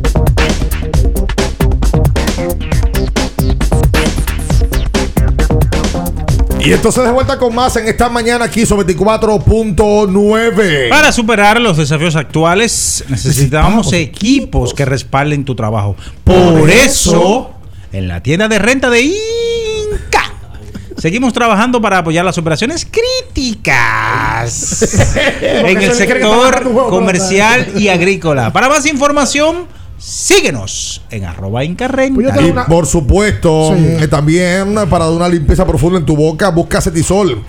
Y 6.63 6.73
entonces 6.73 7.03
de 7.03 7.11
vuelta 7.11 7.39
con 7.39 7.55
más 7.55 7.75
en 7.75 7.87
esta 7.87 8.07
mañana 8.07 8.45
aquí 8.45 8.67
sobre 8.67 8.95
24.9. 8.95 10.89
Para 10.89 11.11
superar 11.11 11.59
los 11.59 11.77
desafíos 11.77 12.15
actuales 12.15 13.03
necesitamos 13.09 13.91
equipos 13.93 14.73
que 14.73 14.85
respalden 14.85 15.43
tu 15.43 15.55
trabajo. 15.55 15.95
Por 16.23 16.69
eso, 16.69 17.51
en 17.91 18.07
la 18.07 18.21
tienda 18.21 18.47
de 18.47 18.59
renta 18.59 18.91
de 18.91 19.01
Inca, 19.01 20.33
seguimos 20.97 21.33
trabajando 21.33 21.81
para 21.81 21.97
apoyar 21.97 22.23
las 22.23 22.37
operaciones 22.37 22.85
críticas 22.85 24.83
en 25.41 25.81
el 25.81 25.93
sector 25.93 26.71
comercial 26.89 27.73
y 27.75 27.87
agrícola. 27.87 28.53
Para 28.53 28.69
más 28.69 28.85
información, 28.85 29.65
síguenos 30.01 31.01
en 31.11 31.25
arroba 31.25 31.63
Inca 31.63 31.87
Renta. 31.87 32.41
Y 32.41 32.53
por 32.67 32.85
supuesto, 32.87 33.73
Sí. 33.75 33.83
eh, 34.03 34.07
también 34.07 34.73
para 34.89 35.05
dar 35.05 35.13
una 35.13 35.29
limpieza 35.29 35.65
profunda 35.65 35.99
en 35.99 36.05
tu 36.05 36.15
boca, 36.15 36.49
busca 36.49 36.81
Cetisol. 36.81 37.43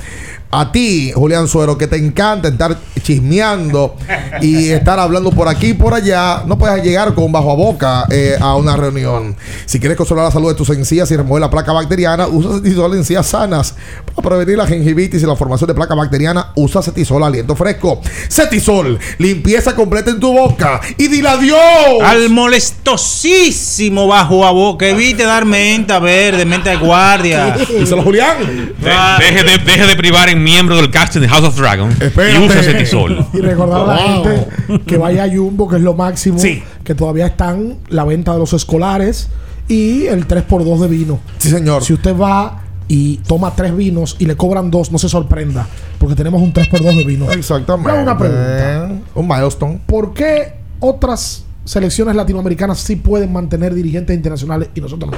A 0.55 0.71
ti, 0.71 1.13
Julián 1.15 1.49
Suero, 1.49 1.79
que 1.79 1.87
te 1.87 1.97
encanta 1.97 2.49
estar 2.49 2.77
chismeando 3.03 3.97
y 4.43 4.69
estar 4.69 4.99
hablando 4.99 5.31
por 5.31 5.49
aquí 5.49 5.69
y 5.69 5.75
por 5.75 5.95
allá, 5.95 6.43
no 6.47 6.59
puedes 6.59 6.85
llegar 6.85 7.15
con 7.15 7.33
bajo 7.33 7.51
a 7.51 7.55
boca 7.55 8.05
eh, 8.11 8.37
a 8.39 8.55
una 8.57 8.77
reunión. 8.77 9.35
Si 9.65 9.81
quieres 9.81 9.97
consolar 9.97 10.27
la 10.27 10.31
salud 10.31 10.49
de 10.51 10.55
tus 10.55 10.69
encías 10.69 11.11
y 11.11 11.17
remover 11.17 11.41
la 11.41 11.51
placa 11.51 11.73
bacteriana, 11.73 12.29
usa 12.29 12.53
Cetisol 12.57 12.95
encías 12.95 13.27
sanas. 13.27 13.75
Para 14.15 14.29
prevenir 14.29 14.59
la 14.59 14.67
gingivitis 14.67 15.23
y 15.23 15.27
la 15.27 15.35
formación 15.37 15.69
de 15.69 15.75
placa 15.75 15.95
bacteriana, 15.95 16.53
usa 16.55 16.83
Cetisol 16.83 17.25
aliento 17.25 17.57
fresco. 17.57 18.03
Cetisol, 18.29 18.99
limpieza 19.19 19.75
completa 19.75 20.11
en 20.11 20.21
tu 20.21 20.33
boca 20.35 20.81
y 20.99 21.09
dile 21.09 21.29
adiós. 21.31 21.59
Al 22.05 22.29
molestosísimo 22.29 24.07
bajo 24.07 24.45
a 24.45 24.51
boca. 24.51 24.87
Evite 24.87 25.25
dar 25.25 25.45
menta 25.47 25.99
verde, 25.99 26.45
menta 26.45 26.71
de 26.71 26.77
guardia. 26.77 27.57
Díselo, 27.57 28.03
Julián. 28.03 28.37
De- 28.79 29.25
deje, 29.25 29.45
de, 29.45 29.59
deje 29.65 29.87
de 29.87 29.97
privar 29.97 30.29
en 30.29 30.42
miembro 30.43 30.77
del 30.77 30.91
casting 30.91 31.21
de 31.21 31.29
House 31.29 31.45
of 31.45 31.57
Dragon 31.59 31.91
y 31.91 32.39
use 32.39 32.63
Cetisol. 32.63 33.27
Y 33.33 33.39
recordar 33.41 33.83
a 33.83 33.87
la 33.87 34.03
Wow. 34.17 34.25
gente 34.25 34.81
que 34.87 34.97
vaya 34.97 35.25
a 35.25 35.29
Jumbo, 35.29 35.69
que 35.69 35.77
es 35.77 35.83
lo 35.83 35.95
máximo. 35.95 36.39
Que 36.85 36.95
todavía 36.95 37.27
están 37.27 37.79
la 37.89 38.05
venta 38.05 38.33
de 38.33 38.39
los 38.39 38.53
escolares 38.53 39.29
y 39.69 40.07
el 40.07 40.27
3x2 40.27 40.79
de 40.81 40.89
vino. 40.89 41.21
Sí, 41.39 41.49
señor. 41.51 41.83
Si 41.85 41.93
usted 41.93 42.17
va 42.17 42.63
y 42.89 43.19
toma 43.19 43.55
tres 43.55 43.75
vinos 43.75 44.17
y 44.19 44.27
le 44.27 44.37
cobran 44.37 44.71
dos, 44.71 44.93
no 44.93 44.99
se 44.99 45.09
sorprenda. 45.09 45.67
Porque 45.99 46.15
tenemos 46.15 46.43
un 46.43 46.53
3x2 46.53 46.97
de 46.97 47.05
vino. 47.05 47.31
Exactamente. 47.31 47.91
Hago 47.91 48.03
una 48.03 48.19
pregunta. 48.19 48.91
Un 49.15 49.29
milestone. 49.29 49.81
¿Por 49.87 50.13
qué 50.13 50.55
otras 50.81 51.45
selecciones 51.65 52.17
latinoamericanas 52.17 52.81
sí 52.81 52.97
pueden 52.97 53.33
mantener 53.33 53.73
dirigentes 53.73 54.15
internacionales 54.17 54.69
y 54.75 54.81
nosotros 54.81 55.11
no? 55.13 55.17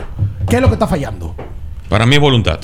¿Qué 0.49 0.57
es 0.57 0.63
lo 0.63 0.69
que 0.69 0.75
está 0.75 0.87
fallando? 0.87 1.35
Para 1.89 2.05
mí 2.07 2.15
es 2.15 2.21
voluntad. 2.21 2.61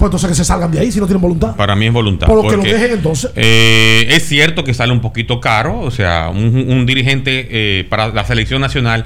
Pues 0.00 0.08
entonces 0.08 0.30
que 0.30 0.34
se 0.34 0.44
salgan 0.44 0.70
de 0.72 0.80
ahí 0.80 0.90
si 0.90 0.98
no 0.98 1.06
tienen 1.06 1.20
voluntad. 1.20 1.54
Para 1.54 1.76
mí 1.76 1.86
es 1.86 1.92
voluntad. 1.92 2.26
Por 2.26 2.36
lo 2.36 2.42
que 2.42 2.56
lo 2.56 2.62
porque, 2.62 2.72
dejen 2.72 2.92
entonces. 2.92 3.30
eh, 3.36 4.06
es 4.10 4.26
cierto 4.26 4.64
que 4.64 4.74
sale 4.74 4.92
un 4.92 5.00
poquito 5.00 5.40
caro. 5.40 5.78
O 5.80 5.90
sea, 5.92 6.30
un, 6.30 6.66
un 6.68 6.86
dirigente 6.86 7.46
eh, 7.50 7.84
para 7.88 8.08
la 8.08 8.24
selección 8.24 8.60
nacional, 8.60 9.04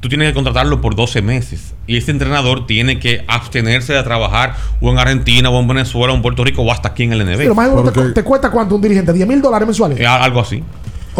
tú 0.00 0.08
tienes 0.08 0.28
que 0.28 0.34
contratarlo 0.34 0.80
por 0.80 0.96
12 0.96 1.22
meses. 1.22 1.74
Y 1.86 1.96
ese 1.98 2.10
entrenador 2.10 2.66
tiene 2.66 2.98
que 2.98 3.24
abstenerse 3.28 3.92
de 3.92 4.02
trabajar 4.02 4.56
o 4.80 4.90
en 4.90 4.98
Argentina, 4.98 5.50
o 5.50 5.60
en 5.60 5.68
Venezuela, 5.68 6.12
o 6.12 6.16
en 6.16 6.22
Puerto 6.22 6.42
Rico, 6.42 6.62
o 6.62 6.72
hasta 6.72 6.88
aquí 6.88 7.02
en 7.04 7.12
el 7.12 7.24
NB. 7.24 7.36
Pero 7.36 7.54
más 7.54 7.68
o 7.68 7.76
menos 7.76 7.92
te, 7.92 8.10
te 8.12 8.22
cuesta 8.24 8.50
cuánto 8.50 8.74
un 8.76 8.80
dirigente? 8.82 9.12
¿10 9.12 9.26
mil 9.26 9.40
dólares 9.42 9.66
mensuales? 9.66 10.00
Eh, 10.00 10.06
algo 10.06 10.40
así. 10.40 10.62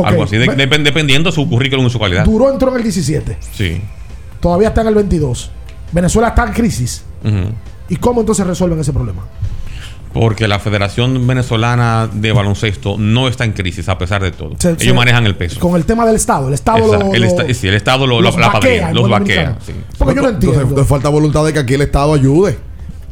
Algo 0.03 0.25
así. 0.25 0.37
De- 0.37 0.47
dep- 0.47 0.83
dependiendo 0.83 1.31
de 1.31 1.35
su 1.35 1.49
currículum 1.49 1.87
y 1.87 1.91
su 1.91 1.99
calidad. 1.99 2.25
Duró 2.25 2.51
entró 2.51 2.71
en 2.71 2.77
el 2.79 2.83
17. 2.83 3.37
Sí. 3.53 3.81
Todavía 4.41 4.69
está 4.69 4.81
en 4.81 4.89
el 4.89 4.95
22. 4.95 5.51
Venezuela 5.93 6.29
está 6.29 6.47
en 6.47 6.53
crisis. 6.53 7.05
Ujú. 7.25 7.51
¿Y 7.89 7.97
cómo 7.97 8.21
entonces 8.21 8.47
resuelven 8.47 8.81
ese 8.81 8.93
problema? 8.93 9.23
Porque 10.13 10.49
la 10.49 10.59
Federación 10.59 11.27
Venezolana 11.27 12.09
de 12.11 12.33
Baloncesto 12.33 12.97
no 12.99 13.29
está 13.29 13.45
en 13.45 13.53
crisis 13.53 13.87
a 13.91 13.99
pesar 13.99 14.23
de 14.23 14.31
todo. 14.31 14.53
Se- 14.59 14.71
Ellos 14.71 14.83
se- 14.83 14.93
manejan 14.95 15.27
el 15.27 15.37
peso. 15.37 15.61
Con 15.61 15.77
el 15.77 15.85
tema 15.85 16.07
del 16.07 16.17
Estado. 16.17 16.49
El 16.49 16.55
Estado 16.55 16.79
Exacto. 16.87 17.07
lo, 17.09 17.15
el, 17.15 17.21
lo- 17.23 17.29
esta- 17.29 17.53
sí, 17.55 17.69
el 17.69 17.75
Estado 17.75 18.07
lo, 18.07 18.23
los 18.23 18.37
la 18.39 18.49
vaquea 18.49 18.93
los 18.95 19.11
vaquea. 19.11 19.59
sí. 19.65 19.73
Porque 19.99 20.15
yo 20.15 20.23
no 20.23 20.29
entiendo. 20.31 20.61
Entonces, 20.63 20.87
falta 20.89 21.11
voluntad 21.11 21.45
de 21.45 21.53
que 21.53 21.59
aquí 21.59 21.75
el 21.75 21.83
Estado 21.83 22.15
ayude 22.15 22.59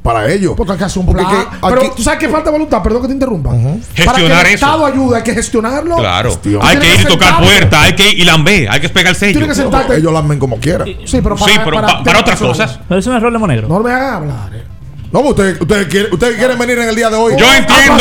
para 0.05 0.31
ello. 0.31 0.55
Porque 0.55 0.73
hay 0.73 0.79
que 0.79 0.85
hacer 0.85 1.01
un 1.01 1.07
Porque 1.07 1.23
plan. 1.25 1.35
que 1.51 1.57
Pero 1.67 1.81
aquí- 1.81 1.91
tú 1.97 2.03
sabes 2.03 2.19
que 2.21 2.29
falta 2.29 2.51
voluntad, 2.51 2.83
perdón 2.83 3.01
que 3.03 3.09
te 3.09 3.15
interrumpa. 3.15 3.51
Para 3.51 3.63
que 3.63 4.03
Gestionar 4.03 4.41
el 4.47 4.47
eso. 4.53 4.67
Estado 4.67 4.85
ayude, 4.87 5.17
hay 5.17 5.23
que 5.23 5.33
gestionarlo. 5.35 5.97
Claro. 5.97 6.39
Hay 6.61 6.77
que 6.79 6.95
ir 6.95 7.01
y 7.01 7.05
tocar 7.07 7.41
puertas, 7.43 7.83
hay 7.83 7.97
que 7.97 8.11
ir 8.11 8.19
y 8.21 8.25
lamber, 8.25 8.69
hay 8.71 8.81
que 8.81 8.91
pegar 8.91 9.11
el 9.15 9.17
sello. 9.17 9.33
Tienes 9.33 9.49
que 9.57 9.63
sentarte. 9.63 9.97
Ellos 9.97 10.13
lamen 10.13 10.39
como 10.39 10.59
quieran. 10.59 10.87
Sí, 11.07 11.21
pero 11.23 11.37
para, 11.37 11.53
Sí, 11.53 11.59
pero 11.65 11.81
pa- 11.81 12.05
para 12.05 12.21
otras 12.21 12.39
cosas. 12.39 12.79
Pero 12.87 13.01
es 13.01 13.07
un 13.07 13.17
error 13.17 13.33
de 13.33 13.47
negro. 13.49 13.67
No 13.67 13.81
me 13.81 13.91
hagan 13.91 14.15
hablar. 14.15 14.55
eh. 14.55 14.63
No, 15.11 15.21
ustedes 15.21 15.59
ustedes 15.61 15.87
quieren, 15.87 16.13
ustedes 16.13 16.37
quieren 16.37 16.59
venir 16.59 16.79
en 16.81 16.89
el 16.89 16.97
día 16.97 17.09
de 17.09 17.17
hoy. 17.17 17.35
Yo 17.39 17.49
A 17.49 17.57
entiendo, 17.57 17.97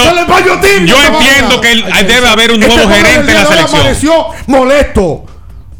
yo 0.85 1.01
entiendo 1.03 1.61
que 1.61 1.71
el- 1.71 2.07
debe 2.07 2.27
haber 2.27 2.51
un 2.51 2.59
nuevo 2.59 2.73
Este 2.73 2.85
juego 2.87 3.05
gerente 3.05 3.31
en 3.31 3.37
la 3.37 3.45
selección. 3.45 3.81
amaneció 3.81 4.25
molesto. 4.47 5.25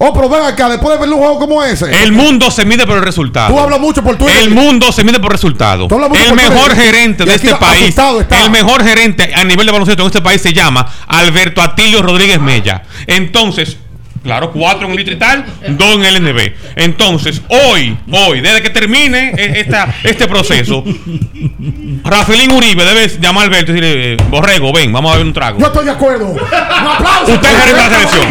Oh, 0.06 0.14
pero 0.14 0.28
ven 0.28 0.44
acá, 0.44 0.68
después 0.68 0.98
de 1.00 1.06
ver 1.06 1.14
un 1.14 1.20
juego 1.20 1.40
como 1.40 1.64
ese. 1.64 2.04
El 2.04 2.12
mundo 2.12 2.52
se 2.52 2.66
mide 2.66 2.86
por 2.86 2.98
el 2.98 3.04
resultado. 3.04 3.54
Tú 3.54 3.60
hablas 3.60 3.80
mucho 3.80 4.04
por 4.04 4.18
Twitter. 4.18 4.38
El 4.38 4.50
mundo 4.50 4.92
se 4.92 5.04
mide 5.04 5.18
por 5.20 5.32
resultado. 5.32 5.88
Tú 5.88 5.98
mucho 5.98 6.14
El 6.22 6.28
por 6.30 6.36
mejor 6.36 6.70
Twitter. 6.72 6.86
gerente 6.86 7.24
Y 7.24 7.28
de 7.28 7.36
este 7.36 7.56
país, 7.56 7.90
está. 7.90 8.44
el 8.44 8.50
mejor 8.52 8.84
gerente 8.84 9.32
a 9.34 9.44
nivel 9.46 9.66
de 9.66 9.72
baloncesto 9.72 10.04
en 10.04 10.08
este 10.08 10.22
país 10.22 10.42
se 10.42 10.52
llama 10.52 10.86
Alberto 11.08 11.62
Atilio 11.62 12.02
Rodríguez 12.02 12.42
Mella. 12.42 12.84
Entonces, 13.08 13.78
Claro, 14.24 14.52
cuatro 14.54 14.86
en 14.86 14.92
el 14.92 14.98
distrital, 14.98 15.46
dos 15.72 15.96
en 15.96 16.06
el 16.06 16.24
NB. 16.24 16.54
Entonces, 16.78 17.42
hoy, 17.50 17.98
hoy, 18.10 18.40
desde 18.40 18.62
que 18.62 18.70
termine 18.70 19.34
e- 19.38 19.60
esta, 19.60 19.94
este 20.02 20.30
proceso, 20.30 20.82
Rafaelín 22.06 22.52
Uribe 22.52 22.86
debe 22.86 23.08
llamar 23.20 23.44
a 23.44 23.48
Alberto 23.48 23.74
y 23.74 23.76
decirle, 23.82 24.14
eh, 24.14 24.18
Borrego, 24.30 24.72
ven, 24.72 24.94
vamos 24.94 25.14
a 25.14 25.18
ver 25.18 25.26
un 25.26 25.34
trago. 25.34 25.60
Yo 25.60 25.66
estoy 25.68 25.84
de 25.84 25.92
acuerdo. 25.92 26.28
Un 26.30 26.40
aplauso. 26.40 27.34
Usted 27.34 27.50
es 27.50 27.58
gerente 27.64 27.84
de 27.84 27.90
la 27.90 27.90
selección. 28.10 28.30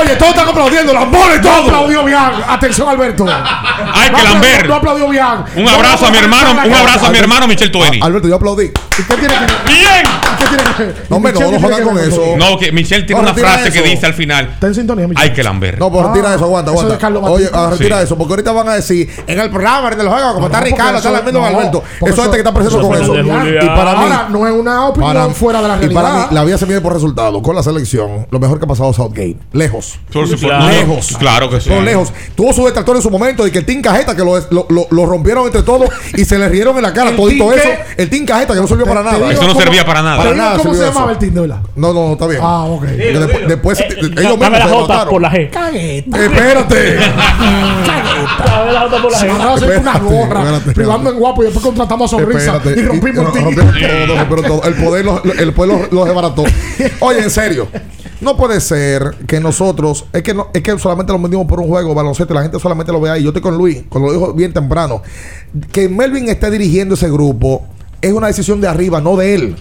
Oye, 0.00 0.16
todos 0.16 0.30
están 0.32 0.48
aplaudiendo, 0.48 0.92
las 0.92 1.10
bolas 1.10 1.38
y 1.38 1.40
todo. 1.42 1.52
No 1.52 1.66
aplaudió 1.66 2.04
bien. 2.04 2.18
Atención, 2.48 2.88
Alberto. 2.88 3.26
Hay 3.26 4.10
No 4.10 4.16
que 4.18 4.24
lamber. 4.24 4.68
No 4.68 4.74
aplaudió 4.74 5.08
bien. 5.08 5.24
Un 5.56 5.68
abrazo 5.68 6.06
a 6.06 6.10
mi 6.10 6.18
hermano, 6.18 6.50
un 6.52 6.74
abrazo 6.74 7.06
a 7.06 7.10
mi 7.10 7.18
hermano 7.18 7.46
Michel 7.46 7.70
Tueni. 7.70 8.00
Alberto, 8.02 8.28
yo 8.28 8.36
aplaudí. 8.36 8.70
¿Usted 8.98 9.18
tiene 9.18 9.34
que 9.34 9.72
¡Bien! 9.72 10.04
¿Qué 10.38 10.44
tiene 10.46 10.62
que 10.94 11.00
No, 11.08 11.16
hombre, 11.16 11.32
no, 11.32 11.50
no 11.50 11.60
jodan 11.60 11.82
con 11.84 11.98
eso. 11.98 12.22
No, 12.36 12.58
que 12.58 12.72
Michelle 12.72 13.04
tiene 13.04 13.22
una 13.22 13.34
frase 13.34 13.72
que 13.72 13.82
dice 13.82 14.06
al 14.06 14.14
final. 14.14 14.50
Está 14.54 14.66
en 14.68 14.74
sintonía, 14.74 15.08
Michelle. 15.08 15.28
Hay 15.28 15.34
que 15.34 15.42
lamber. 15.42 15.78
No, 15.78 15.90
pues 15.90 16.06
retira 16.06 16.32
Ah, 16.32 16.34
eso, 16.36 16.44
aguanta, 16.44 16.70
aguanta. 16.70 16.98
Carlos 16.98 17.22
Oye, 17.26 17.48
ah, 17.52 17.68
retira 17.70 18.00
eso, 18.02 18.16
porque 18.16 18.32
ahorita 18.32 18.52
van 18.52 18.68
a 18.68 18.74
decir, 18.74 19.08
en 19.26 19.38
el 19.40 19.50
programa 19.50 19.90
de 19.90 20.02
los 20.02 20.12
juegos, 20.12 20.34
como 20.34 20.46
está 20.46 20.60
Ricardo, 20.60 20.96
está 20.98 21.10
lambiendo 21.10 21.44
Alberto. 21.44 21.82
Eso 22.00 22.06
es 22.08 22.14
gente 22.16 22.30
que 22.32 22.38
está 22.38 22.54
preso 22.54 22.78
eso 22.78 22.80
con 22.88 22.94
eso. 22.96 23.14
Y 23.14 23.66
para 23.68 23.92
mí, 23.94 24.02
Ahora, 24.04 24.26
no 24.30 24.46
es 24.46 24.52
una 24.54 24.86
opinión 24.86 25.12
para, 25.14 25.28
fuera 25.30 25.60
de 25.62 25.68
la 25.68 25.74
y 25.76 25.78
realidad. 25.80 26.02
para 26.02 26.14
mí, 26.14 26.24
la 26.30 26.44
vida 26.44 26.58
se 26.58 26.66
mide 26.66 26.80
por 26.80 26.92
resultados. 26.94 27.42
Con 27.42 27.54
la 27.56 27.62
selección, 27.62 28.26
lo 28.30 28.38
mejor 28.40 28.58
que 28.58 28.64
ha 28.64 28.68
pasado 28.68 28.90
es 28.90 28.96
Southgate. 28.96 29.36
Lejos. 29.52 29.83
Por 30.12 30.24
supuesto. 30.28 30.46
Claro. 30.48 30.66
Lejos. 30.68 31.16
Claro 31.18 31.50
que 31.50 31.60
sí. 31.60 31.68
Por 31.70 31.82
lejos. 31.82 32.12
Tuvo 32.36 32.52
su 32.52 32.64
detractor 32.64 32.96
en 32.96 33.02
su 33.02 33.10
momento 33.10 33.46
y 33.46 33.50
que 33.50 33.58
el 33.58 33.64
Team 33.66 33.82
Cajeta, 33.82 34.14
que 34.14 34.22
lo, 34.22 34.38
lo, 34.50 34.66
lo- 34.90 35.06
rompieron 35.06 35.44
entre 35.46 35.62
todos 35.62 35.88
y 36.16 36.24
se 36.24 36.38
le 36.38 36.48
rieron 36.48 36.76
en 36.76 36.82
la 36.82 36.92
cara 36.92 37.10
¿El 37.10 37.16
todito 37.16 37.48
Team 37.48 37.58
eso. 37.58 37.68
qué? 37.96 38.02
El 38.02 38.10
Team 38.10 38.24
Cajeta, 38.26 38.54
que 38.54 38.60
no 38.60 38.66
sirvió 38.68 38.86
para 38.86 39.02
nada. 39.02 39.30
Eso 39.32 39.42
no 39.42 39.48
cómo- 39.48 39.60
servía 39.60 39.84
para 39.84 40.02
nada. 40.02 40.16
Para 40.18 40.34
nada 40.34 40.56
¿Cómo 40.56 40.74
se 40.74 40.80
llamaba 40.84 41.06
eso. 41.06 41.10
el 41.12 41.18
team 41.18 41.34
de 41.34 41.40
verdad? 41.40 41.58
No, 41.76 41.92
no, 41.92 42.06
no, 42.08 42.12
está 42.12 42.26
bien. 42.28 42.40
Ah, 42.42 42.64
ok. 42.64 42.84
Que 42.84 43.18
después, 43.18 43.48
después 43.48 43.80
ellos 43.80 44.10
mismos 44.10 44.38
Dame 44.40 44.58
la 44.58 44.68
se 44.68 44.72
J 44.74 45.06
por 45.08 45.22
la 45.22 45.30
G. 45.32 45.50
Cagueta. 45.50 46.24
Espérate. 46.24 46.96
Dame 46.96 48.72
la 48.72 48.80
J 48.80 49.02
por 49.02 49.12
la 49.12 49.18
G. 49.18 49.54
hacer 49.54 49.78
una 49.80 49.98
gorra, 49.98 50.60
privando 50.74 51.10
en 51.10 51.18
guapo 51.18 51.42
y 51.42 51.46
después 51.46 51.64
contratamos 51.64 52.12
a 52.12 52.16
sonrisa 52.16 52.60
y 52.76 52.82
rompimos 52.82 53.26
el 53.26 53.32
team. 53.32 53.54
todo, 54.28 54.42
todo. 54.42 54.62
El 54.64 55.52
poder 55.52 55.84
los 55.90 56.04
desbarató. 56.06 56.44
Oye, 57.00 57.20
en 57.20 57.30
serio. 57.30 57.68
No 58.24 58.38
puede 58.38 58.58
ser 58.62 59.16
que 59.26 59.38
nosotros, 59.38 60.06
es 60.14 60.22
que 60.22 60.32
no, 60.32 60.48
es 60.54 60.62
que 60.62 60.78
solamente 60.78 61.12
lo 61.12 61.18
vendimos 61.18 61.46
por 61.46 61.60
un 61.60 61.68
juego 61.68 61.94
baloncesto 61.94 62.32
la 62.32 62.42
gente 62.42 62.58
solamente 62.58 62.90
lo 62.90 62.98
ve 62.98 63.10
ahí. 63.10 63.22
Yo 63.22 63.28
estoy 63.28 63.42
con 63.42 63.58
Luis, 63.58 63.82
cuando 63.90 64.08
lo 64.08 64.18
dijo 64.18 64.32
bien 64.32 64.50
temprano. 64.50 65.02
Que 65.70 65.90
Melvin 65.90 66.30
esté 66.30 66.50
dirigiendo 66.50 66.94
ese 66.94 67.10
grupo 67.10 67.66
es 68.00 68.12
una 68.14 68.28
decisión 68.28 68.62
de 68.62 68.68
arriba, 68.68 69.02
no 69.02 69.16
de 69.16 69.34
él. 69.34 69.56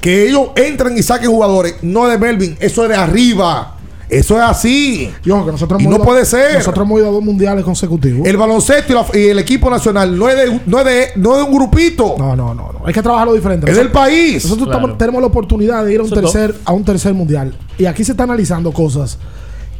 Que 0.00 0.26
ellos 0.26 0.48
entren 0.56 0.96
y 0.96 1.02
saquen 1.02 1.30
jugadores, 1.30 1.74
no 1.82 2.08
de 2.08 2.16
Melvin, 2.16 2.56
eso 2.60 2.84
es 2.84 2.88
de 2.88 2.96
arriba. 2.96 3.77
Eso 4.08 4.36
es 4.36 4.42
así. 4.42 5.10
Y 5.24 5.30
ojo, 5.30 5.44
que 5.46 5.52
nosotros 5.52 5.80
Y 5.80 5.84
hemos 5.84 5.90
no 5.98 6.02
ido- 6.02 6.04
puede 6.06 6.24
ser. 6.24 6.54
Nosotros 6.54 6.86
hemos 6.86 6.98
ido 7.00 7.08
a 7.08 7.12
dos 7.12 7.22
mundiales 7.22 7.62
consecutivos. 7.64 8.26
El 8.26 8.36
baloncesto 8.38 8.92
y, 8.92 8.94
la- 8.94 9.06
y 9.20 9.26
el 9.28 9.38
equipo 9.38 9.68
nacional 9.68 10.18
no 10.18 10.28
es 10.28 10.36
de, 10.36 10.60
no 10.66 10.78
es 10.78 10.84
de, 10.86 11.06
no 11.16 11.32
es 11.32 11.36
de 11.38 11.42
un 11.42 11.54
grupito. 11.54 12.14
No, 12.18 12.34
no, 12.34 12.54
no, 12.54 12.72
no. 12.72 12.80
Hay 12.86 12.94
que 12.94 13.02
trabajarlo 13.02 13.34
diferente. 13.34 13.70
Es 13.70 13.76
del 13.76 13.90
país. 13.90 14.44
Nosotros 14.44 14.66
Claro. 14.68 14.78
estamos- 14.80 14.98
tenemos 14.98 15.20
la 15.20 15.26
oportunidad 15.26 15.84
de 15.84 15.92
ir 15.92 16.00
a 16.00 16.02
un 16.04 16.06
Eso 16.06 16.14
tercer, 16.20 16.54
a 16.64 16.72
un 16.72 16.84
tercer 16.84 17.12
mundial. 17.12 17.54
Y 17.76 17.84
aquí 17.84 18.02
se 18.02 18.12
está 18.12 18.24
analizando 18.24 18.72
cosas 18.72 19.18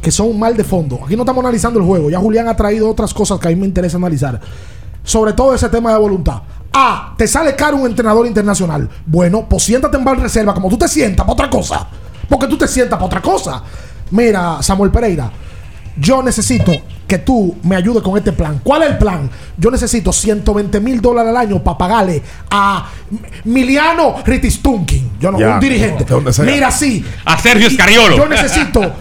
que 0.01 0.11
son 0.11 0.37
mal 0.37 0.55
de 0.55 0.63
fondo. 0.63 0.99
Aquí 1.03 1.15
no 1.15 1.23
estamos 1.23 1.43
analizando 1.43 1.79
el 1.79 1.85
juego. 1.85 2.09
Ya 2.11 2.19
Julián 2.19 2.47
ha 2.47 2.55
traído 2.55 2.87
otras 2.89 3.13
cosas 3.13 3.39
que 3.39 3.47
a 3.47 3.51
mí 3.51 3.55
me 3.57 3.65
interesa 3.65 3.97
analizar. 3.97 4.39
Sobre 5.03 5.33
todo 5.33 5.55
ese 5.55 5.69
tema 5.69 5.91
de 5.91 5.97
voluntad. 5.97 6.41
Ah, 6.71 7.15
te 7.17 7.27
sale 7.27 7.55
caro 7.55 7.77
un 7.77 7.87
entrenador 7.87 8.27
internacional. 8.27 8.87
Bueno, 9.07 9.47
pues 9.49 9.63
siéntate 9.63 9.97
en 9.97 10.05
bar 10.05 10.19
reserva 10.19 10.53
como 10.53 10.69
tú 10.69 10.77
te 10.77 10.87
sientas 10.87 11.25
para 11.25 11.33
otra 11.33 11.49
cosa. 11.49 11.87
Porque 12.29 12.45
tú 12.45 12.57
te 12.59 12.67
sientas 12.67 12.97
para 12.97 13.07
otra 13.07 13.21
cosa. 13.23 13.63
Mira, 14.11 14.61
Samuel 14.61 14.91
Pereira, 14.91 15.31
yo 15.97 16.21
necesito 16.23 16.71
que 17.07 17.17
tú 17.17 17.57
me 17.63 17.75
ayudes 17.75 18.03
con 18.03 18.17
este 18.17 18.31
plan. 18.31 18.59
¿Cuál 18.63 18.83
es 18.83 18.89
el 18.91 18.97
plan? 18.97 19.29
Yo 19.57 19.71
necesito 19.71 20.13
120 20.13 20.79
mil 20.79 21.01
dólares 21.01 21.29
al 21.31 21.37
año 21.37 21.63
para 21.63 21.77
pagarle 21.77 22.21
a 22.51 22.87
Miliano 23.45 24.15
Ritistunkin. 24.25 25.11
Yo 25.19 25.31
no, 25.31 25.39
Ya, 25.39 25.55
un 25.55 25.59
dirigente. 25.59 26.05
Mira, 26.43 26.71
sí. 26.71 27.03
A 27.25 27.37
Sergio 27.39 27.67
Y- 27.67 27.73
Scariolo. 27.73 28.15
Yo 28.17 28.27
necesito. 28.29 28.93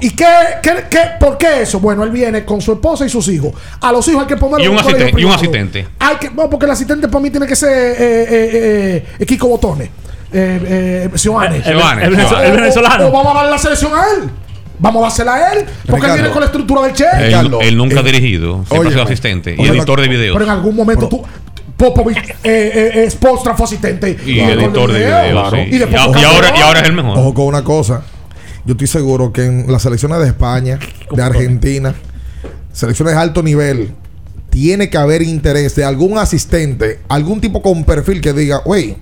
¿Y 0.00 0.10
qué, 0.10 0.24
qué, 0.62 0.84
qué- 0.88 0.98
por 1.18 1.36
qué 1.36 1.62
eso? 1.62 1.80
Bueno, 1.80 2.04
él 2.04 2.10
viene 2.10 2.44
con 2.44 2.60
su 2.60 2.72
esposa 2.72 3.04
y 3.04 3.08
sus 3.08 3.26
hijos. 3.28 3.52
A 3.80 3.90
los 3.90 4.06
hijos 4.06 4.20
hay 4.22 4.28
que 4.28 4.36
ponerle 4.36 4.66
Y 4.66 4.68
un 4.68 4.76
colegio 4.76 5.06
asisten- 5.06 5.18
y 5.20 5.24
un 5.24 5.32
asistente. 5.32 5.88
Hay 5.98 6.16
que, 6.16 6.30
no, 6.30 6.48
porque 6.48 6.66
el 6.66 6.72
asistente 6.72 7.08
para 7.08 7.20
mí 7.20 7.30
tiene 7.30 7.46
que 7.46 7.56
ser 7.56 7.70
eh, 7.70 7.96
eh, 7.98 9.06
eh, 9.18 9.26
Kiko 9.26 9.48
Botones. 9.48 9.88
Eh, 10.32 11.08
eh, 11.12 11.18
Sioane. 11.18 11.56
El, 11.56 11.62
el- 11.64 12.10
el- 12.44 12.52
venezolano. 12.52 13.06
O, 13.06 13.08
o 13.08 13.12
vamos 13.12 13.32
a 13.32 13.34
darle 13.38 13.50
la 13.50 13.58
selección 13.58 13.92
a 13.94 14.02
él. 14.14 14.30
Vamos 14.78 15.00
a 15.02 15.06
dársela 15.06 15.34
a 15.34 15.52
él. 15.52 15.58
Porque 15.86 15.92
Ricardo. 16.06 16.06
él 16.06 16.20
viene 16.20 16.30
con 16.32 16.40
la 16.40 16.46
estructura 16.46 16.82
del 16.82 16.92
Che. 16.94 17.04
Él, 17.18 17.50
él 17.62 17.76
nunca 17.76 17.96
ha 17.98 18.00
eh, 18.00 18.04
dirigido, 18.04 18.64
siempre 18.68 18.88
ha 18.88 18.92
sido 18.92 19.02
asistente 19.02 19.54
y 19.56 19.60
óyeme, 19.60 19.78
editor 19.78 20.00
de 20.00 20.08
videos. 20.08 20.34
Pero 20.34 20.44
en 20.44 20.50
algún 20.50 20.74
momento 20.76 21.08
tú. 21.08 21.22
Popovich, 21.76 22.18
eh, 22.18 22.34
eh, 22.44 22.90
eh, 23.04 23.10
Spolstra 23.10 23.54
fue 23.54 23.64
asistente. 23.64 24.14
Y 24.26 24.38
editor 24.40 24.92
de 24.92 24.98
videos, 24.98 25.50
sí. 25.50 25.56
Y, 25.70 25.76
Y 25.76 25.78
fue 25.86 25.96
ahora- 25.98 26.52
y 26.56 26.60
ahora 26.60 26.80
es 26.80 26.86
el 26.86 26.92
mejor. 26.92 27.18
Ojo 27.18 27.32
con 27.34 27.46
una 27.46 27.64
cosa. 27.64 28.02
Yo 28.66 28.72
estoy 28.72 28.86
seguro 28.86 29.32
que 29.32 29.46
en 29.46 29.64
las 29.72 29.80
selecciones 29.82 30.18
de 30.20 30.26
España, 30.26 30.78
de 31.10 31.22
Argentina, 31.22 31.94
selecciones 32.72 33.14
de 33.14 33.20
alto 33.20 33.42
nivel, 33.42 33.92
tiene 34.50 34.90
que 34.90 34.98
haber 34.98 35.22
interés 35.22 35.74
de 35.74 35.84
algún 35.84 36.18
asistente, 36.18 37.00
algún 37.08 37.40
tipo 37.40 37.62
con 37.62 37.84
perfil 37.84 38.20
que 38.20 38.34
diga, 38.34 38.60
wey, 38.66 38.96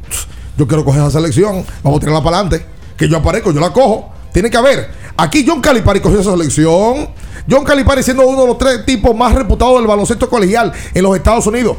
yo 0.59 0.67
quiero 0.67 0.85
coger 0.85 1.01
esa 1.03 1.13
selección, 1.13 1.65
vamos 1.85 1.99
a 1.99 2.01
tirarla 2.01 2.23
para 2.23 2.41
adelante, 2.41 2.67
que 2.97 3.09
yo 3.09 3.17
aparezco, 3.17 3.53
yo 3.53 3.61
la 3.61 3.73
cojo. 3.73 4.13
Tiene 4.33 4.51
que 4.51 4.57
haber. 4.57 4.91
Aquí 5.17 5.45
John 5.47 5.61
Calipari 5.61 6.01
cogió 6.01 6.21
esa 6.21 6.33
selección. 6.33 7.09
John 7.51 7.65
Calipari 7.65 8.03
siendo 8.03 8.27
uno 8.27 8.43
de 8.43 8.47
los 8.49 8.59
tres 8.59 8.85
tipos 8.85 9.17
más 9.17 9.35
reputados 9.35 9.79
del 9.79 9.87
baloncesto 9.87 10.29
colegial 10.29 10.73
en 10.93 11.03
los 11.03 11.17
Estados 11.17 11.47
Unidos. 11.47 11.77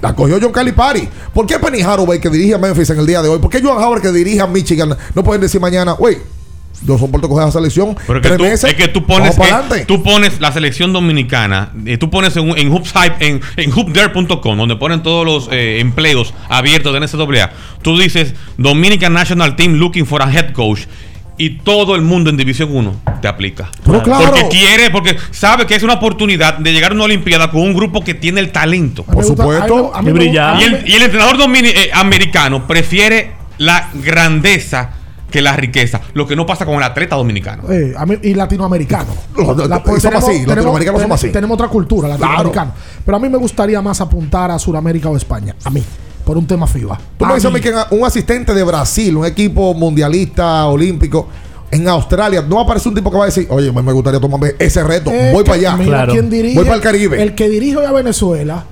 La 0.00 0.14
cogió 0.14 0.38
John 0.40 0.52
Calipari. 0.52 1.08
¿Por 1.32 1.46
qué 1.46 1.58
Penny 1.58 1.80
Haraway 1.80 2.20
que 2.20 2.28
dirige 2.28 2.54
a 2.54 2.58
Memphis 2.58 2.90
en 2.90 2.98
el 2.98 3.06
día 3.06 3.22
de 3.22 3.28
hoy? 3.28 3.38
¿Por 3.38 3.50
qué 3.50 3.62
Joan 3.62 3.82
Howard 3.82 4.02
que 4.02 4.12
dirige 4.12 4.40
a 4.40 4.46
Michigan 4.46 4.96
no 5.14 5.24
pueden 5.24 5.40
decir 5.40 5.60
mañana, 5.60 5.94
wey, 5.94 6.18
yo 6.82 6.96
soporto 6.98 7.28
coger 7.28 7.48
esa 7.48 7.58
selección 7.58 7.96
Pero 8.06 8.20
que 8.20 8.28
tres 8.28 8.38
tú, 8.38 8.44
meses? 8.44 8.70
es 8.70 8.74
que 8.76 8.88
tú 8.88 9.04
pones, 9.04 9.36
eh, 9.38 9.84
tú 9.86 10.02
pones 10.02 10.40
la 10.40 10.52
selección 10.52 10.92
dominicana, 10.92 11.72
eh, 11.86 11.98
tú 11.98 12.08
pones 12.10 12.36
en, 12.36 12.48
en 12.56 12.72
en, 13.20 13.40
en 13.56 13.72
hoopdare.com, 13.72 14.56
donde 14.56 14.76
ponen 14.76 15.02
todos 15.02 15.24
los 15.26 15.48
eh, 15.50 15.80
empleos 15.80 16.32
abiertos 16.48 16.92
de 16.92 17.00
NCAA. 17.00 17.50
Tú 17.82 17.98
dices 17.98 18.34
Dominican 18.56 19.12
National 19.12 19.56
Team 19.56 19.74
looking 19.74 20.06
for 20.06 20.22
a 20.22 20.32
head 20.32 20.52
coach. 20.52 20.82
Y 21.40 21.50
todo 21.58 21.94
el 21.94 22.02
mundo 22.02 22.30
en 22.30 22.36
División 22.36 22.68
1 22.74 23.00
te 23.22 23.28
aplica. 23.28 23.70
Pero 23.84 24.02
claro. 24.02 24.24
Porque 24.26 24.48
quiere, 24.48 24.90
porque 24.90 25.16
sabe 25.30 25.66
que 25.66 25.76
es 25.76 25.84
una 25.84 25.92
oportunidad 25.94 26.58
de 26.58 26.72
llegar 26.72 26.90
a 26.90 26.94
una 26.96 27.04
Olimpiada 27.04 27.48
con 27.52 27.60
un 27.60 27.74
grupo 27.74 28.02
que 28.02 28.14
tiene 28.14 28.40
el 28.40 28.50
talento. 28.50 29.04
A 29.06 29.12
mí 29.12 29.18
me 29.20 29.24
gusta- 29.24 29.44
a 29.94 30.02
mí 30.02 30.36
a 30.36 30.60
Y 30.60 30.64
el, 30.64 30.88
y 30.88 30.94
el 30.94 31.02
entrenador 31.02 31.36
domini- 31.38 31.68
eh, 31.72 31.90
americano 31.94 32.66
prefiere 32.66 33.34
la 33.58 33.88
grandeza 33.94 34.90
que 35.30 35.42
la 35.42 35.54
riqueza. 35.56 36.00
Lo 36.14 36.26
que 36.26 36.34
no 36.36 36.46
pasa 36.46 36.64
con 36.64 36.74
el 36.76 36.82
atleta 36.82 37.16
dominicano. 37.16 37.70
Eh, 37.70 37.94
a 37.96 38.06
mí- 38.06 38.18
y 38.22 38.34
latinoamericano. 38.34 39.08
La- 39.68 39.82
pues, 39.82 40.02
somos 40.02 40.24
así, 40.24 40.38
los 40.40 40.48
latinoamericanos 40.48 41.02
somos 41.02 41.14
así. 41.22 41.30
Tenemos 41.30 41.54
otra 41.54 41.68
cultura, 41.68 42.08
Claro. 42.08 42.22
latinoamericana. 42.22 42.72
Pero 43.04 43.16
a 43.16 43.20
mí 43.20 43.28
me 43.28 43.38
gustaría 43.38 43.80
más 43.82 44.00
apuntar 44.00 44.50
a 44.50 44.58
Sudamérica 44.58 45.08
o 45.10 45.16
España. 45.16 45.54
A 45.64 45.70
mí. 45.70 45.82
Por 46.24 46.36
un 46.36 46.46
tema 46.46 46.66
FIBA. 46.66 46.98
Tú 47.18 47.24
me 47.24 47.34
dices 47.34 47.46
a 47.50 47.54
mí 47.54 47.60
que 47.60 47.72
un 47.90 48.04
asistente 48.04 48.52
de 48.52 48.62
Brasil, 48.62 49.16
un 49.16 49.24
equipo 49.24 49.72
mundialista, 49.72 50.66
olímpico, 50.66 51.26
en 51.70 51.88
Australia, 51.88 52.42
no 52.46 52.60
aparece 52.60 52.88
un 52.88 52.94
tipo 52.94 53.10
que 53.10 53.16
va 53.16 53.24
a 53.24 53.26
decir, 53.26 53.46
oye, 53.50 53.72
me 53.72 53.82
me 53.82 53.92
gustaría 53.92 54.20
tomarme 54.20 54.52
ese 54.58 54.82
reto, 54.84 55.10
Eh, 55.10 55.30
voy 55.32 55.44
para 55.44 55.56
allá. 55.56 55.76
mira, 55.76 56.06
¿quién 56.06 56.28
dirige? 56.30 56.54
Voy 56.54 56.64
para 56.64 56.76
el 56.76 56.82
Caribe. 56.82 57.22
El 57.22 57.34
que 57.34 57.48
dirige 57.48 57.76
hoy 57.78 57.86
a 57.86 57.92
Venezuela 57.92 58.64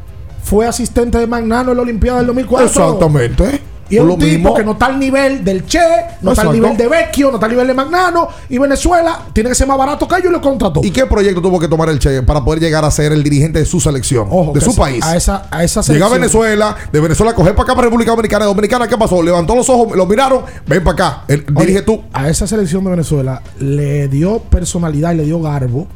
fue 0.42 0.66
asistente 0.66 1.18
de 1.18 1.26
Magnano 1.26 1.70
en 1.72 1.76
la 1.78 1.82
Olimpiada 1.82 2.18
del 2.18 2.26
2004. 2.28 2.66
Exactamente. 2.66 3.60
Y 3.88 3.96
es 3.98 4.02
Lo 4.04 4.14
un 4.14 4.18
tipo 4.18 4.32
mismo. 4.34 4.54
que 4.54 4.64
no 4.64 4.72
está 4.72 4.86
al 4.86 4.98
nivel 4.98 5.44
del 5.44 5.64
Che, 5.66 5.78
no 6.22 6.32
está 6.32 6.42
al 6.42 6.52
nivel 6.52 6.76
de 6.76 6.88
Vecchio, 6.88 7.28
no 7.30 7.36
está 7.36 7.46
al 7.46 7.52
nivel 7.52 7.66
de 7.68 7.74
Magnano. 7.74 8.28
Y 8.48 8.58
Venezuela 8.58 9.20
tiene 9.32 9.48
que 9.48 9.54
ser 9.54 9.66
más 9.68 9.78
barato 9.78 10.08
que 10.08 10.16
ellos 10.16 10.28
y 10.30 10.32
lo 10.32 10.40
contrató. 10.40 10.80
¿Y 10.82 10.90
qué 10.90 11.06
proyecto 11.06 11.40
tuvo 11.40 11.60
que 11.60 11.68
tomar 11.68 11.88
el 11.88 11.98
Che 11.98 12.22
para 12.22 12.44
poder 12.44 12.60
llegar 12.60 12.84
a 12.84 12.90
ser 12.90 13.12
el 13.12 13.22
dirigente 13.22 13.60
de 13.60 13.64
su 13.64 13.80
selección, 13.80 14.26
Ojo, 14.30 14.52
de 14.52 14.60
su 14.60 14.74
país? 14.74 15.04
A 15.04 15.16
esa, 15.16 15.46
a 15.50 15.62
esa 15.62 15.80
Llega 15.82 16.06
a 16.06 16.08
selección. 16.08 16.12
Venezuela, 16.12 16.76
de 16.92 17.00
Venezuela 17.00 17.34
coger 17.34 17.54
para 17.54 17.64
acá 17.64 17.74
para 17.74 17.86
República 17.86 18.10
Dominicana. 18.10 18.44
Dominicana, 18.46 18.88
¿qué 18.88 18.96
pasó? 18.98 19.22
Levantó 19.22 19.54
los 19.54 19.68
ojos, 19.68 19.96
lo 19.96 20.04
miraron, 20.06 20.42
ven 20.66 20.82
para 20.82 20.92
acá. 20.94 21.22
El- 21.28 21.44
Oye, 21.54 21.66
dirige 21.66 21.82
tú. 21.82 22.02
A 22.12 22.28
esa 22.28 22.46
selección 22.46 22.82
de 22.84 22.90
Venezuela 22.90 23.40
le 23.60 24.08
dio 24.08 24.40
personalidad 24.40 25.12
y 25.12 25.16
le 25.18 25.24
dio 25.24 25.40
garbo 25.40 25.86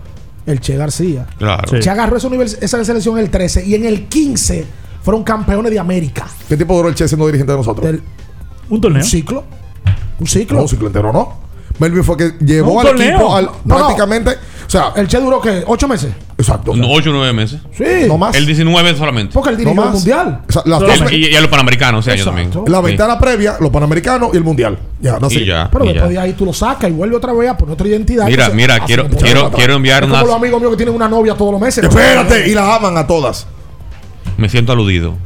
el 0.47 0.61
Che 0.61 0.77
García. 0.77 1.27
Claro. 1.39 1.79
Che 1.81 1.91
agarró 1.91 2.17
esa, 2.17 2.29
univers- 2.29 2.57
esa 2.61 2.85
selección 2.85 3.19
en 3.19 3.25
el 3.25 3.31
13 3.31 3.65
y 3.67 3.75
en 3.75 3.85
el 3.85 4.07
15 4.07 4.65
fueron 5.11 5.25
campeones 5.25 5.73
de 5.73 5.79
América. 5.81 6.25
¿Qué 6.49 6.57
tiempo 6.57 6.77
duró 6.77 6.89
el 6.89 6.95
Che 6.95 7.09
siendo 7.09 7.27
dirigente 7.27 7.51
de 7.51 7.59
nosotros? 7.59 7.85
Del- 7.85 8.01
Un 8.69 8.81
torneo. 8.81 9.03
un 9.03 9.09
ciclo. 9.09 9.43
Un 10.21 10.27
ciclo. 10.29 10.57
No, 10.59 10.63
un 10.63 10.69
ciclo 10.69 10.87
entero 10.87 11.13
no. 11.13 11.41
Melvin 11.81 12.05
fue 12.05 12.17
que 12.17 12.33
llevó 12.45 12.79
al 12.81 12.87
torneo. 12.89 13.09
equipo 13.11 13.35
al, 13.35 13.47
No, 13.47 13.53
no. 13.65 13.77
prácticamente. 13.77 14.31
O 14.31 14.35
O 14.67 14.71
sea, 14.71 14.93
¿El 14.95 15.09
Che 15.09 15.19
duró 15.19 15.41
qué? 15.41 15.65
¿Ocho 15.67 15.89
meses? 15.89 16.13
Exacto. 16.39 16.77
No, 16.77 16.87
8 16.93 17.11
o 17.11 17.13
9 17.13 17.33
meses. 17.33 17.59
Sí. 17.77 18.07
No 18.07 18.17
más. 18.19 18.37
El 18.37 18.47
19 18.47 18.95
solamente. 18.97 19.35
Porque 19.35 19.51
él 19.51 19.57
dirigió 19.57 19.83
el 19.83 19.91
mundial. 19.91 20.43
O 20.49 20.53
sea, 20.53 20.63
las 20.65 20.81
Y- 20.81 20.85
dos- 21.01 21.13
y, 21.13 21.17
y 21.27 21.35
a 21.35 21.41
los 21.41 21.51
panamericanos 21.51 22.07
ese 22.07 22.13
año 22.15 22.25
también. 22.25 22.51
la 22.69 22.79
Sí. 22.79 22.85
ventana 22.85 23.19
previa, 23.19 23.57
los 23.59 23.71
panamericanos 23.71 24.31
y 24.33 24.37
el 24.37 24.45
mundial. 24.45 24.79
Ya, 25.01 25.19
no 25.19 25.29
sé. 25.29 25.41
Y 25.41 25.47
ya. 25.47 25.69
Pero 25.73 25.87
y 25.87 25.89
después 25.89 26.15
ya. 26.15 26.21
de 26.21 26.25
ahí 26.29 26.35
tú 26.35 26.45
lo 26.45 26.53
sacas 26.53 26.89
y 26.89 26.93
vuelve 26.93 27.17
otra 27.17 27.33
vez 27.33 27.51
a 27.51 27.57
poner 27.57 27.73
otra 27.75 27.89
identidad. 27.89 28.27
Mira, 28.27 28.49
mira, 28.51 28.79
quiero- 28.85 29.09
no 29.09 29.17
quiero- 29.17 29.51
quiero 29.51 29.75
enviar 29.75 30.05
es 30.05 30.09
como 30.09 30.15
unas- 30.15 30.27
los 30.29 30.37
amigos 30.37 30.61
míos 30.61 30.71
que 30.71 30.77
tienen 30.77 30.95
una 30.95 31.09
novia 31.09 31.35
todos 31.35 31.51
los 31.51 31.61
meses. 31.61 31.83
Espérate, 31.83 32.49
y 32.49 32.55
las 32.55 32.69
aman 32.77 32.97
a 32.97 33.05
todas. 33.09 33.49
Me 34.41 34.49
siento 34.49 34.73
aludido. 34.73 35.19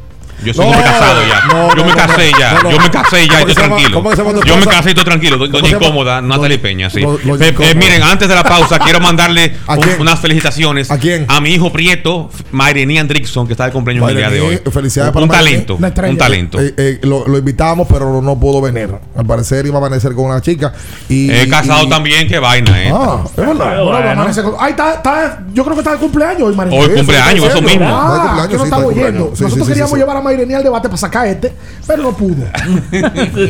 Yo 0.43 0.53
soy 0.55 0.65
No, 0.65 0.71
un 0.71 0.77
hombre 0.77 0.91
casado 0.91 1.21
ya. 1.27 1.41
no, 1.47 1.77
yo 1.77 1.85
me 1.85 1.93
casé 1.95 2.31
no, 2.33 2.39
ya. 2.39 2.53
no, 2.55 2.63
no. 2.63 2.71
Yo 2.71 2.79
me 2.81 2.91
casé 2.91 3.27
ya 3.27 3.39
¿Cómo 3.39 3.49
y 3.49 3.51
estoy 3.51 3.55
tranquilo. 3.55 3.95
cómo 3.99 4.11
que 4.11 4.17
se 4.17 4.23
llama 4.25 4.41
tu 4.41 4.47
Yo 4.47 4.57
me 4.57 4.67
casé 4.67 4.89
y 4.89 4.91
estoy 4.91 5.05
tranquilo. 5.05 5.37
Do- 5.39 5.47
¿Cómo 5.51 5.59
Doña 5.63 5.77
incómoda, 5.77 6.21
Natalie 6.23 6.59
Peña, 6.59 6.91
sí. 6.91 7.01
Lo- 7.01 7.19
lo- 7.25 7.37
Eh, 7.41 7.55
eh, 7.61 7.75
miren, 7.75 8.03
antes 8.03 8.29
de 8.29 8.35
la 8.35 8.43
pausa, 8.43 8.79
quiero 8.85 9.01
mandarle 9.01 9.55
unas 9.99 10.19
felicitaciones 10.21 10.91
¿A 10.91 10.99
quién? 10.99 11.27
mi 11.43 11.51
hijo 11.51 11.73
Prieto, 11.73 12.31
Mayrení 12.53 12.99
Andrickson, 12.99 13.47
que 13.47 13.53
está 13.53 13.67
de 13.67 13.73
cumpleaños 13.73 14.09
el 14.11 14.17
día 14.17 14.31
de 14.31 14.41
hoy. 14.41 14.61
Felicidades 14.73 15.09
un, 15.11 15.15
para 15.15 15.25
un 15.25 15.29
Mayrení. 15.31 15.65
talento. 15.67 16.09
Un 16.11 16.17
talento. 16.19 16.61
Eh, 16.61 16.75
eh, 16.77 16.99
lo, 17.03 17.27
lo 17.27 17.39
invitamos, 17.39 17.87
pero 17.91 18.21
no 18.23 18.39
pudo 18.39 18.61
venir. 18.61 18.91
Al 19.17 19.27
parecer 19.27 19.67
iba 19.67 19.77
a 19.77 19.79
amanecer 19.79 20.15
con 20.15 20.27
una 20.27 20.41
chica. 20.41 20.73
Y, 21.09 21.31
He 21.31 21.49
casado 21.49 21.85
y- 21.85 21.89
también, 21.89 22.27
qué 22.29 22.39
vaina, 22.39 22.83
eh. 22.83 22.93
Ah, 22.95 23.23
es 23.25 23.37
verdad. 23.37 24.55
Ahí 24.59 24.71
está, 24.71 25.43
yo 25.53 25.63
creo 25.65 25.75
que 25.75 25.81
está 25.81 25.93
de 25.93 25.99
cumpleaños 25.99 26.43
hoy. 26.49 26.55
Hoy 26.71 26.89
cumpleaños, 26.91 27.45
eso 27.47 27.63
mismo. 27.63 27.87
Ah, 27.89 28.47
Nosotros 28.51 29.69
queríamos 29.69 29.99
llevar 29.99 30.17
a 30.17 30.21
Mayrení 30.25 30.55
al 30.55 30.63
debate 30.63 30.89
para 30.89 30.99
sacar 30.99 31.27
este, 31.27 31.53
pero 31.87 32.03
no 32.03 32.17
pudo. 32.17 32.45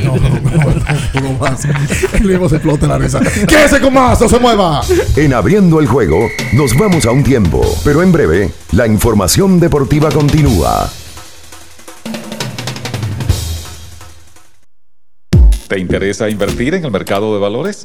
No, 0.04 0.16
no, 0.16 0.28
no, 0.28 1.20
no 1.20 1.32
más. 1.38 1.64
El 2.14 2.24
mismo 2.24 2.48
se 2.48 2.56
explota 2.56 2.86
la 2.86 2.98
risa. 2.98 3.20
Quédese 3.46 3.80
con 3.80 3.94
más, 3.94 4.20
no 4.20 4.28
se 4.28 4.38
mueva. 4.38 4.82
En 5.16 5.32
abriendo 5.32 5.80
el 5.80 5.86
juego, 5.86 6.28
nos 6.52 6.76
vamos 6.76 7.06
a 7.06 7.10
un 7.10 7.22
tiempo, 7.22 7.62
pero 7.84 8.02
en 8.02 8.12
breve, 8.12 8.50
la 8.72 8.86
información 8.86 9.60
deportiva 9.60 10.10
continúa. 10.10 10.90
¿Te 15.68 15.78
interesa 15.78 16.28
invertir 16.28 16.74
en 16.74 16.84
el 16.84 16.90
mercado 16.90 17.34
de 17.34 17.40
valores? 17.40 17.84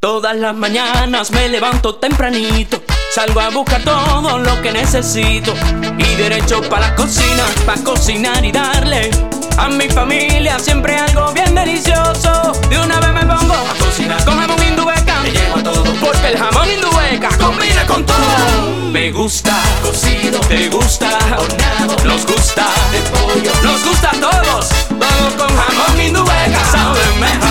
Todas 0.00 0.34
las 0.34 0.56
mañanas 0.56 1.30
me 1.30 1.46
levanto 1.50 1.96
tempranito, 1.96 2.82
salgo 3.10 3.40
a 3.40 3.50
buscar 3.50 3.82
todo 3.82 4.38
lo 4.38 4.62
que 4.62 4.70
necesito 4.70 5.52
y 5.98 6.14
derecho 6.14 6.60
para 6.62 6.90
la 6.90 6.94
cocina, 6.94 7.44
para 7.66 7.82
cocinar 7.82 8.44
y 8.44 8.52
darle 8.52 9.10
a 9.58 9.68
mi 9.68 9.88
familia 9.88 10.58
siempre 10.58 10.96
algo 10.96 11.32
bien 11.32 11.54
delicioso. 11.54 12.52
De 12.68 12.78
una 12.78 13.00
vez 13.00 13.12
me 13.12 13.26
pongo 13.26 13.54
a 13.54 13.74
cocinar 13.84 14.24
con 14.24 14.38
jamón 14.38 14.62
indubeca, 14.62 15.20
me 15.22 15.30
llevo 15.30 15.56
a 15.56 15.62
todo 15.62 15.84
porque 16.00 16.28
el 16.28 16.38
jamón 16.38 16.70
indubeca 16.70 17.28
combina 17.38 17.84
con 17.86 18.06
todo. 18.06 18.90
Me 18.92 19.10
gusta 19.10 19.56
cocido, 19.82 20.38
te 20.40 20.68
gusta 20.68 21.08
horneado, 21.36 21.96
nos 22.04 22.24
gusta 22.26 22.66
de 22.92 23.00
pollo, 23.10 23.52
nos 23.62 23.84
gusta 23.84 24.10
a 24.10 24.20
todos, 24.20 24.68
todo 24.88 25.36
con 25.36 25.56
jamón 25.56 26.00
indubeca 26.00 26.64
sabe 26.70 27.00
mejor. 27.18 27.49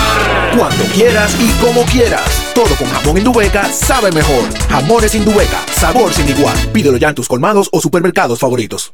Cuando 0.60 0.84
quieras 0.94 1.38
y 1.40 1.50
como 1.64 1.84
quieras. 1.86 2.52
Todo 2.54 2.76
con 2.76 2.86
jamón 2.90 3.18
Indubeca 3.18 3.72
sabe 3.72 4.12
mejor. 4.12 4.44
Jamones 4.70 5.16
Indubeca, 5.16 5.66
sabor 5.72 6.14
sin 6.14 6.28
igual. 6.28 6.58
Pídelo 6.74 6.98
ya 6.98 7.08
en 7.08 7.16
tus 7.16 7.30
colmados 7.30 7.70
o 7.72 7.80
supermercados 7.80 8.40
favoritos. 8.40 8.92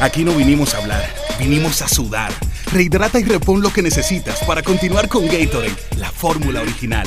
Aquí 0.00 0.24
no 0.24 0.32
vinimos 0.32 0.72
a 0.72 0.78
hablar, 0.78 1.14
vinimos 1.38 1.82
a 1.82 1.88
sudar. 1.88 2.32
Rehidrata 2.72 3.20
y 3.20 3.24
repon 3.24 3.60
lo 3.60 3.70
que 3.70 3.82
necesitas 3.82 4.38
para 4.44 4.62
continuar 4.62 5.10
con 5.10 5.26
Gatorade, 5.26 5.76
la 5.98 6.10
fórmula 6.10 6.62
original. 6.62 7.06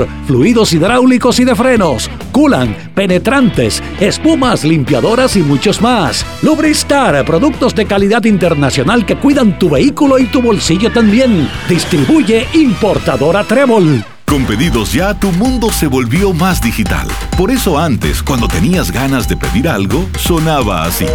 fluidos 0.25 0.73
hidráulicos 0.73 1.39
y 1.39 1.45
de 1.45 1.55
frenos, 1.55 2.09
culan, 2.31 2.75
penetrantes, 2.93 3.81
espumas, 3.99 4.63
limpiadoras 4.63 5.35
y 5.35 5.41
muchos 5.41 5.81
más. 5.81 6.25
Lubristar, 6.41 7.23
productos 7.25 7.75
de 7.75 7.85
calidad 7.85 8.23
internacional 8.25 9.05
que 9.05 9.15
cuidan 9.15 9.57
tu 9.59 9.69
vehículo 9.69 10.19
y 10.19 10.25
tu 10.25 10.41
bolsillo 10.41 10.91
también. 10.91 11.49
Distribuye 11.67 12.47
importadora 12.53 13.43
Trébol. 13.43 14.03
Con 14.25 14.45
pedidos 14.45 14.93
ya, 14.93 15.13
tu 15.13 15.29
mundo 15.33 15.69
se 15.71 15.87
volvió 15.87 16.31
más 16.31 16.61
digital. 16.61 17.05
Por 17.37 17.51
eso 17.51 17.77
antes, 17.77 18.23
cuando 18.23 18.47
tenías 18.47 18.89
ganas 18.89 19.27
de 19.27 19.35
pedir 19.35 19.67
algo, 19.67 20.07
sonaba 20.17 20.85
así. 20.85 21.05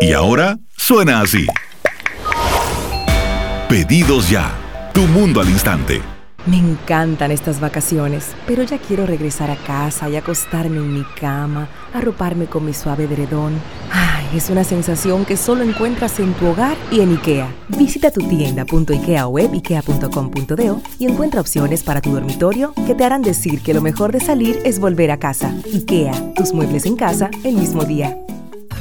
Y 0.00 0.12
ahora 0.14 0.58
suena 0.76 1.20
así. 1.20 1.46
Pedidos 3.68 4.28
ya. 4.28 4.50
Tu 4.92 5.02
mundo 5.06 5.40
al 5.40 5.48
instante. 5.48 6.02
Me 6.44 6.58
encantan 6.58 7.30
estas 7.30 7.60
vacaciones, 7.60 8.32
pero 8.48 8.64
ya 8.64 8.76
quiero 8.78 9.06
regresar 9.06 9.50
a 9.50 9.56
casa 9.56 10.08
y 10.08 10.16
acostarme 10.16 10.78
en 10.78 10.92
mi 10.92 11.04
cama, 11.20 11.68
arroparme 11.94 12.46
con 12.46 12.66
mi 12.66 12.74
suave 12.74 13.04
edredón. 13.04 13.52
Ay, 13.92 14.26
es 14.36 14.50
una 14.50 14.64
sensación 14.64 15.24
que 15.24 15.36
solo 15.36 15.62
encuentras 15.62 16.18
en 16.18 16.34
tu 16.34 16.46
hogar 16.46 16.76
y 16.90 17.00
en 17.00 17.12
IKEA. 17.12 17.48
Visita 17.68 18.10
tu 18.10 18.22
tienda.ikea 18.28 19.28
o 19.28 19.30
web 19.30 19.52
ikea.com.do 19.52 20.82
y 20.98 21.06
encuentra 21.06 21.40
opciones 21.40 21.84
para 21.84 22.00
tu 22.00 22.10
dormitorio 22.10 22.74
que 22.86 22.96
te 22.96 23.04
harán 23.04 23.22
decir 23.22 23.62
que 23.62 23.72
lo 23.72 23.80
mejor 23.80 24.10
de 24.10 24.18
salir 24.18 24.58
es 24.64 24.80
volver 24.80 25.12
a 25.12 25.18
casa. 25.18 25.54
IKEA, 25.72 26.34
tus 26.34 26.52
muebles 26.52 26.86
en 26.86 26.96
casa 26.96 27.30
el 27.44 27.54
mismo 27.54 27.84
día. 27.84 28.18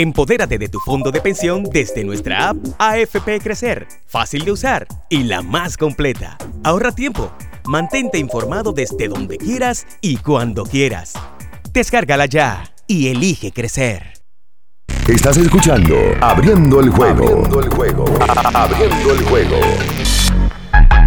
Empodérate 0.00 0.56
de 0.56 0.70
tu 0.70 0.80
fondo 0.80 1.10
de 1.10 1.20
pensión 1.20 1.62
desde 1.62 2.04
nuestra 2.04 2.48
app 2.48 2.56
AFP 2.78 3.38
Crecer. 3.38 3.86
Fácil 4.06 4.46
de 4.46 4.52
usar 4.52 4.86
y 5.10 5.24
la 5.24 5.42
más 5.42 5.76
completa. 5.76 6.38
Ahorra 6.64 6.90
tiempo. 6.90 7.30
Mantente 7.66 8.16
informado 8.16 8.72
desde 8.72 9.08
donde 9.08 9.36
quieras 9.36 9.86
y 10.00 10.16
cuando 10.16 10.64
quieras. 10.64 11.12
Descárgala 11.74 12.24
ya 12.24 12.64
y 12.86 13.08
elige 13.08 13.52
crecer. 13.52 14.14
Estás 15.06 15.36
escuchando 15.36 15.94
Abriendo 16.22 16.80
el 16.80 16.88
juego. 16.88 17.22
Abriendo 17.22 17.60
el 17.60 17.68
juego. 17.68 18.04
Abriendo 18.54 19.12
el 19.12 19.22
juego. 19.26 19.56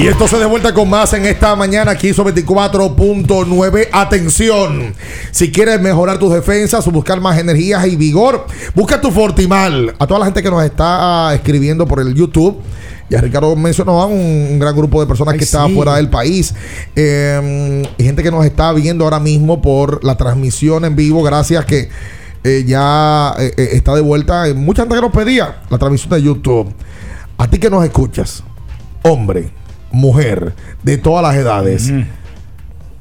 Y 0.00 0.06
esto 0.06 0.28
se 0.28 0.38
de 0.38 0.44
vuelta 0.44 0.72
con 0.72 0.88
más 0.88 1.12
en 1.14 1.26
esta 1.26 1.56
mañana 1.56 1.90
aquí 1.90 2.14
sobre 2.14 2.32
24.9. 2.32 3.88
Atención, 3.90 4.94
si 5.32 5.50
quieres 5.50 5.80
mejorar 5.80 6.18
tus 6.18 6.32
defensas 6.32 6.86
o 6.86 6.92
buscar 6.92 7.20
más 7.20 7.36
energías 7.36 7.84
y 7.84 7.96
vigor, 7.96 8.46
busca 8.76 9.00
tu 9.00 9.10
Fortimal. 9.10 9.96
A 9.98 10.06
toda 10.06 10.20
la 10.20 10.26
gente 10.26 10.40
que 10.40 10.50
nos 10.50 10.62
está 10.62 11.34
escribiendo 11.34 11.84
por 11.84 11.98
el 12.00 12.14
YouTube. 12.14 12.60
Ya 13.10 13.20
Ricardo 13.20 13.56
mencionó 13.56 14.00
a 14.00 14.06
un, 14.06 14.20
un 14.52 14.58
gran 14.60 14.76
grupo 14.76 15.00
de 15.00 15.08
personas 15.08 15.34
que 15.34 15.42
está 15.42 15.68
fuera 15.68 15.96
del 15.96 16.08
país. 16.08 16.54
Eh, 16.94 17.82
y 17.98 18.04
gente 18.04 18.22
que 18.22 18.30
nos 18.30 18.44
está 18.44 18.72
viendo 18.72 19.02
ahora 19.02 19.18
mismo 19.18 19.60
por 19.60 20.04
la 20.04 20.16
transmisión 20.16 20.84
en 20.84 20.94
vivo. 20.94 21.24
Gracias 21.24 21.64
que 21.64 21.88
eh, 22.44 22.64
ya 22.64 23.34
eh, 23.36 23.52
eh, 23.56 23.68
está 23.72 23.96
de 23.96 24.00
vuelta. 24.00 24.44
Mucha 24.54 24.82
gente 24.82 24.94
que 24.94 25.00
nos 25.00 25.12
pedía 25.12 25.62
la 25.70 25.78
transmisión 25.78 26.10
de 26.10 26.22
YouTube. 26.22 26.72
A 27.36 27.48
ti 27.48 27.58
que 27.58 27.70
nos 27.70 27.84
escuchas, 27.84 28.44
hombre, 29.02 29.50
mujer, 29.90 30.54
de 30.82 30.98
todas 30.98 31.22
las 31.22 31.36
edades, 31.36 31.92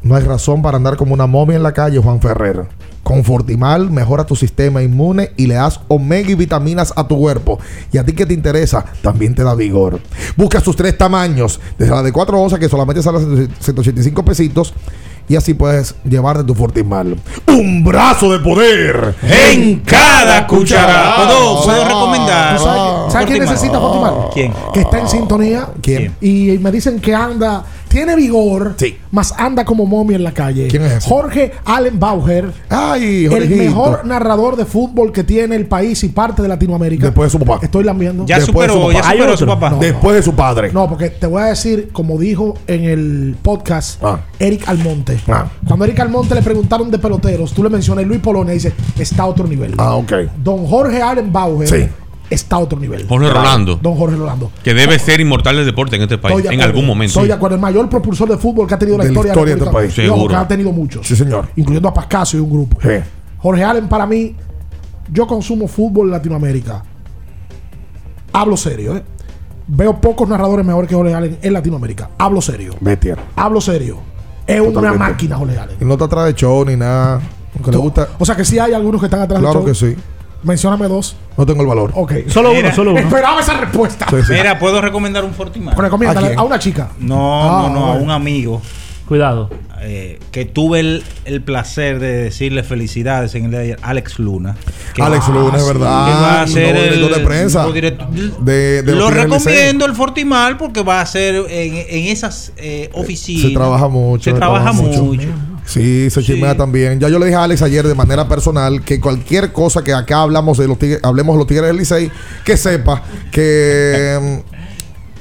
no 0.01 0.15
hay 0.15 0.23
razón 0.23 0.61
para 0.61 0.77
andar 0.77 0.95
como 0.95 1.13
una 1.13 1.27
momia 1.27 1.57
en 1.57 1.63
la 1.63 1.73
calle, 1.73 1.99
Juan 1.99 2.21
Ferrer. 2.21 2.67
Con 3.03 3.23
Fortimal 3.23 3.89
mejora 3.89 4.25
tu 4.25 4.35
sistema 4.35 4.83
inmune 4.83 5.31
y 5.37 5.47
le 5.47 5.53
das 5.53 5.79
omega 5.87 6.29
y 6.29 6.35
vitaminas 6.35 6.93
a 6.95 7.07
tu 7.07 7.17
cuerpo. 7.17 7.57
Y 7.93 7.97
a 7.97 8.05
ti 8.05 8.11
que 8.11 8.25
te 8.25 8.33
interesa, 8.33 8.85
también 9.01 9.33
te 9.33 9.43
da 9.43 9.55
vigor. 9.55 10.01
Busca 10.35 10.59
sus 10.59 10.75
tres 10.75 10.97
tamaños, 10.97 11.59
desde 11.79 11.95
la 11.95 12.03
de 12.03 12.11
4 12.11 12.37
onzas 12.37 12.59
que 12.59 12.67
solamente 12.67 13.01
sale 13.01 13.19
a 13.19 13.63
185 13.63 14.25
pesitos. 14.25 14.73
Y 15.29 15.35
así 15.35 15.53
puedes 15.53 15.95
llevarte 16.07 16.43
tu 16.43 16.55
Fortimal. 16.55 17.17
¡Un 17.47 17.83
brazo 17.83 18.31
de 18.31 18.39
poder! 18.39 19.15
En 19.21 19.79
cada 19.81 20.47
cucharada. 20.47 21.17
¿Puedo, 21.17 21.63
puedo 21.63 21.85
recomendar? 21.85 22.57
¿Tú 22.57 22.63
sabes, 22.63 23.11
¿sabes 23.11 23.27
quién 23.27 23.39
necesita 23.39 23.79
Fortimal? 23.79 24.13
¿Quién? 24.33 24.53
Que 24.73 24.81
está 24.81 24.99
en 24.99 25.07
sintonía. 25.09 25.67
¿Quién? 25.81 26.15
Y 26.21 26.57
me 26.59 26.71
dicen 26.71 27.01
que 27.01 27.13
anda, 27.13 27.63
tiene 27.87 28.15
vigor, 28.15 28.75
Sí. 28.77 28.97
más 29.11 29.33
anda 29.37 29.65
como 29.65 29.85
momia 29.85 30.15
en 30.17 30.23
la 30.23 30.31
calle. 30.33 30.67
¿Quién 30.67 30.83
es 30.83 30.93
ese? 30.93 31.09
Jorge 31.09 31.51
Allen 31.65 31.99
Bauer. 31.99 32.51
¡Ay, 32.69 33.25
El 33.25 33.49
mejor 33.49 34.05
narrador 34.05 34.55
de 34.55 34.65
fútbol 34.65 35.11
que 35.11 35.23
tiene 35.23 35.55
el 35.55 35.65
país 35.65 36.03
y 36.03 36.09
parte 36.09 36.41
de 36.41 36.47
Latinoamérica. 36.47 37.05
Después 37.05 37.31
de 37.31 37.37
su 37.39 37.43
papá. 37.45 37.59
Estoy 37.63 37.83
lambiendo. 37.83 38.25
Ya 38.25 38.39
Después 38.39 38.67
de 38.67 38.73
su 38.73 38.79
superó, 38.79 38.91
ya 38.93 38.99
papá. 39.01 39.09
Hay 39.11 39.17
superó 39.17 39.37
su 39.37 39.45
papá. 39.45 39.69
No. 39.71 39.79
Después 39.79 40.15
de 40.15 40.23
su 40.23 40.33
padre. 40.35 40.71
No, 40.73 40.87
porque 40.89 41.09
te 41.09 41.27
voy 41.27 41.41
a 41.41 41.45
decir, 41.45 41.89
como 41.91 42.17
dijo 42.17 42.55
en 42.67 42.83
el 42.83 43.35
podcast 43.41 44.03
Ah. 44.03 44.19
Eric 44.39 44.67
Almonte. 44.67 45.17
Ah. 45.27 45.47
Cuando 45.67 45.85
Eric 45.85 45.99
Almonte 45.99 46.35
le 46.35 46.41
preguntaron 46.41 46.91
de 46.91 46.99
peloteros, 46.99 47.53
tú 47.53 47.63
le 47.63 47.69
mencionas 47.69 48.05
Luis 48.05 48.19
Polonia 48.19 48.53
y 48.53 48.57
dice, 48.57 48.73
está 48.97 49.23
a 49.23 49.25
otro 49.27 49.47
nivel. 49.47 49.73
Ah, 49.77 49.95
ok. 49.95 50.11
Don 50.43 50.65
Jorge 50.67 51.01
Allen 51.01 51.31
Bauer 51.31 51.67
Sí. 51.67 51.87
Está 52.29 52.57
a 52.57 52.59
otro 52.59 52.79
nivel. 52.79 53.07
Jorge 53.07 53.29
Rolando, 53.29 53.79
Don 53.81 53.95
Jorge 53.95 54.15
Rolando. 54.17 54.51
que 54.63 54.73
debe 54.73 54.99
ser 54.99 55.19
inmortal 55.21 55.55
del 55.55 55.65
deporte 55.65 55.95
en 55.95 56.03
este 56.03 56.17
país, 56.17 56.43
de 56.43 56.53
en 56.53 56.61
algún 56.61 56.85
momento. 56.85 57.11
Estoy 57.11 57.27
de 57.27 57.33
acuerdo. 57.33 57.55
El 57.55 57.61
mayor 57.61 57.89
propulsor 57.89 58.29
de 58.29 58.37
fútbol 58.37 58.67
que 58.67 58.73
ha 58.73 58.79
tenido 58.79 58.97
la 58.97 59.03
De 59.05 59.09
la 59.09 59.13
historia, 59.13 59.31
historia 59.31 59.55
de 59.55 59.61
este 59.61 59.73
país. 59.73 59.97
Y 59.97 60.01
ojo, 60.07 60.15
Seguro. 60.15 60.29
que 60.29 60.35
ha 60.35 60.47
tenido 60.47 60.71
muchos. 60.71 61.07
Sí, 61.07 61.15
señor. 61.15 61.47
Incluyendo 61.55 61.87
a 61.89 61.93
Pascasio 61.93 62.39
y 62.39 62.41
un 62.41 62.49
grupo. 62.51 62.77
Sí. 62.81 62.89
Jorge 63.39 63.63
Allen, 63.63 63.87
para 63.87 64.05
mí, 64.05 64.35
yo 65.11 65.25
consumo 65.27 65.67
fútbol 65.67 66.07
en 66.07 66.11
Latinoamérica. 66.11 66.83
Hablo 68.33 68.57
serio, 68.57 68.97
¿eh? 68.97 69.03
Veo 69.67 69.99
pocos 69.99 70.27
narradores 70.29 70.65
mejores 70.65 70.89
que 70.89 70.95
Jorge 70.95 71.13
Allen 71.13 71.37
en 71.41 71.53
Latinoamérica. 71.53 72.09
Hablo 72.17 72.41
serio. 72.41 72.73
Bestia. 72.79 73.17
Hablo 73.35 73.59
serio. 73.61 73.99
Es 74.45 74.61
una 74.61 74.93
máquina, 74.93 75.35
Jorge 75.37 75.57
Allen. 75.57 75.75
Y 75.81 75.85
no 75.85 75.93
está 75.93 76.05
atrás 76.05 76.25
de 76.25 76.33
show 76.35 76.63
ni 76.65 76.75
nada. 76.77 77.19
Aunque 77.55 77.71
le 77.71 77.77
gusta. 77.77 78.07
O 78.19 78.25
sea 78.25 78.35
que 78.35 78.45
sí 78.45 78.59
hay 78.59 78.73
algunos 78.73 79.01
que 79.01 79.07
están 79.07 79.21
atrás 79.21 79.39
Claro 79.39 79.59
del 79.61 79.65
que 79.69 79.73
show. 79.73 79.89
sí. 79.89 79.95
Mencióname 80.43 80.87
dos. 80.87 81.15
No 81.37 81.45
tengo 81.45 81.61
el 81.61 81.67
valor. 81.67 81.91
Ok. 81.95 82.13
Solo 82.29 82.49
Mira. 82.53 82.67
uno, 82.67 82.75
solo 82.75 82.91
uno. 82.91 82.99
Esperaba 83.01 83.39
esa 83.41 83.53
respuesta. 83.57 84.05
Sí, 84.09 84.15
sí. 84.25 84.33
Mira, 84.33 84.57
¿puedo 84.59 84.81
recomendar 84.81 85.23
un 85.25 85.33
Fortimal? 85.33 85.75
Recomiéndale 85.75 86.35
¿A 86.35 86.39
a 86.39 86.43
una 86.43 86.59
chica. 86.59 86.89
No, 86.99 87.43
Ah, 87.65 87.69
no, 87.69 87.73
no, 87.79 87.85
a 87.87 87.93
un 87.95 88.11
amigo 88.11 88.61
Cuidado. 89.07 89.49
eh, 89.81 90.19
que 90.31 90.45
tuve 90.45 90.79
el, 90.81 91.03
el 91.25 91.41
placer 91.41 91.99
de 91.99 92.11
decirle 92.23 92.63
felicidades 92.63 93.33
en 93.35 93.45
el 93.45 93.51
día 93.51 93.59
de 93.59 93.65
ayer, 93.65 93.79
Alex 93.81 94.19
Luna. 94.19 94.55
Que 94.93 95.01
Alex 95.01 95.29
va- 95.29 95.33
Luna, 95.33 95.57
es 95.57 95.65
verdad. 95.67 96.05
que 96.07 96.11
va 96.13 96.41
a 96.41 96.47
ser 96.47 96.73
nuevo 96.73 96.79
el 96.79 96.93
director 96.95 97.19
de 97.19 97.25
prensa. 97.25 97.67
De- 98.41 98.81
de 98.83 98.91
los 98.91 98.99
Lo 98.99 99.09
recomiendo 99.09 99.85
el 99.85 99.95
Fortimal 99.95 100.57
porque 100.57 100.81
va 100.83 101.01
a 101.01 101.05
ser 101.05 101.35
en, 101.49 101.75
en 101.89 102.05
esas 102.11 102.51
eh, 102.57 102.89
oficinas. 102.93 103.43
Se 103.49 103.53
trabaja 103.53 103.87
mucho. 103.87 104.23
Se 104.31 104.33
trabaja 104.35 104.71
mucho. 104.73 105.11
Sí, 105.67 106.09
se 106.09 106.23
chismea 106.23 106.55
también. 106.55 106.97
Ya 106.99 107.09
yo 107.09 107.19
le 107.19 107.25
dije 107.25 107.35
a 107.37 107.43
Alex 107.43 107.61
ayer 107.61 107.85
de 107.85 107.93
manera 107.93 108.27
personal 108.27 108.81
que 108.83 108.99
cualquier 109.01 109.51
cosa 109.51 109.83
que 109.83 109.93
acá 109.93 110.21
hablamos 110.21 110.57
de 110.57 110.67
los 110.67 110.79
tigres, 110.79 111.01
hablemos 111.03 111.35
de 111.35 111.37
los 111.39 111.47
tigres 111.47 111.67
del 111.67 111.77
Licey, 111.77 112.09
que 112.45 112.55
sepa 112.55 113.03
que 113.31 114.41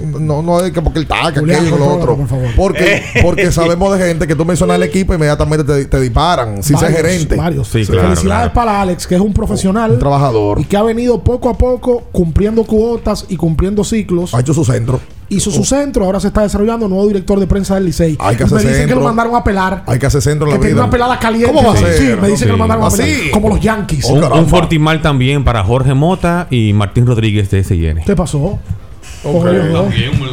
mm, 0.00 0.24
no, 0.26 0.42
no 0.42 0.60
es 0.60 0.72
que 0.72 0.80
porque 0.82 0.98
el 1.00 1.06
taca, 1.06 1.40
Julián, 1.40 1.60
aquello, 1.62 1.78
lo 1.78 1.94
otro. 1.96 2.16
por 2.16 2.28
favor. 2.28 2.48
Porque, 2.54 3.02
porque 3.22 3.50
sabemos 3.50 3.98
de 3.98 4.06
gente 4.06 4.26
que 4.26 4.34
tú 4.36 4.44
mencionas 4.44 4.76
el 4.76 4.82
equipo 4.84 5.14
inmediatamente 5.14 5.64
te, 5.64 5.84
te 5.86 6.00
disparan. 6.00 6.62
Si 6.62 6.74
Varios, 6.74 6.90
sé 6.92 6.96
gerente. 6.96 7.36
varios. 7.36 7.68
Sí, 7.68 7.84
claro, 7.84 8.02
Felicidades 8.08 8.22
claro. 8.22 8.52
para 8.52 8.80
Alex, 8.82 9.06
que 9.06 9.14
es 9.16 9.20
un 9.20 9.32
profesional. 9.32 9.92
Un 9.92 9.98
trabajador. 9.98 10.60
Y 10.60 10.64
que 10.64 10.76
ha 10.76 10.82
venido 10.82 11.24
poco 11.24 11.48
a 11.48 11.58
poco 11.58 12.04
cumpliendo 12.12 12.62
cuotas 12.64 13.24
y 13.28 13.36
cumpliendo 13.36 13.82
ciclos. 13.84 14.32
Ha 14.34 14.40
hecho 14.40 14.54
su 14.54 14.64
centro. 14.64 15.00
Hizo 15.28 15.50
su 15.50 15.64
centro, 15.64 16.04
ahora 16.04 16.20
se 16.20 16.28
está 16.28 16.42
desarrollando 16.42 16.86
nuevo 16.88 17.06
director 17.08 17.40
de 17.40 17.46
prensa 17.48 17.74
del 17.74 17.86
Licey. 17.86 18.16
Hay 18.20 18.36
que 18.36 18.44
me 18.46 18.60
dicen 18.62 18.88
que 18.88 18.94
lo 18.94 19.00
mandaron 19.00 19.34
a 19.34 19.42
pelar. 19.42 19.82
Hay 19.86 19.98
que 19.98 20.06
hacer 20.06 20.22
centro 20.22 20.46
en 20.46 20.52
Que 20.52 20.56
la 20.56 20.60
tiene 20.60 20.74
vida. 20.74 20.82
una 20.84 20.90
pelada 20.90 21.18
caliente. 21.18 21.52
¿Cómo 21.52 21.66
va 21.66 21.74
a 21.74 21.76
ser? 21.76 21.94
Sí, 21.98 22.04
me 22.20 22.28
dicen 22.28 22.46
que 22.46 22.52
lo 22.52 22.58
mandaron 22.58 22.84
a 22.84 22.86
¿Así? 22.86 23.02
pelar. 23.02 23.30
Como 23.32 23.48
los 23.48 23.60
Yankees. 23.60 24.04
Oh, 24.08 24.14
Un, 24.14 24.24
un 24.24 24.46
Fortimal 24.48 25.02
también 25.02 25.42
para 25.42 25.64
Jorge 25.64 25.94
Mota 25.94 26.46
y 26.50 26.72
Martín 26.74 27.06
Rodríguez 27.06 27.50
de 27.50 27.64
SIN. 27.64 28.00
¿Qué 28.06 28.14
pasó? 28.14 28.58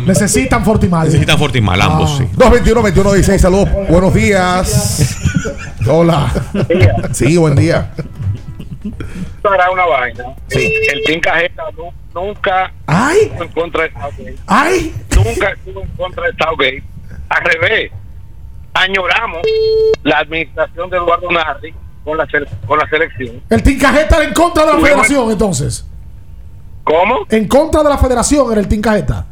Necesitan 0.06 0.64
Fortimal. 0.64 1.08
Necesitan 1.08 1.40
Fortimal, 1.40 1.82
ambos, 1.82 2.20
Ah. 2.22 2.24
sí. 2.24 2.28
221-2116, 2.38 3.38
saludos. 3.42 3.70
Buenos 3.90 4.14
días. 4.14 5.16
Hola. 5.90 6.32
Sí, 7.14 7.36
buen 7.38 7.56
día. 7.56 7.92
Para 9.44 9.70
una 9.72 9.86
vaina. 9.86 10.24
Sí. 10.48 10.74
El 10.92 11.04
Team 11.04 11.20
Cajeta 11.22 11.64
nu- 11.78 11.94
nunca 12.16 12.72
¡Ay! 12.88 13.18
estuvo 13.24 13.44
en 13.44 13.50
contra 13.52 13.84
de 13.84 13.92
Southgate. 13.92 14.36
¡Ay! 14.48 14.94
Nunca 15.16 15.50
estuvo 15.52 15.82
en 15.82 15.88
contra 15.90 16.24
de 16.26 16.32
Southgate. 16.44 16.84
Al 17.30 17.44
revés. 17.46 17.92
Añoramos 18.74 19.42
la 20.04 20.20
administración 20.20 20.90
de 20.90 20.98
Eduardo 20.98 21.30
Nardi 21.30 21.74
con 22.04 22.18
la, 22.18 22.28
con 22.66 22.80
la 22.80 22.88
selección. 22.90 23.42
El 23.50 23.62
Tincajeta 23.62 24.16
era 24.18 24.26
en 24.26 24.34
contra 24.34 24.66
de 24.66 24.74
la 24.74 24.80
federación, 24.80 25.32
entonces. 25.32 25.86
¿Cómo? 26.84 27.26
En 27.30 27.48
contra 27.48 27.84
de 27.84 27.90
la 27.90 27.98
federación 27.98 28.52
era 28.52 28.62
el 28.62 28.68
Tincajeta. 28.68 29.26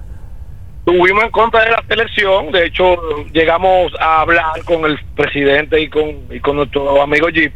Estuvimos 0.85 1.23
en 1.23 1.31
contra 1.31 1.63
de 1.63 1.71
la 1.71 1.83
selección. 1.87 2.51
De 2.51 2.65
hecho, 2.67 2.97
llegamos 3.33 3.91
a 3.99 4.21
hablar 4.21 4.63
con 4.65 4.85
el 4.85 4.99
presidente 5.15 5.79
y 5.81 5.89
con, 5.89 6.09
y 6.29 6.39
con 6.39 6.57
nuestro 6.57 7.01
amigo 7.01 7.29
Jeep. 7.29 7.53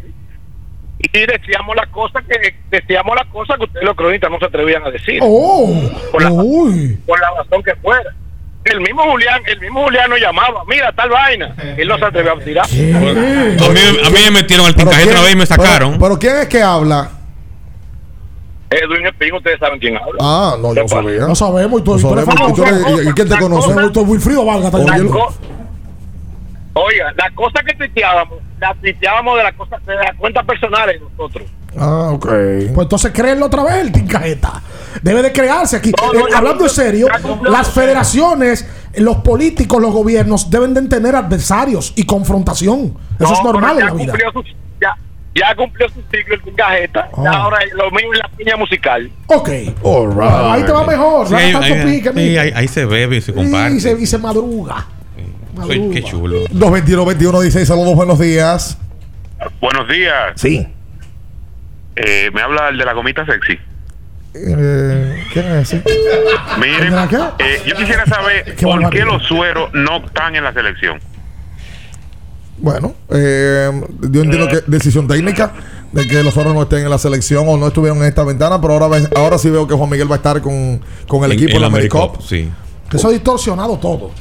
Y 0.99 1.19
decíamos 1.25 1.75
las 1.75 1.87
cosas 1.87 2.23
que 2.27 2.55
decíamos 2.71 3.15
las 3.15 3.25
cosas 3.27 3.57
que 3.57 3.65
ustedes 3.65 3.85
los 3.85 3.95
cronistas 3.95 4.31
no 4.31 4.39
se 4.39 4.45
atrevían 4.45 4.83
a 4.85 4.91
decir. 4.91 5.19
¡Oh! 5.21 5.73
Por 6.11 6.23
la, 6.23 6.31
¡Uy! 6.31 6.97
por 7.05 7.19
la 7.19 7.27
razón 7.37 7.61
que 7.63 7.75
fuera. 7.75 8.13
El 8.63 8.81
mismo 8.81 9.03
Julián, 9.03 9.41
el 9.45 9.59
mismo 9.59 9.83
Julián 9.83 10.09
nos 10.09 10.19
llamaba, 10.19 10.63
mira 10.67 10.91
tal 10.93 11.09
vaina. 11.09 11.53
Él 11.77 11.87
no 11.87 11.97
se 11.99 12.05
atrevió 12.05 12.33
a 12.33 12.39
tirar. 12.39 12.65
A 12.65 12.69
mí, 12.69 12.79
a 14.03 14.09
mí 14.09 14.19
me 14.25 14.31
metieron 14.31 14.65
al 14.65 14.73
quién- 14.75 14.87
una 15.09 15.21
vez 15.21 15.33
y 15.33 15.35
me 15.35 15.45
sacaron. 15.45 15.91
Pero, 15.91 16.01
pero 16.01 16.19
¿quién 16.19 16.35
es 16.37 16.47
que 16.47 16.63
habla? 16.63 17.11
Edwin 18.71 19.05
Espín, 19.05 19.33
ustedes 19.35 19.59
saben 19.59 19.79
quién 19.79 19.95
habla. 19.97 20.15
Ah, 20.19 20.55
no, 20.59 20.73
yo 20.73 20.87
sabía. 20.87 21.19
No 21.27 21.35
sabemos. 21.35 21.81
Y 21.81 21.83
tú, 21.83 21.93
No 21.93 21.99
sabemos. 21.99 22.49
¿Y, 22.49 22.53
tú 22.53 22.63
eres- 22.63 23.05
y- 23.05 23.09
y 23.09 23.13
quién 23.13 23.29
te 23.29 23.37
conoce? 23.37 23.99
Wilfrido 24.01 24.43
Vargas. 24.45 24.65
está 24.65 24.77
Oye, 24.77 24.91
allá. 24.91 25.03
La 25.03 25.09
co- 25.11 25.33
Oiga, 26.77 27.13
las 27.17 27.31
cosas 27.33 27.63
que 27.65 27.73
tuiteábamos, 27.75 28.39
las 28.59 28.75
tuiteábamos 28.81 29.37
de 29.37 29.43
las 29.43 29.53
cosas 29.53 29.85
de 29.85 29.95
las 29.95 30.13
cuentas 30.15 30.45
personales 30.45 30.99
de 30.99 31.07
nosotros. 31.09 31.47
Ah, 31.77 32.09
ok. 32.13 32.25
Pues 32.25 32.85
entonces 32.85 33.11
créenlo 33.13 33.45
otra 33.47 33.63
vez 33.63 33.75
el 33.75 33.91
Tincajeta. 33.91 34.61
Debe 35.01 35.21
de 35.21 35.31
crearse 35.31 35.77
aquí. 35.77 35.91
No, 36.01 36.13
no, 36.13 36.27
Eh, 36.27 36.31
hablando 36.35 36.63
en 36.65 36.69
serio, 36.69 37.07
las 37.43 37.69
federaciones 37.69 38.65
los 38.97 39.17
políticos, 39.17 39.81
los 39.81 39.91
gobiernos 39.91 40.49
deben 40.49 40.73
de 40.73 40.81
tener 40.87 41.15
adversarios 41.15 41.91
y 41.97 42.05
confrontación. 42.05 42.97
Eso 43.19 43.33
es 43.33 43.39
No, 43.43 43.51
normal 43.51 43.79
en 43.79 43.85
la 43.85 43.91
ya 43.91 43.93
vida. 43.93 44.13
cumplió 44.13 44.31
su- 44.31 44.43
ya, 44.81 44.97
ya 45.35 45.55
cumplió 45.55 45.89
su 45.89 46.01
ciclo 46.11 46.35
en 46.45 46.55
cajeta. 46.55 47.09
Ah. 47.13 47.21
Ya 47.23 47.29
ahora 47.31 47.57
lo 47.73 47.91
mío 47.91 48.13
es 48.13 48.19
la 48.19 48.29
piña 48.37 48.55
musical. 48.57 49.09
Ok. 49.27 49.49
All 49.83 50.17
Ahí 50.21 50.63
te 50.63 50.71
va 50.71 50.85
mejor. 50.85 51.27
Sí, 51.27 51.33
ahí, 51.35 52.67
se 52.69 52.85
bebe 52.85 53.17
y 53.17 53.21
se 53.21 53.31
y, 53.31 53.35
comparte. 53.35 53.79
se, 53.81 53.91
y 54.01 54.05
se 54.05 54.17
madruga. 54.17 54.85
Soy- 55.63 55.89
qué 55.91 56.03
chulo. 56.03 56.39
221 56.51 57.05
21 57.05 57.41
16 57.41 57.67
saludos, 57.67 57.95
buenos 57.95 58.19
días. 58.19 58.77
Buenos 59.61 59.87
días. 59.87 60.33
Sí. 60.35 60.67
Eh, 61.95 62.29
me 62.33 62.41
habla 62.41 62.69
el 62.69 62.77
de 62.77 62.85
la 62.85 62.93
gomita 62.93 63.25
sexy. 63.25 63.57
Eh, 64.33 65.23
¿Quién 65.31 65.45
es 65.45 65.73
ese? 65.73 65.83
Miren, 66.59 66.93
eh, 67.39 67.61
yo 67.65 67.75
quisiera 67.75 68.05
saber 68.05 68.55
Qué 68.55 68.65
por 68.65 68.89
qué 68.89 69.05
los 69.05 69.23
sueros 69.23 69.69
no 69.73 69.97
están 70.05 70.35
en 70.35 70.43
la 70.43 70.53
selección. 70.53 70.99
Bueno, 72.57 72.93
eh, 73.09 73.69
yo 74.01 74.21
entiendo 74.21 74.47
que 74.47 74.61
decisión 74.67 75.07
técnica 75.07 75.51
de 75.91 76.05
que 76.07 76.23
los 76.23 76.35
otros 76.35 76.53
no 76.53 76.63
estén 76.63 76.79
en 76.83 76.89
la 76.89 76.97
selección 76.97 77.45
o 77.47 77.57
no 77.57 77.67
estuvieron 77.67 77.99
en 77.99 78.05
esta 78.05 78.23
ventana, 78.23 78.59
pero 78.59 78.73
ahora, 78.73 78.97
ahora 79.15 79.37
sí 79.37 79.49
veo 79.49 79.67
que 79.67 79.73
Juan 79.73 79.89
Miguel 79.89 80.09
va 80.09 80.15
a 80.15 80.17
estar 80.17 80.41
con, 80.41 80.81
con 81.07 81.23
el 81.23 81.31
En- 81.31 81.37
equipo 81.37 81.51
en 81.51 81.55
de 81.55 81.59
la. 81.61 81.67
Americop, 81.67 82.21
Sí. 82.21 82.49
Eso 82.93 83.07
ha 83.07 83.11
distorsionado 83.11 83.77
todo. 83.77 84.11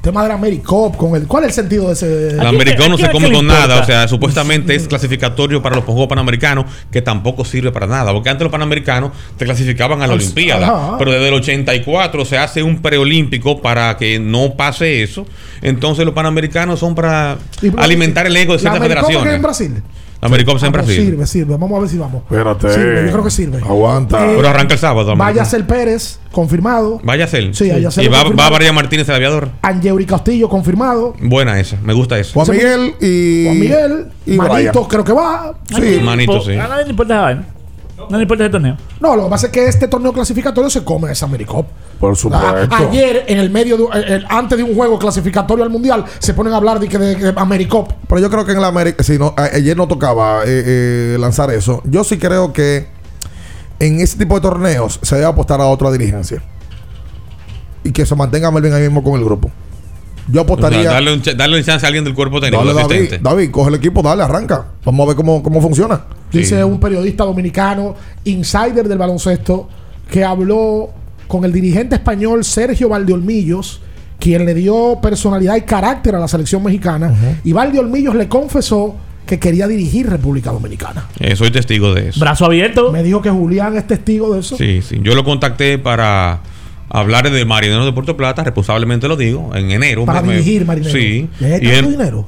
Tema 0.00 0.22
de 0.22 0.28
la 0.28 0.34
Americop 0.34 0.96
con 0.96 1.14
el. 1.14 1.26
¿Cuál 1.26 1.44
es 1.44 1.48
el 1.50 1.54
sentido 1.54 1.88
de 1.88 1.92
ese? 1.92 2.28
El 2.30 2.40
americano 2.46 2.90
no 2.90 2.98
se 2.98 3.10
come 3.10 3.30
con 3.30 3.46
nada, 3.46 3.80
o 3.80 3.84
sea, 3.84 4.08
supuestamente 4.08 4.74
es 4.74 4.88
clasificatorio 4.88 5.60
para 5.60 5.76
los 5.76 5.84
Juegos 5.84 6.06
Panamericanos, 6.08 6.64
que 6.90 7.02
tampoco 7.02 7.44
sirve 7.44 7.70
para 7.70 7.86
nada, 7.86 8.10
porque 8.12 8.30
antes 8.30 8.42
los 8.42 8.50
Panamericanos 8.50 9.10
te 9.36 9.44
clasificaban 9.44 10.00
a 10.00 10.06
la 10.06 10.14
Pues, 10.14 10.24
Olimpiada, 10.24 10.96
pero 10.98 11.12
desde 11.12 11.28
el 11.28 11.34
84 11.34 12.24
se 12.24 12.38
hace 12.38 12.62
un 12.62 12.80
preolímpico 12.80 13.60
para 13.60 13.98
que 13.98 14.18
no 14.18 14.54
pase 14.54 15.02
eso, 15.02 15.26
entonces 15.60 16.06
los 16.06 16.14
Panamericanos 16.14 16.80
son 16.80 16.94
para 16.94 17.36
alimentar 17.76 18.26
el 18.26 18.36
ego 18.36 18.52
de 18.56 18.62
¿La 18.62 18.70
ciertas 18.70 18.80
Americop 18.80 19.06
federaciones. 19.10 19.34
en 19.34 19.42
Brasil? 19.42 19.82
Americop 20.22 20.58
pues 20.58 20.72
Brasil. 20.72 20.96
Sirve, 20.96 21.26
sirve. 21.26 21.56
Vamos 21.56 21.78
a 21.78 21.80
ver 21.80 21.88
si 21.88 21.98
vamos. 21.98 22.22
Espérate. 22.22 22.72
Sirve, 22.72 23.06
yo 23.06 23.12
creo 23.12 23.24
que 23.24 23.30
sirve. 23.30 23.58
Aguanta. 23.58 24.26
Eh, 24.26 24.34
Pero 24.36 24.48
arranca 24.48 24.74
el 24.74 24.80
sábado. 24.80 25.16
Vaya 25.16 25.42
a 25.42 25.44
ser 25.44 25.66
Pérez, 25.66 26.20
confirmado. 26.30 27.00
Vaya 27.02 27.24
a 27.24 27.28
ser. 27.28 27.54
Sí, 27.54 27.70
vaya 27.70 27.88
a 27.88 27.90
ser 27.90 28.04
Y 28.04 28.08
va, 28.08 28.24
va 28.24 28.50
María 28.50 28.72
Martínez, 28.72 29.08
el 29.08 29.14
aviador. 29.14 29.48
Angeuri 29.62 30.04
Castillo, 30.04 30.48
confirmado. 30.48 31.14
Buena 31.20 31.58
esa, 31.58 31.76
me 31.82 31.94
gusta 31.94 32.18
eso. 32.18 32.32
Juan 32.34 32.50
Miguel 32.50 32.94
y. 33.00 33.44
Juan 33.44 33.58
Miguel, 33.58 34.06
y 34.26 34.32
Manito, 34.36 34.86
creo 34.88 35.04
que 35.04 35.12
va. 35.12 35.54
Sí, 35.68 36.00
Manito, 36.02 36.40
sí. 36.42 36.52
A 36.52 36.68
nadie 36.68 36.84
le 36.84 36.90
importa 36.90 37.14
esa 37.14 37.22
vaina. 37.22 37.44
No 38.08 38.16
le 38.16 38.22
importa 38.22 38.44
ese 38.44 38.50
torneo. 38.50 38.76
No, 39.00 39.16
lo 39.16 39.24
que 39.24 39.30
pasa 39.30 39.46
es 39.46 39.52
que 39.52 39.66
este 39.66 39.88
torneo 39.88 40.12
clasificatorio 40.12 40.70
se 40.70 40.84
come 40.84 41.12
esa 41.12 41.26
Americop. 41.26 41.66
Por 42.00 42.12
Ah, 42.12 42.16
supuesto. 42.16 42.74
ayer, 42.76 43.24
en 43.28 43.38
el 43.38 43.50
medio, 43.50 43.76
de, 43.76 43.84
eh, 43.84 43.88
eh, 44.08 44.24
antes 44.30 44.56
de 44.56 44.64
un 44.64 44.74
juego 44.74 44.98
clasificatorio 44.98 45.62
al 45.62 45.70
mundial, 45.70 46.04
se 46.18 46.32
ponen 46.32 46.54
a 46.54 46.56
hablar 46.56 46.80
de 46.80 46.88
que 46.88 46.96
de, 46.98 47.14
de 47.14 47.32
Americop. 47.36 47.92
Pero 48.08 48.20
yo 48.22 48.30
creo 48.30 48.44
que 48.46 48.52
en 48.52 48.60
la 48.62 48.68
América, 48.68 49.04
si 49.04 49.18
no, 49.18 49.34
ayer 49.36 49.76
no 49.76 49.86
tocaba 49.86 50.42
eh, 50.46 50.46
eh, 50.46 51.16
lanzar 51.20 51.50
eso. 51.50 51.82
Yo 51.84 52.02
sí 52.02 52.16
creo 52.18 52.54
que 52.54 52.88
en 53.78 54.00
ese 54.00 54.16
tipo 54.16 54.34
de 54.34 54.40
torneos 54.40 54.98
se 55.02 55.14
debe 55.16 55.26
apostar 55.26 55.60
a 55.60 55.66
otra 55.66 55.90
dirigencia. 55.92 56.42
Y 57.84 57.92
que 57.92 58.04
se 58.06 58.14
mantenga 58.14 58.50
Melvin 58.50 58.72
ahí 58.72 58.82
mismo 58.82 59.02
con 59.02 59.18
el 59.18 59.24
grupo. 59.24 59.50
Yo 60.28 60.42
O 60.42 60.44
sea, 60.44 60.54
apostaría. 60.54 60.90
darle, 60.90 61.12
un 61.14 61.22
ch- 61.22 61.34
darle 61.34 61.58
un 61.58 61.64
chance 61.64 61.84
a 61.84 61.88
alguien 61.88 62.04
del 62.04 62.14
cuerpo 62.14 62.40
técnico, 62.40 62.64
Dale. 62.64 63.18
David, 63.20 63.50
coge 63.50 63.68
el 63.70 63.74
equipo, 63.74 64.00
dale, 64.02 64.22
arranca. 64.22 64.66
Vamos 64.84 65.04
a 65.04 65.08
ver 65.08 65.16
cómo, 65.16 65.42
cómo 65.42 65.60
funciona. 65.60 66.02
Dice 66.32 66.62
un 66.62 66.78
periodista 66.78 67.24
dominicano, 67.24 67.94
insider 68.24 68.86
del 68.88 68.98
baloncesto, 68.98 69.68
que 70.10 70.24
habló 70.24 70.90
con 71.30 71.44
el 71.44 71.52
dirigente 71.52 71.94
español 71.94 72.44
Sergio 72.44 72.88
Valdeolmillos, 72.88 73.80
quien 74.18 74.44
le 74.44 74.52
dio 74.52 74.98
personalidad 75.00 75.54
y 75.54 75.60
carácter 75.62 76.16
a 76.16 76.18
la 76.18 76.26
selección 76.26 76.62
mexicana. 76.64 77.14
Y 77.44 77.52
Valdeolmillos 77.52 78.16
le 78.16 78.26
confesó 78.28 78.96
que 79.26 79.38
quería 79.38 79.68
dirigir 79.68 80.10
República 80.10 80.50
Dominicana. 80.50 81.06
Eh, 81.20 81.36
soy 81.36 81.52
testigo 81.52 81.94
de 81.94 82.08
eso. 82.08 82.18
Brazo 82.18 82.46
abierto. 82.46 82.90
Me 82.90 83.04
dijo 83.04 83.22
que 83.22 83.30
Julián 83.30 83.76
es 83.76 83.86
testigo 83.86 84.34
de 84.34 84.40
eso. 84.40 84.56
Sí, 84.56 84.82
sí. 84.82 84.98
Yo 85.04 85.14
lo 85.14 85.22
contacté 85.22 85.78
para 85.78 86.40
hablar 86.88 87.30
de 87.30 87.44
Marineros 87.44 87.84
de 87.86 87.92
Puerto 87.92 88.16
Plata, 88.16 88.42
responsablemente 88.42 89.06
lo 89.06 89.16
digo, 89.16 89.54
en 89.54 89.70
enero. 89.70 90.04
Para 90.04 90.22
Me- 90.22 90.32
dirigir 90.32 90.66
Marineros. 90.66 90.92
Sí. 90.92 91.28
¿Le 91.38 91.60
Y 91.62 91.68
él- 91.68 91.88
dinero? 91.92 92.26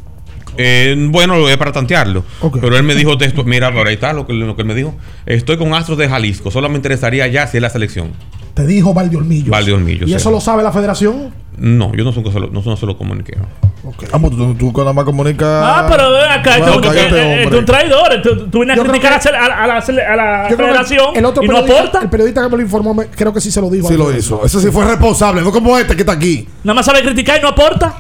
eh, 0.57 0.95
bueno, 1.11 1.37
lo 1.39 1.49
es 1.51 1.57
para 1.57 1.73
tantearlo. 1.73 2.25
Pero 2.61 2.77
él 2.77 2.85
me 2.85 2.95
dijo, 2.95 3.19
texto, 3.19 3.43
mira, 3.43 3.75
por 3.75 3.89
ahí 3.89 3.95
está 3.95 4.13
lo 4.13 4.25
que, 4.29 4.33
lo 4.33 4.55
que 4.55 4.63
él 4.63 4.69
me 4.69 4.77
dijo. 4.77 4.95
Estoy 5.27 5.57
con 5.57 5.75
Astros 5.75 5.99
de 5.99 6.09
Jalisco, 6.09 6.53
solo 6.53 6.69
me 6.69 6.77
interesaría 6.77 7.27
ya 7.27 7.49
si 7.49 7.57
es 7.57 7.63
la 7.63 7.71
selección. 7.71 8.11
Te 8.55 8.67
dijo 8.67 8.93
Valdeolmillos. 8.93 9.49
Valdeolmillos, 9.49 10.09
¿Y 10.09 10.13
sí. 10.13 10.17
eso 10.17 10.31
lo 10.31 10.41
sabe 10.41 10.63
la 10.63 10.73
federación? 10.73 11.33
No, 11.57 11.95
yo 11.95 12.05
no, 12.05 12.13
soy, 12.13 12.25
solo, 12.33 12.49
no, 12.53 12.77
se 12.77 12.87
lo 12.87 12.99
comuniqué. 12.99 13.37
Ah, 14.13 14.19
pues 14.21 14.37
tú, 14.37 14.55
tú 14.55 14.73
con 14.73 14.85
la 14.85 14.93
más 14.93 15.05
comunicas. 15.05 15.49
Ah, 15.49 15.87
pero 15.89 16.17
acá, 16.19 16.59
Bueno, 16.59 16.81
tú, 17.51 17.59
un 17.59 17.65
traidor. 17.65 18.23
Tú, 18.23 18.49
tú 18.49 18.59
vienes 18.61 18.79
a 18.79 18.83
criticar 18.83 19.21
que- 19.21 19.29
a, 19.29 19.33
la- 19.33 19.65
a 19.65 19.67
la, 19.67 19.77
a 19.77 20.17
la 20.17 20.49
Yo 20.51 20.57
creo 20.57 20.69
que 20.69 20.73
federación 20.73 21.17
el 21.17 21.25
otro 21.25 21.43
y 21.43 21.49
no 21.49 21.55
periodista, 21.55 21.81
aporta. 21.81 22.01
El 22.03 22.09
periodista 22.11 22.43
que 22.43 22.49
me 22.49 22.57
lo 22.57 22.63
informó, 22.63 22.95
me- 22.95 23.07
creo 23.07 23.33
que 23.33 23.41
sí 23.41 23.51
se 23.51 23.61
lo 23.61 23.71
dijo. 23.71 23.89
Sí 23.89 23.97
lo 23.97 24.17
hizo. 24.17 24.45
Ese 24.45 24.61
sí 24.61 24.71
fue 24.71 24.85
responsable, 24.87 25.41
no 25.43 25.51
como 25.51 25.77
este 25.79 25.95
que 25.97 26.03
está 26.03 26.13
aquí. 26.13 26.47
Nada 26.63 26.75
más 26.77 26.87
sabe 26.87 27.03
criticar 27.03 27.39
y 27.39 27.43
no 27.43 27.49
aporta. 27.49 27.95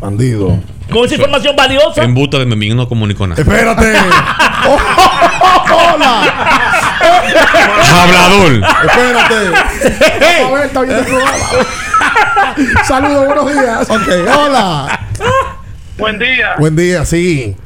Bandido. 0.00 0.58
Con 0.90 1.04
esa 1.04 1.14
información 1.14 1.54
valiosa. 1.54 2.02
En 2.02 2.14
buta 2.14 2.38
de 2.38 2.46
Memín 2.46 2.76
no 2.76 2.88
comunicó 2.88 3.26
nada. 3.26 3.40
Espérate. 3.40 3.92
Hablador. 7.00 8.52
Espérate. 8.84 10.44
A 10.44 10.50
ver, 10.50 10.66
está 10.66 10.82
viendo 10.82 11.00
el 11.00 11.06
programa. 11.06 11.38
Saludos, 12.84 13.26
buenos 13.26 13.52
días. 13.52 13.90
Ok, 13.90 14.08
hola. 14.36 15.00
Buen 15.96 16.18
día. 16.18 16.54
Buen 16.58 16.76
día, 16.76 17.04
sí. 17.04 17.56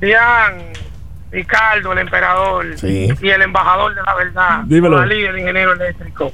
Dian, 0.00 0.72
Ricardo, 1.30 1.92
el 1.92 1.98
emperador. 1.98 2.66
Sí. 2.78 3.08
Y 3.20 3.28
el 3.30 3.42
embajador 3.42 3.94
de 3.94 4.02
la 4.02 4.14
verdad. 4.14 4.60
Dímelo. 4.64 4.98
Dalí, 4.98 5.24
el 5.24 5.38
ingeniero 5.38 5.72
eléctrico. 5.72 6.32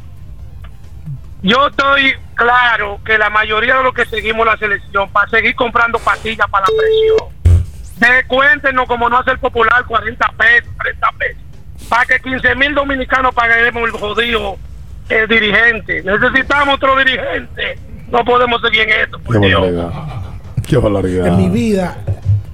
Yo 1.42 1.68
estoy 1.68 2.14
claro 2.34 3.00
que 3.04 3.18
la 3.18 3.30
mayoría 3.30 3.76
de 3.76 3.84
los 3.84 3.94
que 3.94 4.06
seguimos 4.06 4.46
la 4.46 4.56
selección, 4.56 5.08
para 5.10 5.28
seguir 5.28 5.54
comprando 5.54 5.98
pastillas 5.98 6.48
para 6.50 6.66
la 6.66 6.72
presión, 6.76 7.28
descuéntenos 7.96 8.86
como 8.88 9.08
no 9.08 9.18
hacer 9.18 9.38
popular 9.38 9.84
40 9.84 10.28
pesos, 10.36 10.70
30 10.82 11.12
pesos, 11.12 11.42
para 11.88 12.04
que 12.06 12.20
15 12.20 12.54
mil 12.56 12.74
dominicanos 12.74 13.34
paguemos 13.34 13.82
el 13.84 13.90
jodido 13.92 14.56
eh, 15.08 15.26
dirigente. 15.28 16.02
Necesitamos 16.02 16.74
otro 16.76 16.96
dirigente. 16.98 17.78
No 18.10 18.24
podemos 18.24 18.60
seguir 18.62 18.82
en 18.82 19.00
esto. 19.04 19.18
por 19.20 19.40
Qué 19.40 19.46
Dios. 19.48 19.60
barbaridad. 19.60 19.90
Qué 20.66 20.76
barbaridad. 20.76 21.26
En 21.28 21.36
mi 21.36 21.48
vida, 21.48 21.98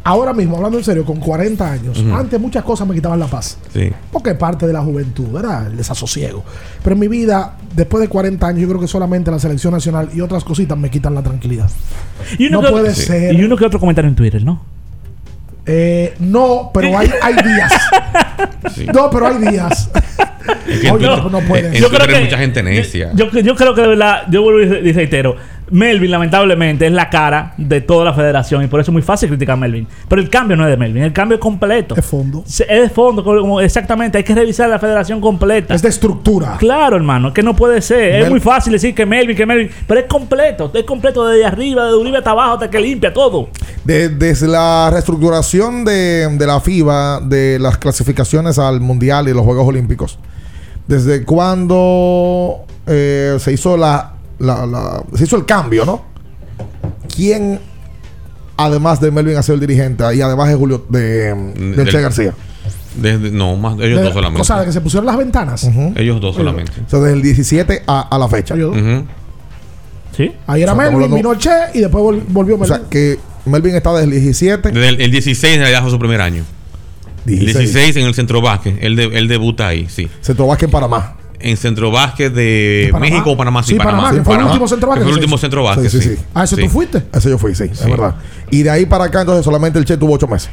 ahora 0.05 0.33
mismo, 0.33 0.57
hablando 0.57 0.79
en 0.79 0.85
serio, 0.85 1.05
con 1.05 1.19
40 1.21 1.73
años, 1.73 2.05
antes 2.13 2.39
muchas 2.41 2.63
cosas 2.65 2.87
me 2.89 2.95
quitaban 2.95 3.19
la 3.19 3.27
paz. 3.27 3.59
Sí. 3.73 3.91
Porque 4.11 4.31
es 4.31 4.37
parte 4.37 4.67
de 4.67 4.73
la 4.73 4.81
juventud, 4.83 5.29
¿verdad? 5.33 5.67
El 5.69 5.77
desasosiego. 5.77 6.45
Pero 6.83 6.95
en 6.95 7.01
mi 7.01 7.09
vida, 7.09 7.57
después 7.75 8.03
de 8.03 8.09
40 8.09 8.47
años, 8.47 8.61
yo 8.63 8.69
creo 8.69 8.81
que 8.81 8.89
solamente 8.89 9.31
la 9.31 9.39
selección 9.39 9.73
nacional 9.73 10.09
y 10.15 10.21
otras 10.21 10.45
cositas 10.45 10.77
me 10.77 10.91
quitan 10.91 11.15
la 11.15 11.23
tranquilidad. 11.23 11.71
Y 12.39 12.49
uno 12.49 12.61
no 12.61 12.67
que- 12.69 12.73
puede 12.73 12.95
Sí. 12.95 13.03
ser. 13.07 13.35
Y 13.35 13.45
uno 13.45 13.57
que 13.57 13.65
otro 13.65 13.81
comentario 13.81 14.09
en 14.09 14.15
Twitter, 14.17 14.45
¿no? 14.45 14.63
Eh, 15.67 16.15
no, 16.19 16.71
pero 16.75 16.99
hay, 16.99 17.11
hay 17.21 17.35
días. 17.35 17.73
No, 18.93 19.11
pero 19.11 19.27
hay 19.27 19.39
días. 19.39 19.91
Es 20.67 20.81
que 20.81 20.91
Oye, 20.91 21.07
no, 21.07 21.29
no 21.29 21.41
puede. 21.41 21.77
en 21.77 21.85
Twitter 21.85 22.15
hay 22.15 22.25
mucha 22.25 22.39
gente 22.39 22.63
necia. 22.63 23.11
Yo, 23.15 23.29
yo 23.31 23.55
creo 23.55 23.75
que 23.75 23.83
de 23.83 23.89
verdad, 23.89 24.23
yo 24.31 24.43
vuelvo 24.43 24.61
y 24.63 24.93
reitero, 24.93 25.37
Melvin 25.73 26.11
lamentablemente 26.11 26.87
es 26.87 26.93
la 26.93 27.09
cara 27.09 27.55
de 27.57 27.81
toda 27.81 28.05
la 28.05 28.13
federación 28.13 28.63
y 28.63 28.67
por 28.67 28.79
eso 28.81 28.91
es 28.91 28.93
muy 28.93 29.03
fácil 29.03 29.29
criticar 29.31 29.55
a 29.55 29.57
Melvin. 29.57 29.89
Pero 30.07 30.21
el 30.21 30.29
cambio 30.29 30.57
no 30.57 30.65
es 30.65 30.71
de 30.71 30.77
Melvin, 30.77 31.03
el 31.03 31.13
cambio 31.15 31.37
es 31.37 31.41
completo. 31.41 31.95
Es 31.97 32.05
fondo. 32.05 32.45
Es 32.47 32.59
de 32.69 32.91
fondo, 32.91 33.25
como- 33.25 33.61
exactamente, 33.61 34.19
hay 34.19 34.25
que 34.25 34.35
revisar 34.35 34.69
la 34.69 34.79
federación 34.79 35.21
completa. 35.21 35.75
Es 35.75 35.81
de 35.83 35.89
estructura. 35.89 36.57
Claro, 36.59 36.97
hermano, 36.97 37.33
que 37.33 37.43
no 37.43 37.57
puede 37.57 37.81
ser. 37.81 38.23
es 38.23 38.29
muy 38.31 38.41
fácil 38.41 38.75
decir 38.75 38.95
que 38.95 39.07
Melvin, 39.07 39.37
que 39.37 39.47
Melvin, 39.47 39.71
pero 39.87 40.01
es 40.01 40.07
completo, 40.07 40.71
es 40.75 40.85
completo 40.85 41.27
desde 41.27 41.47
arriba, 41.47 41.87
de 41.87 41.95
Uribe 41.95 42.19
hasta 42.19 42.31
abajo, 42.33 42.53
hasta 42.55 42.69
que 42.71 42.79
limpia 42.79 43.13
todo. 43.13 43.49
De- 43.85 44.11
desde 44.11 44.47
la 44.49 44.91
reestructuración 44.93 45.85
de, 45.87 46.29
de 46.37 46.47
la 46.47 46.61
FIBA, 46.61 47.21
de 47.23 47.59
las 47.59 47.79
clasificaciones 47.79 48.59
al 48.59 48.81
Mundial 48.81 49.27
y 49.29 49.33
los 49.33 49.43
Juegos 49.43 49.67
Olímpicos, 49.67 50.19
¿desde 50.87 51.25
cuándo 51.25 52.65
eh, 52.87 53.37
se 53.39 53.53
hizo 53.53 53.77
la, 53.77 54.13
la- 54.43 54.67
la- 54.67 55.03
se 55.15 55.25
hizo 55.25 55.37
el 55.37 55.45
cambio, 55.47 55.85
no? 55.85 56.05
¿Quién, 57.15 57.59
además 58.57 59.01
de 59.01 59.11
Melvin, 59.11 59.37
ha 59.37 59.43
sido 59.43 59.55
el 59.55 59.61
dirigente? 59.61 60.05
Y 60.15 60.21
además 60.21 60.49
de 60.49 60.55
Julio, 60.55 60.85
de, 60.89 61.85
Che 61.91 62.01
García. 62.01 62.35
Desde, 62.97 63.31
no, 63.31 63.57
más, 63.57 63.75
ellos 63.81 63.99
De- 63.99 64.05
dos 64.05 64.13
solamente. 64.15 64.43
O 64.43 64.45
sea, 64.45 64.61
de 64.61 64.67
que 64.67 64.73
se 64.73 64.81
pusieron 64.81 65.07
las 65.07 65.17
ventanas. 65.17 65.69
Ellos 65.97 66.21
dos 66.21 66.37
solamente. 66.37 66.73
O 66.87 66.91
sea, 66.91 66.99
desde 67.01 67.15
el 67.17 67.23
17 67.23 67.83
a, 67.87 68.01
a 68.15 68.19
la 68.19 68.29
fecha. 68.29 68.55
Ujú. 68.55 69.05
¿Sí? 70.17 70.31
Ahí 70.47 70.63
era 70.63 70.75
O 70.75 70.77
sea, 70.77 70.91
Melvin, 70.91 71.15
vino 71.15 71.35
Che 71.37 71.51
y 71.75 71.81
después 71.81 72.05
vol- 72.05 72.23
volvió 72.29 72.57
O 72.57 72.59
Melvin. 72.59 72.77
sea, 72.77 72.89
que 72.91 73.19
Melvin 73.47 73.75
está 73.77 73.93
desde 73.93 74.05
el 74.05 74.11
17. 74.11 74.71
Desde 74.73 74.89
el, 74.89 75.01
el 75.01 75.11
16 75.11 75.55
en 75.55 75.61
realidad 75.61 75.81
fue 75.83 75.91
su 75.91 75.99
primer 75.99 76.21
año. 76.21 76.45
El 77.27 77.39
16. 77.39 77.73
16 77.73 77.97
en 77.97 78.07
el 78.07 78.15
centro 78.15 78.43
básquet. 78.43 78.77
Él, 78.83 78.95
de- 78.97 79.05
él 79.19 79.27
debuta 79.29 79.69
ahí, 79.69 79.87
sí. 79.89 80.09
Centro 80.21 80.47
Vázquez 80.47 80.67
en 80.67 80.71
Panamá. 80.73 81.17
En 81.43 81.57
centro 81.57 81.91
básquet 81.91 82.33
de 82.33 82.89
Panamá? 82.93 83.11
México 83.11 83.31
o 83.33 83.37
Panamá. 83.37 83.63
Sí, 83.63 83.75
Panamá, 83.75 84.13
que 84.13 84.23
fue 84.23 84.37
el 84.37 84.45
último 84.45 84.69
centro 84.69 84.89
básquet 84.89 85.03
Que 85.03 85.05
fue 85.05 85.13
el 85.13 85.19
último 85.19 85.39
centro 85.39 85.63
básquet. 85.65 85.91
Sí, 85.91 86.01
sí, 86.01 86.17
sí. 86.17 86.23
¿A 86.35 86.45
ese 86.45 86.57
tú 86.57 86.69
fuiste? 86.69 87.03
Ese 87.13 87.31
yo 87.31 87.39
fui, 87.39 87.55
sí, 87.55 87.65
es 87.65 87.85
verdad. 87.85 88.15
Y 88.51 88.63
de 88.63 88.71
ahí 88.71 88.87
para 88.87 89.05
acá, 89.05 89.21
entonces 89.21 89.45
solamente 89.45 89.79
el 89.79 89.85
Che 89.85 89.97
tuvo 89.97 90.15
ocho 90.15 90.27
meses. 90.29 90.51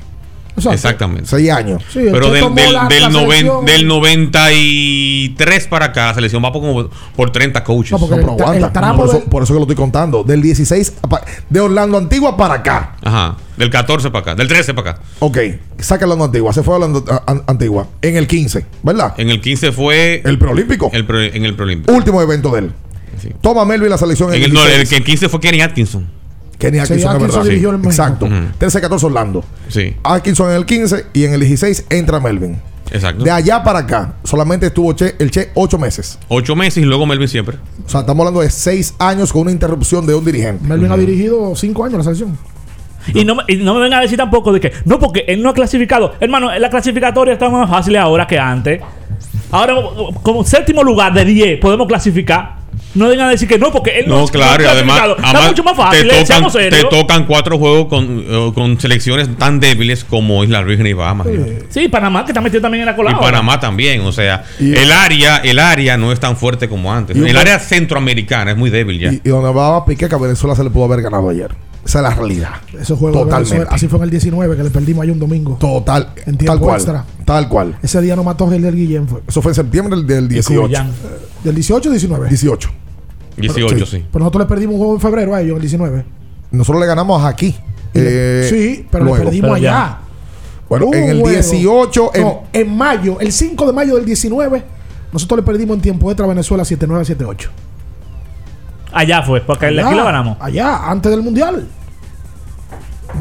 Exactamente. 0.72 1.26
Seis 1.30 1.50
años. 1.52 1.82
Sí, 1.92 2.00
el 2.00 2.12
Pero 2.12 2.32
del, 2.32 2.54
del, 2.54 2.74
la- 2.74 2.88
del, 2.88 3.02
la 3.04 3.10
noven- 3.10 3.66
del 3.66 3.88
93 3.88 5.68
para 5.68 5.86
acá, 5.86 6.08
la 6.08 6.14
selección 6.16 6.44
va 6.44 6.52
por, 6.52 6.62
como 6.62 6.90
por 7.16 7.32
30 7.32 7.64
coaches. 7.64 7.92
No, 8.00 8.08
pero 8.08 8.32
aguanta. 8.32 8.96
por, 8.96 9.08
eso, 9.10 9.24
por 9.26 9.44
eso 9.44 9.54
que 9.54 9.60
lo 9.60 9.64
estoy 9.64 9.76
contando. 9.76 10.24
Del 10.24 10.42
16, 10.42 10.92
pa- 11.10 11.22
de 11.50 11.60
Orlando 11.60 11.98
Antigua 11.98 12.36
para 12.38 12.56
acá. 12.56 12.96
Ajá. 13.02 13.38
Del 13.58 13.70
14 13.70 14.10
para 14.10 14.20
acá. 14.22 14.36
Del 14.36 14.48
13 14.48 14.74
para 14.74 14.92
acá. 14.92 15.02
Ok, 15.20 15.38
saca 15.80 16.06
Orlando 16.06 16.26
Antigua. 16.26 16.54
Se 16.54 16.64
fue 16.64 16.74
a 16.74 16.78
Orlando 16.78 17.04
Antigua. 17.48 17.88
En 18.02 18.18
el 18.18 18.28
15, 18.28 18.66
¿verdad? 18.84 19.14
En 19.18 19.30
el 19.30 19.42
15 19.42 19.72
fue. 19.72 20.22
El 20.26 20.38
preolímpico. 20.40 20.90
El 20.94 21.06
pre- 21.06 21.36
en 21.36 21.46
el 21.46 21.56
preolímpico. 21.56 21.94
Último 21.94 22.22
evento 22.22 22.52
de 22.52 22.60
él. 22.60 22.72
Toma 23.42 23.66
Melvin 23.66 23.90
la 23.90 23.98
selección 23.98 24.30
En 24.30 24.36
en 24.38 24.44
el, 24.46 24.54
no, 24.54 24.62
el 24.62 24.68
16. 24.68 24.90
que 24.90 24.96
en 24.98 25.04
15 25.04 25.30
fue 25.30 25.40
Kenny 25.42 25.62
Atkinson. 25.62 26.19
Kenny 26.60 26.78
Sí, 26.78 26.82
Atkinson, 26.82 26.98
es 26.98 27.06
Atkinson 27.16 27.44
verdad. 27.48 27.78
México. 27.78 27.90
Exacto. 27.90 28.26
Ujú. 28.26 28.36
13-14 28.60 29.04
Orlando. 29.06 29.44
Sí, 29.70 29.96
Atkinson 30.04 30.50
en 30.52 30.56
el 30.58 30.66
15 30.68 31.06
y 31.14 31.24
en 31.24 31.34
el 31.34 31.40
16 31.40 31.86
entra 31.90 32.20
Melvin. 32.20 32.60
exacto. 32.92 33.24
De 33.24 33.32
allá 33.32 33.64
para 33.64 33.80
acá, 33.80 34.14
solamente 34.24 34.68
estuvo 34.68 34.94
che, 34.96 35.16
el 35.20 35.32
Che 35.32 35.50
8 35.56 35.78
meses. 35.78 36.20
Ocho 36.28 36.56
meses 36.56 36.78
y 36.84 36.86
luego 36.86 37.06
Melvin 37.06 37.28
siempre. 37.28 37.58
O 37.86 37.90
sea, 37.90 38.02
estamos 38.02 38.20
hablando 38.26 38.42
de 38.42 38.50
6 38.50 38.96
años 39.00 39.32
con 39.34 39.44
una 39.44 39.52
interrupción 39.52 40.06
de 40.06 40.14
un 40.16 40.24
dirigente. 40.26 40.64
Melvin 40.68 40.92
ha 40.92 40.98
dirigido 40.98 41.56
cinco 41.56 41.84
años 41.86 41.98
la 41.98 42.04
selección. 42.04 42.38
Y 43.14 43.24
no, 43.24 43.36
me- 43.36 43.44
y 43.48 43.56
no 43.56 43.74
me 43.76 43.80
vengan 43.80 44.00
a 44.00 44.02
decir 44.02 44.18
tampoco 44.18 44.52
de 44.52 44.60
que 44.60 44.74
no, 44.86 45.00
porque 45.00 45.24
él 45.28 45.42
no 45.42 45.50
ha 45.50 45.54
clasificado. 45.54 46.14
Hermano, 46.20 46.52
la 46.60 46.70
clasificatoria 46.70 47.34
está 47.34 47.50
más 47.50 47.70
fácil 47.70 47.96
ahora 47.96 48.28
que 48.28 48.38
antes. 48.38 48.82
Ahora, 49.52 49.74
como 50.22 50.44
séptimo 50.44 50.84
lugar 50.84 51.14
de 51.14 51.24
10, 51.26 51.60
podemos 51.60 51.88
clasificar. 51.88 52.59
No 52.96 53.08
vengan 53.08 53.28
a 53.28 53.32
decir 53.32 53.48
que 53.48 53.60
no, 53.60 53.72
porque 53.72 54.00
él 54.00 54.08
no, 54.08 54.22
No, 54.22 54.28
claro, 54.28 54.64
y 54.64 54.66
además, 54.66 55.02
además 55.24 55.48
mucho 55.50 55.64
más 55.64 55.78
fácil. 55.78 56.08
te, 56.08 56.20
eh, 56.20 56.26
tocan, 56.26 56.52
te 56.70 56.84
tocan 56.86 57.26
cuatro 57.26 57.58
juegos 57.58 57.88
con, 57.88 58.26
eh, 58.28 58.52
con 58.54 58.80
selecciones 58.80 59.30
tan 59.38 59.60
débiles 59.60 60.04
como 60.04 60.44
Isla 60.44 60.64
Virgen 60.64 60.88
y 60.88 60.94
Bahamas. 60.94 61.28
imagínate. 61.28 61.66
Sí, 61.70 61.88
Panamá 61.88 62.26
que 62.26 62.32
está 62.32 62.42
metido 62.42 62.62
también 62.62 62.82
en 62.82 62.88
la 62.88 62.96
cola. 62.96 63.12
Y. 63.12 63.16
Panamá 63.16 63.60
también, 63.60 64.02
o 64.02 64.12
sea, 64.12 64.44
el 64.60 64.92
área, 64.92 65.38
el 65.38 65.60
área 65.60 65.98
no 65.98 66.12
es 66.12 66.20
tan 66.20 66.36
fuerte 66.36 66.68
como 66.68 66.94
antes. 66.94 67.16
El 67.16 67.38
área 67.38 67.60
centroamericana 67.60 68.52
es 68.52 68.58
muy 68.58 68.70
débil 68.70 69.00
ya. 69.00 69.12
Y, 69.14 69.22
y 69.24 69.30
donde 69.30 69.52
va 69.52 69.78
a 69.78 69.86
Piqué, 69.86 70.10
que 70.10 70.16
a 70.16 70.18
Venezuela 70.18 70.56
se 70.56 70.64
le 70.64 70.70
pudo 70.70 70.86
haber 70.86 71.02
ganado 71.02 71.30
ayer. 71.30 71.69
Esa 71.86 72.00
es 72.00 72.04
la 72.04 72.10
realidad. 72.14 72.50
Ese 72.80 72.94
juego 72.96 73.18
de 73.20 73.24
Totalmente. 73.32 73.68
Así 73.74 73.88
fue 73.88 73.98
en 74.00 74.04
el 74.04 74.10
19 74.12 74.58
que 74.58 74.64
le 74.64 74.70
perdimos 74.70 75.04
ahí 75.04 75.10
un 75.12 75.20
domingo. 75.20 75.56
Total. 75.60 76.10
En 76.26 76.38
tiempo 76.38 76.46
tal 76.54 76.60
cual. 76.60 76.76
extra. 76.76 77.06
Tal 77.26 77.50
cual. 77.50 77.78
Ese 77.82 78.02
día 78.02 78.16
no 78.16 78.24
mató 78.24 78.50
Gel 78.50 78.62
del 78.62 78.76
Guillén 78.76 79.08
fue. 79.08 79.22
Eso 79.28 79.42
fue 79.42 79.52
en 79.52 79.56
septiembre 79.56 79.96
del, 79.96 80.06
del 80.06 80.28
18. 80.28 80.62
Cuyán. 80.62 80.92
¿Del 81.44 81.56
18 81.56 81.90
o 81.90 81.92
19? 81.92 82.30
18. 82.30 82.70
18, 83.38 83.86
sí. 83.86 84.06
Pero 84.12 84.20
nosotros 84.26 84.44
le 84.44 84.48
perdimos 84.50 84.74
un 84.74 84.80
juego 84.80 84.94
en 84.96 85.00
febrero 85.02 85.34
a 85.36 85.42
ellos, 85.42 85.56
el 85.56 85.62
19. 85.62 86.06
Nosotros 86.52 86.82
le 86.82 86.88
ganamos 86.88 87.24
aquí. 87.24 87.56
Eh, 87.94 88.48
sí, 88.50 88.86
pero 88.92 89.06
luego. 89.06 89.18
le 89.20 89.24
perdimos 89.26 89.50
Pero 89.52 89.58
ya. 89.64 89.84
allá. 89.86 89.98
Bueno, 90.68 90.86
Un 90.88 90.94
en 90.96 91.10
el 91.10 91.22
juego. 91.22 91.36
18. 91.42 92.12
en- 92.14 92.22
No, 92.24 92.44
en 92.54 92.78
mayo, 92.78 93.20
el 93.20 93.32
5 93.32 93.66
de 93.66 93.74
mayo 93.74 93.96
del 93.96 94.06
19, 94.06 94.64
nosotros 95.14 95.38
le 95.40 95.44
perdimos 95.44 95.76
en 95.78 95.82
tiempo 95.82 96.12
extra 96.12 96.26
a 96.26 96.30
Venezuela 96.30 96.64
7-9, 96.64 97.06
7-8. 97.06 97.50
Allá 98.92 99.22
fue, 99.24 99.42
porque 99.42 99.68
aquí 99.68 99.78
Allá, 99.80 99.92
lo 99.96 100.04
ganamos. 100.06 100.38
Allá, 100.40 100.90
antes 100.90 101.12
del 101.12 101.22
mundial. 101.22 101.68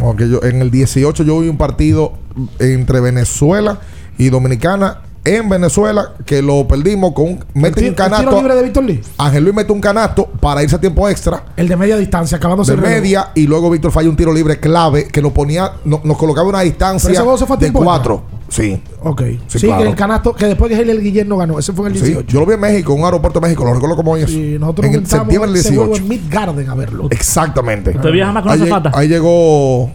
Ok, 0.02 0.22
yo- 0.22 0.42
en 0.42 0.60
el 0.62 0.70
18 0.70 1.22
yo 1.24 1.40
vi 1.40 1.48
un 1.48 1.56
partido 1.56 2.12
entre 2.58 3.00
Venezuela 3.00 3.78
y 4.16 4.28
Dominicana 4.30 4.98
en 5.24 5.48
Venezuela 5.48 6.12
que 6.24 6.40
lo 6.40 6.66
perdimos 6.68 7.12
con 7.12 7.24
un, 7.26 7.44
mete 7.54 7.86
un 7.88 7.94
canasto. 7.94 8.36
libre 8.36 8.54
de 8.54 8.62
Víctor 8.62 8.84
Lee. 8.84 9.00
Ángel 9.18 9.44
Luis 9.44 9.54
mete 9.56 9.72
un 9.72 9.80
canasto 9.80 10.26
para 10.40 10.62
irse 10.62 10.76
a 10.76 10.80
tiempo 10.80 11.06
extra 11.08 11.42
El 11.56 11.68
de 11.68 11.76
media 11.76 11.96
distancia, 11.96 12.36
acabándose 12.38 12.74
de 12.76 12.80
media 12.80 13.30
y 13.34 13.46
luego 13.46 13.68
Víctor 13.70 13.90
falla 13.90 14.08
un 14.08 14.16
tiro 14.16 14.32
libre 14.32 14.58
clave 14.60 15.08
que 15.08 15.20
nos 15.20 15.32
ponía, 15.32 15.72
no- 15.84 16.00
nos 16.04 16.16
colocaba 16.16 16.48
una 16.48 16.60
distancia 16.60 17.08
Pero 17.08 17.14
ese 17.14 17.22
juego 17.22 17.38
se 17.38 17.46
fue 17.46 17.56
a 17.56 17.60
de 17.60 17.72
cuatro. 17.72 18.22
Sí. 18.48 18.82
Ok. 19.02 19.22
Sí, 19.46 19.58
Sí, 19.58 19.66
claro. 19.66 19.82
que 19.82 19.88
el 19.90 19.94
canasto, 19.94 20.34
que 20.34 20.46
después 20.46 20.70
que 20.70 20.82
Guillén 21.00 21.28
no 21.28 21.36
ganó. 21.36 21.58
Ese 21.58 21.72
fue 21.72 21.88
en 21.88 21.94
el 21.94 22.00
Sí, 22.00 22.06
18. 22.08 22.28
yo 22.32 22.40
lo 22.40 22.46
vi 22.46 22.54
en 22.54 22.60
México, 22.60 22.92
en 22.94 23.00
un 23.00 23.04
aeropuerto 23.04 23.40
de 23.40 23.46
México, 23.46 23.64
lo 23.64 23.74
recuerdo 23.74 23.96
como 23.96 24.12
hoy. 24.12 24.22
Y 24.22 24.58
nosotros 24.58 24.86
en 24.86 24.94
el 24.94 25.06
septiembre 25.06 25.50
del 25.50 25.60
ese 25.60 25.68
juego 25.76 25.92
18. 25.94 26.02
en 26.02 26.08
Mid 26.08 26.20
Garden 26.32 26.70
a 26.70 26.74
verlo. 26.74 27.08
Exactamente. 27.10 27.90
¿Usted 27.90 28.10
viaja 28.10 28.32
más 28.32 28.42
con 28.42 28.52
ahí, 28.52 28.58
la 28.58 28.66
lleg- 28.82 28.90
ahí 28.94 29.08
llegó. 29.08 29.90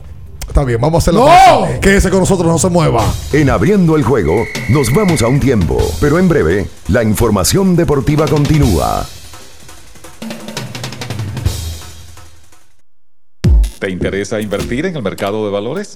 Está 0.48 0.64
bien, 0.66 0.80
vamos 0.80 0.96
a 0.96 0.98
hacerlo. 1.00 1.26
¡No! 1.26 1.80
Que 1.80 1.96
ese 1.98 2.10
con 2.12 2.20
nosotros 2.20 2.48
no 2.48 2.60
se 2.60 2.70
mueva. 2.70 3.02
En 3.32 3.50
abriendo 3.50 3.96
el 3.96 4.04
juego, 4.04 4.44
nos 4.70 4.94
vamos 4.94 5.22
a 5.24 5.28
un 5.28 5.40
tiempo, 5.40 5.78
pero 6.00 6.20
en 6.20 6.28
breve, 6.30 6.68
la 6.90 7.02
información 7.02 7.76
deportiva 7.76 8.28
continúa. 8.28 9.06
¿Te 13.80 13.90
interesa 13.90 14.40
invertir 14.40 14.86
en 14.86 14.96
el 14.96 15.02
mercado 15.02 15.44
de 15.46 15.52
valores? 15.52 15.96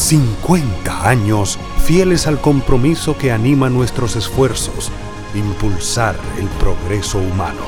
50 0.00 1.08
años 1.08 1.58
fieles 1.84 2.26
al 2.26 2.40
compromiso 2.40 3.18
que 3.18 3.32
anima 3.32 3.68
nuestros 3.68 4.16
esfuerzos, 4.16 4.90
impulsar 5.34 6.16
el 6.38 6.46
progreso 6.58 7.18
humano, 7.18 7.60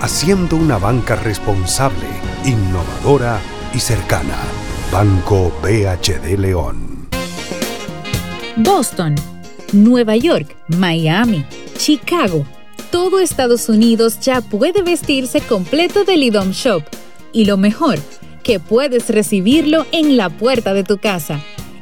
haciendo 0.00 0.54
una 0.54 0.78
banca 0.78 1.16
responsable, 1.16 2.06
innovadora 2.44 3.40
y 3.74 3.80
cercana. 3.80 4.36
Banco 4.92 5.52
BHD 5.62 6.38
León. 6.38 7.08
Boston, 8.56 9.16
Nueva 9.72 10.14
York, 10.14 10.56
Miami, 10.68 11.44
Chicago. 11.76 12.46
Todo 12.92 13.18
Estados 13.18 13.68
Unidos 13.68 14.20
ya 14.20 14.42
puede 14.42 14.82
vestirse 14.82 15.40
completo 15.40 16.04
del 16.04 16.22
IDOM 16.22 16.52
Shop. 16.52 16.84
Y 17.32 17.46
lo 17.46 17.56
mejor, 17.56 17.98
que 18.44 18.60
puedes 18.60 19.08
recibirlo 19.08 19.86
en 19.90 20.16
la 20.16 20.30
puerta 20.30 20.72
de 20.72 20.84
tu 20.84 20.98
casa. 20.98 21.40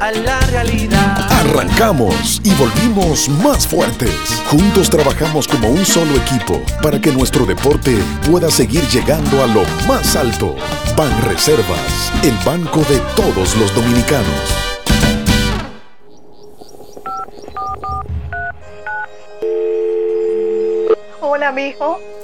a 0.00 0.12
la 0.12 0.40
realidad. 0.40 1.26
Arrancamos 1.30 2.40
y 2.44 2.52
volvimos 2.54 3.28
más 3.28 3.66
fuertes. 3.66 4.12
Juntos 4.50 4.90
trabajamos 4.90 5.48
como 5.48 5.68
un 5.68 5.84
solo 5.84 6.14
equipo 6.16 6.60
para 6.82 7.00
que 7.00 7.12
nuestro 7.12 7.46
deporte 7.46 7.96
pueda 8.30 8.50
seguir 8.50 8.82
llegando 8.88 9.42
a 9.42 9.46
lo 9.46 9.62
más 9.86 10.16
alto. 10.16 10.54
Ban 10.96 11.22
Reservas, 11.22 12.12
el 12.22 12.34
banco 12.44 12.80
de 12.88 12.98
todos 13.16 13.56
los 13.56 13.74
dominicanos. 13.74 14.68
Hola, 21.20 21.52
mijo. 21.52 22.00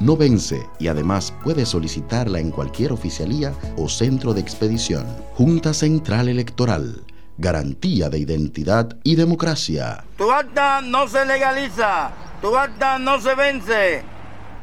no 0.00 0.16
vence 0.16 0.66
y 0.78 0.88
además 0.88 1.32
puedes 1.42 1.68
solicitarla 1.68 2.38
en 2.38 2.50
cualquier 2.50 2.92
oficialía 2.92 3.52
o 3.76 3.88
centro 3.88 4.34
de 4.34 4.40
expedición. 4.40 5.06
Junta 5.34 5.72
Central 5.72 6.28
Electoral. 6.28 7.02
Garantía 7.38 8.08
de 8.08 8.18
identidad 8.18 8.96
y 9.02 9.14
democracia. 9.14 10.04
Tu 10.16 10.30
acta 10.30 10.80
no 10.80 11.06
se 11.06 11.24
legaliza, 11.26 12.10
tu 12.40 12.56
acta 12.56 12.98
no 12.98 13.20
se 13.20 13.34
vence. 13.34 14.02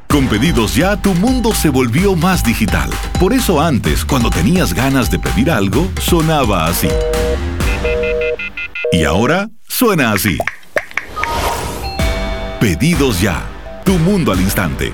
Con 0.10 0.28
pedidos 0.28 0.76
ya, 0.76 0.96
tu 0.96 1.14
mundo 1.16 1.54
se 1.54 1.70
volvió 1.70 2.16
más 2.16 2.44
digital. 2.44 2.90
Por 3.20 3.34
eso 3.34 3.60
antes, 3.60 4.06
cuando 4.06 4.30
tenías 4.30 4.74
ganas 4.74 5.10
de 5.10 5.18
pedir 5.18 5.50
algo, 5.50 5.90
sonaba 6.00 6.68
así. 6.68 6.88
Y 8.92 9.04
ahora 9.06 9.50
suena 9.68 10.12
así. 10.12 10.38
Pedidos 12.60 13.22
ya. 13.22 13.44
Tu 13.84 13.98
mundo 13.98 14.32
al 14.32 14.40
instante. 14.40 14.94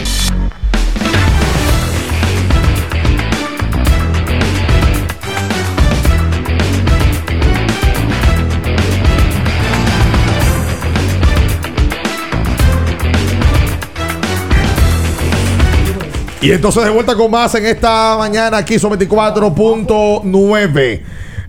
Y 16.41 16.51
entonces 16.51 16.83
de 16.83 16.89
vuelta 16.89 17.15
con 17.15 17.29
más 17.29 17.53
en 17.53 17.67
esta 17.67 18.17
mañana 18.17 18.57
aquí 18.57 18.79
son 18.79 18.93
24.9. 18.93 21.01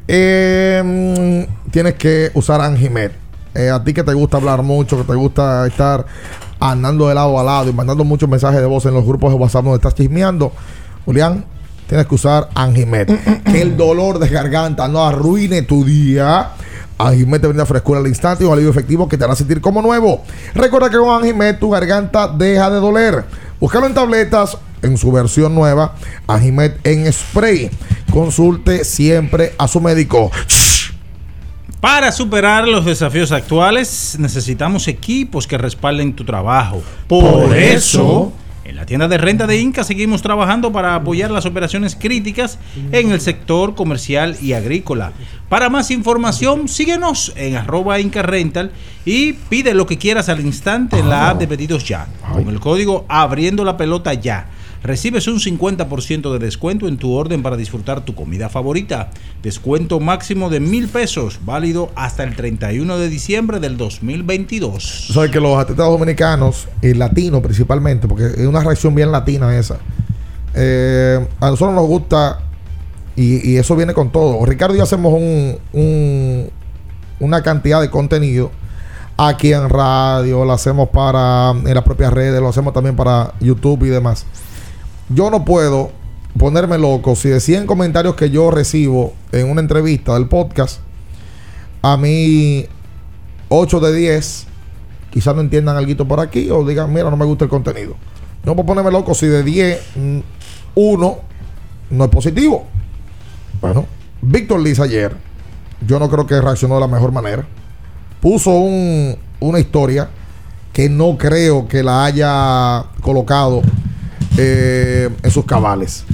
Eh, 0.07 1.49
tienes 1.71 1.95
que 1.95 2.31
usar 2.35 2.61
Anjimet. 2.61 3.11
Eh, 3.55 3.71
a 3.71 3.83
ti 3.83 3.95
que 3.95 4.03
te 4.03 4.13
gusta 4.13 4.37
hablar 4.37 4.63
mucho, 4.63 4.99
que 4.99 5.05
te 5.05 5.15
gusta 5.15 5.67
estar 5.67 6.05
andando 6.61 7.09
de 7.09 7.15
lado 7.15 7.41
a 7.41 7.43
lado 7.43 7.71
y 7.71 7.73
mandando 7.73 8.05
muchos 8.05 8.29
mensajes 8.29 8.61
de 8.61 8.67
voz 8.67 8.85
en 8.85 8.93
los 8.93 9.07
grupos 9.07 9.33
de 9.33 9.39
WhatsApp 9.39 9.65
donde 9.65 9.77
estás 9.77 9.95
chismeando, 9.95 10.53
Julián, 11.07 11.47
tienes 11.87 12.07
que 12.07 12.15
usar 12.15 12.51
Anjimet. 12.55 13.43
que 13.45 13.63
el 13.63 13.79
dolor 13.79 14.19
de 14.19 14.29
garganta 14.29 14.89
no 14.89 15.07
arruine 15.07 15.63
tu 15.63 15.87
día. 15.87 16.51
Anjimet 16.99 17.41
te 17.41 17.47
brinda 17.47 17.65
frescura 17.65 18.01
al 18.01 18.09
instante 18.09 18.45
y 18.45 18.47
un 18.47 18.53
alivio 18.53 18.71
efectivo 18.71 19.09
que 19.09 19.17
te 19.17 19.25
hará 19.25 19.37
sentir 19.37 19.63
como 19.63 19.81
nuevo. 19.81 20.23
Recuerda 20.55 20.91
que 20.91 20.99
con 20.99 21.17
Anjimet 21.17 21.59
tu 21.59 21.71
garganta 21.71 22.29
deja 22.29 22.69
de 22.69 22.79
doler. 22.79 23.25
Búscalo 23.59 23.87
en 23.87 23.95
tabletas 23.95 24.59
en 24.83 24.99
su 24.99 25.11
versión 25.13 25.55
nueva, 25.55 25.95
Anjimet 26.27 26.87
en 26.87 27.13
spray. 27.13 27.71
Consulte 28.11 28.85
siempre 28.85 29.55
a 29.59 29.69
su 29.69 29.81
médico. 29.81 30.31
Para 31.81 32.13
superar 32.13 32.69
los 32.69 32.85
desafíos 32.85 33.33
actuales, 33.33 34.17
necesitamos 34.19 34.87
equipos 34.87 35.49
que 35.49 35.59
respalden 35.59 36.13
tu 36.13 36.25
trabajo. 36.25 36.83
Por, 37.09 37.49
Por 37.49 37.57
eso, 37.57 37.73
eso, 38.01 38.33
en 38.65 38.77
la 38.77 38.87
tienda 38.87 39.09
de 39.09 39.19
renta 39.19 39.49
de 39.49 39.61
Inca 39.61 39.83
seguimos 39.83 40.23
trabajando 40.23 40.71
para 40.71 40.95
apoyar 40.95 41.33
las 41.33 41.45
operaciones 41.45 41.97
críticas 41.97 42.61
en 42.93 43.11
el 43.11 43.21
sector 43.21 43.75
comercial 43.75 44.37
y 44.41 44.53
agrícola. 44.53 45.13
Para 45.49 45.69
más 45.69 45.91
información, 45.91 46.69
síguenos 46.69 47.33
en 47.35 47.57
arroba 47.57 47.99
Inca 47.99 48.23
Rental 48.23 48.71
y 49.05 49.33
pide 49.33 49.75
lo 49.75 49.87
que 49.87 49.99
quieras 49.99 50.29
al 50.29 50.41
instante 50.41 51.01
en 51.01 51.09
la 51.09 51.31
app 51.31 51.41
de 51.41 51.49
pedidos 51.49 51.85
ya. 51.85 52.07
Con 52.33 52.49
el 52.49 52.61
código 52.61 53.05
abriendo 53.09 53.65
la 53.65 53.77
pelota 53.77 54.15
ya. 54.15 54.47
Recibes 54.83 55.29
un 55.29 55.39
50% 55.39 56.33
de 56.33 56.39
descuento 56.41 56.89
en 56.89 56.97
tu 56.97 57.13
orden 57.13 57.43
para 57.43 57.57
disfrutar 57.57 58.05
tu 58.05 58.15
comida 58.17 58.49
favorita. 58.49 59.11
Descuento 59.43 60.01
máximo 60.01 60.51
de 60.51 60.59
mil 60.59 60.89
pesos, 60.89 61.39
válido 61.45 61.91
hasta 61.95 62.25
el 62.25 62.35
31 62.35 62.99
de 62.99 63.09
diciembre 63.09 63.61
del 63.61 63.77
2022. 63.77 65.05
Tú 65.07 65.13
sabes 65.13 65.31
que 65.31 65.39
los 65.41 65.57
atletas 65.57 65.87
dominicanos, 65.87 66.67
y 66.83 66.95
latinos 66.95 67.43
principalmente, 67.43 68.09
porque 68.09 68.25
es 68.27 68.47
una 68.47 68.61
reacción 68.61 68.95
bien 68.95 69.13
latina 69.13 69.57
esa. 69.57 69.79
eh, 70.55 71.27
a 71.41 71.47
nosotros 71.51 71.75
nos 71.75 71.87
gusta, 71.87 72.41
y, 73.17 73.57
eso 73.57 73.75
viene 73.77 73.95
con 73.95 74.11
todo. 74.11 74.45
Ricardo 74.45 74.75
y 74.75 74.79
yo 74.79 74.85
hacemos 74.85 75.15
un- 75.15 76.51
una 77.21 77.43
cantidad 77.43 77.81
de 77.81 77.89
contenido 77.89 78.51
aquí 79.17 79.53
en 79.53 79.69
radio, 79.69 80.45
lo 80.45 80.53
hacemos 80.53 80.89
para 80.89 81.51
en 81.53 81.73
las 81.75 81.85
propias 81.85 82.13
redes, 82.13 82.41
lo 82.41 82.49
hacemos 82.49 82.73
también 82.75 82.97
para 82.97 83.33
YouTube 83.41 83.85
y 83.85 83.89
demás. 83.89 84.27
Yo 85.09 85.31
no 85.31 85.45
puedo 85.45 85.91
ponerme 86.39 86.79
loco 86.79 87.15
si 87.17 87.29
de 87.29 87.41
100 87.41 87.67
comentarios 87.67 88.15
que 88.15 88.31
yo 88.31 88.51
recibo 88.51 89.13
en 89.33 89.51
una 89.51 89.61
entrevista 89.61 90.15
del 90.15 90.29
podcast, 90.29 90.81
a 91.83 91.97
mí 91.97 92.67
8 93.49 93.81
de 93.81 93.95
10 93.95 94.47
quizás 95.11 95.35
no 95.35 95.43
entiendan 95.43 95.77
algo 95.77 96.07
por 96.09 96.21
aquí 96.21 96.49
o 96.51 96.65
digan, 96.67 96.93
mira, 96.93 97.11
no 97.11 97.17
me 97.17 97.27
gusta 97.27 97.45
el 97.45 97.51
contenido. 97.51 97.97
No 98.45 98.55
puedo 98.57 98.67
ponerme 98.67 98.91
loco 98.91 99.15
si 99.15 99.27
de 99.27 99.43
10, 99.43 99.81
1 100.75 101.19
no 101.91 102.05
es 102.05 102.11
positivo. 102.11 102.67
Bueno, 103.61 103.87
Víctor 104.23 104.61
Liz 104.61 104.81
ayer, 104.81 105.15
yo 105.87 105.99
no 105.99 106.09
creo 106.09 106.27
que 106.27 106.41
reaccionó 106.41 106.77
de 106.77 106.81
la 106.81 106.87
mejor 106.89 107.13
manera. 107.13 107.45
Puso 108.21 108.51
un- 108.53 109.17
una 109.41 109.59
historia 109.61 110.09
que 110.73 110.89
no 110.89 111.19
creo 111.19 111.69
que 111.69 111.83
la 111.83 112.05
haya 112.07 112.85
colocado 113.03 113.61
eh, 114.37 115.11
en 115.23 115.31
sus 115.31 115.45
cabales. 115.45 116.05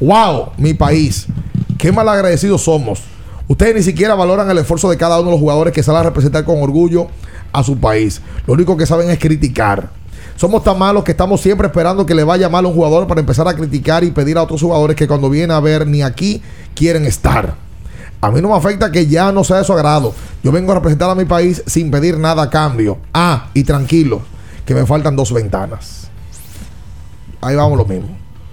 ¡Wow! 0.00 0.50
Mi 0.56 0.74
país. 0.74 1.26
Qué 1.76 1.92
mal 1.92 2.08
agradecidos 2.08 2.62
somos. 2.62 3.02
Ustedes 3.48 3.74
ni 3.74 3.82
siquiera 3.82 4.14
valoran 4.14 4.50
el 4.50 4.58
esfuerzo 4.58 4.90
de 4.90 4.96
cada 4.96 5.18
uno 5.18 5.26
de 5.26 5.32
los 5.32 5.40
jugadores 5.40 5.72
que 5.72 5.82
salen 5.82 6.00
a 6.00 6.04
representar 6.04 6.44
con 6.44 6.62
orgullo 6.62 7.08
a 7.52 7.62
su 7.62 7.78
país. 7.78 8.20
Lo 8.46 8.54
único 8.54 8.76
que 8.76 8.86
saben 8.86 9.10
es 9.10 9.18
criticar. 9.18 9.90
Somos 10.36 10.62
tan 10.62 10.78
malos 10.78 11.02
que 11.02 11.10
estamos 11.12 11.40
siempre 11.40 11.66
esperando 11.66 12.06
que 12.06 12.14
le 12.14 12.24
vaya 12.24 12.48
mal 12.48 12.64
a 12.64 12.68
un 12.68 12.74
jugador 12.74 13.06
para 13.06 13.20
empezar 13.20 13.48
a 13.48 13.54
criticar 13.54 14.04
y 14.04 14.10
pedir 14.10 14.38
a 14.38 14.42
otros 14.42 14.60
jugadores 14.60 14.96
que 14.96 15.08
cuando 15.08 15.28
vienen 15.30 15.50
a 15.50 15.60
ver 15.60 15.86
ni 15.86 16.02
aquí 16.02 16.42
quieren 16.74 17.06
estar. 17.06 17.54
A 18.20 18.30
mí 18.30 18.40
no 18.40 18.48
me 18.48 18.54
afecta 18.54 18.92
que 18.92 19.06
ya 19.06 19.32
no 19.32 19.44
sea 19.44 19.58
de 19.58 19.64
su 19.64 19.72
agrado. 19.72 20.14
Yo 20.42 20.52
vengo 20.52 20.72
a 20.72 20.76
representar 20.76 21.10
a 21.10 21.14
mi 21.14 21.24
país 21.24 21.62
sin 21.66 21.90
pedir 21.90 22.18
nada 22.18 22.42
a 22.42 22.50
cambio. 22.50 22.98
Ah, 23.12 23.48
y 23.54 23.64
tranquilo, 23.64 24.22
que 24.64 24.74
me 24.74 24.86
faltan 24.86 25.16
dos 25.16 25.32
ventanas. 25.32 26.07
Ahí 27.40 27.56
vamos 27.56 27.78
lo 27.78 27.84
mismo. 27.84 28.08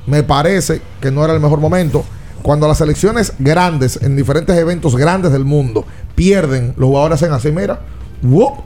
Me 0.08 0.24
parece 0.24 0.82
que 1.02 1.12
no 1.12 1.24
era 1.24 1.34
el 1.34 1.40
mejor 1.40 1.60
momento. 1.60 2.04
Cuando 2.42 2.68
las 2.68 2.78
selecciones 2.78 3.34
grandes, 3.40 4.00
en 4.02 4.16
diferentes 4.16 4.56
eventos 4.56 4.96
grandes 4.96 5.32
del 5.32 5.46
mundo, 5.46 5.84
pierden, 6.14 6.76
los 6.78 6.88
jugadores 6.90 7.22
hacen 7.22 7.34
así, 7.34 7.52
mira, 7.52 7.80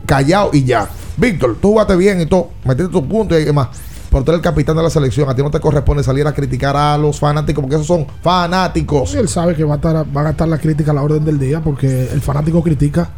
callado 0.06 0.50
y 0.52 0.64
ya. 0.64 0.88
Víctor, 1.16 1.56
tú 1.60 1.68
jugaste 1.68 1.96
bien 1.96 2.20
y 2.20 2.26
todo, 2.26 2.50
metiste 2.64 2.92
tus 2.92 3.02
puntos 3.02 3.40
y 3.40 3.44
demás. 3.44 3.68
Pero 4.10 4.24
tú 4.24 4.32
eres 4.32 4.40
el 4.40 4.42
capitán 4.42 4.76
de 4.76 4.82
la 4.82 4.90
selección. 4.90 5.28
A 5.28 5.34
ti 5.34 5.42
no 5.42 5.50
te 5.50 5.60
corresponde 5.60 6.02
salir 6.02 6.26
a 6.26 6.32
criticar 6.32 6.76
a 6.76 6.98
los 6.98 7.20
fanáticos 7.20 7.62
porque 7.62 7.76
esos 7.76 7.86
son 7.86 8.06
fanáticos. 8.22 9.14
Y 9.14 9.18
él 9.18 9.28
sabe 9.28 9.54
que 9.54 9.62
va 9.62 9.74
a, 9.74 9.76
estar, 9.76 10.04
va 10.16 10.26
a 10.26 10.30
estar 10.30 10.48
la 10.48 10.58
crítica 10.58 10.90
a 10.90 10.94
la 10.94 11.02
orden 11.02 11.24
del 11.24 11.38
día 11.38 11.60
porque 11.60 12.08
el 12.12 12.20
fanático 12.20 12.62
critica. 12.62 13.10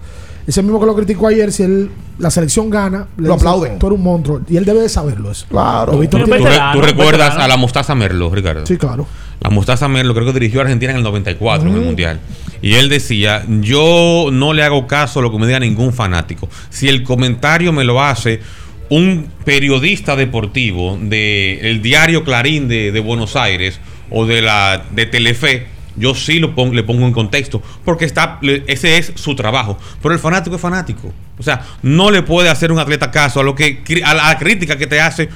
Ese 0.46 0.62
mismo 0.62 0.80
que 0.80 0.86
lo 0.86 0.94
criticó 0.96 1.28
ayer, 1.28 1.52
si 1.52 1.62
él, 1.62 1.90
la 2.18 2.30
selección 2.30 2.68
gana, 2.70 3.06
le 3.16 3.28
Lo 3.28 3.34
dice, 3.34 3.46
aplauden. 3.46 3.78
Tú 3.78 3.86
eres 3.86 3.98
un 3.98 4.04
monstruo. 4.04 4.40
Y 4.48 4.56
él 4.56 4.64
debe 4.64 4.80
de 4.80 4.88
saberlo 4.88 5.30
eso. 5.30 5.46
Claro. 5.48 5.92
¿Tú, 5.92 6.18
re- 6.18 6.60
tú 6.72 6.80
recuerdas 6.82 7.36
a 7.36 7.46
la 7.48 7.56
Mostaza 7.56 7.94
Merlo, 7.94 8.30
Ricardo? 8.34 8.66
Sí, 8.66 8.76
claro. 8.76 9.06
La 9.40 9.50
Mostaza 9.50 9.88
Merlo 9.88 10.14
creo 10.14 10.26
que 10.26 10.32
dirigió 10.32 10.60
a 10.60 10.64
Argentina 10.64 10.92
en 10.92 10.98
el 10.98 11.04
94 11.04 11.68
en 11.68 11.74
el 11.74 11.80
Mm. 11.80 11.84
Mundial. 11.84 12.20
Y 12.60 12.74
él 12.74 12.88
decía, 12.88 13.44
yo 13.60 14.28
no 14.32 14.52
le 14.52 14.62
hago 14.62 14.86
caso 14.86 15.18
a 15.18 15.22
lo 15.22 15.32
que 15.32 15.38
me 15.38 15.46
diga 15.46 15.58
ningún 15.58 15.92
fanático. 15.92 16.48
Si 16.70 16.88
el 16.88 17.02
comentario 17.02 17.72
me 17.72 17.82
lo 17.84 18.00
hace 18.02 18.40
un 18.88 19.26
periodista 19.44 20.14
deportivo 20.16 20.98
del 21.00 21.80
diario 21.82 22.24
Clarín 22.24 22.68
de, 22.68 22.92
de 22.92 23.00
Buenos 23.00 23.36
Aires 23.36 23.80
o 24.10 24.26
de 24.26 24.42
la 24.42 24.84
de 24.92 25.06
Telefe, 25.06 25.66
yo 25.96 26.14
sí 26.14 26.38
lo 26.38 26.54
pon- 26.54 26.74
le 26.74 26.82
pongo 26.82 27.06
en 27.06 27.12
contexto, 27.12 27.62
porque 27.84 28.04
está, 28.04 28.38
ese 28.66 28.98
es 28.98 29.12
su 29.16 29.34
trabajo. 29.36 29.78
Pero 30.00 30.14
el 30.14 30.20
fanático 30.20 30.56
es 30.56 30.62
fanático. 30.62 31.12
O 31.38 31.42
sea, 31.42 31.62
no 31.82 32.10
le 32.10 32.22
puede 32.22 32.48
hacer 32.48 32.72
un 32.72 32.78
atleta 32.78 33.10
caso 33.10 33.40
a 33.40 33.42
lo 33.42 33.54
que 33.54 33.82
a 34.04 34.14
la 34.14 34.38
crítica 34.38 34.76
que 34.78 34.86
te 34.86 35.00
hace 35.00 35.28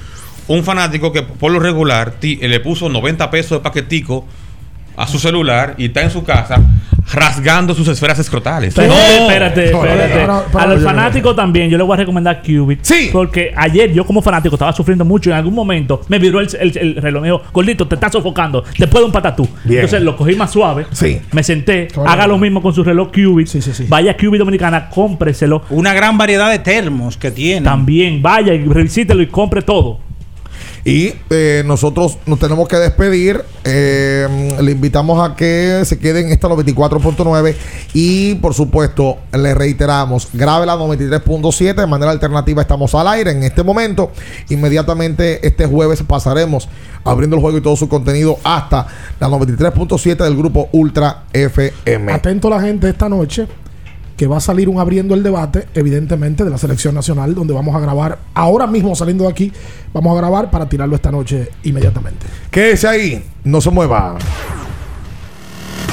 un 0.47 0.63
fanático 0.63 1.11
que 1.11 1.23
por 1.23 1.51
lo 1.51 1.59
regular 1.59 2.11
ti- 2.11 2.37
le 2.37 2.59
puso 2.61 2.87
90 2.89 3.29
pesos 3.29 3.59
de 3.59 3.63
paquetico 3.63 4.25
a 4.97 5.07
su 5.07 5.19
celular 5.19 5.75
y 5.77 5.85
está 5.85 6.01
en 6.01 6.09
su 6.11 6.23
casa 6.23 6.59
rasgando 7.13 7.73
sus 7.73 7.87
esferas 7.87 8.19
escrotales. 8.19 8.73
Pero, 8.75 8.93
espérate, 8.93 9.71
No, 9.71 9.85
espérate. 9.85 10.13
pero- 10.13 10.43
a 10.59 10.65
los 10.67 10.83
fanáticos 10.83 11.35
también, 11.35 11.69
yo 11.69 11.77
le 11.77 11.83
voy 11.83 11.93
a 11.93 11.97
recomendar 11.97 12.41
Qubit. 12.41 12.79
Sí. 12.81 13.09
Porque 13.13 13.53
ayer 13.55 13.93
yo 13.93 14.05
como 14.05 14.21
fanático 14.21 14.55
estaba 14.55 14.73
sufriendo 14.73 15.05
mucho 15.05 15.29
y 15.29 15.33
en 15.33 15.37
algún 15.37 15.53
momento 15.53 16.01
me 16.09 16.19
viró 16.19 16.41
el, 16.41 16.49
el- 16.59 16.77
el 16.77 16.95
reloj. 16.95 17.21
Me 17.21 17.27
dijo, 17.29 17.41
gordito, 17.53 17.87
te 17.87 17.95
estás 17.95 18.11
sofocando. 18.11 18.63
Te 18.77 18.87
puedo 18.87 19.05
un 19.05 19.11
patatú. 19.11 19.47
Bien. 19.63 19.79
Entonces 19.81 20.01
lo 20.01 20.17
cogí 20.17 20.35
más 20.35 20.51
suave. 20.51 20.85
Sí. 20.91 21.21
Me 21.31 21.43
senté. 21.43 21.87
Haga 22.05 22.27
lo 22.27 22.37
mismo 22.37 22.61
con 22.61 22.73
su 22.73 22.83
reloj 22.83 23.11
Qubit. 23.11 23.47
Vaya 23.87 24.11
a 24.11 24.17
Qubit 24.17 24.39
Dominicana, 24.39 24.89
cómpreselo. 24.89 25.61
Una 25.69 25.93
gran 25.93 26.17
variedad 26.17 26.49
de 26.51 26.59
termos 26.59 27.15
que 27.17 27.31
tiene. 27.31 27.63
También 27.63 28.21
vaya 28.21 28.53
y 28.53 28.65
revisítelo 28.65 29.21
y 29.21 29.27
compre 29.27 29.61
todo. 29.61 29.99
Y 30.87 31.13
eh, 31.29 31.63
nosotros 31.65 32.17
nos 32.25 32.39
tenemos 32.39 32.65
que 32.69 32.77
despedir. 32.77 33.43
Eh, 33.65 34.25
le 34.61 34.71
invitamos 34.71 35.21
a 35.21 35.35
que 35.35 35.81
se 35.83 35.99
quede 35.99 36.21
en 36.21 36.29
esta 36.31 36.47
94.9. 36.47 37.55
Y 37.93 38.35
por 38.35 38.53
supuesto, 38.53 39.17
le 39.33 39.53
reiteramos: 39.53 40.29
grabe 40.31 40.65
la 40.65 40.77
93.7. 40.77 41.75
De 41.75 41.87
manera 41.87 42.11
alternativa, 42.11 42.61
estamos 42.61 42.95
al 42.95 43.09
aire 43.09 43.31
en 43.31 43.43
este 43.43 43.63
momento. 43.63 44.13
Inmediatamente 44.47 45.45
este 45.45 45.65
jueves 45.65 46.01
pasaremos 46.03 46.69
abriendo 47.03 47.35
el 47.35 47.41
juego 47.41 47.57
y 47.57 47.61
todo 47.61 47.75
su 47.75 47.89
contenido 47.89 48.37
hasta 48.45 48.87
la 49.19 49.27
93.7 49.27 50.15
del 50.15 50.37
grupo 50.37 50.69
Ultra 50.71 51.23
FM. 51.33 52.13
Atento 52.13 52.49
la 52.49 52.61
gente 52.61 52.87
esta 52.87 53.09
noche 53.09 53.45
que 54.17 54.27
va 54.27 54.37
a 54.37 54.41
salir 54.41 54.67
un 54.67 54.79
abriendo 54.79 55.13
el 55.13 55.21
debate, 55.21 55.67
evidentemente, 55.75 56.43
de 56.43 56.49
la 56.49 56.57
selección 56.57 56.95
nacional, 56.95 57.35
donde 57.35 57.53
vamos 57.53 57.75
a 57.75 57.79
grabar, 57.79 58.17
ahora 58.33 58.65
mismo 58.65 58.95
saliendo 58.95 59.25
de 59.25 59.29
aquí, 59.29 59.53
vamos 59.93 60.13
a 60.13 60.17
grabar 60.17 60.49
para 60.49 60.67
tirarlo 60.67 60.95
esta 60.95 61.11
noche 61.11 61.49
inmediatamente. 61.63 62.25
Quédese 62.49 62.87
ahí, 62.87 63.23
no 63.43 63.61
se 63.61 63.69
mueva. 63.69 64.17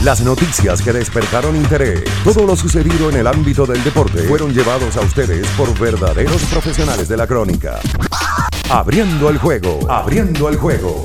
Las 0.02 0.22
noticias 0.22 0.82
que 0.82 0.92
despertaron 0.92 1.54
interés, 1.56 2.02
todo 2.24 2.46
lo 2.46 2.56
sucedido 2.56 3.10
en 3.10 3.16
el 3.16 3.26
ámbito 3.26 3.66
del 3.66 3.82
deporte, 3.84 4.22
fueron 4.22 4.52
llevados 4.52 4.96
a 4.96 5.00
ustedes 5.00 5.46
por 5.56 5.78
verdaderos 5.78 6.42
profesionales 6.44 7.08
de 7.08 7.16
la 7.16 7.26
crónica. 7.26 7.78
Abriendo 8.70 9.28
el 9.28 9.38
juego, 9.38 9.78
abriendo 9.90 10.48
el 10.48 10.56
juego. 10.56 11.04